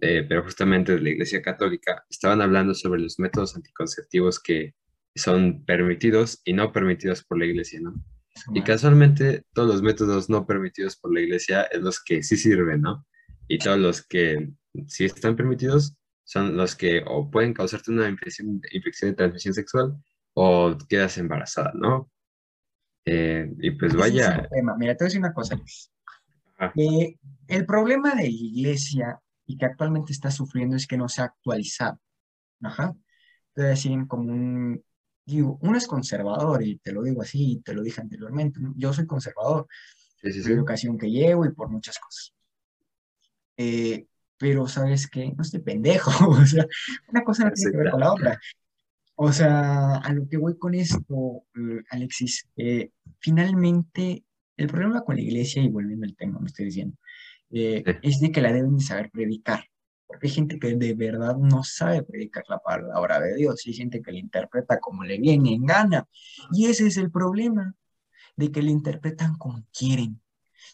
eh, 0.01 0.25
pero 0.27 0.43
justamente 0.43 0.93
de 0.93 1.01
la 1.01 1.09
Iglesia 1.09 1.41
Católica, 1.41 2.05
estaban 2.09 2.41
hablando 2.41 2.73
sobre 2.75 3.01
los 3.01 3.19
métodos 3.19 3.55
anticonceptivos 3.55 4.39
que 4.39 4.75
son 5.15 5.65
permitidos 5.65 6.41
y 6.45 6.53
no 6.53 6.71
permitidos 6.71 7.23
por 7.23 7.39
la 7.39 7.45
Iglesia, 7.45 7.79
¿no? 7.81 7.95
Y 8.53 8.61
casualmente 8.61 9.43
todos 9.53 9.67
los 9.69 9.81
métodos 9.81 10.29
no 10.29 10.45
permitidos 10.45 10.95
por 10.97 11.11
la 11.13 11.21
Iglesia 11.21 11.63
es 11.71 11.81
los 11.81 12.03
que 12.03 12.21
sí 12.21 12.37
sirven, 12.37 12.81
¿no? 12.81 13.05
Y 13.47 13.57
todos 13.57 13.79
los 13.79 14.05
que 14.05 14.49
sí 14.87 15.05
están 15.05 15.35
permitidos 15.35 15.96
son 16.27 16.57
los 16.57 16.75
que 16.75 17.01
o 17.07 17.31
pueden 17.31 17.53
causarte 17.53 17.89
una 17.89 18.09
infección, 18.09 18.61
infección 18.71 19.11
de 19.11 19.15
transmisión 19.15 19.53
sexual 19.53 19.95
o 20.33 20.77
quedas 20.89 21.17
embarazada, 21.17 21.71
¿no? 21.73 22.11
Eh, 23.05 23.49
y 23.59 23.71
pues 23.71 23.93
es 23.93 23.97
vaya, 23.97 24.35
el 24.35 24.49
tema. 24.49 24.75
Mira, 24.77 24.93
te 24.93 25.05
voy 25.05 25.05
a 25.05 25.07
decir 25.07 25.21
una 25.21 25.33
cosa, 25.33 25.55
Luis. 25.55 25.89
Ajá. 26.57 26.73
Eh, 26.75 27.17
el 27.47 27.65
problema 27.65 28.09
de 28.09 28.15
la 28.23 28.25
iglesia 28.25 29.21
y 29.45 29.57
que 29.57 29.65
actualmente 29.67 30.11
está 30.11 30.29
sufriendo 30.29 30.75
es 30.75 30.85
que 30.85 30.97
no 30.97 31.07
se 31.07 31.21
ha 31.21 31.25
actualizado. 31.25 31.97
Ajá. 32.61 32.93
A 33.55 33.61
decir 33.61 33.97
como 34.05 34.29
un, 34.29 34.83
digo, 35.25 35.57
uno 35.61 35.77
es 35.77 35.87
conservador 35.87 36.61
y 36.61 36.77
te 36.79 36.91
lo 36.91 37.03
digo 37.03 37.21
así, 37.21 37.53
y 37.53 37.61
te 37.61 37.73
lo 37.73 37.81
dije 37.81 38.01
anteriormente. 38.01 38.59
¿no? 38.59 38.73
Yo 38.75 38.91
soy 38.91 39.07
conservador 39.07 39.65
sí, 40.17 40.33
sí, 40.33 40.39
por 40.39 40.43
sí. 40.43 40.49
la 40.49 40.55
educación 40.55 40.97
que 40.97 41.09
llevo 41.09 41.45
y 41.45 41.53
por 41.53 41.69
muchas 41.69 41.97
cosas. 41.99 42.33
Eh, 43.55 44.05
pero, 44.37 44.67
¿sabes 44.67 45.07
qué? 45.07 45.33
No 45.35 45.41
estoy 45.43 45.61
pendejo. 45.61 46.11
O 46.41 46.45
sea, 46.45 46.65
una 47.09 47.23
cosa 47.23 47.45
no 47.45 47.51
tiene 47.51 47.71
que 47.71 47.77
ver 47.77 47.91
con 47.91 47.99
la 48.01 48.13
otra. 48.13 48.39
O 49.15 49.31
sea, 49.31 49.95
a 49.97 50.13
lo 50.13 50.27
que 50.29 50.37
voy 50.37 50.57
con 50.57 50.75
esto, 50.75 51.43
eh, 51.55 51.81
Alexis, 51.89 52.47
eh, 52.55 52.91
finalmente 53.19 54.23
el 54.57 54.67
problema 54.67 55.01
con 55.03 55.15
la 55.15 55.21
iglesia, 55.21 55.61
y 55.63 55.69
volviendo 55.69 56.05
al 56.05 56.15
tema, 56.15 56.39
me 56.39 56.47
estoy 56.47 56.65
diciendo, 56.65 56.97
eh, 57.51 57.83
Sí. 57.85 57.93
es 58.03 58.19
de 58.19 58.31
que 58.31 58.41
la 58.41 58.51
deben 58.53 58.77
de 58.77 58.83
saber 58.83 59.09
predicar. 59.11 59.63
Porque 60.05 60.27
hay 60.27 60.33
gente 60.33 60.59
que 60.59 60.75
de 60.75 60.93
verdad 60.93 61.35
no 61.37 61.63
sabe 61.63 62.03
predicar 62.03 62.43
la 62.47 62.59
palabra 62.59 63.19
de 63.19 63.35
Dios, 63.35 63.63
hay 63.65 63.73
gente 63.73 64.01
que 64.01 64.11
la 64.11 64.19
interpreta 64.19 64.79
como 64.79 65.03
le 65.03 65.17
viene 65.19 65.53
en 65.53 65.65
gana. 65.65 66.07
Y 66.53 66.67
ese 66.67 66.87
es 66.87 66.97
el 66.97 67.11
problema, 67.11 67.75
de 68.37 68.51
que 68.51 68.61
la 68.61 68.69
interpretan 68.71 69.35
como 69.37 69.65
quieren 69.77 70.21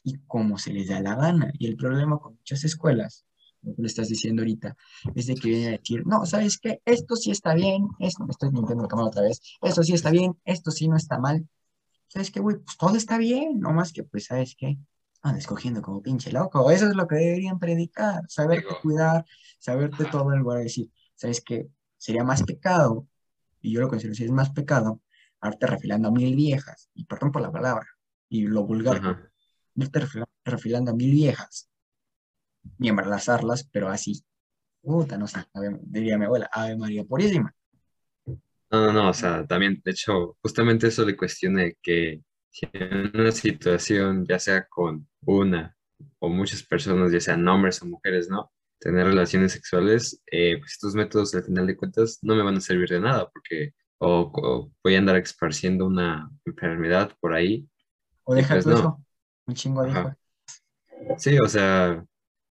y 0.04 0.18
como 0.28 0.58
se 0.58 0.74
les 0.74 0.90
da 0.90 1.00
la 1.02 1.16
gana. 1.16 1.52
Y 1.58 1.68
el 1.68 1.78
problema 1.78 2.20
con 2.20 2.36
muchas 2.36 2.64
escuelas, 2.64 3.26
lo 3.64 3.76
que 3.76 3.82
le 3.82 3.88
estás 3.88 4.10
diciendo 4.10 4.42
ahorita, 4.42 4.76
es 5.16 5.28
de 5.28 5.36
que 5.36 5.50
vienen 5.50 5.68
a 5.70 5.78
decir, 5.78 6.06
no, 6.06 6.26
¿sabes 6.26 6.58
qué? 6.58 6.82
Esto 6.86 7.16
sí 7.16 7.32
está 7.32 7.54
bien, 7.54 7.88
esto, 8.00 8.26
me 8.26 8.32
estoy 8.32 8.52
mintiendo 8.52 8.84
la 8.84 8.88
cámara 8.90 9.08
otra 9.08 9.22
vez, 9.24 9.42
esto 9.62 9.84
sí 9.84 9.94
está 9.94 10.12
bien, 10.12 10.38
esto 10.46 10.72
sí 10.72 10.88
no 10.88 10.98
está 10.98 11.18
mal. 11.20 11.48
¿Sabes 12.08 12.30
qué, 12.30 12.40
güey? 12.40 12.58
Pues 12.58 12.78
todo 12.78 12.96
está 12.96 13.18
bien, 13.18 13.60
no 13.60 13.74
más 13.74 13.92
que, 13.92 14.04
pues, 14.04 14.26
¿sabes 14.26 14.56
qué? 14.58 14.78
Anda 15.22 15.40
escogiendo 15.40 15.82
como 15.82 16.02
pinche 16.02 16.32
loco. 16.32 16.70
Eso 16.70 16.88
es 16.88 16.96
lo 16.96 17.08
que 17.08 17.16
deberían 17.16 17.58
predicar, 17.58 18.22
saberte 18.28 18.68
Digo, 18.68 18.80
cuidar, 18.82 19.26
saberte 19.58 20.06
todo 20.06 20.32
en 20.34 20.40
lugar 20.40 20.58
de 20.60 20.66
decir, 20.66 20.92
¿sabes 21.16 21.42
qué? 21.42 21.68
Sería 21.98 22.24
más 22.24 22.44
pecado, 22.44 23.08
y 23.62 23.72
yo 23.72 23.80
lo 23.82 23.88
considero 23.88 24.12
así, 24.12 24.26
es 24.26 24.32
más 24.32 24.52
pecado, 24.52 25.02
haberte 25.40 25.66
refilando 25.68 26.10
a 26.10 26.12
mil 26.12 26.36
viejas, 26.36 26.90
y 26.94 27.06
perdón 27.06 27.32
por 27.32 27.42
la 27.42 27.52
palabra, 27.52 27.88
y 28.30 28.42
lo 28.48 28.66
vulgar, 28.66 29.02
refila- 29.76 30.28
refilando 30.44 30.92
a 30.92 30.94
mil 30.94 31.12
viejas 31.12 31.70
y 32.80 32.90
embarazarlas, 32.90 33.68
pero 33.72 33.90
así. 33.90 34.24
Puta, 34.82 35.18
no 35.18 35.28
sé, 35.28 35.40
ave- 35.54 35.80
diría 35.84 36.18
mi 36.18 36.26
abuela, 36.26 36.50
Ave 36.54 36.78
María 36.78 37.04
Purísima. 37.06 37.54
No, 38.72 38.88
no, 38.88 38.94
no, 38.94 39.10
o 39.10 39.14
sea, 39.14 39.46
también, 39.46 39.82
de 39.86 39.92
hecho, 39.92 40.36
justamente 40.42 40.88
eso 40.88 41.06
le 41.06 41.16
cuestione 41.16 41.76
que 41.82 42.22
si 42.50 42.68
en 42.74 43.12
una 43.20 43.32
situación, 43.32 44.26
ya 44.28 44.40
sea 44.40 44.66
con 44.68 45.08
una 45.26 45.76
o 46.20 46.30
muchas 46.30 46.64
personas, 46.64 47.12
ya 47.12 47.20
sean 47.20 47.48
hombres 47.48 47.82
o 47.82 47.86
mujeres, 47.86 48.30
¿no? 48.30 48.52
Tener 48.80 49.06
relaciones 49.06 49.52
sexuales, 49.54 50.22
eh, 50.32 50.58
pues 50.60 50.74
estos 50.74 50.96
métodos 50.96 51.34
al 51.36 51.44
final 51.44 51.68
de 51.68 51.78
cuentas 51.78 52.20
no 52.24 52.36
me 52.36 52.44
van 52.44 52.58
a 52.58 52.62
servir 52.62 52.90
de 52.90 53.00
nada 53.00 53.30
porque 53.32 53.74
o, 54.00 54.32
o 54.34 54.72
voy 54.84 54.96
a 54.96 54.98
andar 55.00 55.18
esparciendo 55.18 55.86
una 55.86 56.30
enfermedad 56.46 57.12
por 57.22 57.34
ahí 57.34 57.68
O 58.26 58.36
deja 58.36 58.56
pues 58.56 58.66
no, 58.66 58.74
eso, 58.74 59.00
un 59.48 59.56
chingo 59.56 59.84
de. 59.84 60.16
Sí, 61.18 61.38
o 61.40 61.48
sea, 61.48 62.04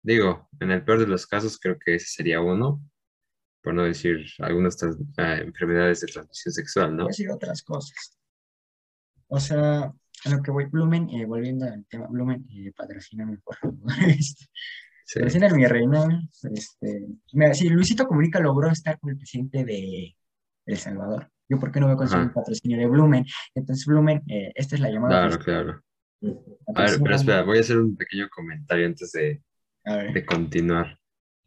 digo, 0.07 0.49
en 0.61 0.70
el 0.70 0.85
peor 0.85 1.01
de 1.01 1.09
los 1.09 1.27
casos 1.27 1.59
creo 1.59 1.77
que 1.78 1.97
ese 1.97 2.07
sería 2.07 2.41
uno, 2.41 2.81
por 3.61 3.74
no 3.74 3.83
decir 3.83 4.24
algunas 4.39 4.81
eh, 4.83 5.43
enfermedades 5.45 6.01
de 6.01 6.07
transmisión 6.07 6.53
sexual, 6.53 6.91
Voy 6.91 6.95
a 6.95 7.03
¿no? 7.03 7.07
decir 7.09 7.31
otras 7.31 7.62
cosas. 7.62 8.16
O 9.27 9.41
sea, 9.41 9.93
a 10.24 10.31
lo 10.31 10.43
que 10.43 10.53
voy, 10.53 10.66
Blumen, 10.66 11.11
eh, 11.11 11.27
volviendo 11.27 11.66
al 11.66 11.85
tema, 11.87 12.07
Blumen, 12.07 12.47
eh, 12.51 12.73
patrocíname, 12.77 13.39
por 13.39 13.57
favor. 13.57 13.77
Este, 14.09 14.47
Sí, 15.09 15.20
Patrocíname 15.20 15.57
mi 15.57 15.66
reina. 15.66 16.28
Este, 16.53 17.07
mira, 17.33 17.55
si 17.55 17.69
Luisito 17.69 18.09
Comunica 18.09 18.41
logró 18.41 18.69
estar 18.69 18.99
con 18.99 19.11
el 19.11 19.16
presidente 19.16 19.65
de 19.65 20.16
El 20.66 20.77
Salvador, 20.77 21.31
yo 21.49 21.61
por 21.61 21.70
qué 21.70 21.78
no 21.78 21.87
voy 21.87 21.95
a 21.95 21.99
conseguir 21.99 22.27
un 22.27 22.33
patrocinio 22.33 22.77
de 22.77 22.89
Blumen. 22.89 23.24
Entonces, 23.55 23.87
Blumen, 23.87 24.24
eh, 24.27 24.51
esta 24.57 24.74
es 24.74 24.81
la 24.81 24.91
llamada 24.91 25.28
claro, 25.28 25.45
claro. 25.45 25.83
A 26.74 26.83
ver, 26.83 26.99
pero 27.01 27.15
espera, 27.15 27.45
voy 27.45 27.59
a 27.59 27.61
hacer 27.61 27.78
un 27.78 27.97
pequeño 27.97 28.28
comentario 28.35 28.85
antes 28.85 29.12
de, 29.12 29.41
A 29.86 29.96
ver. 29.96 30.12
de 30.12 30.26
continuar. 30.26 30.98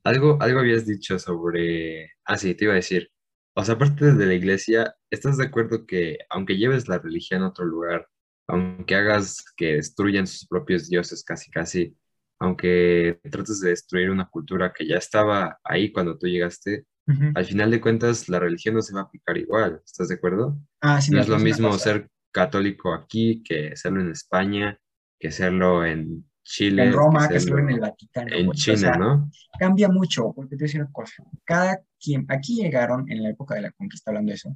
Algo, 0.03 0.41
algo 0.41 0.59
habías 0.59 0.85
dicho 0.85 1.19
sobre... 1.19 2.13
Ah, 2.25 2.37
sí, 2.37 2.55
te 2.55 2.65
iba 2.65 2.73
a 2.73 2.77
decir. 2.77 3.11
O 3.53 3.63
sea, 3.63 3.75
aparte 3.75 4.13
de 4.13 4.25
la 4.25 4.33
iglesia, 4.33 4.95
¿estás 5.11 5.37
de 5.37 5.45
acuerdo 5.45 5.85
que 5.85 6.19
aunque 6.29 6.57
lleves 6.57 6.87
la 6.87 6.99
religión 6.99 7.43
a 7.43 7.49
otro 7.49 7.65
lugar, 7.65 8.07
aunque 8.47 8.95
hagas 8.95 9.43
que 9.57 9.75
destruyan 9.75 10.25
sus 10.25 10.47
propios 10.47 10.89
dioses 10.89 11.23
casi 11.23 11.51
casi, 11.51 11.97
aunque 12.39 13.19
trates 13.29 13.59
de 13.59 13.71
destruir 13.71 14.09
una 14.09 14.29
cultura 14.29 14.73
que 14.73 14.87
ya 14.87 14.95
estaba 14.95 15.59
ahí 15.63 15.91
cuando 15.91 16.17
tú 16.17 16.27
llegaste, 16.27 16.85
al 17.33 17.43
final 17.43 17.71
de 17.71 17.81
cuentas 17.81 18.29
la 18.29 18.39
religión 18.39 18.75
no 18.75 18.83
se 18.83 18.93
va 18.93 19.01
a 19.01 19.03
aplicar 19.03 19.35
igual, 19.37 19.81
¿estás 19.83 20.09
de 20.09 20.15
acuerdo? 20.15 20.57
Ah, 20.79 21.01
sí, 21.01 21.11
No 21.11 21.19
es 21.19 21.27
lo 21.27 21.39
mismo 21.39 21.73
ser 21.77 22.07
católico 22.31 22.93
aquí 22.93 23.41
que 23.43 23.75
serlo 23.75 24.01
en 24.01 24.11
España, 24.11 24.79
que 25.19 25.31
serlo 25.31 25.83
En 25.83 26.29
Chile, 26.43 26.85
que 26.85 26.91
Roma, 26.91 27.27
que 27.29 27.39
solo 27.39 27.59
en 27.59 27.69
el 27.69 27.79
Vaticano, 27.79 28.35
en. 28.35 28.49
O 28.49 28.53
China, 28.53 28.77
sea, 28.77 28.97
¿no? 28.97 29.29
cambia 29.59 29.89
mucho, 29.89 30.33
porque 30.33 30.55
te 30.55 30.55
voy 30.55 30.63
a 30.63 30.67
decir 30.67 30.81
una 30.81 30.91
cosa. 30.91 31.23
Cada 31.43 31.81
quien, 31.99 32.25
aquí 32.29 32.55
llegaron, 32.55 33.09
en 33.11 33.23
la 33.23 33.29
época 33.29 33.55
de 33.55 33.61
la 33.61 33.71
conquista, 33.71 34.11
hablando 34.11 34.29
de 34.29 34.35
eso, 34.35 34.55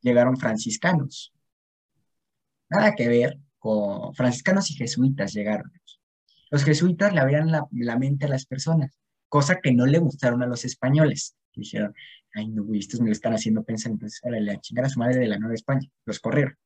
llegaron 0.00 0.36
franciscanos. 0.36 1.32
Nada 2.70 2.94
que 2.94 3.08
ver 3.08 3.38
con 3.58 4.14
franciscanos 4.14 4.70
y 4.70 4.74
jesuitas 4.74 5.32
llegaron. 5.32 5.70
Los 6.50 6.64
jesuitas 6.64 7.12
le 7.12 7.20
abrían 7.20 7.50
la, 7.50 7.66
la 7.72 7.98
mente 7.98 8.26
a 8.26 8.28
las 8.28 8.46
personas, 8.46 8.98
cosa 9.28 9.60
que 9.62 9.72
no 9.72 9.86
le 9.86 9.98
gustaron 9.98 10.42
a 10.42 10.46
los 10.46 10.64
españoles. 10.64 11.36
Dijeron, 11.54 11.92
ay, 12.34 12.48
no, 12.48 12.64
güey, 12.64 12.78
estos 12.78 13.00
me 13.00 13.06
lo 13.06 13.12
están 13.12 13.34
haciendo 13.34 13.64
pensar, 13.64 13.92
entonces, 13.92 14.20
órale, 14.22 14.52
a 14.52 14.60
chingar 14.60 14.86
a 14.86 14.88
su 14.88 14.98
madre 14.98 15.18
de 15.18 15.26
la 15.26 15.38
Nueva 15.38 15.54
España. 15.54 15.88
Los 16.06 16.20
corrieron. 16.20 16.56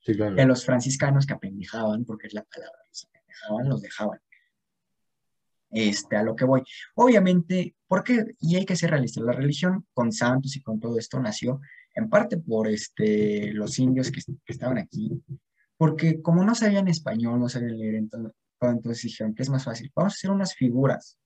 Sí, 0.00 0.12
Y 0.16 0.40
a 0.40 0.46
los 0.46 0.64
franciscanos 0.64 1.26
que 1.26 1.34
apendejaban, 1.34 2.04
porque 2.04 2.28
es 2.28 2.32
la 2.32 2.44
palabra, 2.44 2.78
los 2.88 3.08
apendejaban, 3.36 3.68
los 3.68 3.82
dejaban. 3.82 4.20
Este, 5.70 6.16
a 6.16 6.22
lo 6.22 6.36
que 6.36 6.44
voy. 6.44 6.62
Obviamente, 6.94 7.74
porque, 7.86 8.24
y 8.40 8.56
hay 8.56 8.64
que 8.64 8.76
ser 8.76 8.90
realistas, 8.90 9.24
la 9.24 9.32
religión 9.32 9.86
con 9.92 10.12
santos 10.12 10.56
y 10.56 10.62
con 10.62 10.80
todo 10.80 10.98
esto 10.98 11.20
nació 11.20 11.60
en 11.94 12.08
parte 12.08 12.36
por 12.38 12.68
este, 12.68 13.52
los 13.52 13.78
indios 13.78 14.10
que, 14.10 14.20
estaban 14.46 14.78
aquí, 14.78 15.22
porque 15.76 16.20
como 16.22 16.44
no 16.44 16.54
sabían 16.54 16.88
español, 16.88 17.40
no 17.40 17.48
sabían 17.48 17.78
leer, 17.78 17.94
entonces, 17.96 18.32
entonces 18.60 19.02
dijeron 19.02 19.34
que 19.34 19.42
es 19.42 19.50
más 19.50 19.64
fácil, 19.64 19.90
vamos 19.94 20.12
a 20.12 20.16
hacer 20.16 20.30
unas 20.30 20.54
figuras. 20.54 21.18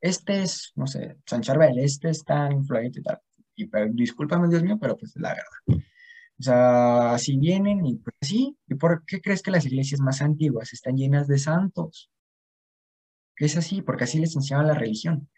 Este 0.00 0.42
es, 0.42 0.72
no 0.74 0.86
sé, 0.86 1.16
San 1.26 1.42
Charbel, 1.42 1.78
este 1.78 2.10
es 2.10 2.24
tan 2.24 2.52
influyente 2.52 3.00
y 3.00 3.02
tal. 3.02 3.20
Y 3.54 3.66
pero, 3.66 3.90
discúlpame, 3.92 4.48
Dios 4.48 4.62
mío, 4.62 4.78
pero 4.80 4.96
pues 4.96 5.14
es 5.14 5.22
la 5.22 5.30
verdad. 5.30 5.84
O 6.42 6.44
sea, 6.44 7.12
así 7.14 7.36
vienen 7.36 7.86
y 7.86 7.98
pues 7.98 8.16
sí. 8.20 8.56
¿Y 8.66 8.74
por 8.74 9.04
qué 9.06 9.20
crees 9.20 9.42
que 9.42 9.52
las 9.52 9.64
iglesias 9.64 10.00
más 10.00 10.22
antiguas 10.22 10.72
están 10.72 10.96
llenas 10.96 11.28
de 11.28 11.38
santos? 11.38 12.10
Es 13.36 13.56
así, 13.56 13.80
porque 13.80 14.04
así 14.04 14.18
les 14.18 14.34
enseñaba 14.34 14.64
la 14.64 14.74
religión. 14.74 15.30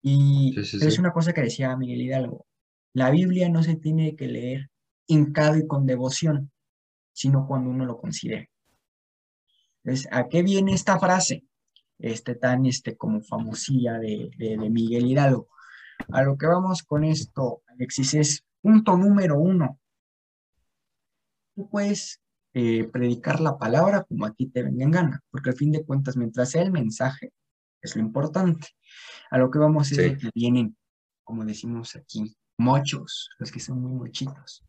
Y 0.00 0.54
Sí, 0.54 0.64
sí, 0.64 0.86
es 0.86 0.98
una 0.98 1.12
cosa 1.12 1.34
que 1.34 1.42
decía 1.42 1.76
Miguel 1.76 2.00
Hidalgo. 2.00 2.46
La 2.94 3.10
Biblia 3.10 3.50
no 3.50 3.62
se 3.62 3.76
tiene 3.76 4.16
que 4.16 4.26
leer 4.26 4.70
hincado 5.06 5.58
y 5.58 5.66
con 5.66 5.84
devoción, 5.84 6.50
sino 7.12 7.46
cuando 7.46 7.68
uno 7.68 7.84
lo 7.84 7.98
considere. 7.98 8.48
Entonces, 9.84 10.08
¿a 10.12 10.28
qué 10.28 10.42
viene 10.42 10.72
esta 10.72 10.98
frase? 10.98 11.44
Este 11.98 12.36
tan, 12.36 12.64
este, 12.64 12.96
como 12.96 13.20
famosilla 13.20 13.98
de, 13.98 14.30
de, 14.38 14.56
de 14.56 14.70
Miguel 14.70 15.04
Hidalgo. 15.04 15.48
A 16.10 16.22
lo 16.22 16.38
que 16.38 16.46
vamos 16.46 16.84
con 16.84 17.04
esto, 17.04 17.60
Alexis, 17.66 18.14
es 18.14 18.46
punto 18.62 18.96
número 18.96 19.38
uno. 19.38 19.78
Tú 21.56 21.68
puedes 21.68 22.20
eh, 22.52 22.84
predicar 22.84 23.40
la 23.40 23.58
palabra 23.58 24.04
como 24.04 24.26
a 24.26 24.32
ti 24.32 24.46
te 24.46 24.62
venga 24.62 24.84
en 24.84 24.90
gana, 24.90 25.20
porque 25.30 25.50
al 25.50 25.56
fin 25.56 25.72
de 25.72 25.84
cuentas, 25.84 26.16
mientras 26.16 26.50
sea 26.50 26.62
el 26.62 26.70
mensaje, 26.70 27.32
es 27.82 27.96
lo 27.96 28.02
importante. 28.02 28.68
A 29.30 29.38
lo 29.38 29.50
que 29.50 29.58
vamos 29.58 29.90
es 29.90 29.96
Sí. 29.96 30.02
de 30.02 30.16
que 30.16 30.30
vienen, 30.34 30.76
como 31.24 31.44
decimos 31.44 31.96
aquí, 31.96 32.36
mochos, 32.58 33.30
los 33.38 33.50
que 33.50 33.58
son 33.60 33.80
muy 33.82 33.92
mochitos. 33.92 34.62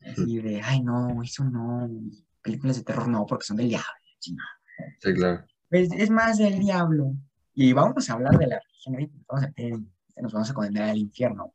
Así 0.00 0.38
de, 0.40 0.60
ay, 0.62 0.80
no, 0.82 1.22
eso 1.22 1.44
no, 1.44 1.90
películas 2.42 2.76
de 2.76 2.84
terror 2.84 3.08
no, 3.08 3.26
porque 3.26 3.44
son 3.46 3.56
del 3.56 3.68
diablo. 3.68 3.86
chingada". 4.20 4.48
Sí, 5.00 5.12
claro. 5.14 5.46
Es, 5.70 5.90
es 5.92 6.10
más 6.10 6.38
del 6.38 6.58
diablo 6.58 7.12
Y 7.54 7.72
vamos 7.72 8.08
a 8.08 8.12
hablar 8.14 8.38
de 8.38 8.46
la 8.46 8.60
religión 8.60 9.24
vamos 9.28 9.44
a, 9.44 10.22
nos 10.22 10.32
vamos 10.32 10.50
a 10.50 10.54
condenar 10.54 10.90
al 10.90 10.98
infierno. 10.98 11.52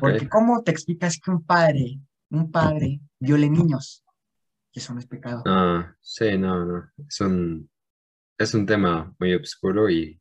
Porque 0.00 0.28
¿cómo 0.28 0.62
te 0.62 0.70
explicas 0.70 1.18
que 1.18 1.30
un 1.30 1.42
padre, 1.44 1.98
un 2.32 2.50
padre 2.50 3.00
viole 3.18 3.48
niños? 3.48 4.04
Que 4.72 4.80
eso 4.80 4.94
no 4.94 5.00
es 5.00 5.06
pecado. 5.06 5.42
Ah, 5.46 5.94
sí, 6.00 6.36
no, 6.38 6.64
no. 6.64 6.90
Es 7.08 7.20
un, 7.20 7.70
es 8.38 8.54
un 8.54 8.66
tema 8.66 9.14
muy 9.18 9.34
oscuro 9.34 9.90
y 9.90 10.20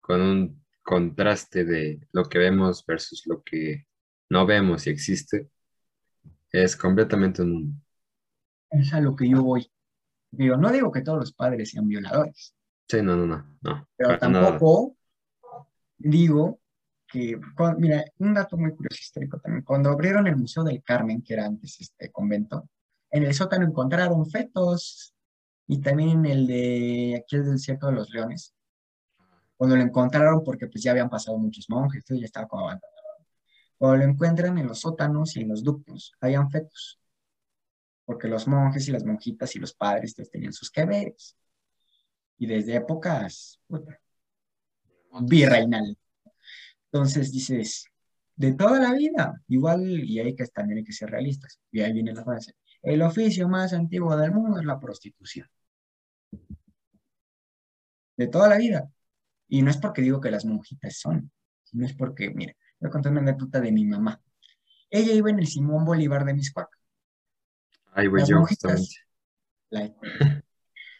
con 0.00 0.20
un 0.20 0.64
contraste 0.82 1.64
de 1.64 2.00
lo 2.12 2.24
que 2.24 2.38
vemos 2.38 2.84
versus 2.86 3.22
lo 3.26 3.42
que 3.42 3.86
no 4.28 4.44
vemos 4.46 4.86
y 4.86 4.90
existe. 4.90 5.50
Es 6.50 6.76
completamente 6.76 7.42
un 7.42 7.52
mundo. 7.52 7.80
Es 8.70 8.92
a 8.92 9.00
lo 9.00 9.14
que 9.14 9.28
yo 9.28 9.42
voy. 9.42 9.70
Digo, 10.30 10.56
no 10.56 10.72
digo 10.72 10.90
que 10.90 11.02
todos 11.02 11.18
los 11.18 11.32
padres 11.32 11.70
sean 11.70 11.86
violadores, 11.88 12.54
Sí, 12.88 13.00
no, 13.02 13.16
no, 13.16 13.26
no, 13.26 13.58
no. 13.62 13.88
pero 13.96 14.08
nada. 14.08 14.18
tampoco 14.18 14.96
digo 15.98 16.60
que, 17.12 17.38
mira, 17.76 18.04
un 18.18 18.32
dato 18.32 18.56
muy 18.56 18.74
curioso 18.74 18.98
histórico 18.98 19.38
también, 19.38 19.62
cuando 19.64 19.90
abrieron 19.90 20.26
el 20.26 20.36
Museo 20.36 20.64
del 20.64 20.82
Carmen, 20.82 21.22
que 21.22 21.34
era 21.34 21.44
antes 21.44 21.78
este 21.80 22.10
convento, 22.10 22.68
en 23.10 23.24
el 23.24 23.34
sótano 23.34 23.66
encontraron 23.66 24.28
fetos 24.30 25.14
y 25.66 25.80
también 25.80 26.10
en 26.10 26.26
el 26.26 26.46
de 26.46 27.22
aquí 27.22 27.36
el 27.36 27.52
desierto 27.52 27.88
de 27.88 27.92
los 27.92 28.10
leones, 28.10 28.54
cuando 29.56 29.76
lo 29.76 29.82
encontraron 29.82 30.42
porque 30.42 30.66
pues 30.66 30.82
ya 30.82 30.92
habían 30.92 31.10
pasado 31.10 31.36
muchos 31.38 31.68
monjes, 31.68 31.98
entonces 31.98 32.20
ya 32.22 32.26
estaba 32.26 32.48
como 32.48 32.62
abandonado. 32.62 32.90
Cuando 33.76 33.98
lo 33.98 34.10
encuentran 34.10 34.58
en 34.58 34.66
los 34.66 34.80
sótanos 34.80 35.36
y 35.36 35.42
en 35.42 35.48
los 35.50 35.62
ductos, 35.62 36.14
habían 36.20 36.50
fetos, 36.50 36.98
porque 38.06 38.26
los 38.26 38.48
monjes 38.48 38.88
y 38.88 38.92
las 38.92 39.04
monjitas 39.04 39.54
y 39.54 39.58
los 39.58 39.74
padres 39.74 40.14
pues, 40.16 40.30
tenían 40.30 40.52
sus 40.52 40.70
que 40.70 40.86
veres. 40.86 41.36
Y 42.38 42.46
desde 42.46 42.76
épocas 42.76 43.60
puta, 43.68 44.00
virreinal. 45.20 45.96
Entonces 46.92 47.32
dices, 47.32 47.86
de 48.36 48.52
toda 48.52 48.78
la 48.78 48.92
vida, 48.92 49.40
igual, 49.48 49.82
y 50.04 50.18
hay 50.20 50.36
que 50.36 50.44
también 50.46 50.78
hay 50.78 50.84
que 50.84 50.92
ser 50.92 51.10
realistas. 51.10 51.58
Y 51.70 51.80
ahí 51.80 51.92
viene 51.92 52.12
la 52.12 52.22
frase, 52.22 52.54
el 52.82 53.00
oficio 53.00 53.48
más 53.48 53.72
antiguo 53.72 54.14
del 54.16 54.32
mundo 54.32 54.60
es 54.60 54.66
la 54.66 54.78
prostitución. 54.78 55.48
De 58.16 58.28
toda 58.28 58.48
la 58.48 58.58
vida. 58.58 58.90
Y 59.48 59.62
no 59.62 59.70
es 59.70 59.78
porque 59.78 60.02
digo 60.02 60.20
que 60.20 60.30
las 60.30 60.44
monjitas 60.44 60.98
son, 60.98 61.30
sino 61.64 61.86
es 61.86 61.94
porque, 61.94 62.30
mira, 62.30 62.54
voy 62.78 62.88
a 62.88 62.90
contar 62.90 63.12
una 63.12 63.22
anécdota 63.22 63.60
de 63.60 63.72
mi 63.72 63.86
mamá. 63.86 64.20
Ella 64.90 65.12
iba 65.14 65.30
en 65.30 65.38
el 65.38 65.46
Simón 65.46 65.86
Bolívar 65.86 66.24
de 66.26 66.34
Miscuac. 66.34 66.68
Ahí 67.92 68.08
voy 68.08 68.20
Las 68.20 68.28
yo, 68.28 68.38
monjitas. 68.38 68.96
La- 69.70 69.94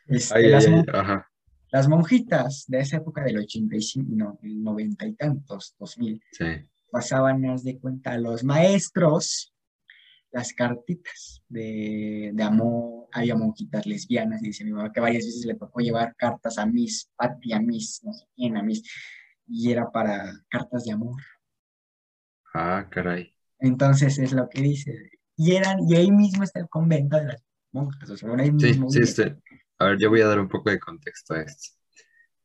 Este, 0.05 0.35
Ay, 0.35 0.49
las 0.49 0.67
ay, 0.67 0.75
ay, 0.75 0.85
ajá. 0.93 1.32
Las 1.73 1.89
monjitas 1.89 2.65
de 2.69 2.81
esa 2.81 2.99
época 2.99 3.25
del 3.25 3.39
85, 3.39 4.07
no, 4.15 4.39
el 4.43 4.63
90 4.63 5.07
y 5.07 5.15
tantos, 5.15 5.75
2000, 5.79 6.23
Sí. 6.33 6.45
pasaban, 6.91 7.45
haz 7.47 7.65
de 7.65 7.79
cuenta, 7.81 8.13
a 8.13 8.19
los 8.19 8.45
maestros 8.45 9.49
las 10.31 10.53
cartitas 10.55 11.43
de, 11.49 12.31
de 12.33 12.43
amor. 12.43 13.09
Había 13.13 13.35
monjitas 13.37 13.85
lesbianas, 13.87 14.43
y 14.43 14.47
dice 14.47 14.65
mi 14.65 14.73
mamá 14.73 14.91
que 14.93 15.01
varias 15.01 15.25
veces 15.27 15.45
le 15.45 15.55
tocó 15.57 15.81
llevar 15.81 16.15
cartas 16.17 16.57
a 16.59 16.65
Miss 16.67 17.11
Patty, 17.17 17.53
a 17.53 17.61
Miss, 17.61 18.01
no 18.05 18.13
sé 18.15 18.25
quién, 18.35 18.57
a 18.57 18.63
Miss, 18.63 18.83
y 19.47 19.71
era 19.71 19.91
para 19.91 20.33
cartas 20.49 20.85
de 20.85 20.93
amor. 20.93 21.21
Ah, 22.55 22.87
caray. 22.91 23.35
Entonces 23.59 24.19
es 24.19 24.33
lo 24.33 24.49
que 24.49 24.61
dice. 24.63 25.11
Y, 25.37 25.55
eran, 25.57 25.79
y 25.89 25.95
ahí 25.97 26.11
mismo 26.11 26.45
está 26.45 26.61
el 26.61 26.69
convento 26.69 27.17
de 27.17 27.25
las 27.27 27.43
monjas, 27.73 28.09
o 28.11 28.17
sea, 28.17 28.31
ahí 28.37 28.47
Sí, 28.49 28.53
mismo 28.67 28.91
sí, 28.91 28.99
vive. 28.99 29.11
este. 29.11 29.37
A 29.83 29.87
ver, 29.89 29.99
yo 29.99 30.11
voy 30.11 30.21
a 30.21 30.27
dar 30.27 30.39
un 30.41 30.49
poco 30.49 30.71
de 30.71 30.79
contexto 30.79 31.35
a 31.35 31.43
esto. 31.43 31.77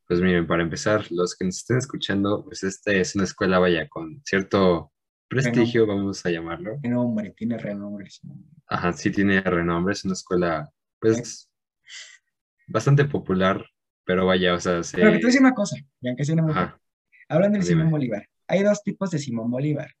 Pues 0.06 0.20
miren, 0.20 0.46
para 0.46 0.62
empezar, 0.62 1.06
los 1.10 1.36
que 1.36 1.44
nos 1.44 1.58
estén 1.58 1.78
escuchando, 1.78 2.44
pues 2.44 2.62
este 2.62 3.00
es 3.00 3.14
una 3.14 3.24
escuela, 3.24 3.58
vaya, 3.58 3.88
con 3.88 4.22
cierto 4.24 4.92
prestigio, 5.28 5.86
vamos 5.86 6.24
a 6.24 6.30
llamarlo. 6.30 6.78
Tiene 6.80 6.96
nombre, 6.96 7.34
tiene 7.36 7.58
renombre. 7.58 8.08
sí. 8.10 8.26
Ajá, 8.66 8.92
sí 8.92 9.10
tiene 9.10 9.40
renombre, 9.42 9.92
es 9.92 10.04
una 10.04 10.14
escuela, 10.14 10.70
pues, 10.98 11.50
bastante 12.66 13.04
popular, 13.04 13.64
pero 14.04 14.26
vaya, 14.26 14.54
o 14.54 14.60
sea, 14.60 14.82
se... 14.82 14.96
Pero 14.96 15.12
que 15.12 15.18
te 15.18 15.26
decir 15.26 15.40
una 15.40 15.54
cosa, 15.54 15.76
y 16.00 16.08
aunque 16.08 16.24
suene 16.24 16.42
muy 16.42 16.54
Hablando 17.28 17.58
del. 17.58 17.66
Simón 17.66 17.90
Bolívar, 17.90 18.26
hay 18.46 18.62
dos 18.62 18.82
tipos 18.82 19.10
de 19.10 19.18
Simón 19.18 19.50
Bolívar. 19.50 19.92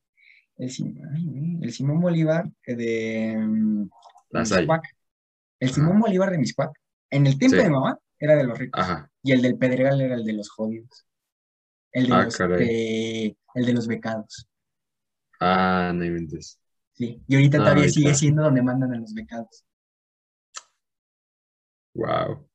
El, 0.56 0.70
Sim- 0.70 0.96
ay, 1.14 1.26
güey, 1.26 1.58
el 1.62 1.72
Simón 1.72 2.00
Bolívar 2.00 2.50
de 2.66 3.36
mm, 3.38 3.88
La 4.30 4.44
Salle. 4.44 4.62
Miscuac. 4.62 4.84
El. 5.60 5.70
Simón 5.70 6.00
Bolívar 6.00 6.30
de 6.30 6.38
Miscuac, 6.38 6.72
en 7.10 7.26
el 7.26 7.38
tiempo 7.38 7.56
Sí. 7.56 7.62
de 7.62 7.70
mamá, 7.70 7.98
era 8.18 8.36
de 8.36 8.44
los 8.44 8.58
ricos. 8.58 8.82
ajá, 8.82 9.10
Y 9.22 9.32
el 9.32 9.42
del 9.42 9.56
Pedregal 9.58 10.00
era 10.00 10.14
el 10.16 10.24
de 10.24 10.32
los 10.32 10.50
jodidos. 10.50 11.06
El 11.92 12.06
de, 12.08 12.14
Ah, 12.14 12.24
los, 12.24 12.40
eh, 12.60 13.36
el 13.54 13.64
de 13.66 13.72
los 13.72 13.86
becados. 13.88 14.48
ah, 15.40 15.92
no 15.94 16.04
inventes. 16.04 16.58
Sí. 16.94 17.22
Y 17.28 17.34
ahorita 17.36 17.58
Ah, 17.58 17.60
todavía 17.60 17.82
ahorita. 17.84 17.94
sigue 18.00 18.14
siendo 18.14 18.42
donde 18.42 18.62
mandan 18.62 18.92
a 18.92 18.98
los 18.98 19.14
becados. 19.14 19.64
Wow. 21.94 22.46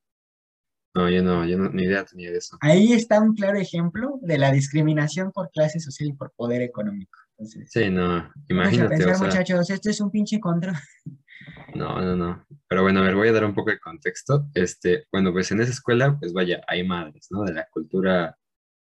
No, 0.96 1.10
yo 1.10 1.24
no, 1.24 1.44
yo 1.46 1.58
no, 1.58 1.70
ni 1.70 1.84
idea 1.84 2.06
tenía 2.06 2.30
de 2.32 2.38
eso. 2.38 2.58
Ahí 2.62 2.94
está 2.94 3.20
un 3.20 3.34
claro 3.36 3.58
ejemplo 3.58 4.20
de 4.22 4.38
la 4.38 4.52
discriminación 4.52 5.32
por 5.32 5.50
clase 5.50 5.80
social 5.80 6.10
y 6.10 6.14
por 6.14 6.32
poder 6.34 6.62
económico. 6.62 7.18
Entonces, 7.38 7.70
Sí, 7.72 7.90
no, 7.90 8.08
vamos 8.10 8.32
a 8.36 8.44
imagínate, 8.50 8.86
o 8.86 8.90
pensar, 8.98 9.16
sea, 9.18 9.26
muchachos, 9.28 9.70
esto 9.72 9.90
es 9.90 10.02
un 10.02 10.12
pinche 10.12 10.40
contra. 10.40 10.74
no, 11.76 12.02
no, 12.02 12.16
no. 12.16 12.45
Pero 12.68 12.82
bueno, 12.84 13.00
a 13.00 13.04
ver, 13.04 13.16
voy 13.16 13.28
a 13.28 13.34
dar 13.34 13.45
un 13.45 13.54
poco 13.54 13.72
de 13.72 13.80
contexto. 13.80 14.48
Este, 14.54 15.06
bueno, 15.12 15.32
pues 15.32 15.52
en 15.52 15.62
esa 15.62 15.72
escuela, 15.72 16.18
pues 16.20 16.34
vaya, 16.34 16.62
hay 16.68 16.86
madres, 16.88 17.28
¿no? 17.32 17.44
De 17.44 17.54
la 17.54 17.68
cultura, 17.72 18.38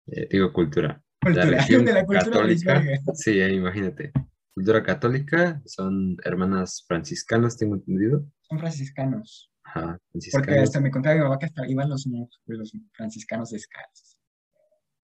eh, 0.07 0.29
digo 0.31 0.53
cultura, 0.53 1.03
de 1.23 1.31
la 1.31 1.43
Cultura, 1.43 1.45
religión 1.45 1.85
de 1.87 1.93
la 1.93 2.07
cultura 2.07 2.25
católica. 2.33 2.83
Sí, 3.15 3.41
eh, 3.41 3.53
imagínate. 3.53 4.13
Cultura 4.55 4.83
católica, 4.83 5.63
son 5.65 6.17
hermanas 6.25 6.85
franciscanas, 6.87 7.57
tengo 7.57 7.77
entendido. 7.77 8.25
Son 8.43 8.59
franciscanos. 8.59 9.51
Ajá, 9.63 9.99
Porque 10.11 10.11
franciscanas. 10.13 10.63
hasta 10.65 10.81
me 10.81 10.91
contaba 10.91 11.15
mi 11.17 11.23
mamá 11.23 11.39
que 11.39 11.47
hasta 11.47 11.69
iban 11.69 11.89
los, 11.89 12.07
los 12.47 12.73
franciscanos 12.93 13.51
descalzos. 13.51 14.19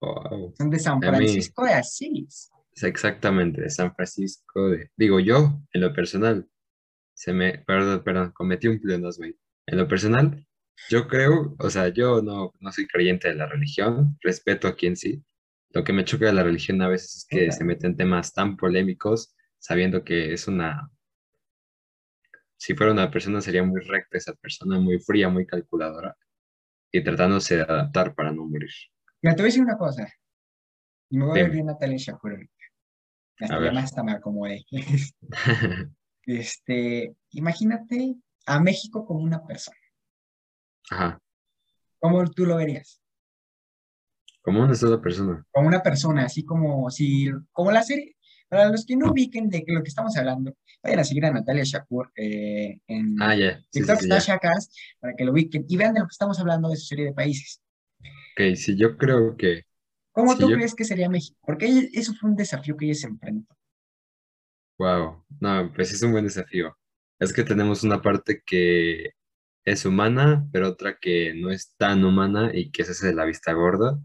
Wow. 0.00 0.54
Son 0.58 0.70
de 0.70 0.78
San 0.78 0.98
mí- 0.98 1.06
Francisco 1.06 1.64
de 1.64 1.72
Asís. 1.74 2.50
Exactamente, 2.82 3.62
de 3.62 3.70
San 3.70 3.94
Francisco, 3.94 4.68
de, 4.68 4.90
digo 4.96 5.18
yo, 5.20 5.60
en 5.72 5.80
lo 5.80 5.94
personal, 5.94 6.46
se 7.16 7.32
me, 7.32 7.58
perdón, 7.66 8.04
perdón, 8.04 8.32
cometí 8.32 8.68
un 8.68 8.80
pleonasmo. 8.80 9.26
En 9.66 9.78
lo 9.78 9.88
personal, 9.88 10.46
yo 10.90 11.08
creo, 11.08 11.56
o 11.58 11.70
sea, 11.70 11.88
yo 11.88 12.22
no, 12.22 12.52
no 12.60 12.72
soy 12.72 12.86
creyente 12.86 13.28
de 13.28 13.34
la 13.36 13.46
religión, 13.46 14.18
respeto 14.22 14.68
a 14.68 14.76
quien 14.76 14.96
sí. 14.96 15.24
Lo 15.70 15.84
que 15.84 15.92
me 15.94 16.04
choca 16.04 16.26
de 16.26 16.34
la 16.34 16.42
religión 16.44 16.82
a 16.82 16.88
veces 16.88 17.16
es 17.16 17.26
que 17.28 17.46
Ok. 17.48 17.58
se 17.58 17.64
meten 17.64 17.96
temas 17.96 18.34
tan 18.34 18.56
polémicos, 18.56 19.34
sabiendo 19.58 20.04
que 20.04 20.32
es 20.34 20.48
una, 20.48 20.90
si 22.56 22.74
fuera 22.74 22.92
una 22.92 23.10
persona 23.10 23.40
sería 23.40 23.62
muy 23.62 23.80
recta 23.80 24.18
esa 24.18 24.34
persona, 24.34 24.78
muy 24.78 24.98
fría, 24.98 25.28
muy 25.28 25.46
calculadora, 25.46 26.16
y 26.92 27.02
tratándose 27.04 27.56
de 27.58 27.62
adaptar 27.62 28.14
para 28.14 28.32
no 28.32 28.46
morir. 28.46 28.70
Mira, 29.22 29.36
te 29.36 29.42
voy 29.42 29.48
a 29.48 29.50
decir 29.50 29.62
una 29.62 29.76
cosa. 29.78 30.06
Y 31.10 31.18
me 31.18 31.24
voy 31.24 31.32
a 31.32 31.34
Dime. 31.34 31.44
ver 31.46 31.52
bien 31.52 31.66
Natalia 31.66 31.96
Shakur. 31.98 32.48
Hasta 33.40 33.56
A 33.56 33.58
ya 33.58 33.72
ver. 33.72 33.74
Este, 36.26 37.14
imagínate 37.30 38.16
a 38.46 38.60
México 38.60 39.06
como 39.06 39.20
una 39.20 39.44
persona. 39.44 39.76
Ajá, 40.90 41.20
¿Cómo 41.98 42.24
tú 42.30 42.44
lo 42.46 42.56
verías? 42.56 43.00
como 44.42 44.62
una 44.62 44.74
sola 44.76 45.00
persona. 45.00 45.44
Como 45.50 45.66
una 45.66 45.82
persona, 45.82 46.24
así 46.24 46.44
como 46.44 46.88
si, 46.90 47.28
como 47.50 47.72
la 47.72 47.82
serie. 47.82 48.14
Para 48.48 48.70
los 48.70 48.86
que 48.86 48.94
no 48.94 49.10
ubiquen 49.10 49.48
de 49.48 49.64
lo 49.66 49.82
que 49.82 49.88
estamos 49.88 50.16
hablando, 50.16 50.56
vayan 50.80 51.00
a 51.00 51.04
seguir 51.04 51.24
a 51.26 51.32
Natalia 51.32 51.64
Shakur 51.64 52.12
eh, 52.14 52.78
en 52.86 53.16
Ah, 53.20 53.34
sí, 53.34 53.42
sí, 53.72 53.80
TikTok, 53.80 53.98
sí. 54.02 54.08
Shakas, 54.08 54.70
para 55.00 55.14
que 55.16 55.24
lo 55.24 55.32
ubiquen 55.32 55.64
y 55.68 55.76
vean 55.76 55.94
de 55.94 56.00
lo 56.00 56.06
que 56.06 56.12
estamos 56.12 56.38
hablando 56.38 56.68
de 56.68 56.76
su 56.76 56.86
serie 56.86 57.06
de 57.06 57.12
países. 57.12 57.60
Ok, 58.00 58.54
sí, 58.54 58.76
yo 58.76 58.96
creo 58.96 59.36
que, 59.36 59.62
¿Cómo 60.12 60.36
tú 60.36 60.48
yo- 60.48 60.54
crees 60.54 60.76
que 60.76 60.84
sería 60.84 61.08
México? 61.08 61.36
Porque 61.42 61.90
eso 61.92 62.14
fue 62.14 62.30
un 62.30 62.36
desafío 62.36 62.76
que 62.76 62.84
ella 62.84 62.94
se 62.94 63.08
enfrentó. 63.08 63.55
Wow, 64.78 65.24
no, 65.40 65.72
pues 65.74 65.92
es 65.92 66.02
un 66.02 66.12
buen 66.12 66.24
desafío. 66.24 66.76
Es 67.18 67.32
que 67.32 67.44
tenemos 67.44 67.82
una 67.82 68.02
parte 68.02 68.42
que 68.44 69.12
es 69.64 69.84
humana, 69.84 70.48
pero 70.52 70.68
otra 70.68 70.98
que 71.00 71.34
no 71.34 71.50
es 71.50 71.74
tan 71.76 72.04
humana 72.04 72.50
y 72.54 72.70
que 72.70 72.84
se 72.84 72.92
hace 72.92 73.08
de 73.08 73.14
la 73.14 73.24
vista 73.24 73.52
gorda. 73.52 73.98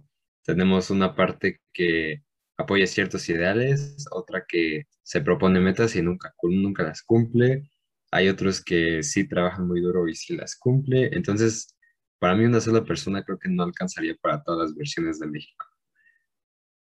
Tenemos 0.43 0.89
una 0.89 1.15
parte 1.15 1.61
que 1.73 2.23
apoya 2.57 2.87
ciertos 2.87 3.27
ideales, 3.29 4.05
otra 4.11 4.45
que 4.47 4.83
se 5.03 5.21
propone 5.21 5.59
metas 5.59 5.95
y 5.95 6.01
nunca, 6.01 6.33
nunca 6.43 6.83
las 6.83 7.03
cumple. 7.03 7.69
Hay 8.11 8.29
otros 8.29 8.63
que 8.63 9.03
sí 9.03 9.27
trabajan 9.27 9.67
muy 9.67 9.81
duro 9.81 10.07
y 10.07 10.15
sí 10.15 10.35
las 10.35 10.55
cumple. 10.57 11.09
Entonces, 11.13 11.75
para 12.19 12.35
mí 12.35 12.45
una 12.45 12.61
sola 12.61 12.83
persona 12.83 13.23
creo 13.23 13.39
que 13.39 13.49
no 13.49 13.63
alcanzaría 13.63 14.15
para 14.21 14.43
todas 14.43 14.69
las 14.69 14.75
versiones 14.75 15.19
de 15.19 15.27
México. 15.27 15.65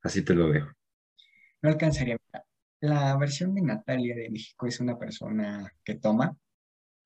Así 0.02 0.24
te 0.24 0.34
lo 0.36 0.50
dejo. 0.50 0.72
No 1.62 1.70
alcanzaría. 1.70 2.18
La 2.84 3.16
versión 3.18 3.56
de 3.56 3.62
Natalia 3.62 4.14
de 4.14 4.30
México 4.30 4.68
es 4.68 4.80
una 4.82 4.98
persona 5.00 5.72
que 5.86 5.96
toma, 5.96 6.36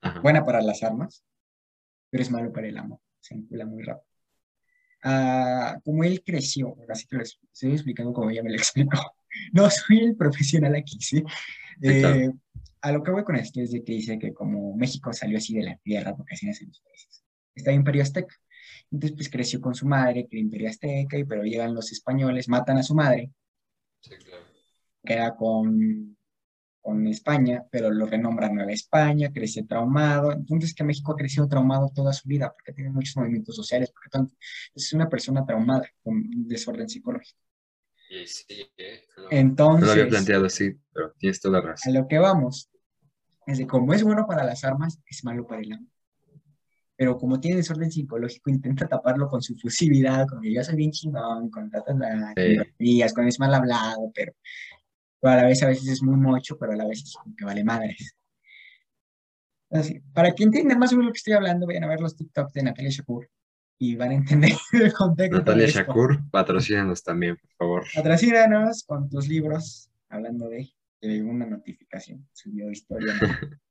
Ajá. 0.02 0.22
buena 0.22 0.44
para 0.44 0.60
las 0.62 0.82
armas, 0.82 1.24
pero 2.10 2.24
es 2.24 2.32
malo 2.32 2.52
para 2.52 2.68
el 2.68 2.78
amor. 2.80 3.00
Se 3.20 3.36
encula 3.36 3.64
muy 3.66 3.84
rápido. 3.84 4.08
ah, 5.04 5.78
como 5.86 6.04
él 6.04 6.24
creció, 6.26 6.76
así 6.90 7.06
que 7.08 7.18
lo 7.18 7.22
estoy 7.24 7.74
explicando 7.74 8.12
como 8.12 8.32
ella 8.32 8.42
me 8.42 8.50
lo 8.50 8.56
explicó. 8.64 8.98
No 9.54 9.70
soy 9.70 10.00
el 10.00 10.16
profesional 10.16 10.74
aquí, 10.76 10.98
¿sí? 11.00 11.24
Sí, 11.80 12.00
claro. 12.00 12.16
Eh, 12.16 12.32
a 12.82 12.92
lo 12.92 13.04
que 13.04 13.12
voy 13.12 13.24
con 13.24 13.36
esto 13.36 13.62
es 13.62 13.72
de 13.72 13.84
que 13.84 13.94
dice 13.94 14.18
que 14.18 14.34
como 14.34 14.76
México 14.76 15.14
salió 15.14 15.38
así 15.38 15.54
de 15.54 15.64
la 15.64 15.78
tierra, 15.78 16.16
porque 16.16 16.34
así 16.34 16.48
nacen 16.48 16.70
los 16.70 16.82
países, 16.82 17.24
está 17.54 17.70
el 17.70 17.78
Imperio 17.78 18.02
Azteca. 18.02 18.36
Entonces, 18.90 19.16
pues 19.16 19.30
creció 19.30 19.62
con 19.62 19.76
su 19.76 19.86
madre, 19.88 20.26
que 20.28 20.38
era 20.38 20.42
Imperio 20.42 20.70
Azteca, 20.70 21.18
y 21.20 21.24
pero 21.24 21.44
llegan 21.44 21.76
los 21.76 21.92
españoles, 21.92 22.50
matan 22.50 22.78
a 22.80 22.84
su 22.84 22.96
madre, 22.96 23.32
Sí, 24.02 24.16
claro. 24.24 24.47
Queda 25.08 25.36
con, 25.36 26.18
con 26.82 27.08
España, 27.08 27.66
pero 27.72 27.90
lo 27.90 28.06
renombran 28.06 28.54
Nueva 28.56 28.72
España, 28.74 29.32
crece 29.34 29.64
traumado. 29.64 30.32
Entonces, 30.34 30.74
que 30.76 30.84
México 30.84 31.14
ha 31.14 31.16
crecido 31.16 31.48
traumado 31.48 31.90
toda 31.96 32.14
su 32.14 32.28
vida, 32.28 32.54
porque 32.54 32.74
tiene 32.74 32.92
muchos 32.92 33.16
movimientos 33.18 33.56
sociales, 33.56 33.90
porque 33.92 34.10
tanto, 34.10 34.36
es 34.76 34.94
una 34.94 35.10
persona 35.10 35.46
traumada 35.46 35.84
con 36.04 36.24
desorden 36.48 36.90
psicológico. 36.90 37.40
Y 38.10 38.26
sí, 38.28 38.46
eh, 38.78 39.06
no, 39.18 39.24
no 39.24 39.30
lo 39.30 39.32
Entonces, 39.32 39.90
había 39.92 40.08
planteado 40.08 40.46
así, 40.46 40.76
pero 40.94 41.12
tienes 41.18 41.42
toda 41.42 41.60
la 41.60 41.60
a 41.60 41.72
razón. 41.72 41.94
lo 41.94 42.08
que 42.08 42.20
vamos, 42.20 42.70
es 43.46 43.58
de 43.58 43.68
como 43.68 43.94
es 43.94 44.04
bueno 44.04 44.26
para 44.28 44.44
las 44.46 44.64
armas, 44.64 45.00
es 45.10 45.24
malo 45.24 45.46
para 45.48 45.62
el 45.62 45.74
amor. 45.74 45.88
Pero 46.96 47.18
como 47.18 47.40
tiene 47.40 47.58
desorden 47.58 47.92
psicológico, 47.92 48.50
intenta 48.50 48.88
taparlo 48.88 49.28
con 49.30 49.42
su 49.42 49.56
fusividad, 49.56 50.26
con 50.28 50.42
que 50.42 50.52
yo 50.54 50.64
soy 50.64 50.76
bien 50.76 50.92
chingón, 50.92 51.50
con 51.52 51.70
tantas 51.70 51.96
Sí. 52.36 53.14
con 53.14 53.28
es 53.28 53.40
mal 53.40 53.54
hablado, 53.54 54.12
pero, 54.16 54.34
pero 55.20 55.34
a 55.34 55.38
la 55.38 55.46
vez 55.46 55.64
a 55.64 55.68
veces 55.68 55.88
es 55.88 56.04
muy 56.04 56.16
mocho, 56.18 56.58
pero 56.58 56.74
a 56.74 56.76
la 56.76 56.88
vez 56.88 57.04
es 57.04 57.14
como 57.14 57.36
que 57.36 57.46
vale 57.46 57.64
madres. 57.64 58.16
Así, 59.70 60.00
para 60.14 60.34
que 60.34 60.44
entiendan 60.44 60.80
más 60.80 60.94
o 60.94 60.96
menos 60.96 61.08
lo 61.08 61.14
que 61.14 61.18
estoy 61.18 61.34
hablando, 61.34 61.68
vayan 61.68 61.84
a 61.84 61.88
ver 61.88 62.00
los 62.00 62.16
TikToks 62.16 62.54
de 62.54 62.64
Natalia 62.64 62.92
Shakur 62.92 63.30
y 63.80 63.96
van 63.96 64.12
a 64.12 64.16
entender 64.16 64.52
el 64.74 64.94
contexto. 64.94 65.38
Natalia. 65.38 65.68
Shakur, 65.68 66.30
patrocínanos 66.32 67.04
también, 67.04 67.38
por 67.38 67.52
favor. 67.58 67.86
Patrocínanos 67.94 68.84
con 68.84 69.10
tus 69.10 69.28
libros, 69.28 69.90
hablando 70.10 70.48
de, 70.50 70.70
de 71.02 71.24
una 71.24 71.46
notificación, 71.46 72.28
subió 72.34 72.72
historia. 72.72 73.14
¿no? 73.22 73.28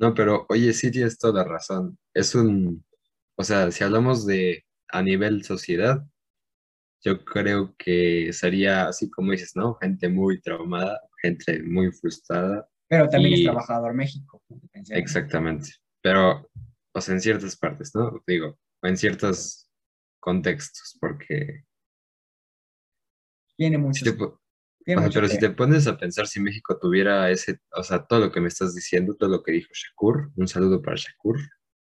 No, 0.00 0.14
pero 0.14 0.46
oye, 0.48 0.72
sí 0.72 0.90
tienes 0.90 1.18
toda 1.18 1.44
razón. 1.44 1.98
Es 2.14 2.34
un, 2.34 2.82
o 3.36 3.44
sea, 3.44 3.70
si 3.70 3.84
hablamos 3.84 4.24
de 4.24 4.64
a 4.88 5.02
nivel 5.02 5.44
sociedad, 5.44 6.02
yo 7.02 7.24
creo 7.24 7.74
que 7.78 8.32
sería 8.32 8.88
así 8.88 9.10
como 9.10 9.32
dices, 9.32 9.52
¿no? 9.54 9.74
Gente 9.76 10.08
muy 10.08 10.40
traumada, 10.40 11.00
gente 11.22 11.62
muy 11.62 11.90
frustrada. 11.92 12.68
Pero 12.88 13.08
también 13.08 13.34
es 13.34 13.44
trabajador 13.44 13.94
México. 13.94 14.42
Exactamente. 14.90 15.70
Pero, 16.02 16.48
o 16.92 17.00
sea, 17.00 17.14
en 17.14 17.20
ciertas 17.20 17.56
partes, 17.56 17.94
¿no? 17.94 18.22
Digo, 18.26 18.58
en 18.82 18.96
ciertos 18.96 19.70
contextos, 20.20 20.96
porque 21.00 21.64
Tiene 23.56 23.76
si 23.92 24.08
o 24.08 24.14
sea, 24.98 25.00
mucho 25.00 25.14
pero 25.14 25.28
que 25.28 25.34
si 25.34 25.38
te 25.38 25.50
pones 25.50 25.86
a 25.86 25.96
pensar 25.96 26.26
si 26.26 26.40
México 26.40 26.78
tuviera 26.78 27.30
ese, 27.30 27.60
o 27.72 27.82
sea, 27.82 28.04
todo 28.06 28.20
lo 28.20 28.32
que 28.32 28.40
me 28.40 28.48
estás 28.48 28.74
diciendo, 28.74 29.14
todo 29.14 29.30
lo 29.30 29.42
que 29.42 29.52
dijo 29.52 29.70
Shakur, 29.72 30.32
un 30.36 30.48
saludo 30.48 30.82
para 30.82 30.96
Shakur, 30.96 31.38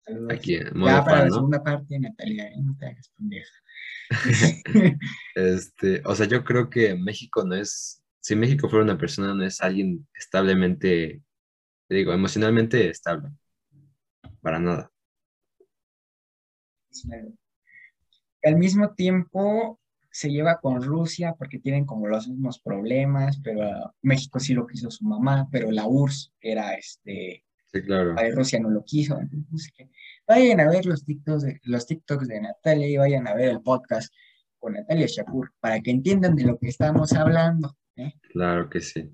Saludos. 0.06 0.34
aquí 0.34 0.56
en 0.56 0.66
Ya 0.66 1.04
para 1.04 1.04
fan, 1.04 1.20
la 1.20 1.26
¿no? 1.28 1.34
segunda 1.36 1.64
parte, 1.64 2.00
Natalia, 2.00 2.48
¿eh? 2.48 2.58
no 2.62 2.76
te 2.78 2.86
hagas 2.88 3.10
pendeja. 3.18 3.52
Este, 5.36 6.02
o 6.06 6.16
sea, 6.16 6.28
yo 6.28 6.44
creo 6.44 6.70
que 6.70 6.96
México 6.96 7.44
no 7.46 7.56
es, 7.56 8.04
si 8.20 8.36
México 8.36 8.70
fuera 8.70 8.84
una 8.84 8.98
persona, 8.98 9.34
no 9.34 9.44
es 9.44 9.62
alguien 9.62 10.08
establemente, 10.14 11.22
te 11.88 11.96
digo, 11.96 12.14
emocionalmente 12.14 12.90
estable, 12.90 13.30
para 14.42 14.60
nada. 14.60 14.92
Al 18.44 18.58
mismo 18.58 18.94
tiempo 18.94 19.80
se 20.12 20.30
lleva 20.30 20.60
con 20.60 20.84
Rusia 20.84 21.34
porque 21.38 21.60
tienen 21.60 21.86
como 21.86 22.08
los 22.08 22.28
mismos 22.28 22.60
problemas, 22.60 23.40
pero 23.44 23.96
México 24.02 24.40
sí 24.40 24.54
lo 24.54 24.68
quiso 24.68 24.92
su 24.92 25.06
mamá, 25.06 25.48
pero 25.52 25.72
la 25.72 25.88
URSS, 25.88 26.34
que 26.40 26.52
era 26.52 26.76
este, 26.76 27.44
Sí, 27.74 27.82
claro. 27.82 28.14
Ay, 28.18 28.32
Rusia 28.32 28.60
no 28.60 28.70
lo 28.70 28.84
quiso. 28.84 29.20
Entonces, 29.20 29.72
que 29.76 29.90
vayan 30.28 30.60
a 30.60 30.70
ver 30.70 30.86
los 30.86 31.04
TikToks, 31.04 31.42
de, 31.44 31.60
los 31.64 31.88
TikToks 31.88 32.28
de 32.28 32.40
Natalia 32.42 32.88
y 32.88 32.98
vayan 32.98 33.28
a 33.28 33.34
ver 33.34 33.50
el 33.50 33.62
podcast 33.62 34.14
con 34.60 34.74
Natalia 34.74 35.08
Shakur 35.08 35.52
para 35.60 35.80
que 35.82 35.92
entiendan 35.92 36.36
de 36.36 36.44
lo 36.44 36.58
que 36.60 36.68
estamos 36.68 37.14
hablando. 37.14 37.76
¿eh? 37.96 38.14
Claro 38.32 38.70
que 38.70 38.80
sí. 38.80 39.12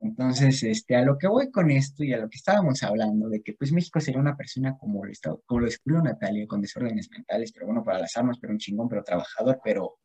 Entonces, 0.00 0.62
este, 0.62 0.96
a 0.96 1.02
lo 1.02 1.18
que 1.18 1.26
voy 1.26 1.50
con 1.50 1.70
esto 1.70 2.02
y 2.04 2.12
a 2.12 2.18
lo 2.18 2.28
que 2.28 2.36
estábamos 2.36 2.82
hablando, 2.82 3.28
de 3.28 3.42
que 3.42 3.54
pues 3.54 3.72
México 3.72 4.00
sería 4.00 4.20
una 4.20 4.36
persona 4.36 4.76
como 4.78 5.04
lo, 5.04 5.10
está- 5.10 5.34
como 5.46 5.60
lo 5.60 5.66
describió 5.66 6.02
Natalia, 6.02 6.46
con 6.46 6.60
desórdenes 6.60 7.10
mentales, 7.10 7.52
pero 7.52 7.66
bueno, 7.66 7.82
para 7.82 8.00
las 8.00 8.16
armas, 8.16 8.38
pero 8.40 8.52
un 8.52 8.58
chingón, 8.58 8.88
pero 8.88 9.02
trabajador, 9.02 9.60
pero... 9.62 9.98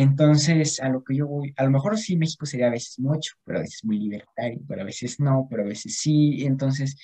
Entonces, 0.00 0.78
a 0.80 0.88
lo 0.88 1.02
que 1.02 1.16
yo 1.16 1.26
voy, 1.26 1.52
a 1.56 1.64
lo 1.64 1.70
mejor 1.72 1.98
sí 1.98 2.16
México 2.16 2.46
sería 2.46 2.68
a 2.68 2.70
veces 2.70 3.00
mucho, 3.00 3.34
pero 3.44 3.58
a 3.58 3.62
veces 3.62 3.84
muy 3.84 3.98
libertario, 3.98 4.60
pero 4.68 4.82
a 4.82 4.84
veces 4.84 5.18
no, 5.18 5.48
pero 5.50 5.64
a 5.64 5.66
veces 5.66 5.96
sí. 5.98 6.44
Entonces, 6.46 6.96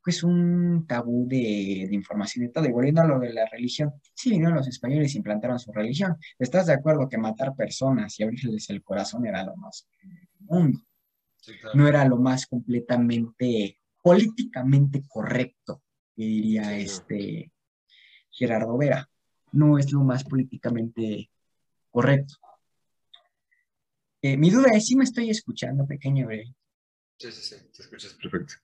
pues 0.00 0.22
un 0.22 0.86
tabú 0.86 1.26
de, 1.26 1.86
de 1.88 1.94
información 1.94 2.44
y 2.44 2.52
todo. 2.52 2.64
Y 2.64 2.70
volviendo 2.70 3.00
a 3.00 3.06
lo 3.06 3.18
de 3.18 3.32
la 3.32 3.46
religión, 3.46 3.92
sí 4.14 4.30
vinieron 4.30 4.54
los 4.54 4.68
españoles 4.68 5.12
y 5.12 5.18
implantaron 5.18 5.58
su 5.58 5.72
religión. 5.72 6.16
¿Estás 6.38 6.66
de 6.66 6.74
acuerdo 6.74 7.08
que 7.08 7.18
matar 7.18 7.56
personas 7.56 8.18
y 8.20 8.22
abrirles 8.22 8.70
el 8.70 8.84
corazón 8.84 9.26
era 9.26 9.42
lo 9.44 9.56
más 9.56 9.88
mundo? 10.38 10.80
no 11.74 11.88
era 11.88 12.04
lo 12.04 12.16
más 12.16 12.46
completamente 12.46 13.78
políticamente 14.02 15.02
correcto, 15.08 15.82
diría 16.14 16.70
Sí, 16.70 16.82
este 16.82 17.52
Gerardo 18.30 18.76
Vera. 18.76 19.08
No 19.50 19.78
es 19.78 19.92
lo 19.92 20.02
más 20.02 20.22
políticamente 20.22 21.30
correcto. 21.96 22.34
Eh, 24.20 24.36
mi 24.36 24.50
duda 24.50 24.68
es 24.74 24.86
si 24.86 24.96
me 24.96 25.04
estoy 25.04 25.30
escuchando, 25.30 25.86
pequeño 25.86 26.26
Bray. 26.26 26.54
Sí, 27.18 27.32
sí, 27.32 27.40
sí, 27.40 27.56
te 27.74 27.82
escuchas 27.82 28.12
perfecto. 28.12 28.54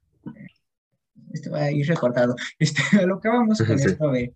Esto 1.32 1.50
va 1.50 1.62
a 1.62 1.72
ir 1.72 1.86
recortado. 1.86 2.36
Este, 2.58 3.06
lo 3.06 3.18
que 3.20 3.28
vamos 3.28 3.56
con 3.56 3.78
Sí. 3.78 3.86
esto 3.86 4.10
de, 4.10 4.34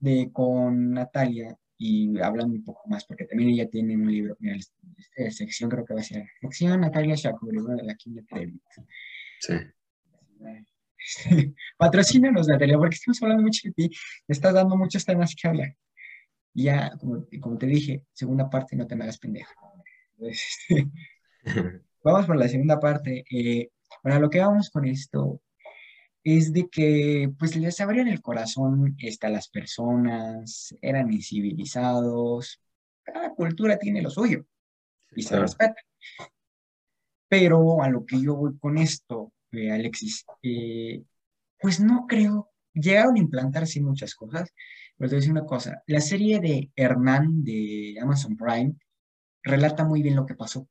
de 0.00 0.30
con 0.32 0.90
Natalia 0.94 1.56
y 1.78 2.18
hablando 2.18 2.56
un 2.56 2.64
poco 2.64 2.88
más, 2.88 3.04
porque 3.04 3.24
también 3.24 3.50
ella 3.50 3.70
tiene 3.70 3.94
un 3.96 4.10
libro, 4.10 4.36
mira, 4.40 4.56
esta 4.56 5.30
sección 5.30 5.70
creo 5.70 5.84
que 5.84 5.94
va 5.94 6.00
a 6.00 6.04
ser 6.04 6.26
sección 6.40 6.80
Natalia 6.80 7.14
Shakur, 7.14 7.56
una 7.56 7.76
de 7.76 7.84
la 7.84 7.94
crédito. 7.94 8.64
Sí. 9.38 9.54
Patrocínanos, 11.78 12.48
Natalia, 12.48 12.78
porque 12.78 12.96
estamos 12.96 13.22
hablando 13.22 13.44
mucho 13.44 13.68
de 13.68 13.74
ti. 13.74 13.90
Me 14.26 14.32
estás 14.32 14.54
dando 14.54 14.76
muchos 14.76 15.04
temas 15.04 15.36
que 15.40 15.46
hablar. 15.46 15.76
Ya, 16.54 16.92
como, 17.00 17.26
como 17.40 17.58
te 17.58 17.66
dije, 17.66 18.04
segunda 18.12 18.48
parte, 18.48 18.76
no 18.76 18.86
te 18.86 18.94
me 18.96 19.04
hagas 19.04 19.18
pendeja. 19.18 19.52
Entonces, 20.12 20.58
vamos 22.04 22.26
por 22.26 22.36
la 22.36 22.48
segunda 22.48 22.78
parte. 22.78 23.24
Eh, 23.30 23.70
bueno, 24.02 24.20
lo 24.20 24.30
que 24.30 24.38
vamos 24.38 24.70
con 24.70 24.84
esto 24.84 25.40
es 26.22 26.52
de 26.52 26.68
que, 26.68 27.30
pues, 27.38 27.56
les 27.56 27.80
abrían 27.80 28.08
el 28.08 28.22
corazón 28.22 28.94
este, 28.98 29.26
a 29.26 29.30
las 29.30 29.48
personas, 29.48 30.74
eran 30.80 31.12
incivilizados. 31.12 32.60
Cada 33.02 33.34
cultura 33.34 33.78
tiene 33.78 34.00
lo 34.00 34.10
suyo 34.10 34.46
y 35.14 35.22
se 35.22 35.30
Claro. 35.30 35.42
respeta. 35.42 35.74
Pero 37.28 37.82
a 37.82 37.88
lo 37.88 38.06
que 38.06 38.20
yo 38.20 38.36
voy 38.36 38.56
con 38.58 38.78
esto, 38.78 39.32
eh, 39.52 39.70
Alexis, 39.72 40.24
eh, 40.42 41.02
pues 41.58 41.80
no 41.80 42.06
creo, 42.06 42.50
llegaron 42.72 43.16
a 43.16 43.18
implantarse 43.18 43.80
muchas 43.80 44.14
cosas, 44.14 44.52
pero 44.96 45.08
te 45.08 45.14
voy 45.14 45.18
a 45.18 45.20
decir 45.20 45.32
una 45.32 45.46
cosa, 45.46 45.82
la 45.86 46.00
serie 46.00 46.40
de 46.40 46.70
Hernán 46.76 47.44
de 47.44 47.96
Amazon 48.00 48.36
Prime 48.36 48.74
relata 49.42 49.84
muy 49.84 50.02
bien 50.02 50.16
lo 50.16 50.26
que 50.26 50.34
pasó, 50.34 50.68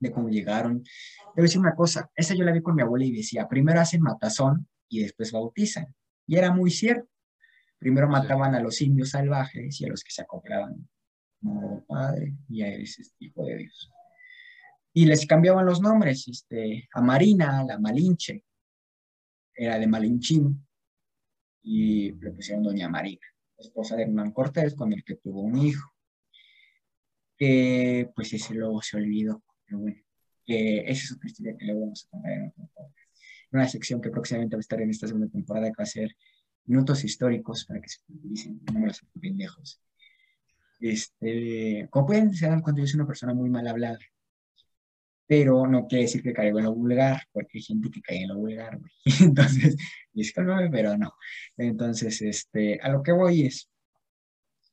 de 0.00 0.12
cómo 0.12 0.28
llegaron. 0.28 0.82
Te 0.82 0.90
voy 1.36 1.40
a 1.40 1.42
decir 1.42 1.60
una 1.60 1.74
cosa, 1.74 2.10
esa 2.14 2.34
yo 2.34 2.44
la 2.44 2.52
vi 2.52 2.62
con 2.62 2.74
mi 2.74 2.82
abuela 2.82 3.04
y 3.04 3.12
decía, 3.12 3.48
primero 3.48 3.80
hacen 3.80 4.02
matazón 4.02 4.68
y 4.88 5.02
después 5.02 5.32
bautizan. 5.32 5.94
Y 6.26 6.36
era 6.36 6.52
muy 6.52 6.70
cierto. 6.70 7.08
Primero 7.78 8.08
mataban 8.08 8.54
a 8.54 8.60
los 8.60 8.80
indios 8.80 9.10
salvajes 9.10 9.80
y 9.80 9.84
a 9.84 9.88
los 9.88 10.02
que 10.02 10.10
se 10.10 10.22
acoplaban 10.22 10.88
como 11.42 11.84
padre 11.84 12.34
y 12.48 12.62
a 12.62 12.68
ese 12.68 13.02
hijo 13.18 13.44
de 13.44 13.58
Dios. 13.58 13.90
Y 14.92 15.06
les 15.06 15.26
cambiaban 15.26 15.66
los 15.66 15.80
nombres, 15.80 16.28
este, 16.28 16.88
a 16.92 17.02
Marina, 17.02 17.64
la 17.64 17.78
Malinche, 17.78 18.44
era 19.54 19.78
de 19.78 19.86
Malinchín, 19.86 20.63
y 21.64 22.12
le 22.12 22.30
pusieron 22.30 22.62
Doña 22.62 22.88
Marina, 22.88 23.26
esposa 23.58 23.96
de 23.96 24.02
Hernán 24.02 24.32
Cortés, 24.32 24.74
con 24.74 24.92
el 24.92 25.02
que 25.02 25.16
tuvo 25.16 25.40
un 25.40 25.56
hijo, 25.56 25.90
que 27.36 28.10
pues 28.14 28.32
ese 28.34 28.54
luego 28.54 28.80
se 28.82 28.98
olvidó, 28.98 29.42
pero 29.64 29.78
bueno, 29.78 30.00
que 30.44 30.80
esa 30.80 31.04
es 31.04 31.12
otra 31.12 31.26
historia 31.26 31.56
que 31.56 31.64
luego 31.64 31.80
vamos 31.80 32.06
a 32.06 32.10
contar 32.10 32.32
en 32.32 32.52
una 33.50 33.68
sección 33.68 34.00
que 34.00 34.10
próximamente 34.10 34.56
va 34.56 34.60
a 34.60 34.60
estar 34.60 34.80
en 34.80 34.90
esta 34.90 35.06
segunda 35.06 35.28
temporada, 35.28 35.66
que 35.68 35.78
va 35.78 35.84
a 35.84 35.86
ser 35.86 36.14
minutos 36.66 37.02
históricos 37.04 37.64
para 37.64 37.80
que 37.80 37.88
se 37.88 38.00
utilicen, 38.08 38.60
no 38.72 38.80
me 38.80 38.92
pendejos. 39.20 39.80
Este, 40.80 41.88
como 41.90 42.06
pueden 42.06 42.34
se 42.34 42.46
dan 42.46 42.60
cuenta, 42.60 42.82
yo 42.82 42.86
soy 42.86 43.00
una 43.00 43.06
persona 43.06 43.32
muy 43.32 43.48
mal 43.48 43.66
hablada. 43.66 43.98
Pero 45.26 45.66
no 45.66 45.86
quiere 45.86 46.04
decir 46.04 46.22
que 46.22 46.32
caiga 46.32 46.58
en 46.58 46.64
lo 46.66 46.74
vulgar, 46.74 47.22
porque 47.32 47.58
hay 47.58 47.62
gente 47.62 47.90
que 47.90 48.02
cae 48.02 48.22
en 48.22 48.28
lo 48.28 48.36
vulgar, 48.36 48.78
güey. 48.78 48.92
Entonces, 49.20 49.76
discúlpame, 50.12 50.70
pero 50.70 50.96
no. 50.96 51.14
Entonces, 51.56 52.20
este, 52.22 52.78
a 52.80 52.88
lo 52.90 53.02
que 53.02 53.12
voy 53.12 53.46
es 53.46 53.70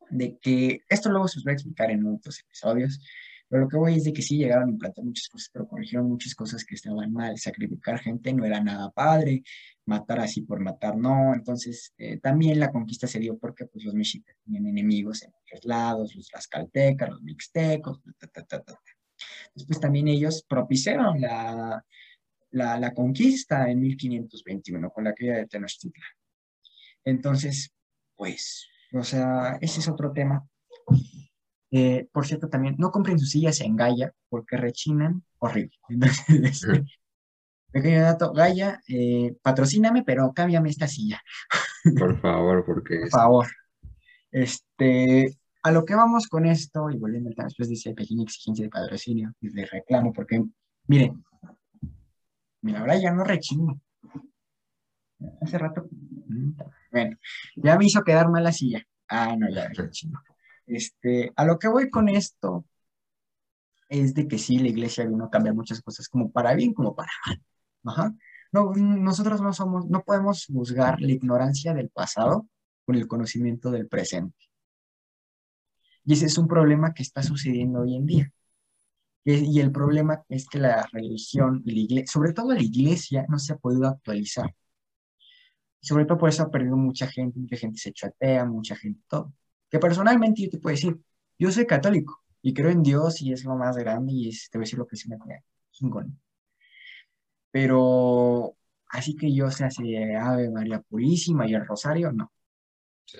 de 0.10 0.38
que 0.40 0.82
esto 0.90 1.10
luego 1.10 1.28
se 1.28 1.40
os 1.40 1.46
va 1.46 1.52
a 1.52 1.54
explicar 1.54 1.90
en 1.92 2.06
otros 2.06 2.40
episodios, 2.40 3.00
pero 3.48 3.64
lo 3.64 3.70
que 3.70 3.78
voy 3.78 3.96
es 3.96 4.06
de 4.06 4.14
que 4.14 4.22
sí 4.22 4.38
llegaron 4.38 4.70
a 4.70 4.72
implantar 4.72 5.04
muchas 5.04 5.28
cosas, 5.28 5.50
pero 5.52 5.68
corrigieron 5.68 6.08
muchas 6.08 6.34
cosas 6.36 6.64
que 6.64 6.76
estaban 6.76 7.12
mal. 7.12 7.38
Sacrificar 7.38 8.00
gente 8.00 8.32
no 8.34 8.46
era 8.46 8.62
nada 8.64 8.90
padre, 8.92 9.44
matar 9.86 10.22
así 10.22 10.42
por 10.42 10.62
matar 10.62 10.96
no. 10.96 11.34
Entonces, 11.34 11.94
eh, 11.98 12.18
también 12.20 12.60
la 12.62 12.72
conquista 12.72 13.08
se 13.08 13.20
dio 13.20 13.38
porque 13.38 13.66
pues, 13.66 13.84
los 13.84 13.94
mexicas 13.94 14.38
tenían 14.46 14.68
enemigos 14.68 15.24
en 15.24 15.34
otros 15.44 15.66
lados, 15.66 16.16
los 16.16 16.30
tlaxcaltecas, 16.30 17.10
los 17.10 17.22
mixtecos, 17.24 18.02
ta, 18.20 18.28
ta, 18.28 18.44
ta, 18.44 18.62
ta. 18.62 18.80
Después 19.54 19.80
también 19.80 20.08
ellos 20.08 20.46
propiciaron 20.48 21.20
la, 21.22 21.84
la, 22.52 22.80
la 22.80 22.94
conquista 22.94 23.70
en 23.70 23.80
1521 23.82 24.90
con 24.92 25.04
la 25.04 25.14
caída 25.14 25.38
de 25.38 25.48
Tenochtitlan. 25.48 26.10
Entonces, 27.04 27.74
pues, 28.16 28.68
o 28.94 29.04
sea, 29.04 29.58
ese 29.62 29.80
es 29.80 29.88
otro 29.88 30.12
tema. 30.12 30.48
Eh, 31.72 32.08
por 32.12 32.28
cierto, 32.28 32.50
también 32.50 32.76
no 32.78 32.92
compren 32.92 33.18
sus 33.18 33.32
sillas 33.32 33.62
en 33.62 33.76
Gaia 33.76 34.14
porque 34.30 34.58
rechinan 34.58 35.24
horrible. 35.40 35.78
Entonces, 35.90 36.26
este, 36.30 36.86
pequeño 37.72 38.02
dato, 38.02 38.34
Gaia, 38.34 38.82
eh, 38.88 39.36
patrocíname, 39.42 40.04
pero 40.04 40.34
cámbiame 40.34 40.70
esta 40.70 40.88
silla, 40.88 41.22
Por 41.98 42.20
favor, 42.20 42.66
porque 42.66 43.00
por 43.00 43.10
favor. 43.10 43.48
Este, 44.32 45.38
a 45.64 45.72
lo 45.72 45.86
que 45.86 45.96
vamos 45.96 46.28
con 46.28 46.46
esto, 46.46 46.90
y 46.90 46.98
volviendo 46.98 47.30
al 47.30 47.36
tema, 47.36 47.48
después 47.48 47.70
dice 47.70 47.94
pequeña 47.94 48.24
exigencia 48.24 48.66
de 48.66 48.70
patrocinio 48.70 49.34
y 49.40 49.50
de 49.50 49.66
reclamo, 49.66 50.12
porque, 50.12 50.44
miren, 50.88 51.24
mira, 52.62 52.80
ahora 52.80 52.98
ya 52.98 53.12
no 53.12 53.24
rechino. 53.24 53.80
Hace 55.42 55.58
rato, 55.58 55.88
mm, 55.92 56.52
bueno, 56.92 57.18
ya 57.56 57.78
me 57.78 57.86
hizo 57.86 58.04
quedar 58.04 58.30
mal 58.30 58.44
la 58.44 58.52
silla. 58.52 58.84
Ah, 59.08 59.36
no, 59.38 59.50
ya 59.50 59.70
rechino. 59.70 60.22
Este, 60.66 61.32
a 61.36 61.46
lo 61.46 61.60
que 61.60 61.68
voy 61.68 61.90
con 61.90 62.10
esto 62.10 62.66
es 63.90 64.14
de 64.14 64.28
que 64.28 64.38
sí, 64.38 64.58
la 64.58 64.70
iglesia 64.70 65.06
vino 65.06 65.26
a 65.26 65.30
cambiar 65.30 65.54
muchas 65.54 65.82
cosas, 65.82 66.08
como 66.08 66.32
para 66.32 66.56
bien, 66.56 66.74
como 66.74 66.96
para 66.96 67.12
mal. 67.28 67.42
Ajá. 67.84 68.16
No, 68.52 68.74
nosotros 68.74 69.42
no 69.42 69.54
somos, 69.54 69.88
no 69.88 70.04
podemos 70.04 70.46
juzgar 70.46 71.00
la 71.02 71.12
ignorancia 71.12 71.74
del 71.74 71.90
pasado 71.90 72.48
con 72.86 72.96
el 72.96 73.08
conocimiento 73.08 73.72
del 73.72 73.88
presente. 73.88 74.51
Y 76.06 76.14
ese 76.14 76.26
es 76.26 76.38
un 76.38 76.48
problema 76.48 76.94
que 76.94 77.04
está 77.04 77.24
sucediendo 77.24 77.82
hoy 77.82 77.96
en 77.96 78.06
día. 78.06 78.32
Y 79.24 79.60
el 79.60 79.72
problema 79.72 80.24
es 80.30 80.48
que 80.48 80.58
la 80.58 80.88
religión 80.92 81.62
la 81.64 81.74
iglesia, 81.74 82.12
sobre 82.12 82.34
todo 82.34 82.54
la 82.54 82.62
iglesia, 82.62 83.26
no 83.30 83.38
se 83.38 83.54
ha 83.54 83.58
podido 83.58 83.88
actualizar. 83.88 84.54
Sobre 85.80 86.06
todo 86.06 86.18
por 86.18 86.30
eso 86.30 86.44
ha 86.44 86.52
perdido 86.52 86.76
mucha 86.76 87.08
gente, 87.08 87.40
mucha 87.40 87.58
gente 87.58 87.80
se 87.80 87.90
echó 87.90 88.08
atea, 88.08 88.46
mucha 88.46 88.76
gente 88.76 89.02
todo. 89.08 89.34
Que 89.70 89.80
personalmente 89.80 90.44
yo 90.44 90.50
te 90.50 90.58
puedo 90.58 90.76
decir, 90.76 91.00
yo 91.38 91.52
soy 91.52 91.66
católico 91.68 92.24
y 92.42 92.54
creo 92.54 92.70
en 92.72 92.84
Dios 92.84 93.22
y 93.22 93.32
es 93.32 93.44
lo 93.46 93.56
más 93.56 93.78
grande 93.78 94.12
y 94.14 94.30
es, 94.30 94.50
te 94.50 94.58
voy 94.58 94.64
a 94.64 94.66
decir 94.66 94.80
lo 94.80 94.88
que 94.88 94.96
se 94.96 95.10
me 95.10 95.18
crea, 95.18 95.44
chingón. 95.72 96.20
Pero 97.52 98.56
así 98.90 99.16
que 99.16 99.34
yo 99.34 99.52
se 99.52 99.66
hace 99.66 100.16
Ave 100.16 100.50
María 100.50 100.82
Purísima 100.82 101.48
y 101.48 101.54
el 101.54 101.66
Rosario, 101.66 102.12
no. 102.12 102.32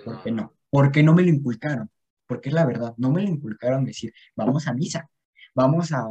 ¿Por 0.04 0.24
qué 0.24 0.32
no? 0.32 0.54
Porque 0.70 1.04
no 1.04 1.14
me 1.14 1.24
lo 1.24 1.30
inculcaron. 1.30 1.90
Porque 2.32 2.48
es 2.48 2.56
la 2.56 2.66
verdad, 2.66 2.94
no 2.96 3.12
me 3.12 3.22
lo 3.22 3.28
inculcaron 3.28 3.84
decir, 3.84 4.14
vamos 4.38 4.66
a 4.66 4.74
misa, 4.74 5.06
vamos 5.54 5.92
a... 5.92 6.08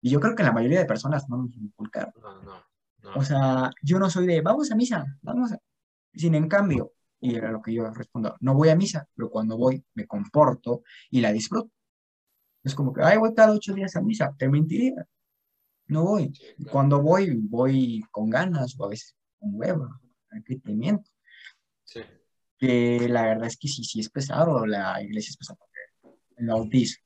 Y 0.00 0.10
yo 0.10 0.20
creo 0.20 0.36
que 0.36 0.44
la 0.44 0.52
mayoría 0.52 0.78
de 0.78 0.84
personas 0.84 1.28
no 1.28 1.38
nos 1.38 1.56
inculcaron. 1.56 2.12
No, 2.22 2.40
no, 2.42 2.64
no. 3.02 3.14
O 3.16 3.24
sea, 3.24 3.72
yo 3.82 3.98
no 3.98 4.08
soy 4.08 4.28
de, 4.28 4.40
vamos 4.40 4.70
a 4.70 4.76
misa, 4.76 5.04
vamos 5.20 5.50
a... 5.50 5.58
Sin 6.14 6.36
en 6.36 6.46
cambio, 6.46 6.92
y 7.18 7.34
era 7.34 7.50
lo 7.50 7.60
que 7.60 7.74
yo 7.74 7.90
respondo, 7.90 8.36
no 8.38 8.54
voy 8.54 8.68
a 8.68 8.76
misa, 8.76 9.08
pero 9.16 9.30
cuando 9.30 9.56
voy 9.56 9.84
me 9.94 10.06
comporto 10.06 10.84
y 11.10 11.20
la 11.20 11.32
disfruto. 11.32 11.72
Es 12.62 12.76
como 12.76 12.92
que, 12.92 13.02
ay, 13.02 13.18
voy 13.18 13.34
cada 13.34 13.52
ocho 13.52 13.74
días 13.74 13.96
a 13.96 14.02
misa, 14.02 14.32
te 14.38 14.48
mentiría. 14.48 14.94
No 15.88 16.04
voy. 16.04 16.32
Sí, 16.32 16.44
claro. 16.54 16.70
Cuando 16.70 17.02
voy, 17.02 17.34
voy 17.34 18.04
con 18.12 18.30
ganas 18.30 18.78
o 18.78 18.84
a 18.84 18.90
veces 18.90 19.16
con 19.40 19.50
hueva. 19.54 20.00
Aquí 20.30 20.56
te 20.60 20.72
miento. 20.72 21.10
Sí. 21.82 22.00
Que 22.60 23.08
la 23.08 23.22
verdad 23.22 23.46
es 23.46 23.56
que 23.56 23.68
sí, 23.68 23.82
sí 23.84 24.00
es 24.00 24.10
pesado, 24.10 24.66
la 24.66 25.02
iglesia 25.02 25.30
es 25.30 25.36
pesada. 25.38 25.58
El 26.36 26.46
bautismo, 26.46 27.02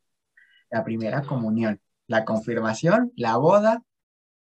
la 0.71 0.85
primera 0.85 1.23
comunión, 1.23 1.81
la 2.09 2.25
confirmación, 2.25 3.13
la 3.17 3.37
boda, 3.37 3.83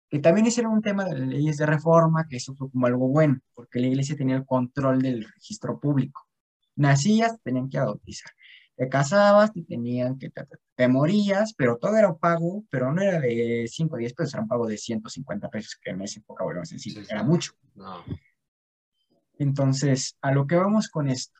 que 0.10 0.19
también 0.19 0.48
ese 0.48 0.61
era 0.61 0.69
un 0.69 0.81
tema 0.81 1.06
de 1.06 1.19
leyes 1.19 1.57
de 1.57 1.65
reforma, 1.65 2.26
que 2.27 2.38
eso 2.38 2.56
fue 2.56 2.72
como 2.72 2.88
algo 2.88 3.07
bueno, 3.10 3.40
porque 3.53 3.80
la 3.80 3.88
iglesia 3.88 4.15
tenía 4.15 4.36
el 4.38 4.45
control 4.45 5.02
del 5.02 5.23
registro 5.23 5.80
público. 5.80 6.27
Nacías, 6.76 7.34
te 7.34 7.40
tenían 7.44 7.69
que 7.69 7.80
bautizar. 7.80 8.31
Te 8.76 8.88
casabas, 8.88 9.52
te 9.52 9.61
tenían 9.64 10.18
que, 10.18 10.30
te, 10.30 10.45
te 10.76 10.88
morías, 10.88 11.53
pero 11.53 11.77
todo 11.77 11.98
era 11.98 12.15
pago, 12.15 12.64
pero 12.69 12.94
no 12.94 13.02
era 13.02 13.19
de 13.19 13.68
5 13.69 13.95
o 13.95 13.98
10 13.99 14.14
pesos, 14.14 14.34
era 14.34 14.44
un 14.44 14.48
pago 14.48 14.65
de 14.65 14.77
150 14.77 15.49
pesos, 15.49 15.77
que 15.84 15.91
en 15.91 16.02
esa 16.02 16.19
época, 16.22 16.45
a 16.45 16.60
decir, 16.60 16.80
Sí, 16.80 16.91
sí. 16.91 17.02
era 17.10 17.22
mucho. 17.23 17.52
No. 17.76 18.03
Entonces, 19.40 20.18
a 20.22 20.32
lo 20.34 20.45
que 20.48 20.56
vamos 20.56 20.90
con 20.90 21.10
esto, 21.10 21.40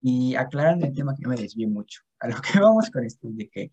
y 0.00 0.34
aclarando 0.34 0.86
el 0.86 0.94
tema 0.94 1.14
que 1.14 1.28
me 1.28 1.36
desvíe 1.36 1.66
mucho, 1.66 2.00
a 2.18 2.28
lo 2.28 2.36
que 2.40 2.58
vamos 2.60 2.90
con 2.90 3.04
esto 3.04 3.28
es 3.28 3.36
de 3.36 3.48
que, 3.48 3.70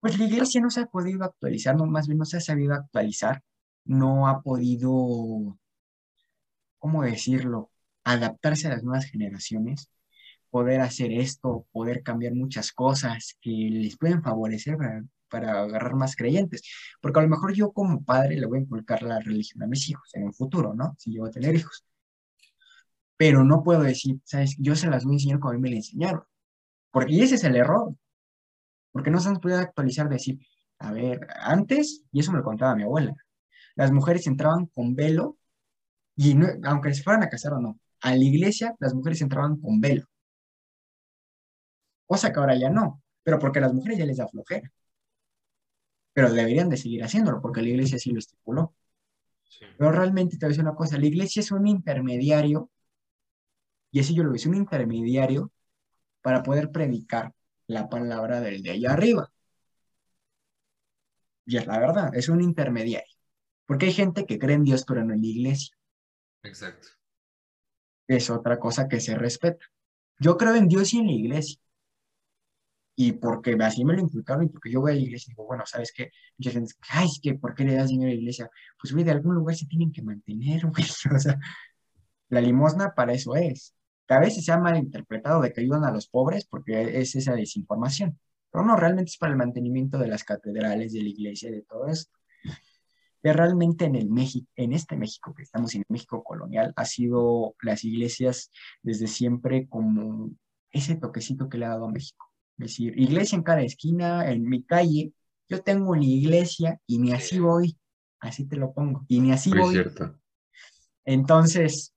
pues 0.00 0.18
la 0.18 0.24
iglesia 0.26 0.60
no 0.60 0.70
se 0.70 0.80
ha 0.80 0.86
podido 0.86 1.24
actualizar, 1.24 1.76
no, 1.76 1.86
más 1.86 2.08
bien 2.08 2.18
no 2.18 2.24
se 2.24 2.38
ha 2.38 2.40
sabido 2.40 2.74
actualizar, 2.74 3.42
no 3.84 4.28
ha 4.28 4.42
podido, 4.42 5.58
¿cómo 6.78 7.02
decirlo?, 7.04 7.70
adaptarse 8.04 8.66
a 8.66 8.70
las 8.70 8.82
nuevas 8.82 9.06
generaciones, 9.06 9.88
poder 10.50 10.80
hacer 10.80 11.12
esto, 11.12 11.66
poder 11.72 12.02
cambiar 12.02 12.34
muchas 12.34 12.72
cosas 12.72 13.38
que 13.40 13.50
les 13.50 13.96
pueden 13.96 14.22
favorecer 14.22 14.76
para, 14.76 15.04
para 15.28 15.62
agarrar 15.62 15.94
más 15.94 16.16
creyentes, 16.16 16.62
porque 17.00 17.20
a 17.20 17.22
lo 17.22 17.28
mejor 17.28 17.54
yo 17.54 17.72
como 17.72 18.04
padre 18.04 18.36
le 18.36 18.46
voy 18.46 18.58
a 18.58 18.62
inculcar 18.62 19.02
la 19.04 19.20
religión 19.20 19.62
a 19.62 19.66
mis 19.68 19.88
hijos 19.88 20.10
en 20.14 20.24
un 20.24 20.34
futuro, 20.34 20.74
¿no? 20.74 20.96
Si 20.98 21.14
yo 21.14 21.22
voy 21.22 21.30
a 21.30 21.32
tener 21.32 21.54
hijos 21.54 21.84
pero 23.16 23.44
no 23.44 23.62
puedo 23.62 23.82
decir, 23.82 24.20
¿sabes? 24.24 24.56
Yo 24.58 24.74
se 24.76 24.88
las 24.88 25.04
voy 25.04 25.14
a 25.14 25.16
enseñar 25.16 25.38
como 25.40 25.52
a 25.52 25.54
mí 25.54 25.60
me 25.60 25.70
la 25.70 25.76
enseñaron. 25.76 26.22
Porque 26.90 27.22
ese 27.22 27.36
es 27.36 27.44
el 27.44 27.56
error. 27.56 27.94
Porque 28.92 29.10
no 29.10 29.20
se 29.20 29.28
han 29.28 29.38
podido 29.38 29.58
actualizar, 29.60 30.08
decir, 30.08 30.38
a 30.78 30.92
ver, 30.92 31.26
antes, 31.40 32.04
y 32.12 32.20
eso 32.20 32.32
me 32.32 32.38
lo 32.38 32.44
contaba 32.44 32.76
mi 32.76 32.82
abuela, 32.82 33.14
las 33.76 33.92
mujeres 33.92 34.26
entraban 34.26 34.66
con 34.66 34.94
velo, 34.94 35.38
y 36.16 36.34
no- 36.34 36.48
aunque 36.64 36.94
se 36.94 37.02
fueran 37.02 37.22
a 37.22 37.28
casar 37.30 37.54
o 37.54 37.60
no, 37.60 37.78
a 38.00 38.10
la 38.16 38.24
iglesia 38.24 38.74
las 38.80 38.94
mujeres 38.94 39.22
entraban 39.22 39.60
con 39.60 39.80
velo. 39.80 40.04
Cosa 42.06 42.32
que 42.32 42.38
ahora 42.40 42.56
ya 42.56 42.70
no, 42.70 43.02
pero 43.22 43.38
porque 43.38 43.58
a 43.58 43.62
las 43.62 43.74
mujeres 43.74 43.98
ya 43.98 44.06
les 44.06 44.18
da 44.18 44.28
flojera. 44.28 44.70
Pero 46.12 46.32
deberían 46.32 46.68
de 46.68 46.76
seguir 46.76 47.02
haciéndolo, 47.04 47.40
porque 47.40 47.62
la 47.62 47.68
iglesia 47.68 47.98
sí 47.98 48.10
lo 48.10 48.18
estipuló. 48.18 48.74
Sí. 49.44 49.64
Pero 49.78 49.92
realmente 49.92 50.36
te 50.36 50.44
voy 50.44 50.50
a 50.50 50.52
decir 50.52 50.64
una 50.64 50.74
cosa, 50.74 50.98
la 50.98 51.06
iglesia 51.06 51.40
es 51.40 51.50
un 51.52 51.66
intermediario, 51.66 52.70
y 53.92 54.00
así 54.00 54.14
yo 54.14 54.24
lo 54.24 54.30
veo, 54.30 54.36
es 54.36 54.46
un 54.46 54.56
intermediario 54.56 55.52
para 56.22 56.42
poder 56.42 56.72
predicar 56.72 57.32
la 57.66 57.88
palabra 57.88 58.40
del 58.40 58.62
de 58.62 58.70
allá 58.70 58.92
arriba. 58.92 59.32
Y 61.44 61.58
es 61.58 61.66
la 61.66 61.78
verdad, 61.78 62.14
es 62.14 62.28
un 62.28 62.40
intermediario. 62.40 63.14
Porque 63.66 63.86
hay 63.86 63.92
gente 63.92 64.26
que 64.26 64.38
cree 64.38 64.56
en 64.56 64.64
Dios, 64.64 64.84
pero 64.86 65.04
no 65.04 65.12
en 65.12 65.20
la 65.20 65.26
iglesia. 65.26 65.76
Exacto. 66.42 66.88
Es 68.08 68.30
otra 68.30 68.58
cosa 68.58 68.88
que 68.88 69.00
se 69.00 69.14
respeta. 69.14 69.64
Yo 70.18 70.36
creo 70.36 70.54
en 70.54 70.68
Dios 70.68 70.94
y 70.94 70.98
en 70.98 71.06
la 71.06 71.12
iglesia. 71.12 71.58
Y 72.94 73.12
porque 73.12 73.56
así 73.60 73.84
me 73.84 73.94
lo 73.94 74.00
inculcaron 74.00 74.44
y 74.44 74.48
porque 74.48 74.70
yo 74.70 74.80
voy 74.80 74.92
a 74.92 74.94
la 74.94 75.00
iglesia 75.00 75.30
y 75.30 75.32
digo, 75.32 75.46
bueno, 75.46 75.64
¿sabes 75.66 75.92
qué? 75.94 76.10
Mucha 76.38 76.50
gente 76.50 76.74
ay, 76.90 77.06
es 77.06 77.20
que 77.22 77.34
¿por 77.34 77.54
qué 77.54 77.64
le 77.64 77.74
das 77.74 77.88
dinero 77.88 78.10
a 78.10 78.14
la 78.14 78.20
iglesia? 78.20 78.50
Pues, 78.80 78.92
güey, 78.92 79.04
de 79.04 79.12
algún 79.12 79.34
lugar 79.34 79.56
se 79.56 79.66
tienen 79.66 79.92
que 79.92 80.02
mantener, 80.02 80.62
güey. 80.66 80.84
O 81.14 81.18
sea, 81.18 81.38
la 82.28 82.40
limosna 82.40 82.94
para 82.94 83.12
eso 83.12 83.34
es. 83.36 83.74
Que 84.06 84.14
a 84.14 84.20
veces 84.20 84.44
se 84.44 84.52
ha 84.52 84.58
malinterpretado 84.58 85.40
de 85.42 85.52
que 85.52 85.60
ayudan 85.60 85.84
a 85.84 85.92
los 85.92 86.08
pobres 86.08 86.44
porque 86.46 87.00
es 87.00 87.14
esa 87.14 87.34
desinformación. 87.34 88.18
Pero 88.50 88.64
no, 88.64 88.76
realmente 88.76 89.10
es 89.10 89.16
para 89.16 89.32
el 89.32 89.38
mantenimiento 89.38 89.98
de 89.98 90.08
las 90.08 90.24
catedrales, 90.24 90.92
de 90.92 91.02
la 91.02 91.08
iglesia, 91.08 91.50
de 91.50 91.62
todo 91.62 91.86
esto. 91.88 92.18
Que 93.22 93.32
realmente 93.32 93.84
en 93.84 93.94
el 93.94 94.10
México, 94.10 94.48
en 94.56 94.72
este 94.72 94.96
México 94.96 95.32
que 95.32 95.44
estamos 95.44 95.74
en 95.74 95.82
el 95.82 95.86
México 95.88 96.22
colonial, 96.24 96.72
ha 96.76 96.84
sido 96.84 97.54
las 97.62 97.84
iglesias 97.84 98.50
desde 98.82 99.06
siempre 99.06 99.68
como 99.68 100.30
ese 100.72 100.96
toquecito 100.96 101.48
que 101.48 101.58
le 101.58 101.66
ha 101.66 101.70
dado 101.70 101.86
a 101.86 101.92
México. 101.92 102.26
Es 102.58 102.66
decir, 102.66 102.98
iglesia 102.98 103.36
en 103.36 103.42
cada 103.44 103.62
esquina, 103.62 104.28
en 104.30 104.42
mi 104.48 104.64
calle, 104.64 105.12
yo 105.48 105.62
tengo 105.62 105.92
una 105.92 106.04
iglesia 106.04 106.80
y 106.86 106.98
ni 106.98 107.12
así 107.12 107.36
Sí. 107.36 107.38
voy, 107.40 107.78
así 108.20 108.44
te 108.46 108.56
lo 108.56 108.72
pongo, 108.72 109.04
y 109.08 109.20
ni 109.20 109.32
así 109.32 109.50
Muy 109.50 109.60
voy. 109.60 109.72
cierto. 109.74 110.18
Entonces, 111.04 111.91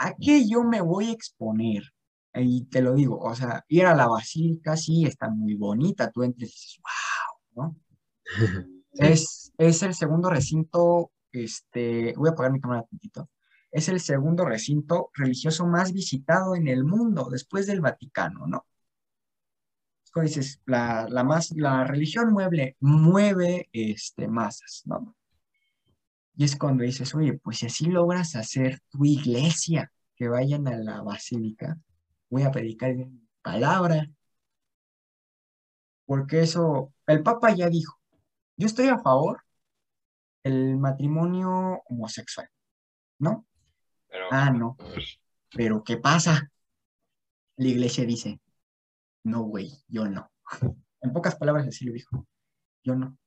¿a 0.00 0.14
qué 0.16 0.48
yo 0.48 0.64
me 0.64 0.80
voy 0.80 1.10
a 1.10 1.12
exponer? 1.12 1.82
Y 2.34 2.64
te 2.66 2.80
lo 2.80 2.94
digo, 2.94 3.18
o 3.18 3.34
sea, 3.34 3.64
ir 3.68 3.86
a 3.86 3.94
la 3.94 4.06
basílica, 4.08 4.76
sí, 4.76 5.04
está 5.04 5.28
muy 5.28 5.54
bonita, 5.54 6.10
tú 6.10 6.22
entres 6.22 6.50
y 6.50 6.52
dices, 6.52 6.80
wow, 7.54 7.64
¿no? 7.64 7.76
Sí. 8.92 9.06
Es, 9.06 9.52
es 9.56 9.84
el 9.84 9.94
segundo 9.94 10.30
recinto, 10.30 11.12
este, 11.30 12.12
voy 12.16 12.28
a 12.28 12.32
apagar 12.32 12.50
mi 12.50 12.60
cámara 12.60 12.80
un 12.80 12.88
tantito. 12.88 13.30
Es 13.70 13.88
el 13.88 14.00
segundo 14.00 14.44
recinto 14.44 15.10
religioso 15.14 15.64
más 15.64 15.92
visitado 15.92 16.56
en 16.56 16.66
el 16.66 16.82
mundo, 16.82 17.28
después 17.30 17.68
del 17.68 17.80
Vaticano, 17.80 18.48
¿no? 18.48 18.66
Es 20.04 20.10
Como 20.10 20.24
dices, 20.24 20.60
la, 20.66 21.06
la, 21.08 21.22
más, 21.22 21.52
la 21.52 21.84
religión 21.84 22.32
mueve, 22.32 22.76
mueve 22.80 23.68
este, 23.72 24.26
masas, 24.26 24.82
¿no? 24.86 25.14
Y 26.40 26.44
es 26.44 26.56
cuando 26.56 26.84
dices, 26.84 27.14
oye, 27.14 27.34
pues 27.34 27.58
si 27.58 27.66
así 27.66 27.84
logras 27.84 28.34
hacer 28.34 28.80
tu 28.88 29.04
iglesia, 29.04 29.92
que 30.16 30.26
vayan 30.26 30.66
a 30.68 30.78
la 30.78 31.02
basílica, 31.02 31.78
voy 32.30 32.44
a 32.44 32.50
predicar 32.50 32.92
en 32.92 33.28
palabra. 33.42 34.08
Porque 36.06 36.40
eso, 36.40 36.94
el 37.06 37.22
Papa 37.22 37.54
ya 37.54 37.68
dijo, 37.68 38.00
yo 38.56 38.66
estoy 38.66 38.88
a 38.88 38.98
favor 38.98 39.42
del 40.42 40.78
matrimonio 40.78 41.82
homosexual, 41.84 42.48
¿no? 43.18 43.46
Pero, 44.08 44.28
Ah, 44.30 44.50
no. 44.50 44.78
Pero 45.54 45.84
¿qué 45.84 45.98
pasa? 45.98 46.50
La 47.56 47.68
iglesia 47.68 48.06
dice, 48.06 48.40
no, 49.24 49.42
güey, 49.42 49.70
yo 49.88 50.08
no. 50.08 50.32
En 51.02 51.12
pocas 51.12 51.36
palabras 51.36 51.68
así 51.68 51.84
lo 51.84 51.92
dijo, 51.92 52.26
yo 52.82 52.94
no. 52.94 53.18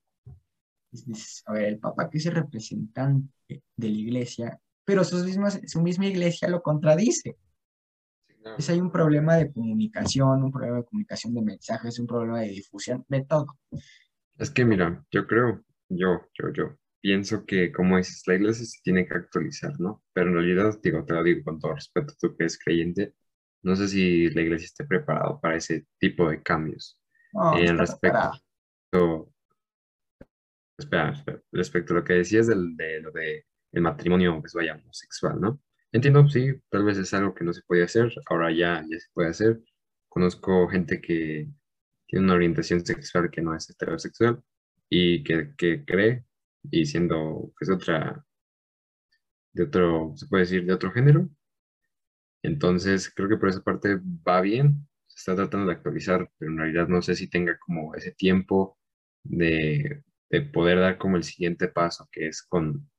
Dices, 0.93 1.43
a 1.47 1.53
ver, 1.53 1.65
el 1.65 1.79
Papa 1.79 2.09
que 2.09 2.19
es 2.19 2.25
el 2.27 2.35
representante 2.35 3.33
de 3.47 3.89
la 3.89 3.97
iglesia, 3.97 4.59
pero 4.85 5.03
sus 5.03 5.25
mismas, 5.25 5.59
su 5.65 5.81
misma 5.81 6.05
iglesia 6.05 6.47
lo 6.47 6.61
contradice. 6.61 7.35
sí, 8.27 8.33
claro. 8.35 8.51
Entonces 8.51 8.69
hay 8.69 8.79
un 8.79 8.91
problema 8.91 9.35
de 9.35 9.51
comunicación, 9.51 10.43
un 10.43 10.51
problema 10.51 10.77
de 10.77 10.85
comunicación 10.85 11.33
de 11.33 11.41
mensajes, 11.41 11.99
un 11.99 12.07
problema 12.07 12.41
de 12.41 12.49
difusión, 12.49 13.03
de 13.07 13.25
todo. 13.25 13.47
Es 14.37 14.51
que 14.51 14.65
mira, 14.65 15.03
yo 15.11 15.25
creo, 15.25 15.63
yo, 15.89 16.21
yo, 16.37 16.53
yo, 16.53 16.77
pienso 17.01 17.45
que 17.45 17.71
como 17.71 17.97
dices, 17.97 18.23
la 18.27 18.35
iglesia 18.35 18.65
se 18.65 18.79
tiene 18.81 19.05
que 19.05 19.13
actualizar, 19.13 19.79
¿no? 19.79 20.03
Pero 20.13 20.29
en 20.29 20.35
realidad, 20.35 20.79
digo, 20.81 21.03
te 21.05 21.13
lo 21.13 21.23
digo 21.23 21.43
con 21.43 21.59
todo 21.59 21.75
respeto, 21.75 22.13
tú 22.19 22.35
que 22.35 22.43
eres 22.43 22.57
creyente, 22.57 23.13
no 23.61 23.75
sé 23.75 23.87
si 23.87 24.29
la 24.29 24.41
iglesia 24.41 24.65
esté 24.65 24.85
preparado 24.85 25.39
para 25.41 25.55
ese 25.55 25.85
tipo 25.97 26.29
de 26.29 26.41
cambios. 26.41 26.99
No, 27.33 27.57
En 27.57 27.63
está 27.63 27.75
respecto, 27.75 28.31
preparada. 28.91 29.25
Espera, 30.83 31.11
espera, 31.11 31.41
respecto 31.51 31.93
a 31.93 31.97
lo 31.97 32.03
que 32.03 32.13
decías 32.13 32.47
del, 32.47 32.75
de 32.77 33.01
lo 33.01 33.11
de 33.11 33.45
el 33.73 33.81
matrimonio, 33.81 34.39
pues 34.39 34.53
vaya, 34.53 34.75
homosexual, 34.75 35.39
¿no? 35.41 35.61
Entiendo, 35.91 36.27
sí, 36.29 36.53
tal 36.69 36.85
vez 36.85 36.97
es 36.97 37.13
algo 37.13 37.33
que 37.33 37.43
no 37.43 37.53
se 37.53 37.61
podía 37.63 37.85
hacer, 37.85 38.13
ahora 38.27 38.51
ya, 38.51 38.83
ya 38.89 38.99
se 38.99 39.07
puede 39.13 39.29
hacer. 39.29 39.61
Conozco 40.09 40.67
gente 40.67 41.01
que 41.01 41.49
tiene 42.07 42.25
una 42.25 42.35
orientación 42.35 42.85
sexual 42.85 43.29
que 43.31 43.41
no 43.41 43.55
es 43.55 43.69
heterosexual 43.69 44.43
y 44.89 45.23
que, 45.23 45.53
que 45.57 45.83
cree, 45.85 46.25
y 46.71 46.85
siendo 46.85 47.51
pues 47.57 47.69
otra, 47.71 48.25
de 49.53 49.63
otro, 49.63 50.13
se 50.15 50.27
puede 50.27 50.43
decir, 50.43 50.65
de 50.65 50.73
otro 50.73 50.91
género. 50.91 51.29
Entonces, 52.43 53.11
creo 53.13 53.29
que 53.29 53.37
por 53.37 53.49
esa 53.49 53.61
parte 53.63 53.99
va 54.27 54.41
bien, 54.41 54.87
se 55.07 55.17
está 55.19 55.35
tratando 55.35 55.67
de 55.67 55.73
actualizar, 55.73 56.29
pero 56.37 56.51
en 56.51 56.57
realidad 56.57 56.87
no 56.87 57.01
sé 57.01 57.15
si 57.15 57.29
tenga 57.29 57.57
como 57.59 57.95
ese 57.95 58.11
tiempo 58.11 58.77
de, 59.23 60.03
de 60.33 60.41
poder 60.41 60.79
dar 60.79 60.97
como 60.97 61.15
el 61.15 61.23
siguiente 61.23 61.67
paso, 61.67 62.09
que 62.11 62.27
es 62.27 62.41
con, 62.41 62.89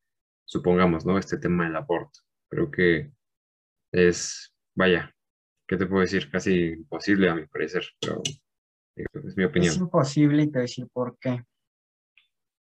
supongamos, 0.44 1.04
¿no? 1.04 1.18
Este 1.18 1.36
tema 1.36 1.64
del 1.64 1.74
aborto. 1.74 2.20
Creo 2.48 2.70
que 2.70 3.10
es, 3.90 4.54
vaya, 4.76 5.12
¿qué 5.66 5.76
te 5.76 5.86
puedo 5.86 6.02
decir? 6.02 6.30
Casi 6.30 6.54
imposible 6.74 7.28
a 7.28 7.34
mi 7.34 7.44
parecer, 7.48 7.82
pero 8.00 8.22
es 8.94 9.36
mi 9.36 9.42
Es 9.42 9.50
opinión. 9.50 9.74
imposible 9.74 10.44
y 10.44 10.46
te 10.46 10.52
voy 10.52 10.60
a 10.60 10.62
decir 10.62 10.86
por 10.92 11.18
qué. 11.18 11.42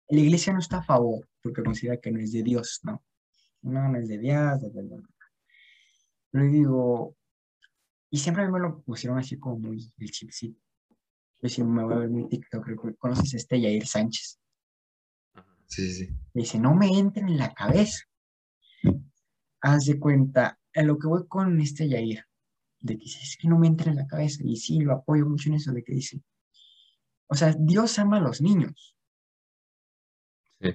La 0.08 0.20
iglesia 0.20 0.54
no 0.54 0.60
está 0.60 0.78
a 0.78 0.82
favor 0.82 1.28
porque 1.42 1.62
considera 1.62 1.98
que 1.98 2.10
no 2.10 2.20
es 2.20 2.32
de 2.32 2.42
Dios, 2.42 2.80
¿no? 2.84 3.04
No, 3.60 3.86
no 3.90 3.98
es 3.98 4.08
de 4.08 4.16
Dios, 4.16 4.60
bla, 4.72 4.82
bla. 4.82 5.08
Pero 6.30 6.44
digo, 6.46 7.16
y 8.10 8.16
siempre 8.16 8.48
me 8.48 8.60
lo 8.60 8.80
pusieron 8.80 9.18
así 9.18 9.38
como 9.38 9.58
muy 9.58 9.92
el 9.98 10.10
chipsito. 10.10 10.58
Yo 11.42 11.48
sí 11.50 11.62
me 11.62 11.84
voy 11.84 11.92
a 11.92 11.98
ver 11.98 12.08
mi 12.08 12.26
TikTok, 12.30 12.64
creo 12.64 12.80
que 12.80 12.94
conoces 12.94 13.34
a 13.34 13.36
este 13.36 13.60
Yair 13.60 13.86
Sánchez. 13.86 14.40
Ajá, 15.74 15.74
Sí, 15.74 15.92
sí, 15.92 16.06
sí. 16.06 16.16
Y 16.34 16.40
dice, 16.40 16.58
no 16.58 16.74
me 16.74 16.88
entren 16.98 17.28
en 17.28 17.38
la 17.38 17.52
cabeza. 17.52 18.04
Haz 19.60 19.86
de 19.86 19.98
cuenta, 19.98 20.58
a 20.74 20.82
lo 20.82 20.98
que 20.98 21.06
voy 21.08 21.26
con 21.26 21.60
este 21.60 21.88
Yair, 21.88 22.24
de 22.80 22.96
que 22.96 23.04
dice, 23.04 23.20
es 23.22 23.36
que 23.36 23.48
no 23.48 23.58
me 23.58 23.66
entra 23.66 23.90
en 23.90 23.96
la 23.96 24.06
cabeza. 24.06 24.42
Y 24.44 24.56
sí, 24.56 24.80
lo 24.80 24.92
apoyo 24.92 25.26
mucho 25.26 25.48
en 25.48 25.56
eso 25.56 25.72
de 25.72 25.82
que 25.82 25.94
dice, 25.94 26.22
o 27.26 27.34
sea, 27.34 27.54
Dios 27.58 27.98
ama 27.98 28.18
a 28.18 28.20
los 28.20 28.40
niños 28.40 28.96
Sí, 30.60 30.70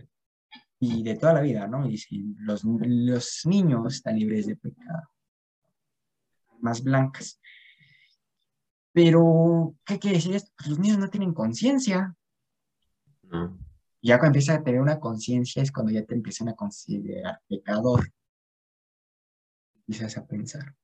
y 0.80 1.04
de 1.04 1.16
toda 1.16 1.34
la 1.34 1.42
vida, 1.42 1.68
¿no? 1.68 1.86
Y 1.88 1.92
dice, 1.92 2.08
los, 2.40 2.64
los 2.64 3.42
niños 3.46 3.96
están 3.96 4.18
libres 4.18 4.48
de 4.48 4.56
pecado, 4.58 5.10
más 6.60 6.84
blancas. 6.84 7.40
Pero, 8.92 9.76
¿qué 9.86 10.00
quiere 10.00 10.18
decir 10.18 10.36
esto? 10.36 10.52
Pues 10.58 10.70
los 10.70 10.80
niños 10.80 10.98
no 10.98 11.10
tienen 11.10 11.34
conciencia. 11.34 12.16
no, 13.24 13.69
Ya 14.02 14.18
cuando 14.18 14.38
empiezas 14.38 14.60
a 14.60 14.64
tener 14.64 14.82
una 14.82 15.00
conciencia 15.00 15.62
es 15.62 15.72
cuando 15.72 15.92
ya 15.92 16.06
te 16.06 16.16
empiezan 16.16 16.50
a 16.50 16.56
considerar 16.56 17.42
pecador. 17.48 18.12
Empiezas 19.88 20.18
a 20.18 20.26
pensar. 20.26 20.76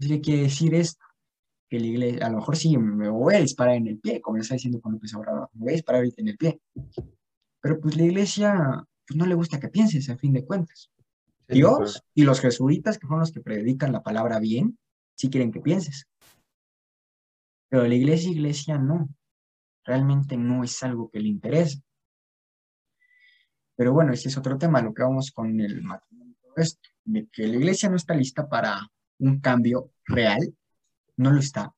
¿Qué 0.00 0.20
quiere 0.20 0.42
decir 0.42 0.74
esto? 0.74 1.04
Que 1.68 1.78
la 1.78 1.86
iglesia, 1.86 2.26
a 2.26 2.30
lo 2.30 2.38
mejor 2.38 2.56
sí, 2.56 2.78
me 2.78 3.08
voy 3.08 3.34
a 3.34 3.40
disparar 3.40 3.74
en 3.74 3.88
el 3.88 3.98
pie, 3.98 4.20
como 4.20 4.38
ya 4.38 4.42
está 4.42 4.54
diciendo 4.54 4.80
cuando 4.80 4.96
empezó 4.96 5.18
Obrador, 5.18 5.50
me 5.52 5.64
voy 5.64 5.72
a 5.72 5.76
disparar 5.76 6.00
ahorita 6.00 6.22
en 6.22 6.28
el 6.28 6.36
pie. 6.38 6.60
Pero 7.60 7.80
pues 7.80 7.96
la 7.96 8.04
iglesia 8.04 8.86
pues, 9.06 9.16
no 9.16 9.26
le 9.26 9.34
gusta 9.34 9.60
que 9.60 9.68
pienses, 9.68 10.08
a 10.08 10.16
fin 10.16 10.32
de 10.32 10.46
cuentas. 10.46 10.90
Dios 11.48 12.02
y 12.14 12.24
los 12.24 12.40
jesuitas, 12.40 12.98
que 12.98 13.06
son 13.06 13.20
los 13.20 13.32
que 13.32 13.40
predican 13.40 13.92
la 13.92 14.02
palabra 14.02 14.38
bien, 14.38 14.78
sí 15.16 15.30
quieren 15.30 15.50
que 15.50 15.60
pienses. 15.60 16.06
Pero 17.68 17.86
la 17.86 17.94
iglesia, 17.94 18.30
iglesia 18.30 18.78
no. 18.78 19.08
Realmente 19.84 20.36
no 20.36 20.64
es 20.64 20.82
algo 20.82 21.10
que 21.10 21.20
le 21.20 21.28
interese. 21.28 21.82
Pero 23.78 23.92
bueno, 23.92 24.12
ese 24.12 24.28
es 24.28 24.36
otro 24.36 24.58
tema, 24.58 24.82
lo 24.82 24.92
que 24.92 25.04
vamos 25.04 25.30
con 25.30 25.60
el 25.60 25.82
matrimonio 25.82 26.34
esto, 26.56 26.88
de 27.04 27.28
que 27.32 27.46
la 27.46 27.54
iglesia 27.54 27.88
no 27.88 27.94
está 27.94 28.12
lista 28.12 28.48
para 28.48 28.90
un 29.20 29.38
cambio 29.38 29.92
real, 30.04 30.52
no 31.16 31.30
lo 31.30 31.38
está, 31.38 31.72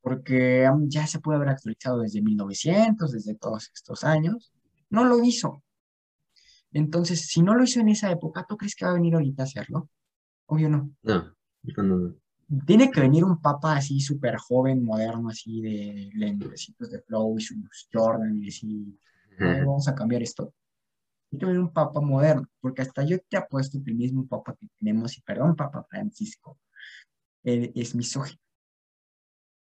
porque 0.00 0.68
ya 0.88 1.06
se 1.06 1.20
puede 1.20 1.36
haber 1.36 1.50
actualizado 1.50 2.00
desde 2.00 2.20
1900, 2.20 3.12
desde 3.12 3.36
todos 3.36 3.70
estos 3.72 4.02
años, 4.02 4.52
no 4.90 5.04
lo 5.04 5.22
hizo. 5.22 5.62
Entonces, 6.72 7.28
si 7.28 7.42
no 7.42 7.54
lo 7.54 7.62
hizo 7.62 7.78
en 7.78 7.90
esa 7.90 8.10
época, 8.10 8.44
¿tú 8.48 8.56
crees 8.56 8.74
que 8.74 8.84
va 8.84 8.90
a 8.90 8.94
venir 8.94 9.14
ahorita 9.14 9.44
a 9.44 9.46
hacerlo? 9.46 9.88
Obvio 10.46 10.68
no. 10.68 10.90
No, 11.04 11.32
no, 11.76 11.96
no. 11.96 12.14
Tiene 12.66 12.90
que 12.90 13.02
venir 13.02 13.22
un 13.22 13.40
papa 13.40 13.76
así 13.76 14.00
súper 14.00 14.36
joven, 14.36 14.82
moderno, 14.82 15.28
así 15.28 15.60
de 15.60 16.10
lentecitos 16.14 16.90
de 16.90 17.02
flow 17.02 17.38
y 17.38 17.42
sus 17.42 17.88
Jordan 17.92 18.42
y 18.42 18.48
así, 18.48 18.98
"Ay, 19.38 19.60
vamos 19.60 19.86
a 19.86 19.94
cambiar 19.94 20.22
esto. 20.22 20.54
Tiene 21.30 21.52
que 21.52 21.58
un 21.58 21.72
papa 21.72 22.00
moderno, 22.00 22.48
porque 22.60 22.82
hasta 22.82 23.04
yo 23.04 23.18
te 23.20 23.36
apuesto 23.36 23.78
que 23.84 23.90
el 23.90 23.96
mismo 23.96 24.26
papa 24.26 24.56
que 24.58 24.66
tenemos, 24.78 25.16
y 25.18 25.20
perdón, 25.20 25.56
Papa 25.56 25.84
Francisco, 25.88 26.58
eh, 27.44 27.70
es 27.74 27.94
misógino. 27.94 28.40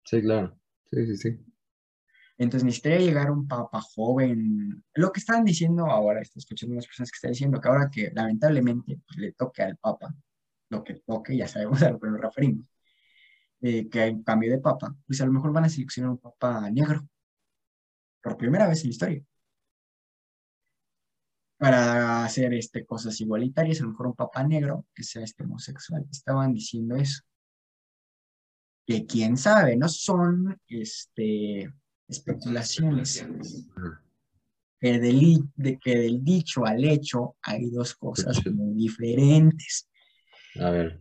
Sí, 0.05 0.21
claro. 0.21 0.59
Sí, 0.91 1.07
sí, 1.07 1.17
sí. 1.17 1.39
Entonces 2.39 2.65
necesitaría 2.65 2.99
llegar 2.99 3.31
un 3.31 3.47
papa 3.47 3.81
joven. 3.81 4.83
Lo 4.95 5.13
que 5.13 5.21
están 5.21 5.45
diciendo 5.45 5.87
ahora, 5.87 6.21
estoy 6.21 6.41
escuchando 6.41 6.73
unas 6.73 6.87
personas 6.87 7.11
que 7.11 7.17
están 7.17 7.31
diciendo 7.31 7.61
que 7.61 7.69
ahora 7.69 7.91
que 7.91 8.11
lamentablemente 8.13 8.99
pues, 9.07 9.19
le 9.19 9.33
toque 9.33 9.63
al 9.63 9.77
papa, 9.77 10.13
lo 10.71 10.83
que 10.83 10.95
toque, 10.95 11.37
ya 11.37 11.47
sabemos 11.47 11.83
a 11.83 11.91
lo 11.91 12.01
que 12.01 12.09
nos 12.09 12.21
referimos, 12.21 12.67
eh, 13.61 13.89
que 13.89 14.01
hay 14.01 14.11
un 14.11 14.25
cambio 14.25 14.51
de 14.51 14.59
papa, 14.59 14.97
pues 15.07 15.21
a 15.21 15.27
lo 15.27 15.33
mejor 15.33 15.53
van 15.53 15.65
a 15.65 15.69
seleccionar 15.69 16.11
un 16.11 16.19
papa 16.19 16.69
negro, 16.71 17.07
por 18.23 18.37
primera 18.37 18.69
vez 18.69 18.81
en 18.83 18.89
la 18.89 18.93
historia. 18.93 19.25
Para 21.63 22.25
hacer 22.25 22.53
este, 22.55 22.85
cosas 22.85 23.21
igualitarias, 23.21 23.79
a 23.79 23.85
lo 23.85 23.91
mejor 23.91 24.09
un 24.09 24.17
papa 24.17 24.43
negro 24.43 24.85
que 24.93 25.05
sea 25.05 25.23
este 25.23 25.45
homosexual. 25.45 26.05
Estaban 26.11 26.53
diciendo 26.53 26.97
eso. 26.97 27.23
Que 28.85 29.07
quién 29.07 29.37
sabe, 29.37 29.77
no 29.77 29.89
son 29.89 30.61
este, 30.67 31.73
especulaciones. 32.09 33.25
Que 34.81 34.99
del, 34.99 35.45
de 35.55 35.79
que 35.79 35.99
del 35.99 36.25
dicho 36.25 36.67
al 36.67 36.85
hecho 36.85 37.37
hay 37.43 37.71
dos 37.71 37.95
cosas 37.95 38.45
muy 38.53 38.75
diferentes. 38.75 39.89
A 40.59 40.69
ver, 40.71 41.01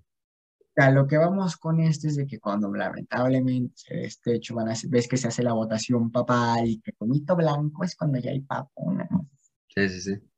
A 0.76 0.92
lo 0.92 1.08
que 1.08 1.18
vamos 1.18 1.58
con 1.58 1.80
esto 1.80 2.08
es 2.08 2.18
de 2.18 2.28
que 2.28 2.40
cuando 2.40 2.72
lamentablemente 2.72 4.06
este 4.06 4.36
hecho, 4.36 4.54
van 4.54 4.70
a 4.70 4.76
ves 4.90 5.08
que 5.08 5.18
se 5.18 5.28
hace 5.28 5.42
la 5.42 5.54
votación 5.54 6.12
papal 6.12 6.68
y 6.68 6.80
que 6.82 6.94
comito 6.94 7.36
blanco 7.36 7.84
es 7.84 7.96
cuando 7.96 8.20
ya 8.20 8.30
hay 8.30 8.42
cosa. 8.42 9.10
sí, 9.76 9.90
sí, 9.90 10.02
sí. 10.02 10.31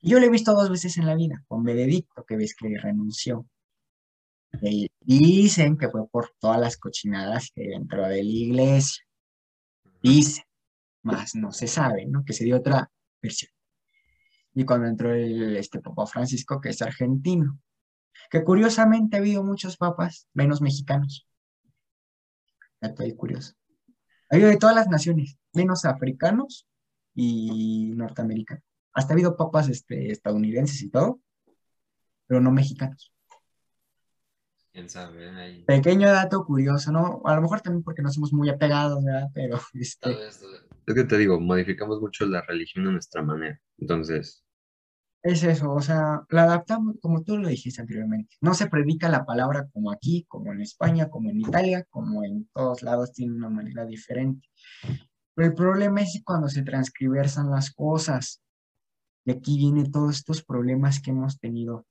Yo 0.00 0.20
lo 0.20 0.26
he 0.26 0.30
visto 0.30 0.52
dos 0.52 0.70
veces 0.70 0.96
en 0.96 1.06
la 1.06 1.14
vida, 1.14 1.44
con 1.48 1.64
Benedicto, 1.64 2.24
que 2.24 2.36
ves 2.36 2.54
que 2.54 2.78
renunció. 2.78 3.46
Y 4.62 4.90
dicen 5.00 5.76
que 5.76 5.88
fue 5.88 6.08
por 6.08 6.34
todas 6.38 6.60
las 6.60 6.76
cochinadas 6.76 7.50
que 7.54 7.68
dentro 7.68 8.02
de 8.02 8.22
la 8.22 8.30
iglesia. 8.30 9.04
Dicen. 10.02 10.44
más 11.02 11.34
no 11.34 11.52
se 11.52 11.66
sabe, 11.66 12.06
¿no? 12.06 12.24
Que 12.24 12.32
se 12.32 12.44
dio 12.44 12.56
otra 12.56 12.90
versión. 13.20 13.50
Y 14.54 14.64
cuando 14.64 14.86
entró 14.86 15.12
el, 15.12 15.56
este 15.56 15.80
Papa 15.80 16.06
Francisco, 16.06 16.60
que 16.60 16.70
es 16.70 16.82
argentino, 16.82 17.58
que 18.30 18.44
curiosamente 18.44 19.16
ha 19.16 19.20
habido 19.20 19.42
muchos 19.42 19.76
papas, 19.76 20.28
menos 20.34 20.60
mexicanos. 20.60 21.26
Dato 22.80 23.02
ahí 23.02 23.14
curioso. 23.14 23.54
Ha 24.30 24.36
habido 24.36 24.50
de 24.50 24.56
todas 24.56 24.76
las 24.76 24.88
naciones, 24.88 25.38
menos 25.52 25.84
africanos 25.84 26.66
y 27.14 27.90
norteamericanos. 27.94 28.67
Hasta 28.98 29.12
ha 29.12 29.14
habido 29.14 29.36
papas 29.36 29.68
este, 29.68 30.10
estadounidenses 30.10 30.82
y 30.82 30.90
todo, 30.90 31.20
pero 32.26 32.40
no 32.40 32.50
mexicanos. 32.50 33.14
quién 34.72 34.88
sabe, 34.88 35.30
ahí. 35.30 35.62
Pequeño 35.62 36.08
dato 36.10 36.44
curioso, 36.44 36.90
¿no? 36.90 37.22
A 37.24 37.36
lo 37.36 37.42
mejor 37.42 37.60
también 37.60 37.84
porque 37.84 38.02
no 38.02 38.10
somos 38.10 38.32
muy 38.32 38.48
apegados, 38.48 39.04
¿verdad? 39.04 39.28
Pero 39.32 39.60
este, 39.74 40.10
Es 40.26 40.94
que 40.94 41.04
te 41.04 41.16
digo, 41.16 41.38
modificamos 41.38 42.00
mucho 42.00 42.26
la 42.26 42.42
religión 42.42 42.88
a 42.88 42.90
nuestra 42.90 43.22
manera. 43.22 43.60
Entonces, 43.78 44.44
es 45.22 45.44
eso, 45.44 45.72
o 45.72 45.80
sea, 45.80 46.24
la 46.28 46.42
adaptamos 46.42 46.96
como 47.00 47.22
tú 47.22 47.38
lo 47.38 47.46
dijiste 47.46 47.80
anteriormente. 47.80 48.34
No 48.40 48.52
se 48.52 48.66
predica 48.66 49.08
la 49.08 49.24
palabra 49.24 49.68
como 49.72 49.92
aquí, 49.92 50.24
como 50.26 50.52
en 50.52 50.60
España, 50.60 51.08
como 51.08 51.30
en 51.30 51.38
Italia, 51.38 51.84
como 51.88 52.24
en 52.24 52.48
todos 52.52 52.82
lados, 52.82 53.12
tiene 53.12 53.36
una 53.36 53.48
manera 53.48 53.86
diferente. 53.86 54.48
Pero 55.36 55.50
el 55.50 55.54
problema 55.54 56.02
es 56.02 56.20
cuando 56.24 56.48
se 56.48 56.62
transcriversan 56.62 57.48
las 57.48 57.70
cosas. 57.70 58.42
Y 59.28 59.30
aquí 59.30 59.58
vienen 59.58 59.92
todos 59.92 60.16
estos 60.16 60.42
problemas 60.42 61.00
que 61.00 61.10
hemos 61.10 61.38
tenido 61.38 61.86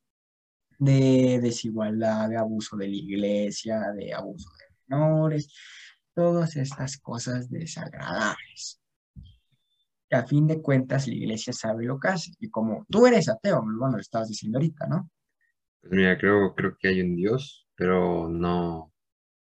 de 0.80 1.40
desigualdad, 1.40 2.30
de 2.30 2.38
abuso 2.38 2.76
de 2.76 2.88
la 2.88 2.96
iglesia, 2.96 3.92
de 3.92 4.12
abuso 4.12 4.50
de 4.58 4.66
menores, 4.88 5.54
todas 6.16 6.56
estas 6.56 6.98
cosas 6.98 7.48
desagradables. 7.52 8.82
Que 10.10 10.16
a 10.16 10.26
fin 10.26 10.48
de 10.48 10.64
cuentas 10.64 11.08
la 11.08 11.14
iglesia 11.14 11.54
sabe 11.54 11.86
lo 11.86 12.00
que 12.00 12.08
hace. 12.08 12.32
Y 12.40 12.50
como 12.50 12.88
tú 12.90 13.06
eres 13.06 13.30
ateo, 13.30 13.62
bueno, 13.62 13.98
lo 13.98 14.02
estabas 14.02 14.30
diciendo 14.30 14.58
ahorita, 14.58 14.88
¿no? 14.88 15.12
pues 15.82 15.94
mira, 15.94 16.18
creo, 16.18 16.56
creo 16.56 16.76
que 16.80 16.88
hay 16.88 17.02
un 17.02 17.16
Dios, 17.16 17.68
pero 17.76 18.28
no, 18.30 18.92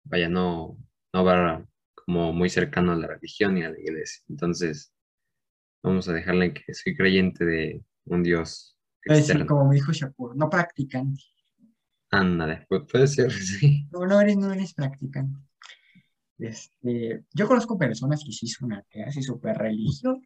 vaya, 0.03 0.27
no, 0.27 0.77
no 1.13 1.23
va 1.23 1.65
como 1.93 2.33
muy 2.33 2.49
cercano 2.49 2.91
a 2.91 2.97
la 2.97 3.07
religión 3.07 3.57
y 3.57 3.63
a 3.63 3.69
la 3.69 3.79
iglesia. 3.79 4.21
Entonces, 4.27 4.91
vamos 5.85 6.07
a 6.09 6.13
dejarle 6.13 6.53
que 6.53 6.73
soy 6.73 6.95
creyente 6.95 7.45
de 7.45 7.83
un 8.05 8.23
Dios 8.23 8.77
decir, 9.03 9.19
externo. 9.21 9.45
como 9.45 9.69
me 9.69 9.75
dijo 9.75 9.91
Shakur, 9.91 10.35
no 10.35 10.49
practicante. 10.49 11.21
Ándale, 12.11 12.65
pu- 12.67 12.85
puede 12.89 13.07
ser, 13.07 13.31
sí. 13.31 13.87
No, 13.91 14.05
no 14.05 14.19
eres, 14.21 14.37
no 14.37 14.51
eres 14.51 14.73
practicante. 14.73 15.39
Este, 16.37 17.23
yo 17.33 17.47
conozco 17.47 17.77
personas 17.77 18.23
que 18.25 18.31
sí 18.31 18.47
son 18.47 18.73
ateas 18.73 19.15
y 19.15 19.23
súper 19.23 19.57
religiosas. 19.57 20.19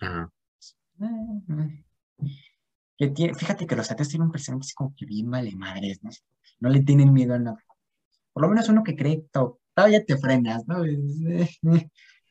Ajá. 0.00 0.30
Que 2.98 3.08
tiene, 3.08 3.34
fíjate 3.34 3.66
que 3.66 3.76
los 3.76 3.90
ateos 3.90 4.08
tienen 4.10 4.26
un 4.26 4.32
personaje 4.32 4.60
así 4.60 4.74
como 4.74 4.94
que 4.94 5.06
bien 5.06 5.30
vale 5.30 5.54
madres, 5.56 6.02
¿no? 6.02 6.10
No 6.60 6.68
le 6.68 6.82
tienen 6.82 7.12
miedo 7.12 7.34
a 7.34 7.38
nada. 7.38 7.64
Por 8.32 8.42
lo 8.42 8.48
menos 8.50 8.68
uno 8.68 8.82
que 8.84 8.94
cree, 8.94 9.24
to- 9.32 9.60
todavía 9.74 10.04
te 10.04 10.18
frenas, 10.18 10.66
¿no? 10.68 10.84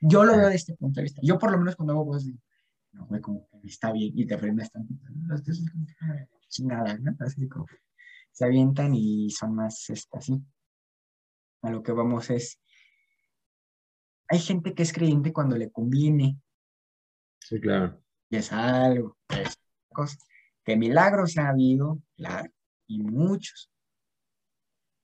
Yo 0.01 0.23
lo 0.23 0.37
veo 0.37 0.49
de 0.49 0.55
este 0.55 0.75
punto 0.75 0.99
de 0.99 1.05
vista. 1.05 1.21
Yo 1.23 1.39
por 1.39 1.51
lo 1.51 1.57
menos 1.57 1.75
cuando 1.75 1.93
hago 1.93 2.05
voz 2.05 2.25
de, 2.27 2.33
no, 2.91 3.05
güey, 3.07 3.21
como 3.21 3.47
que 3.61 3.67
está 3.67 3.91
bien 3.91 4.11
y 4.15 4.25
te 4.25 4.37
frenas 4.37 4.69
que, 4.71 4.79
"Ah, 6.01 6.25
chingada, 6.47 6.97
¿no? 6.97 7.15
Así 7.19 7.47
como 7.47 7.65
se 8.31 8.45
avientan 8.45 8.93
y 8.95 9.29
son 9.31 9.55
más, 9.55 9.89
este, 9.89 10.17
así. 10.17 10.41
A 11.61 11.69
lo 11.71 11.83
que 11.83 11.91
vamos 11.91 12.29
es, 12.29 12.59
hay 14.27 14.39
gente 14.39 14.73
que 14.73 14.83
es 14.83 14.93
creyente 14.93 15.33
cuando 15.33 15.57
le 15.57 15.71
conviene, 15.71 16.39
Sí, 17.41 17.59
claro. 17.59 18.01
y 18.29 18.37
es 18.37 18.51
algo, 18.51 19.17
es 19.29 19.57
cosa. 19.89 20.17
Que 20.63 20.75
milagros 20.77 21.37
ha 21.37 21.49
habido, 21.49 22.01
claro, 22.15 22.49
y 22.87 22.99
muchos. 23.01 23.71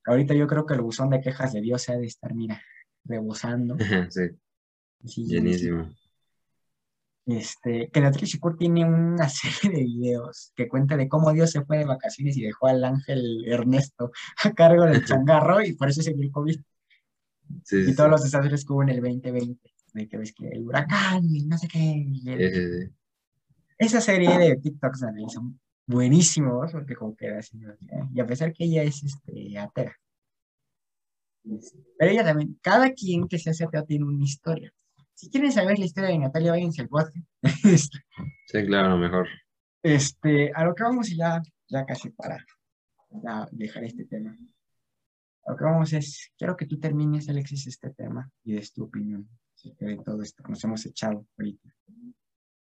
Ahorita 0.06 0.34
yo 0.36 0.46
creo 0.48 0.66
que 0.66 0.76
el 0.76 0.82
buzón 0.82 1.10
de 1.10 1.22
quejas 1.22 1.54
de 1.54 1.62
Dios 1.62 1.82
se 1.82 1.94
ha 1.94 1.98
de 1.98 2.06
estar, 2.06 2.34
mira, 2.34 2.62
rebosando. 3.04 3.76
Sí, 5.08 5.24
llenísimo. 5.26 5.90
Este, 7.28 7.90
que 7.92 8.26
Shakur 8.28 8.56
tiene 8.56 8.86
una 8.86 9.28
serie 9.30 9.72
de 9.72 9.84
videos 9.84 10.52
que 10.56 10.68
cuenta 10.68 10.96
de 10.96 11.08
cómo 11.10 11.32
Dios 11.34 11.52
se 11.52 11.66
fue 11.66 11.80
de 11.80 11.86
vacaciones 11.86 12.38
y 12.38 12.44
dejó 12.44 12.68
al 12.68 12.84
ángel 12.84 13.44
Ernesto 13.48 14.12
a 14.44 14.52
cargo 14.54 14.86
del 14.86 15.04
changarro 15.06 15.62
y 15.64 15.74
por 15.74 15.90
eso 15.90 16.02
se 16.02 16.12
el 16.12 16.32
COVID. 16.32 16.60
Sí, 17.64 17.84
sí, 17.86 17.92
Y 17.92 17.96
todos 17.96 18.08
sí. 18.08 18.12
los 18.12 18.24
desastres 18.24 18.66
que 18.66 18.74
hubo 18.74 18.84
en 18.84 18.90
el 18.90 19.02
2020, 19.02 19.74
de 19.94 20.08
que 20.08 20.18
ves 20.18 20.34
que 20.34 20.48
el 20.50 20.66
huracán 20.66 21.24
y 21.26 21.46
no 21.46 21.58
sé 21.58 21.68
qué. 21.68 21.80
y 21.80 22.30
el- 22.30 22.90
Sí. 22.90 22.94
Esa 23.78 24.00
serie 24.00 24.38
de 24.38 24.56
TikToks 24.56 25.02
la 25.02 25.12
realizan 25.12 25.60
buenísimos, 25.86 26.72
porque 26.72 26.96
como 26.96 27.16
que 27.16 27.26
era 27.26 27.40
así, 27.40 27.60
y 28.14 28.20
a 28.22 28.26
pesar 28.26 28.54
que 28.54 28.64
ella 28.64 28.84
es 28.84 29.04
este, 29.04 29.58
atea. 29.60 29.94
Pero 31.98 32.12
ella 32.12 32.24
también, 32.24 32.58
cada 32.62 32.92
quien 32.94 33.28
que 33.28 33.38
se 33.38 33.50
hace 33.50 33.66
ateo 33.66 33.84
tiene 33.84 34.06
una 34.06 34.24
historia. 34.24 34.74
Si 35.16 35.30
quieren 35.30 35.52
saber 35.52 35.80
la 35.80 35.86
historia 35.86 36.10
de 36.10 36.20
Natalia, 36.20 36.52
váyanse 36.52 36.82
al 36.82 36.90
podcast. 36.90 37.16
Este, 37.64 38.00
Sí, 38.48 38.66
claro, 38.66 38.98
mejor. 38.98 39.28
este, 39.84 40.52
a 40.54 40.66
lo 40.66 40.76
que 40.76 40.84
vamos 40.84 41.10
y 41.10 41.18
ya, 41.18 41.42
ya 41.68 41.86
casi 41.86 42.10
para 42.12 42.38
ya 43.24 43.48
dejar 43.52 43.84
este 43.86 44.06
tema. 44.06 44.36
A 45.46 45.52
lo 45.52 45.58
que 45.58 45.64
vamos 45.64 45.94
es, 45.94 46.32
quiero 46.38 46.56
que 46.58 46.66
tú 46.66 46.80
termines, 46.80 47.30
Alexis, 47.30 47.68
este 47.68 47.92
tema 47.92 48.30
y 48.44 48.54
des 48.54 48.74
tu 48.74 48.84
opinión 48.84 49.28
acerca 49.56 49.86
de 49.86 49.98
todo 49.98 50.22
esto 50.22 50.44
que 50.44 50.50
nos 50.52 50.64
hemos 50.64 50.86
echado 50.86 51.26
ahorita. 51.38 51.70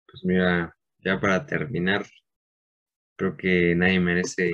Pues 0.07 0.23
mira, 0.23 0.75
ya 0.99 1.19
para 1.19 1.45
terminar, 1.45 2.05
creo 3.17 3.35
que 3.35 3.75
nadie 3.75 3.99
merece, 3.99 4.51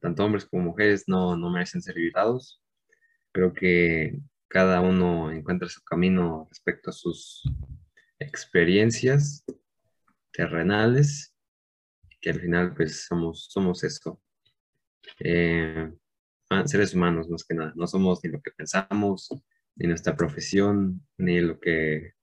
tanto 0.00 0.24
hombres 0.24 0.46
como 0.46 0.64
mujeres, 0.64 1.04
no, 1.06 1.36
no 1.36 1.50
merecen 1.50 1.80
ser 1.82 1.94
violados. 1.94 2.60
Creo 3.32 3.52
que 3.52 4.18
cada 4.50 4.80
uno 4.80 5.30
encuentra 5.30 5.68
su 5.68 5.80
camino 5.84 6.48
respecto 6.50 6.90
a 6.90 6.92
sus 6.92 7.44
experiencias 8.18 9.44
terrenales, 10.32 11.32
que 12.20 12.30
al 12.30 12.40
final 12.40 12.74
pues 12.74 13.06
somos, 13.06 13.46
somos 13.48 13.84
eso. 13.84 14.20
Eh, 15.20 15.92
ah, 16.50 16.66
seres 16.66 16.94
humanos 16.94 17.28
más 17.30 17.44
que 17.44 17.54
nada, 17.54 17.72
no 17.76 17.86
somos 17.86 18.24
ni 18.24 18.30
lo 18.30 18.42
que 18.42 18.50
pensamos, 18.50 19.28
ni 19.76 19.86
nuestra 19.86 20.16
profesión, 20.16 21.06
ni 21.16 21.40
lo 21.40 21.60
que 21.60 22.14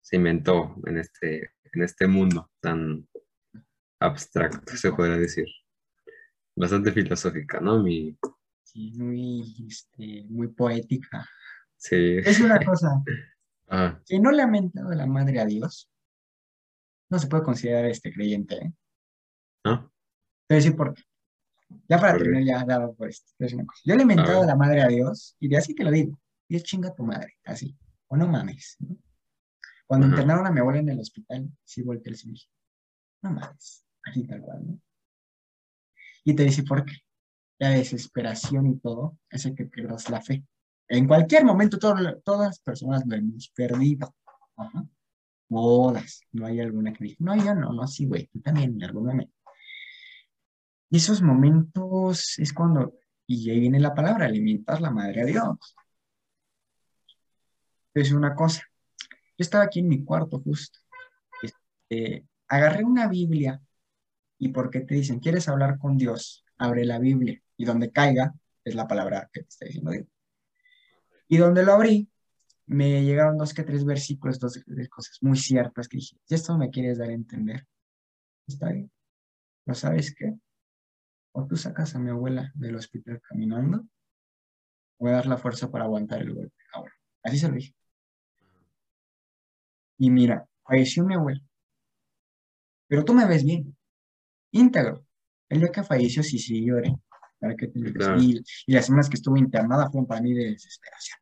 se 0.00 0.16
inventó 0.16 0.74
en 0.86 0.96
este, 0.96 1.52
en 1.74 1.82
este 1.82 2.06
mundo 2.06 2.50
tan 2.60 3.06
abstracto, 4.00 4.76
se 4.76 4.90
podría 4.92 5.18
decir. 5.18 5.46
Bastante 6.56 6.90
filosófica, 6.90 7.60
¿no? 7.60 7.82
Mi, 7.82 8.16
Sí, 8.74 8.92
muy, 8.96 9.54
este, 9.68 10.24
muy 10.28 10.48
poética. 10.48 11.24
sí. 11.76 12.16
Es 12.18 12.40
una 12.40 12.58
cosa, 12.58 13.02
Ajá, 13.68 14.02
que 14.04 14.18
no 14.18 14.32
le 14.32 14.42
ha 14.42 14.48
mentado 14.48 14.92
la 14.92 15.06
madre 15.06 15.38
a 15.38 15.46
Dios, 15.46 15.88
no 17.08 17.18
se 17.20 17.28
puede 17.28 17.44
considerar 17.44 17.84
este 17.84 18.12
creyente, 18.12 18.56
¿eh? 18.56 18.72
¿no? 19.64 19.92
Te 20.46 20.54
voy 20.54 20.56
a 20.56 20.56
decir 20.56 20.76
por 20.76 20.92
qué. 20.92 21.02
Ya 21.88 21.98
para 21.98 22.18
terminar, 22.18 22.42
ya 22.42 22.64
dado 22.64 22.94
por 22.94 23.08
esto. 23.08 23.32
una 23.38 23.64
cosa. 23.64 23.80
Yo 23.84 23.94
le 23.94 24.02
he 24.02 24.06
mentado 24.06 24.42
a 24.42 24.46
la 24.46 24.56
madre 24.56 24.82
a 24.82 24.88
Dios, 24.88 25.36
y 25.38 25.48
de 25.48 25.56
así 25.56 25.74
te 25.74 25.84
lo 25.84 25.90
digo. 25.92 26.20
Dios 26.48 26.64
chinga 26.64 26.94
tu 26.94 27.04
madre, 27.04 27.34
así. 27.44 27.76
O 28.08 28.16
no 28.16 28.26
mames. 28.26 28.76
¿no? 28.80 28.96
Cuando 29.86 30.06
Ajá. 30.06 30.16
internaron 30.16 30.46
a 30.46 30.50
mi 30.50 30.60
abuela 30.60 30.80
en 30.80 30.88
el 30.88 31.00
hospital, 31.00 31.48
sí 31.62 31.82
volteé 31.82 32.12
el 32.12 32.18
dije, 32.18 32.48
no 33.22 33.30
mames, 33.30 33.84
así 34.02 34.26
tal 34.26 34.40
cual, 34.40 34.66
¿no? 34.66 34.80
Y 36.24 36.34
te 36.34 36.42
dice 36.42 36.64
por 36.64 36.84
qué. 36.84 36.94
La 37.58 37.70
desesperación 37.70 38.66
y 38.66 38.78
todo 38.78 39.16
hace 39.30 39.54
que 39.54 39.64
pierdas 39.66 40.10
la 40.10 40.20
fe. 40.20 40.44
En 40.88 41.06
cualquier 41.06 41.44
momento, 41.44 41.78
todo- 41.78 42.20
todas 42.24 42.58
personas 42.60 43.04
lo 43.06 43.16
hemos 43.16 43.48
perdido. 43.50 44.14
Todas. 45.48 46.20
No 46.32 46.46
hay 46.46 46.60
alguna 46.60 46.92
que 46.92 47.04
diga, 47.04 47.16
no, 47.20 47.36
yo 47.36 47.54
no, 47.54 47.72
no, 47.72 47.86
sí, 47.86 48.06
güey, 48.06 48.26
también 48.42 48.74
en 48.74 48.84
algún 48.84 49.06
momento. 49.06 49.32
Y 50.90 50.96
esos 50.96 51.22
momentos 51.22 52.38
es 52.38 52.52
cuando, 52.52 52.94
y 53.26 53.50
ahí 53.50 53.60
viene 53.60 53.80
la 53.80 53.94
palabra, 53.94 54.26
alimentar 54.26 54.80
la 54.80 54.90
madre 54.90 55.22
a 55.22 55.24
Dios. 55.24 55.76
Es 57.94 58.12
una 58.12 58.34
cosa. 58.34 58.62
Yo 59.36 59.42
estaba 59.42 59.64
aquí 59.64 59.80
en 59.80 59.88
mi 59.88 60.04
cuarto 60.04 60.40
justo. 60.40 60.78
Este, 61.42 62.26
agarré 62.48 62.84
una 62.84 63.08
Biblia 63.08 63.60
y 64.38 64.48
porque 64.48 64.80
te 64.80 64.94
dicen, 64.96 65.20
¿quieres 65.20 65.48
hablar 65.48 65.78
con 65.78 65.96
Dios? 65.96 66.43
Abre 66.58 66.84
la 66.84 66.98
Biblia 66.98 67.40
y 67.56 67.64
donde 67.64 67.90
caiga 67.90 68.34
es 68.64 68.74
la 68.74 68.86
palabra 68.86 69.28
que 69.32 69.42
te 69.42 69.48
está 69.48 69.66
diciendo 69.66 69.90
Dios. 69.90 70.06
Y 71.28 71.36
donde 71.36 71.64
lo 71.64 71.72
abrí, 71.72 72.08
me 72.66 73.02
llegaron 73.04 73.38
dos 73.38 73.52
que 73.54 73.62
tres 73.62 73.84
versículos, 73.84 74.38
dos 74.38 74.60
tres 74.64 74.88
cosas 74.88 75.18
muy 75.20 75.36
ciertas 75.36 75.88
que 75.88 75.98
dije, 75.98 76.16
si 76.24 76.34
esto 76.34 76.56
me 76.56 76.70
quieres 76.70 76.98
dar 76.98 77.10
a 77.10 77.12
entender, 77.12 77.66
está 78.46 78.70
bien. 78.70 78.90
¿Pero 79.64 79.74
sabes 79.74 80.14
qué? 80.14 80.34
O 81.32 81.46
tú 81.46 81.56
sacas 81.56 81.94
a 81.94 81.98
mi 81.98 82.10
abuela 82.10 82.52
del 82.54 82.76
hospital 82.76 83.20
caminando, 83.20 83.86
voy 84.98 85.10
a 85.10 85.16
dar 85.16 85.26
la 85.26 85.36
fuerza 85.36 85.70
para 85.70 85.84
aguantar 85.84 86.22
el 86.22 86.34
golpe 86.34 86.56
ahora. 86.72 86.92
Así 87.22 87.38
se 87.38 87.48
lo 87.48 87.54
dije. 87.54 87.74
Y 89.98 90.10
mira, 90.10 90.46
falleció 90.64 91.04
mi 91.04 91.14
abuelo. 91.14 91.40
Pero 92.86 93.04
tú 93.04 93.14
me 93.14 93.26
ves 93.26 93.44
bien, 93.44 93.76
íntegro. 94.50 95.04
El 95.54 95.60
día 95.60 95.70
que 95.70 95.84
falleció 95.84 96.20
sí, 96.24 96.36
sí 96.36 96.66
lloré. 96.66 96.92
¿Para 97.38 97.54
qué? 97.54 97.70
Claro. 97.70 98.20
Y, 98.20 98.42
y 98.66 98.72
las 98.72 98.86
semanas 98.86 99.08
que 99.08 99.14
estuve 99.14 99.38
internada 99.38 99.88
fueron 99.88 100.04
para 100.04 100.20
mí 100.20 100.34
de 100.34 100.50
desesperación. 100.50 101.20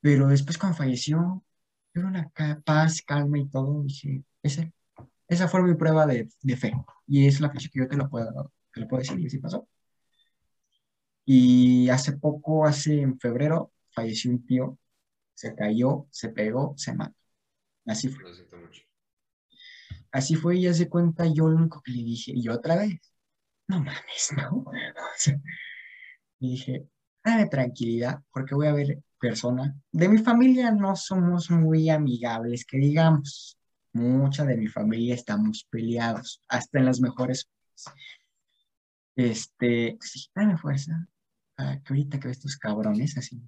Pero 0.00 0.28
después 0.28 0.58
cuando 0.58 0.78
falleció, 0.78 1.44
era 1.92 2.06
una 2.06 2.30
paz, 2.64 3.02
calma 3.02 3.40
y 3.40 3.48
todo. 3.48 3.82
Dije, 3.82 4.22
ese, 4.44 4.72
esa 5.26 5.48
fue 5.48 5.64
mi 5.64 5.74
prueba 5.74 6.06
de, 6.06 6.28
de 6.40 6.56
fe. 6.56 6.72
Y 7.08 7.26
es 7.26 7.40
la 7.40 7.50
fecha 7.50 7.68
que 7.68 7.80
yo 7.80 7.88
te 7.88 7.96
lo 7.96 8.08
puedo, 8.08 8.52
te 8.72 8.80
lo 8.80 8.86
puedo 8.86 9.00
decir, 9.02 9.18
y 9.18 9.26
así 9.26 9.38
pasó. 9.38 9.68
Y 11.24 11.88
hace 11.88 12.12
poco, 12.12 12.64
hace 12.64 13.00
en 13.00 13.18
febrero, 13.18 13.72
falleció 13.90 14.30
un 14.30 14.46
tío, 14.46 14.78
se 15.34 15.52
cayó, 15.56 16.06
se 16.12 16.28
pegó, 16.28 16.74
se 16.76 16.94
mató. 16.94 17.16
Así 17.86 18.08
fue. 18.08 18.22
Lo 18.22 18.32
siento 18.32 18.56
mucho. 18.56 18.82
Así 20.12 20.36
fue 20.36 20.56
y 20.56 20.62
ya 20.62 20.74
se 20.74 20.88
cuenta 20.88 21.26
yo 21.26 21.48
lo 21.48 21.56
único 21.56 21.80
que 21.82 21.90
le 21.92 22.02
dije, 22.02 22.32
y 22.34 22.48
otra 22.48 22.76
vez, 22.76 23.00
no 23.66 23.78
mames, 23.78 24.32
¿no? 24.36 24.64
Y 26.38 26.50
dije, 26.50 26.88
dame 27.24 27.46
tranquilidad, 27.46 28.20
porque 28.32 28.56
voy 28.56 28.66
a 28.66 28.72
ver 28.72 29.00
persona. 29.20 29.76
De 29.92 30.08
mi 30.08 30.18
familia 30.18 30.72
no 30.72 30.96
somos 30.96 31.50
muy 31.50 31.88
amigables, 31.88 32.66
que 32.66 32.78
digamos, 32.78 33.56
mucha 33.92 34.44
de 34.44 34.56
mi 34.56 34.66
familia 34.66 35.14
estamos 35.14 35.66
peleados, 35.70 36.42
hasta 36.48 36.80
en 36.80 36.86
las 36.86 37.00
mejores. 37.00 37.48
Este, 39.14 39.94
pues 39.98 40.30
dame 40.34 40.56
fuerza, 40.58 41.06
para 41.54 41.80
que 41.80 41.92
ahorita 41.92 42.18
que 42.18 42.28
ves 42.28 42.38
estos 42.38 42.56
cabrones 42.56 43.16
así, 43.16 43.40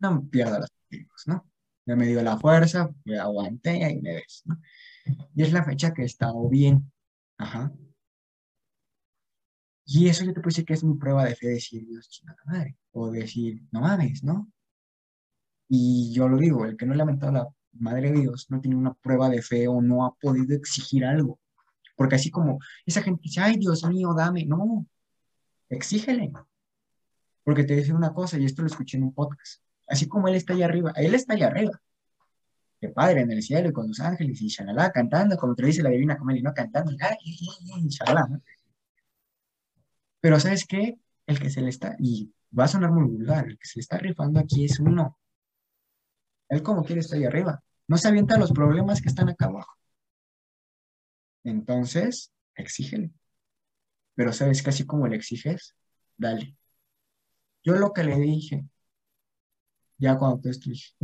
no 0.00 0.26
pierda 0.28 0.58
los 0.58 0.70
amigos, 0.90 1.22
¿no? 1.26 1.46
Ya 1.86 1.94
me 1.94 2.06
dio 2.06 2.20
la 2.22 2.36
fuerza, 2.36 2.90
me 3.04 3.18
aguanté 3.18 3.78
y 3.78 3.82
ahí 3.84 4.00
me 4.00 4.14
ves, 4.14 4.42
¿no? 4.44 4.60
Y 5.34 5.42
es 5.42 5.52
la 5.52 5.64
fecha 5.64 5.92
que 5.92 6.02
he 6.02 6.06
estado 6.06 6.48
bien. 6.48 6.90
Ajá. 7.38 7.72
Y 9.84 10.08
eso 10.08 10.24
yo 10.24 10.32
te 10.32 10.40
puedo 10.40 10.50
decir 10.50 10.64
que 10.64 10.74
es 10.74 10.84
mi 10.84 10.94
prueba 10.94 11.24
de 11.24 11.34
fe, 11.34 11.48
decir 11.48 11.84
Dios, 11.86 12.08
chingada 12.08 12.38
madre. 12.46 12.76
O 12.92 13.10
decir, 13.10 13.62
no 13.72 13.80
mames, 13.80 14.22
¿no? 14.22 14.50
Y 15.68 16.12
yo 16.12 16.28
lo 16.28 16.36
digo, 16.36 16.64
el 16.64 16.76
que 16.76 16.86
no 16.86 16.92
ha 16.92 16.96
lamentado 16.96 17.30
a 17.30 17.34
la 17.44 17.48
madre 17.72 18.12
de 18.12 18.20
Dios 18.20 18.46
no 18.50 18.60
tiene 18.60 18.76
una 18.76 18.94
prueba 18.94 19.28
de 19.28 19.42
fe 19.42 19.68
o 19.68 19.80
no 19.80 20.04
ha 20.04 20.14
podido 20.14 20.54
exigir 20.54 21.04
algo. 21.04 21.40
Porque 21.96 22.16
así 22.16 22.30
como 22.30 22.58
esa 22.86 23.02
gente 23.02 23.22
dice, 23.24 23.40
ay, 23.40 23.56
Dios 23.56 23.84
mío, 23.84 24.14
dame. 24.14 24.44
No, 24.46 24.86
exígele. 25.68 26.32
Porque 27.44 27.64
te 27.64 27.76
decía 27.76 27.94
una 27.94 28.14
cosa, 28.14 28.38
y 28.38 28.44
esto 28.44 28.62
lo 28.62 28.68
escuché 28.68 28.96
en 28.96 29.04
un 29.04 29.14
podcast. 29.14 29.62
Así 29.88 30.06
como 30.06 30.28
Él 30.28 30.36
está 30.36 30.52
allá 30.52 30.66
arriba, 30.66 30.92
Él 30.96 31.14
está 31.14 31.34
allá 31.34 31.48
arriba. 31.48 31.80
Que 32.80 32.88
Padre 32.88 33.20
en 33.20 33.30
el 33.30 33.42
cielo 33.42 33.68
y 33.68 33.72
con 33.72 33.88
los 33.88 34.00
ángeles 34.00 34.40
y 34.40 34.48
shalala, 34.48 34.90
cantando, 34.90 35.36
como 35.36 35.54
te 35.54 35.66
dice 35.66 35.82
la 35.82 35.90
divina 35.90 36.16
comedia, 36.16 36.42
¿no? 36.42 36.54
Cantando, 36.54 36.92
shalala, 36.92 38.26
¿no? 38.28 38.42
Pero 40.20 40.40
¿sabes 40.40 40.66
qué? 40.66 40.98
El 41.26 41.38
que 41.38 41.50
se 41.50 41.60
le 41.60 41.68
está, 41.68 41.96
y 41.98 42.32
va 42.58 42.64
a 42.64 42.68
sonar 42.68 42.90
muy 42.90 43.04
vulgar, 43.04 43.46
el 43.46 43.58
que 43.58 43.66
se 43.66 43.78
le 43.78 43.80
está 43.82 43.98
rifando 43.98 44.40
aquí 44.40 44.64
es 44.64 44.80
uno. 44.80 45.18
Él 46.48 46.62
como 46.62 46.84
quiere 46.84 47.00
está 47.00 47.16
ahí 47.16 47.24
arriba. 47.24 47.62
No 47.86 47.96
se 47.96 48.08
avienta 48.08 48.38
los 48.38 48.52
problemas 48.52 49.00
que 49.00 49.08
están 49.08 49.28
acá 49.28 49.46
abajo. 49.46 49.74
Entonces, 51.44 52.32
exígele. 52.54 53.12
Pero 54.14 54.32
¿sabes 54.32 54.62
qué? 54.62 54.70
Así 54.70 54.84
como 54.86 55.06
le 55.06 55.16
exiges, 55.16 55.74
dale. 56.16 56.56
Yo 57.62 57.74
lo 57.74 57.92
que 57.92 58.04
le 58.04 58.16
dije, 58.18 58.64
ya 59.98 60.18
cuando 60.18 60.40
tú 60.40 60.50
dije, 60.50 60.94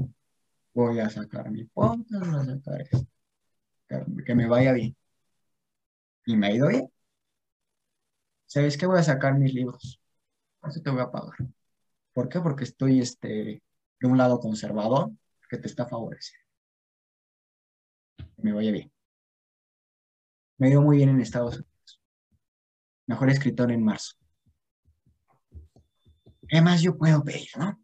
voy 0.76 1.00
a 1.00 1.08
sacar 1.08 1.50
mi 1.50 1.64
podcast, 1.64 2.26
voy 2.26 2.40
a 2.40 2.44
sacar 2.44 2.82
esto, 2.82 3.06
que- 4.26 4.34
me 4.34 4.46
vaya 4.46 4.72
bien. 4.74 4.94
Y 6.26 6.36
me 6.36 6.48
ha 6.48 6.54
ido 6.54 6.68
bien. 6.68 6.92
¿Sabes 8.44 8.76
qué? 8.76 8.84
Voy 8.84 8.98
a 8.98 9.02
sacar 9.02 9.38
mis 9.38 9.54
libros. 9.54 9.98
Eso 10.62 10.82
te 10.82 10.90
voy 10.90 11.00
a 11.00 11.10
pagar. 11.10 11.36
¿Por 12.12 12.28
qué? 12.28 12.40
Porque 12.40 12.64
estoy 12.64 13.00
este, 13.00 13.62
de 14.00 14.06
un 14.06 14.18
lado 14.18 14.38
conservador 14.38 15.12
que 15.48 15.56
te 15.56 15.66
está 15.66 15.86
favoreciendo. 15.86 16.44
Que 18.18 18.42
Me 18.42 18.52
vaya 18.52 18.72
bien. 18.72 18.92
Me 20.58 20.68
ido 20.68 20.82
muy 20.82 20.98
bien 20.98 21.08
en 21.08 21.20
Estados 21.22 21.54
Unidos. 21.54 22.00
Mejor 23.06 23.30
escritor 23.30 23.72
en 23.72 23.82
marzo. 23.82 24.14
¿Qué 26.48 26.60
más 26.60 26.82
yo 26.82 26.98
puedo 26.98 27.24
pedir, 27.24 27.48
no? 27.56 27.80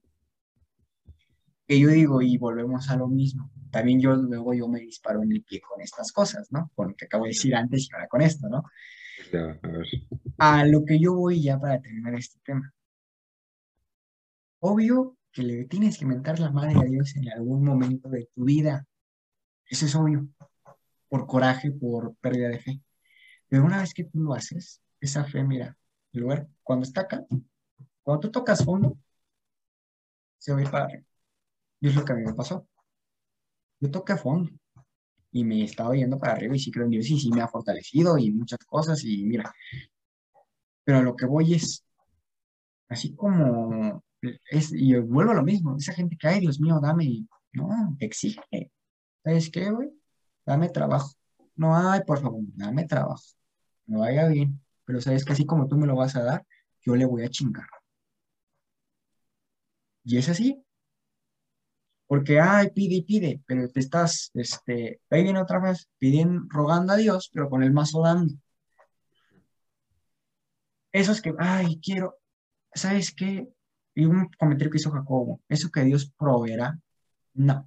Que 1.67 1.79
yo 1.79 1.89
digo, 1.89 2.23
y 2.23 2.39
volvemos 2.39 2.91
a 2.91 2.97
lo 2.97 3.09
mismo. 3.09 3.51
También 3.71 4.01
yo 4.01 4.15
luego 4.15 4.53
yo 4.55 4.69
me 4.69 4.81
disparo 4.81 5.23
en 5.23 5.33
el 5.33 5.43
pie 5.43 5.61
con 5.61 5.81
estas 5.81 6.13
cosas, 6.13 6.51
¿no? 6.53 6.71
Con 6.75 6.89
lo 6.89 6.95
que 6.95 7.07
acabo 7.07 7.25
de 7.25 7.31
decir 7.31 7.55
antes 7.55 7.89
y 7.89 7.95
ahora 7.95 8.09
con 8.09 8.21
esto, 8.21 8.49
¿no? 8.49 8.65
Ya, 9.33 9.59
a 9.63 9.69
ver. 9.69 9.87
A 10.39 10.65
lo 10.67 10.85
que 10.85 10.99
yo 10.99 11.15
voy 11.15 11.43
ya 11.43 11.59
para 11.59 11.81
terminar 11.81 12.15
este 12.15 12.39
tema. 12.45 12.73
Obvio 14.61 15.17
que 15.33 15.43
le 15.43 15.65
tienes 15.65 15.99
que 15.99 16.07
mentar 16.07 16.39
la 16.39 16.51
madre 16.51 16.79
a 16.79 16.85
Dios 16.85 17.17
en 17.17 17.29
algún 17.31 17.65
momento 17.65 18.09
de 18.09 18.29
tu 18.35 18.45
vida. 18.45 18.87
Eso 19.67 19.87
es 19.87 19.95
obvio. 19.95 20.29
Por 21.09 21.27
coraje, 21.27 21.71
por 21.71 22.15
pérdida 22.17 22.49
de 22.49 22.59
fe. 22.59 22.83
Pero 23.49 23.65
una 23.65 23.81
vez 23.81 23.95
que 23.95 24.05
tú 24.05 24.21
lo 24.21 24.35
haces, 24.35 24.83
esa 25.01 25.25
fe, 25.25 25.43
mira, 25.45 25.77
el 26.13 26.21
lugar, 26.21 26.49
cuando 26.63 26.85
está 26.85 27.03
acá, 27.03 27.25
cuando 28.03 28.21
tú 28.21 28.31
tocas 28.31 28.65
fondo, 28.65 28.99
se 30.39 30.53
va 30.53 30.59
a 30.59 30.63
ir 30.63 30.71
para 30.71 30.85
arriba. 30.85 31.05
Y 31.83 31.89
es 31.89 31.97
lo 31.97 32.05
que 32.05 32.13
a 32.13 32.17
mí 32.17 32.23
me 32.23 32.33
pasó. 32.33 32.67
Yo 33.81 33.91
toqué 33.91 34.17
fondo 34.17 34.51
y 35.33 35.45
me 35.45 35.65
estaba 35.65 35.97
yendo 35.97 36.17
para 36.17 36.35
arriba 36.35 36.55
y 36.55 36.61
sí 36.61 36.71
creo 36.71 36.85
en 36.85 36.93
Dios 36.93 37.11
y 37.11 37.19
sí 37.19 37.31
me 37.33 37.43
ha 37.43 37.49
fortalecido 37.49 38.17
y 38.19 38.31
muchas 38.31 38.61
cosas 38.61 39.03
y 39.05 39.25
mira. 39.25 39.53
Pero 40.85 40.99
a 40.99 41.03
lo 41.03 41.17
que 41.17 41.27
voy 41.27 41.55
es, 41.55 41.85
así 42.89 43.17
como, 43.17 44.05
es, 44.49 44.73
y 44.73 44.95
vuelvo 44.97 45.33
a 45.33 45.35
lo 45.35 45.43
mismo, 45.43 45.77
esa 45.77 45.93
gente 45.93 46.17
que, 46.17 46.29
ay, 46.29 46.41
Dios 46.41 46.61
mío, 46.61 46.79
dame, 46.81 47.27
no, 47.53 47.97
exige. 47.99 48.71
¿Sabes 49.25 49.51
qué, 49.51 49.71
güey? 49.71 49.91
Dame 50.47 50.69
trabajo. 50.69 51.11
No, 51.57 51.77
ay, 51.77 52.03
por 52.07 52.21
favor, 52.21 52.43
dame 52.55 52.87
trabajo. 52.87 53.25
Me 53.87 53.99
vaya 53.99 54.29
bien. 54.29 54.61
Pero 54.85 55.01
sabes 55.01 55.25
que 55.25 55.33
así 55.33 55.47
como 55.47 55.67
tú 55.67 55.77
me 55.77 55.89
lo 55.89 55.97
vas 55.97 56.15
a 56.15 56.23
dar, 56.23 56.47
yo 56.83 56.95
le 56.95 57.07
voy 57.07 57.25
a 57.25 57.29
chingar. 57.29 57.67
Y 60.05 60.19
es 60.19 60.29
así. 60.29 60.63
Porque, 62.13 62.39
ay, 62.39 62.69
pide 62.73 62.97
y 62.97 63.03
pide, 63.05 63.43
pero 63.47 63.67
te 63.71 63.81
estás, 63.81 64.31
este, 64.35 65.01
ahí 65.09 65.23
viene 65.23 65.41
otra 65.41 65.59
vez, 65.61 65.89
pidiendo, 65.97 66.43
rogando 66.51 66.93
a 66.93 66.97
Dios, 66.97 67.31
pero 67.33 67.49
con 67.49 67.63
el 67.63 67.73
mazo 67.73 68.03
dando. 68.03 68.35
Esos 70.93 71.23
que, 71.23 71.33
ay, 71.39 71.81
quiero, 71.83 72.19
¿sabes 72.75 73.15
qué? 73.15 73.49
Y 73.95 74.05
un 74.05 74.29
comentario 74.39 74.71
que 74.71 74.77
hizo 74.77 74.91
Jacobo, 74.91 75.41
eso 75.49 75.71
que 75.71 75.85
Dios 75.85 76.13
proveerá, 76.19 76.79
no. 77.33 77.67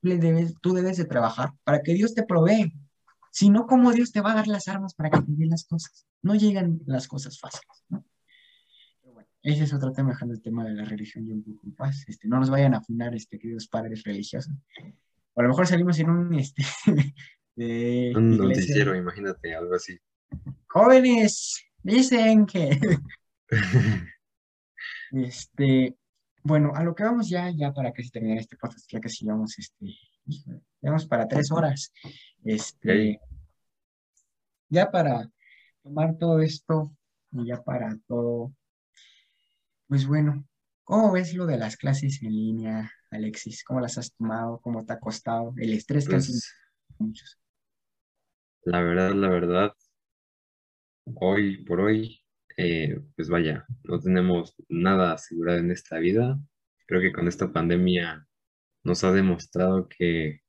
Tú 0.00 0.74
debes 0.74 0.96
de 0.96 1.04
trabajar 1.04 1.50
para 1.62 1.80
que 1.80 1.94
Dios 1.94 2.12
te 2.12 2.24
provee. 2.24 2.72
Si 3.30 3.50
no, 3.50 3.68
¿cómo 3.68 3.92
Dios 3.92 4.10
te 4.10 4.20
va 4.20 4.32
a 4.32 4.34
dar 4.34 4.48
las 4.48 4.66
armas 4.66 4.94
para 4.94 5.10
que 5.10 5.20
te 5.20 5.30
den 5.30 5.50
las 5.50 5.64
cosas? 5.64 6.08
No 6.22 6.34
llegan 6.34 6.80
las 6.86 7.06
cosas 7.06 7.38
fáciles, 7.38 7.84
¿no? 7.88 8.04
Ese 9.44 9.64
es 9.64 9.74
otro 9.74 9.92
tema, 9.92 10.08
dejando 10.08 10.32
el 10.32 10.40
tema 10.40 10.64
de 10.64 10.72
la 10.72 10.86
religión 10.86 11.26
y 11.26 11.32
un 11.32 11.44
poco 11.44 11.60
en 11.66 11.74
paz. 11.74 12.02
Este, 12.08 12.26
no 12.26 12.40
nos 12.40 12.48
vayan 12.48 12.72
a 12.72 12.78
afinar, 12.78 13.14
este, 13.14 13.38
queridos 13.38 13.68
padres 13.68 14.02
religiosos. 14.02 14.54
O 15.34 15.40
a 15.40 15.42
lo 15.42 15.50
mejor 15.50 15.66
salimos 15.66 15.98
en 15.98 16.08
un, 16.08 16.32
este, 16.32 16.62
de 17.54 18.14
Un 18.16 18.38
noticiero, 18.38 18.96
imagínate, 18.96 19.54
algo 19.54 19.74
así. 19.74 19.98
Jóvenes, 20.66 21.62
dicen 21.82 22.46
que, 22.46 22.70
este, 25.12 25.94
bueno, 26.42 26.72
a 26.74 26.82
lo 26.82 26.94
que 26.94 27.04
vamos 27.04 27.28
ya, 27.28 27.50
ya 27.50 27.74
para 27.74 27.92
que 27.92 28.02
se 28.02 28.12
termine 28.12 28.40
este 28.40 28.56
podcast, 28.56 28.90
ya 28.90 28.98
que 28.98 29.10
si 29.10 29.26
vamos, 29.26 29.58
este, 29.58 29.94
híjole, 30.24 30.62
vamos 30.80 31.04
para 31.04 31.28
tres 31.28 31.52
horas, 31.52 31.92
este, 32.44 33.20
ya 34.70 34.90
para 34.90 35.30
tomar 35.82 36.16
todo 36.16 36.40
esto 36.40 36.96
y 37.32 37.44
ya 37.44 37.62
para 37.62 37.94
todo, 38.06 38.54
pues 39.88 40.06
bueno, 40.06 40.46
¿cómo 40.84 41.12
ves 41.12 41.34
lo 41.34 41.46
de 41.46 41.58
las 41.58 41.76
clases 41.76 42.22
en 42.22 42.32
línea, 42.32 42.90
Alexis? 43.10 43.64
¿Cómo 43.64 43.80
las 43.80 43.98
has 43.98 44.14
tomado? 44.14 44.60
¿Cómo 44.60 44.84
te 44.84 44.92
ha 44.94 45.00
costado? 45.00 45.54
El 45.58 45.72
estrés 45.74 46.08
que 46.08 46.16
Pues, 46.16 46.52
muchos. 46.98 47.38
la 48.64 48.82
verdad, 48.82 49.12
la 49.14 49.28
verdad, 49.30 49.72
hoy 51.14 51.64
por 51.64 51.80
hoy, 51.80 52.20
eh, 52.56 53.00
pues 53.16 53.28
vaya, 53.28 53.66
no 53.84 53.98
tenemos 54.00 54.54
nada 54.68 55.12
asegurado 55.12 55.58
en 55.58 55.70
esta 55.70 55.98
vida. 55.98 56.38
Creo 56.86 57.00
que 57.00 57.12
con 57.12 57.28
esta 57.28 57.52
pandemia 57.52 58.26
nos 58.84 59.04
ha 59.04 59.12
demostrado 59.12 59.88
que 59.88 60.40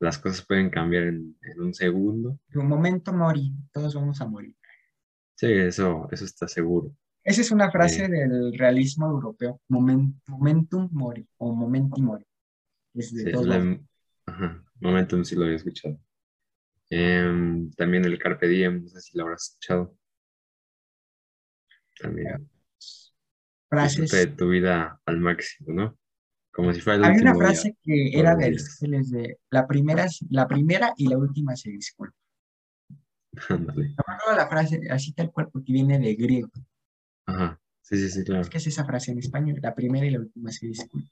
las 0.00 0.18
cosas 0.18 0.46
pueden 0.46 0.70
cambiar 0.70 1.04
en, 1.04 1.36
en 1.42 1.60
un 1.62 1.74
segundo. 1.74 2.38
De 2.48 2.58
un 2.58 2.68
momento 2.68 3.10
mori, 3.14 3.54
todos 3.72 3.94
vamos 3.94 4.20
a 4.20 4.26
morir. 4.26 4.54
Sí, 5.36 5.46
eso, 5.46 6.06
eso 6.10 6.24
está 6.26 6.46
seguro. 6.48 6.94
Esa 7.24 7.40
es 7.42 7.50
una 7.50 7.70
frase 7.70 8.04
Eh. 8.04 8.08
del 8.08 8.56
realismo 8.58 9.06
europeo, 9.08 9.60
momen- 9.68 10.20
momentum 10.26 10.88
mori 10.92 11.26
o 11.38 11.54
momenti 11.54 12.00
mori. 12.00 12.24
Es 12.94 13.12
de 13.14 13.24
Sí, 13.24 13.32
todos 13.32 13.46
la- 13.46 13.80
ajá, 14.26 14.64
Momentum 14.80 15.24
sí 15.24 15.34
lo 15.36 15.44
había 15.44 15.56
escuchado. 15.56 15.98
Em, 16.90 17.70
también 17.72 18.04
el 18.04 18.18
Carpe 18.18 18.46
Diem, 18.48 18.82
no 18.82 18.88
sé 18.88 19.00
si 19.00 19.16
lo 19.18 19.24
habrás 19.24 19.48
escuchado. 19.50 19.94
También, 22.00 22.48
Frases. 23.68 24.10
de 24.10 24.26
tu 24.28 24.48
vida 24.48 25.00
al 25.04 25.18
máximo, 25.18 25.74
¿no? 25.74 25.98
Como 26.52 26.72
si 26.72 26.80
fuera 26.80 26.98
el 26.98 27.04
Había 27.04 27.20
una 27.22 27.30
último 27.32 27.48
día. 27.48 27.48
frase 27.60 27.76
que 27.82 28.10
era 28.18 28.36
de. 28.36 28.44
Aristóteles 28.46 29.10
de 29.10 29.38
la 29.50 29.66
primera, 29.66 30.06
la 30.30 30.48
primera 30.48 30.92
y 30.96 31.08
la 31.08 31.18
última 31.18 31.56
se 31.56 31.70
disculpa. 31.70 32.14
Ándale. 33.50 33.94
No 34.26 34.36
la 34.36 34.48
frase 34.48 34.80
así 34.90 35.12
tal 35.12 35.30
cual 35.32 35.48
porque 35.52 35.72
viene 35.72 35.98
de 35.98 36.14
griego. 36.14 36.48
Ajá, 37.28 37.60
sí, 37.80 37.96
sí, 37.96 38.10
sí, 38.10 38.24
claro. 38.24 38.42
Es 38.42 38.50
que 38.50 38.58
es 38.58 38.66
esa 38.66 38.84
frase 38.84 39.12
en 39.12 39.18
español, 39.20 39.60
la 39.62 39.72
primera 39.74 40.04
y 40.06 40.10
la 40.10 40.18
última 40.20 40.50
se 40.50 40.66
disculpa. 40.66 41.08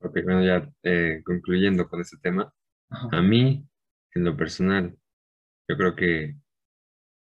Ok, 0.00 0.12
bueno, 0.24 0.44
ya 0.44 0.68
eh, 0.84 1.22
concluyendo 1.24 1.88
con 1.88 2.00
este 2.00 2.16
tema, 2.18 2.52
Ajá. 2.90 3.08
a 3.12 3.22
mí, 3.22 3.66
en 4.14 4.24
lo 4.24 4.36
personal, 4.36 4.96
yo 5.68 5.76
creo 5.76 5.96
que, 5.96 6.36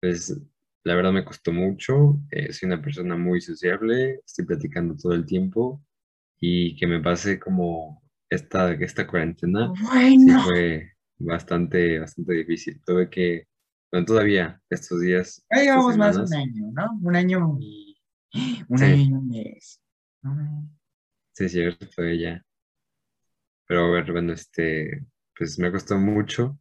pues, 0.01 0.37
la 0.85 0.95
verdad 0.97 1.13
me 1.13 1.25
costó 1.25 1.53
mucho. 1.53 2.19
eh, 2.31 2.53
soy 2.53 2.69
una 2.69 2.83
persona 2.83 3.17
muy 3.17 3.41
sociable, 3.41 4.21
estoy 4.27 4.47
platicando 4.47 4.97
todo 4.97 5.15
el 5.15 5.27
tiempo 5.27 5.83
y 6.41 6.77
que 6.77 6.87
me 6.87 7.01
pase 7.01 7.39
como 7.41 8.03
esta, 8.31 8.73
esta 8.75 9.07
cuarentena, 9.07 9.73
sí 10.17 10.35
Bueno, 10.35 10.43
fue 10.43 10.93
bastante, 11.19 12.01
bastante 12.01 12.35
difícil. 12.35 12.83
Tuve 12.87 13.11
que, 13.11 13.49
bueno, 13.91 14.07
todavía 14.07 14.61
estos 14.71 15.01
días, 15.01 15.45
ya 15.51 15.63
llevamos 15.63 15.97
más 15.97 16.17
de 16.17 16.23
un 16.23 16.35
año, 16.35 16.73
¿no? 16.73 16.99
Un 17.03 17.17
año 17.17 17.57
y 17.61 17.97
un 18.69 18.79
Sí. 18.79 18.85
año 18.85 18.97
y 18.97 19.13
un 19.13 19.29
mes. 19.29 19.81
No, 20.23 20.69
sí 21.35 21.45
es 21.45 21.53
cierto, 21.53 22.03
ella. 22.05 22.45
Pero 23.69 23.85
a 23.87 23.91
ver, 23.93 24.11
bueno, 24.13 24.33
este, 24.33 25.07
pues 25.37 25.59
me 25.61 25.71
costó 25.71 25.97
mucho 25.97 26.59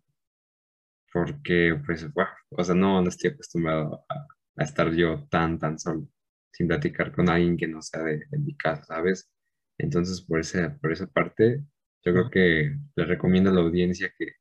porque, 1.11 1.79
pues, 1.85 2.11
wow, 2.13 2.25
o 2.51 2.63
sea, 2.63 2.75
no, 2.75 3.01
no 3.01 3.09
estoy 3.09 3.31
acostumbrado 3.31 4.05
a, 4.09 4.27
a 4.57 4.63
estar 4.63 4.91
yo 4.93 5.25
tan, 5.29 5.57
tan 5.59 5.79
solo, 5.79 6.07
sin 6.51 6.67
platicar 6.67 7.11
con 7.11 7.29
alguien 7.29 7.57
que 7.57 7.67
no 7.67 7.81
sea 7.81 8.03
de, 8.03 8.19
de 8.29 8.37
mi 8.39 8.55
casa, 8.55 8.83
¿sabes? 8.83 9.29
Entonces, 9.77 10.21
por 10.21 10.39
esa, 10.39 10.77
por 10.81 10.91
esa 10.91 11.07
parte, 11.07 11.63
yo 12.05 12.13
creo 12.13 12.29
que 12.29 12.77
le 12.95 13.05
recomiendo 13.05 13.49
a 13.49 13.53
la 13.53 13.61
audiencia 13.61 14.11
que, 14.17 14.33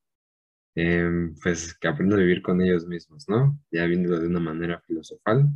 em, 0.77 1.35
pues, 1.43 1.75
que 1.75 1.89
aprenda 1.89 2.17
a 2.17 2.21
vivir 2.21 2.43
con 2.43 2.61
ellos 2.61 2.87
mismos, 2.87 3.29
¿no? 3.29 3.59
Ya 3.73 3.87
viéndolo 3.87 4.21
de 4.21 4.29
una 4.29 4.41
manera 4.41 4.81
filosofal, 4.81 5.49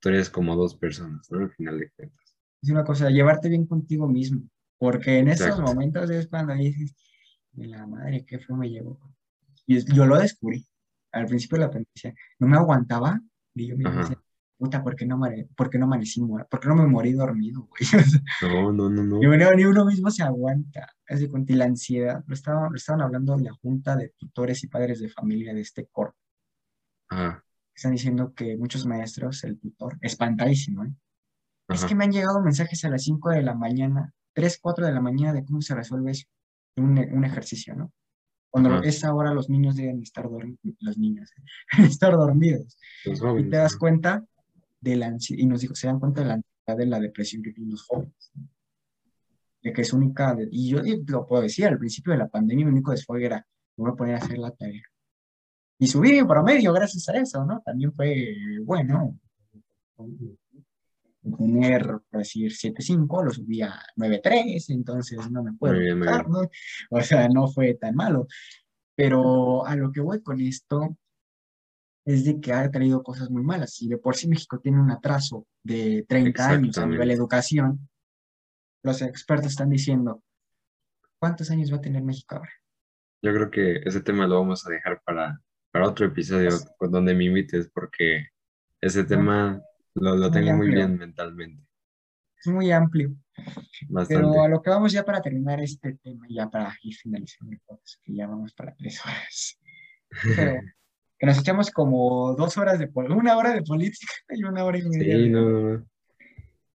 tú 0.00 0.08
eres 0.10 0.28
como 0.28 0.56
dos 0.56 0.74
personas, 0.76 1.30
¿no? 1.30 1.38
Al 1.38 1.50
final 1.52 1.78
de 1.78 1.90
cuentas. 1.92 2.36
Es 2.60 2.70
una 2.70 2.84
cosa, 2.84 3.08
llevarte 3.08 3.48
bien 3.48 3.66
contigo 3.66 4.08
mismo, 4.08 4.42
porque 4.78 5.18
en 5.18 5.28
esos 5.28 5.46
Exacto. 5.46 5.62
momentos 5.62 6.10
es 6.10 6.26
cuando 6.26 6.54
dices, 6.54 6.94
de 7.52 7.68
la 7.68 7.86
madre, 7.86 8.24
qué 8.26 8.38
feo 8.38 8.56
me 8.56 8.68
llevo. 8.68 9.00
Y 9.66 9.82
yo 9.94 10.06
lo 10.06 10.18
descubrí. 10.18 10.66
Al 11.12 11.26
principio 11.26 11.58
de 11.58 11.64
la 11.66 11.70
pandemia, 11.70 12.20
no 12.40 12.48
me 12.48 12.56
aguantaba, 12.56 13.20
y 13.54 13.68
yo 13.68 13.76
me 13.76 13.88
decía, 13.88 14.20
puta, 14.64 14.82
¿por 14.82 14.96
qué 14.96 15.06
no, 15.06 15.20
por 15.56 15.70
qué 15.70 15.78
no 15.78 15.84
amanecí? 15.86 16.20
¿Por 16.20 16.60
qué 16.60 16.68
no 16.68 16.74
me 16.76 16.86
morí 16.86 17.12
dormido, 17.12 17.68
güey? 17.68 17.80
O 18.40 18.48
sea, 18.48 18.48
No, 18.48 18.72
no, 18.72 18.90
no, 18.90 19.02
no. 19.04 19.16
Bueno, 19.18 19.50
ni 19.52 19.64
uno 19.64 19.84
mismo 19.84 20.10
se 20.10 20.22
aguanta. 20.22 20.88
Así 21.08 21.28
con 21.28 21.44
la 21.48 21.64
ansiedad. 21.66 22.24
Lo 22.26 22.34
estaban, 22.34 22.70
lo 22.70 22.76
estaban 22.76 23.02
hablando 23.02 23.34
en 23.34 23.44
la 23.44 23.52
junta 23.52 23.96
de 23.96 24.12
tutores 24.18 24.62
y 24.64 24.68
padres 24.68 25.00
de 25.00 25.08
familia 25.08 25.54
de 25.54 25.60
este 25.60 25.86
corte. 25.86 26.18
Ajá, 27.08 27.44
Están 27.74 27.92
diciendo 27.92 28.32
que 28.34 28.56
muchos 28.56 28.86
maestros, 28.86 29.44
el 29.44 29.58
tutor, 29.58 29.98
espantadísimo, 30.00 30.84
¿eh? 30.84 30.92
Es 31.68 31.80
ajá. 31.80 31.88
que 31.88 31.94
me 31.94 32.04
han 32.04 32.12
llegado 32.12 32.40
mensajes 32.42 32.84
a 32.84 32.90
las 32.90 33.02
5 33.04 33.30
de 33.30 33.42
la 33.42 33.54
mañana, 33.54 34.12
3, 34.34 34.58
4 34.60 34.86
de 34.86 34.92
la 34.92 35.00
mañana 35.00 35.32
de 35.32 35.44
cómo 35.44 35.60
se 35.62 35.74
resuelve 35.74 36.10
eso, 36.12 36.26
un, 36.76 36.98
un 36.98 37.24
ejercicio, 37.24 37.74
¿no? 37.74 37.92
Cuando 38.50 38.70
Ajá. 38.70 38.80
esa 38.82 39.12
hora 39.14 39.32
los 39.34 39.48
niños 39.50 39.76
deben 39.76 40.00
estar 40.02 40.28
dormidos, 40.30 40.60
los 40.80 40.96
niños, 40.98 41.30
¿eh? 41.36 41.42
estar 41.86 42.12
dormidos. 42.12 42.78
Los 43.04 43.20
Y 43.20 43.20
jóvenes, 43.20 43.50
te 43.50 43.56
das 43.56 43.76
cuenta 43.76 44.24
de 44.84 44.96
la 44.96 45.16
y 45.30 45.46
nos 45.46 45.60
dijo, 45.62 45.74
se 45.74 45.86
dan 45.86 45.98
cuenta 45.98 46.20
de 46.20 46.26
la 46.28 46.34
ansiedad 46.34 46.76
de 46.78 46.86
la 46.86 47.00
depresión 47.00 47.42
que 47.42 47.52
tienen 47.52 47.72
los 47.72 47.82
jóvenes. 47.84 48.30
¿no? 48.34 48.48
De 49.62 49.72
que 49.72 49.80
es 49.82 49.92
única, 49.92 50.34
de- 50.34 50.48
y 50.50 50.68
yo 50.70 50.80
lo 51.06 51.26
puedo 51.26 51.42
decir, 51.42 51.66
al 51.66 51.78
principio 51.78 52.12
de 52.12 52.18
la 52.18 52.28
pandemia 52.28 52.66
mi 52.66 52.72
único 52.72 52.90
desfogue 52.90 53.24
era, 53.24 53.46
me 53.76 53.82
voy 53.84 53.92
a 53.92 53.96
poner 53.96 54.14
a 54.14 54.18
hacer 54.18 54.38
la 54.38 54.50
tarea. 54.50 54.82
Y 55.78 55.86
subí 55.86 56.12
mi 56.12 56.24
promedio 56.24 56.72
gracias 56.72 57.08
a 57.08 57.16
eso, 57.16 57.44
¿no? 57.44 57.60
También 57.64 57.92
fue 57.92 58.36
bueno. 58.62 59.18
Tener, 61.38 61.86
por 62.10 62.18
decir, 62.18 62.52
7.5, 62.52 63.24
lo 63.24 63.30
subí 63.30 63.62
a 63.62 63.80
9.3, 63.96 64.68
entonces 64.68 65.30
no 65.30 65.42
me 65.42 65.54
puedo 65.54 65.78
bien. 65.78 65.98
¿no? 65.98 66.50
O 66.90 67.00
sea, 67.00 67.26
no 67.28 67.48
fue 67.48 67.74
tan 67.74 67.94
malo. 67.94 68.26
Pero 68.94 69.64
a 69.66 69.74
lo 69.74 69.90
que 69.90 70.02
voy 70.02 70.22
con 70.22 70.40
esto 70.40 70.96
es 72.04 72.24
de 72.24 72.40
que 72.40 72.52
ha 72.52 72.70
traído 72.70 73.02
cosas 73.02 73.30
muy 73.30 73.42
malas. 73.42 73.80
Y 73.82 73.88
de 73.88 73.98
por 73.98 74.14
sí 74.16 74.28
México 74.28 74.58
tiene 74.60 74.80
un 74.80 74.90
atraso 74.90 75.46
de 75.62 76.04
30 76.08 76.48
años 76.48 76.78
a 76.78 76.86
nivel 76.86 77.10
Exactamente. 77.10 77.14
educación, 77.14 77.88
los 78.82 79.00
expertos 79.02 79.50
están 79.52 79.70
diciendo, 79.70 80.22
¿cuántos 81.18 81.50
años 81.50 81.72
va 81.72 81.76
a 81.76 81.80
tener 81.80 82.02
México 82.02 82.36
ahora? 82.36 82.52
Yo 83.22 83.32
creo 83.32 83.50
que 83.50 83.76
ese 83.88 84.02
tema 84.02 84.26
lo 84.26 84.38
vamos 84.40 84.66
a 84.66 84.70
dejar 84.70 85.00
para, 85.02 85.40
para 85.70 85.88
otro 85.88 86.04
episodio 86.06 86.50
con- 86.76 86.90
donde 86.90 87.14
me 87.14 87.24
invites, 87.24 87.70
porque 87.72 88.26
ese 88.82 89.04
tema 89.04 89.62
lo, 89.94 90.16
lo 90.16 90.28
Muy 90.28 90.30
tengo 90.30 90.56
muy 90.58 90.68
bien 90.68 90.98
mentalmente. 90.98 91.64
Es 92.38 92.52
muy 92.52 92.70
amplio. 92.70 93.16
Bastante. 93.88 94.22
Pero 94.22 94.42
a 94.42 94.48
lo 94.48 94.60
que 94.60 94.68
vamos 94.68 94.92
ya 94.92 95.02
para 95.04 95.22
terminar 95.22 95.60
este 95.60 95.94
tema, 95.94 96.26
ya 96.28 96.50
para 96.50 96.76
ir 96.82 96.94
finalizando 96.94 97.52
el 97.52 97.60
podcast, 97.60 98.02
que 98.04 98.14
ya 98.14 98.26
vamos 98.26 98.52
para 98.52 98.74
tres 98.76 99.00
horas. 99.06 99.58
Pero 100.36 100.60
que 101.18 101.26
nos 101.26 101.38
echamos 101.38 101.70
como 101.70 102.34
dos 102.34 102.56
horas 102.58 102.78
de 102.78 102.90
una 102.94 103.36
hora 103.36 103.52
de 103.54 103.62
política 103.62 104.12
y 104.30 104.44
una 104.44 104.64
hora 104.64 104.78
y 104.78 104.82
media 104.88 105.16
Sí, 105.16 105.30
no, 105.30 105.50
no. 105.50 105.86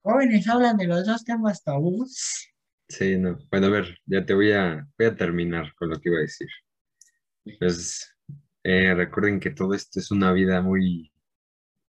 jóvenes 0.01 0.47
hablan 0.47 0.77
de 0.77 0.88
los 0.88 1.05
dos 1.05 1.23
temas 1.23 1.64
tabús. 1.64 2.47
Sí, 2.89 3.18
no. 3.18 3.38
Bueno, 3.51 3.68
a 3.68 3.69
ver, 3.69 3.97
ya 4.05 4.26
te 4.26 4.34
voy 4.34 4.51
a, 4.53 4.88
voy 4.97 5.07
a 5.07 5.15
terminar 5.15 5.73
con 5.76 5.89
lo 5.89 5.99
que 5.99 6.09
iba 6.09 6.19
a 6.19 6.22
decir. 6.22 6.47
Pues 7.59 8.15
eh, 8.64 8.93
recuerden 8.93 9.39
que 9.39 9.51
todo 9.51 9.73
esto 9.73 9.99
es 9.99 10.11
una 10.11 10.31
vida 10.31 10.61
muy, 10.61 11.11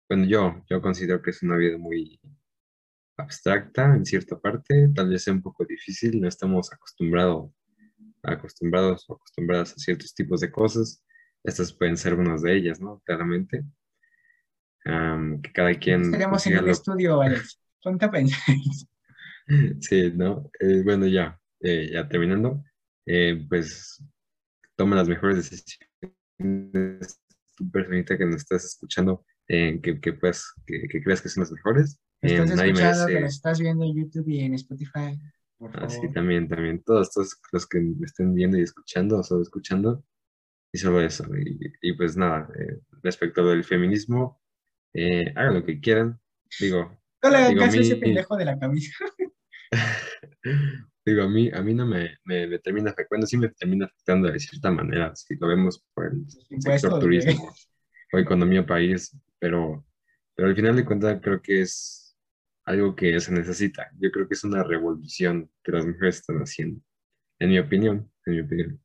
bueno, 0.10 0.26
yo, 0.26 0.64
yo 0.70 0.82
considero 0.82 1.22
que 1.22 1.32
es 1.32 1.42
una 1.44 1.58
vida 1.58 1.78
muy 1.78 2.20
abstracta 3.18 3.96
en 3.96 4.06
cierta 4.06 4.38
parte, 4.40 4.90
tal 4.94 5.10
vez 5.10 5.24
sea 5.24 5.34
un 5.34 5.42
poco 5.42 5.66
difícil, 5.66 6.20
no 6.20 6.28
estamos 6.28 6.72
acostumbrados, 6.74 7.52
acostumbrados 8.24 9.10
o 9.10 9.16
acostumbradas 9.16 9.74
a 9.74 9.78
ciertos 9.78 10.14
tipos 10.14 10.42
de 10.42 10.52
cosas. 10.52 11.02
Estas 11.46 11.74
pueden 11.74 11.98
ser 11.98 12.16
unas 12.16 12.42
de 12.42 12.56
ellas, 12.56 12.80
¿no? 12.82 13.02
Claramente. 13.06 13.64
Am, 14.86 15.42
que 15.42 15.52
cada 15.52 15.74
quien 15.76 16.02
Estaríamos 16.02 16.46
en 16.48 16.58
un 16.60 16.66
lo- 16.66 16.72
estudio, 16.72 17.22
Alex. 17.22 17.60
Ponte 17.82 18.06
a 18.06 18.12
pensar. 18.12 18.40
Sí, 19.80 20.12
¿no? 20.16 20.50
Eh, 20.60 20.82
bueno, 20.84 21.06
ya, 21.06 21.40
eh, 21.60 21.92
ya 21.94 22.08
terminando, 22.10 22.64
eh, 23.06 23.46
pues 23.48 24.04
toma 24.76 24.96
las 24.96 25.08
mejores 25.08 25.36
decisiones, 25.38 27.22
tu 27.56 27.70
personita 27.70 28.18
que 28.18 28.26
nos 28.26 28.38
estás 28.38 28.66
escuchando, 28.66 29.24
eh, 29.48 29.80
que, 29.84 30.02
que, 30.02 30.14
pues, 30.14 30.52
que, 30.66 30.88
que 30.88 31.00
creas 31.04 31.22
que 31.22 31.30
son 31.30 31.42
las 31.42 31.52
mejores. 31.52 32.00
Eh, 32.24 32.34
Estás 32.34 32.56
nadie 32.56 32.72
escuchando, 32.72 33.06
que 33.06 33.14
merece, 33.14 33.22
nos 33.22 33.36
estás 33.36 33.60
viendo 33.60 33.86
en 33.86 33.96
YouTube 33.96 34.30
y 34.30 34.40
en 34.40 34.54
Spotify. 34.56 35.20
Así 35.76 35.98
favor. 35.98 36.14
también, 36.16 36.48
también, 36.50 36.82
todos, 36.84 37.12
todos 37.12 37.40
los 37.52 37.68
que 37.68 37.80
me 37.82 38.06
estén 38.08 38.34
viendo 38.34 38.58
y 38.58 38.62
escuchando, 38.64 39.20
o 39.20 39.24
solo 39.24 39.44
escuchando, 39.44 40.04
y 40.76 40.78
solo 40.78 41.00
eso. 41.00 41.26
Y, 41.38 41.72
y 41.82 41.94
pues 41.94 42.18
nada, 42.18 42.50
eh, 42.60 42.80
respecto 43.02 43.40
a 43.40 43.44
lo 43.46 43.50
del 43.52 43.64
feminismo, 43.64 44.42
eh, 44.94 45.32
hagan 45.34 45.54
lo 45.54 45.66
que 45.66 45.80
quieran, 45.80 46.20
digo, 46.60 47.02
No 47.24 47.30
le 47.30 47.38
hagan 47.38 47.50
digo, 47.52 47.62
a 47.62 47.66
caso 47.68 47.78
a 47.78 47.82
ese 47.82 47.96
pendejo 47.96 48.36
de 48.36 48.46
la 48.46 48.60
camisa. 48.60 48.94
Digo, 51.06 51.24
a 51.24 51.30
mí, 51.30 51.50
a 51.54 51.62
mí 51.62 51.74
no 51.74 51.86
me, 51.86 52.18
me, 52.26 52.46
me 52.48 52.60
termina 52.60 52.92
afectando, 52.92 53.26
sí 53.26 53.38
me 53.38 53.50
termina 53.50 53.86
afectando 53.86 54.30
de 54.30 54.40
cierta 54.40 54.70
manera, 54.70 55.16
si 55.16 55.36
lo 55.38 55.48
vemos 55.48 55.82
por 55.94 56.08
el 56.12 56.26
sector 56.62 57.00
turismo 57.00 57.54
o 58.12 58.18
economía 58.18 58.66
país, 58.66 59.18
pero, 59.40 59.86
pero 60.36 60.50
al 60.50 60.56
final 60.56 60.76
de 60.76 60.84
cuentas 60.84 61.20
creo 61.22 61.42
que 61.42 61.62
es 61.62 62.18
algo 62.66 62.96
que 62.98 63.18
se 63.22 63.32
necesita. 63.32 63.90
Yo 63.98 64.12
creo 64.12 64.28
que 64.28 64.34
es 64.34 64.44
una 64.44 64.62
revolución 64.62 65.50
que 65.64 65.72
las 65.72 65.86
mujeres 65.86 66.18
están 66.18 66.40
haciendo, 66.40 66.82
en 67.40 67.50
mi 67.50 67.60
opinión, 67.60 68.12
en 68.26 68.34
mi 68.34 68.42
opinión. 68.42 68.85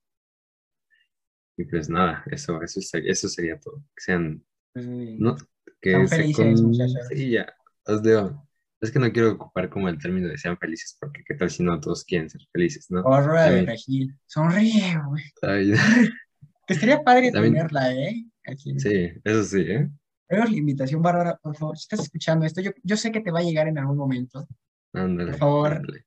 Y 1.61 1.65
pues 1.67 1.89
nada, 1.91 2.23
eso, 2.31 2.63
eso, 2.63 2.81
sería, 2.81 3.13
eso 3.13 3.29
sería 3.29 3.59
todo. 3.61 3.85
Que 3.95 4.03
sean, 4.03 4.45
Pues, 4.73 4.87
no, 4.87 5.37
que 5.81 5.91
Sean 5.93 6.09
se 6.09 6.17
felices, 6.17 6.61
con-. 6.63 6.75
Sí, 7.11 7.31
ya, 7.31 7.55
os 7.87 8.03
digo, 8.03 8.49
es 8.81 8.91
que 8.91 8.99
no 8.99 9.13
quiero 9.13 9.33
ocupar 9.33 9.69
como 9.69 9.89
el 9.89 9.99
término 9.99 10.29
de 10.29 10.39
sean 10.39 10.57
felices, 10.59 10.97
porque 10.99 11.23
qué 11.27 11.35
tal 11.35 11.51
si 11.51 11.63
no 11.63 11.79
todos 11.81 12.05
quieren 12.05 12.31
ser 12.31 12.41
felices, 12.53 12.87
¿no? 12.91 13.03
o 13.03 13.21
rueda 13.21 13.51
de 13.51 13.63
regil. 13.67 14.17
Sonríe, 14.27 14.99
güey. 15.07 15.25
Ay, 15.43 15.73
Que 16.67 16.75
estaría 16.75 17.03
padre 17.03 17.31
También- 17.33 17.55
tenerla, 17.55 17.93
¿eh? 17.93 18.25
Aquí. 18.47 18.79
Sí, 18.79 19.11
eso 19.25 19.45
sí, 19.45 19.61
¿eh? 19.61 19.91
Pero 20.29 20.45
la 20.45 20.57
invitación, 20.57 21.03
Bárbara, 21.03 21.37
por 21.43 21.57
favor, 21.57 21.77
si 21.77 21.83
estás 21.83 22.01
escuchando 22.01 22.47
esto, 22.47 22.61
yo, 22.61 22.71
yo 22.85 22.97
sé 22.97 23.11
que 23.11 23.21
te 23.21 23.33
va 23.33 23.41
a 23.41 23.43
llegar 23.43 23.67
en 23.67 23.77
algún 23.79 23.97
momento. 23.99 24.47
Ándale. 24.95 25.33
Por 25.33 25.39
favor. 25.41 25.73
ándale. 25.75 26.05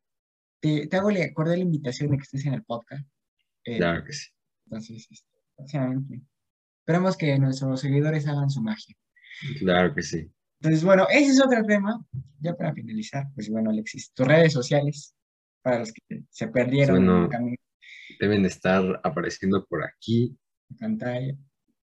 te, 0.61 0.87
te 0.87 0.95
hago 0.97 1.11
la 1.11 1.31
cordial 1.33 1.59
invitación 1.59 2.09
de 2.11 2.17
que 2.17 2.23
estés 2.23 2.45
en 2.45 2.53
el 2.53 2.63
podcast. 2.63 3.05
Eh, 3.65 3.77
Claro 3.77 4.03
que 4.05 4.13
sí. 4.13 4.29
Entonces, 4.65 5.07
próximamente. 5.55 6.21
Esperemos 6.81 7.15
que 7.17 7.37
nuestros 7.39 7.79
seguidores 7.81 8.27
hagan 8.27 8.49
su 8.49 8.61
magia. 8.61 8.95
Claro 9.59 9.93
que 9.95 10.01
sí. 10.01 10.29
Entonces, 10.61 10.83
bueno, 10.83 11.07
ese 11.09 11.31
es 11.31 11.41
otro 11.43 11.63
tema. 11.65 12.05
Ya 12.39 12.53
para 12.55 12.73
finalizar, 12.73 13.25
pues 13.35 13.49
bueno, 13.49 13.69
Alexis, 13.69 14.11
tus 14.13 14.27
redes 14.27 14.53
sociales, 14.53 15.15
para 15.61 15.79
los 15.79 15.91
que 15.93 16.23
se 16.29 16.47
perdieron 16.47 17.03
en 17.09 17.23
el 17.23 17.29
camino 17.29 17.57
Deben 18.19 18.45
estar 18.45 18.99
apareciendo 19.03 19.65
por 19.65 19.83
aquí, 19.83 20.37
de 20.69 20.77
pantalla. 20.77 21.33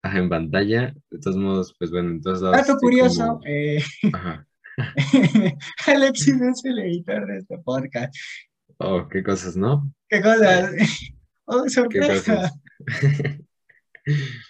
ajá, 0.03 0.19
en 0.19 0.29
pantalla. 0.29 0.95
De 1.11 1.19
todos 1.19 1.37
modos, 1.37 1.75
pues 1.79 1.91
bueno, 1.91 2.11
en 2.11 2.21
lados. 2.25 2.41
Dato 2.53 2.77
curioso, 2.79 3.27
como- 3.27 3.41
eh, 3.47 3.83
Ajá. 4.13 4.47
Alexis 5.87 6.41
es 6.41 6.65
el 6.65 6.79
editor 6.79 7.27
de 7.27 7.39
este 7.39 7.59
podcast. 7.59 8.15
Oh, 8.79 9.07
qué 9.09 9.23
cosas, 9.23 9.57
¿no? 9.57 9.93
¿Qué 10.09 10.21
cosas? 10.21 10.71
Oh, 11.45 11.65
Qué 11.65 11.71
sorpresa. 11.71 12.35
cosas. 12.37 12.53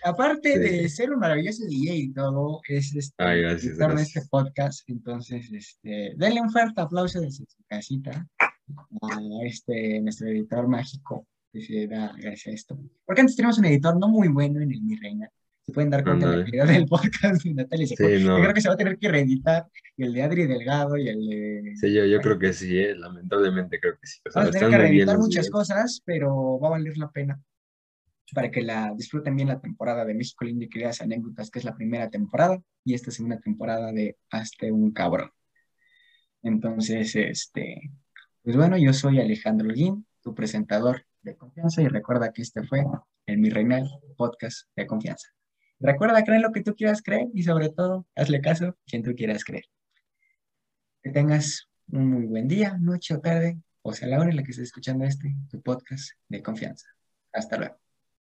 Aparte 0.05 0.53
Sí. 0.55 0.59
de 0.59 0.89
ser 0.89 1.13
un 1.13 1.19
maravilloso 1.21 1.65
DJ 1.67 1.95
y 1.97 2.13
todo, 2.13 2.61
es 2.69 2.95
este, 2.95 3.15
Ay, 3.23 3.43
gracias, 3.43 3.65
editor 3.73 3.89
de 3.89 3.95
gracias. 3.95 4.17
este 4.17 4.29
podcast. 4.31 4.91
Entonces, 4.91 5.51
este, 5.53 6.13
denle 6.17 6.41
un 6.41 6.51
fuerte 6.51 6.81
aplauso 6.81 7.21
desde 7.21 7.45
su 7.47 7.63
casita 7.69 8.27
a 8.39 9.21
este, 9.45 10.01
nuestro 10.01 10.29
editor 10.29 10.67
mágico 10.69 11.27
que 11.53 11.61
se 11.61 11.87
da 11.87 12.13
gracias 12.19 12.47
a 12.47 12.51
esto. 12.51 12.79
Porque 13.05 13.21
antes 13.21 13.37
teníamos 13.37 13.59
un 13.59 13.67
editor 13.67 13.99
no 13.99 14.09
muy 14.09 14.29
bueno 14.29 14.61
en 14.61 14.73
el 14.73 14.81
Mi 14.83 14.97
Reina. 14.97 15.29
Se 15.65 15.73
pueden 15.73 15.91
dar 15.91 16.03
cuenta 16.03 16.29
de 16.29 16.39
la 16.39 16.45
calidad 16.45 16.67
del 16.67 16.87
podcast 16.87 17.45
de 17.45 17.55
Natalia 17.55 17.87
Sí, 17.87 17.95
no. 18.25 18.37
Yo 18.39 18.43
creo 18.43 18.55
que 18.55 18.61
se 18.63 18.69
va 18.69 18.75
a 18.75 18.79
tener 18.79 18.99
que 18.99 19.09
reeditar 19.09 19.67
y 19.97 20.05
el 20.05 20.13
de 20.13 20.23
Adri 20.23 20.47
Delgado 20.47 20.97
y 20.97 21.09
el 21.09 21.25
de... 21.29 21.73
Sí, 21.77 21.93
yo, 21.93 22.05
yo 22.05 22.21
creo 22.21 22.37
que 22.39 22.53
sí, 22.53 22.79
eh, 22.79 22.97
lamentablemente 22.97 23.79
creo 23.79 23.93
que 24.01 24.07
sí. 24.07 24.19
O 24.27 24.31
sea, 24.33 24.43
Vamos 24.43 24.57
a 24.57 24.59
tener 24.59 24.71
que 24.71 24.83
reeditar 24.89 25.19
muchas 25.19 25.47
videos. 25.47 25.51
cosas, 25.51 26.03
pero 26.05 26.59
va 26.59 26.69
a 26.69 26.71
valer 26.73 26.97
la 26.99 27.11
pena 27.13 27.41
para 28.33 28.51
que 28.51 28.63
la 28.63 28.93
disfruten 28.97 29.37
bien 29.37 29.49
la 29.49 29.61
temporada 29.61 30.05
de 30.05 30.15
México 30.15 30.45
Lindo 30.45 30.65
y 30.65 30.69
Queridas 30.69 31.01
Anécdotas, 31.01 31.51
que 31.51 31.59
es 31.59 31.65
la 31.65 31.75
primera 31.75 32.11
temporada, 32.11 32.63
y 32.85 32.95
esta 32.95 33.11
segunda 33.11 33.39
temporada 33.39 33.93
de 33.93 34.17
Hazte 34.31 34.73
un 34.73 34.93
cabrón. 34.93 35.31
Entonces, 36.43 37.15
este, 37.15 37.91
pues 38.43 38.57
bueno, 38.57 38.77
yo 38.77 38.93
soy 38.93 39.21
Alejandro 39.21 39.69
Holguín, 39.69 40.07
tu 40.23 40.35
presentador 40.35 41.05
de 41.23 41.37
confianza, 41.37 41.83
y 41.83 41.89
recuerda 41.89 42.33
que 42.33 42.43
este 42.43 42.63
fue 42.65 42.85
el 43.27 43.39
Mi 43.39 43.51
Reinal 43.51 43.89
Podcast 44.17 44.69
de 44.75 44.87
Confianza. 44.87 45.29
Recuerda 45.79 46.25
creer 46.25 46.41
lo 46.41 46.53
que 46.53 46.63
tú 46.63 46.75
quieras 46.75 47.03
creer 47.03 47.29
y 47.35 47.43
sobre 47.43 47.69
todo, 47.69 48.07
hazle 48.15 48.41
caso 48.41 48.67
a 48.67 48.77
quien 48.87 49.03
tú 49.03 49.15
quieras 49.15 49.45
creer. 49.45 49.65
Que 51.03 51.11
tengas 51.11 51.69
un 51.89 52.09
muy 52.09 52.27
buen 52.27 52.49
día, 52.49 52.79
noche 52.81 53.15
o 53.15 53.21
tarde, 53.21 53.59
o 53.83 53.93
sea, 53.93 54.09
la 54.09 54.21
hora 54.21 54.31
en 54.31 54.37
la 54.37 54.45
que 54.45 54.53
estés 54.53 54.69
escuchando 54.69 55.05
este, 55.05 55.35
tu 55.51 55.61
podcast 55.61 56.13
de 56.29 56.43
confianza. 56.43 56.87
Hasta 57.33 57.57
luego. 57.57 57.82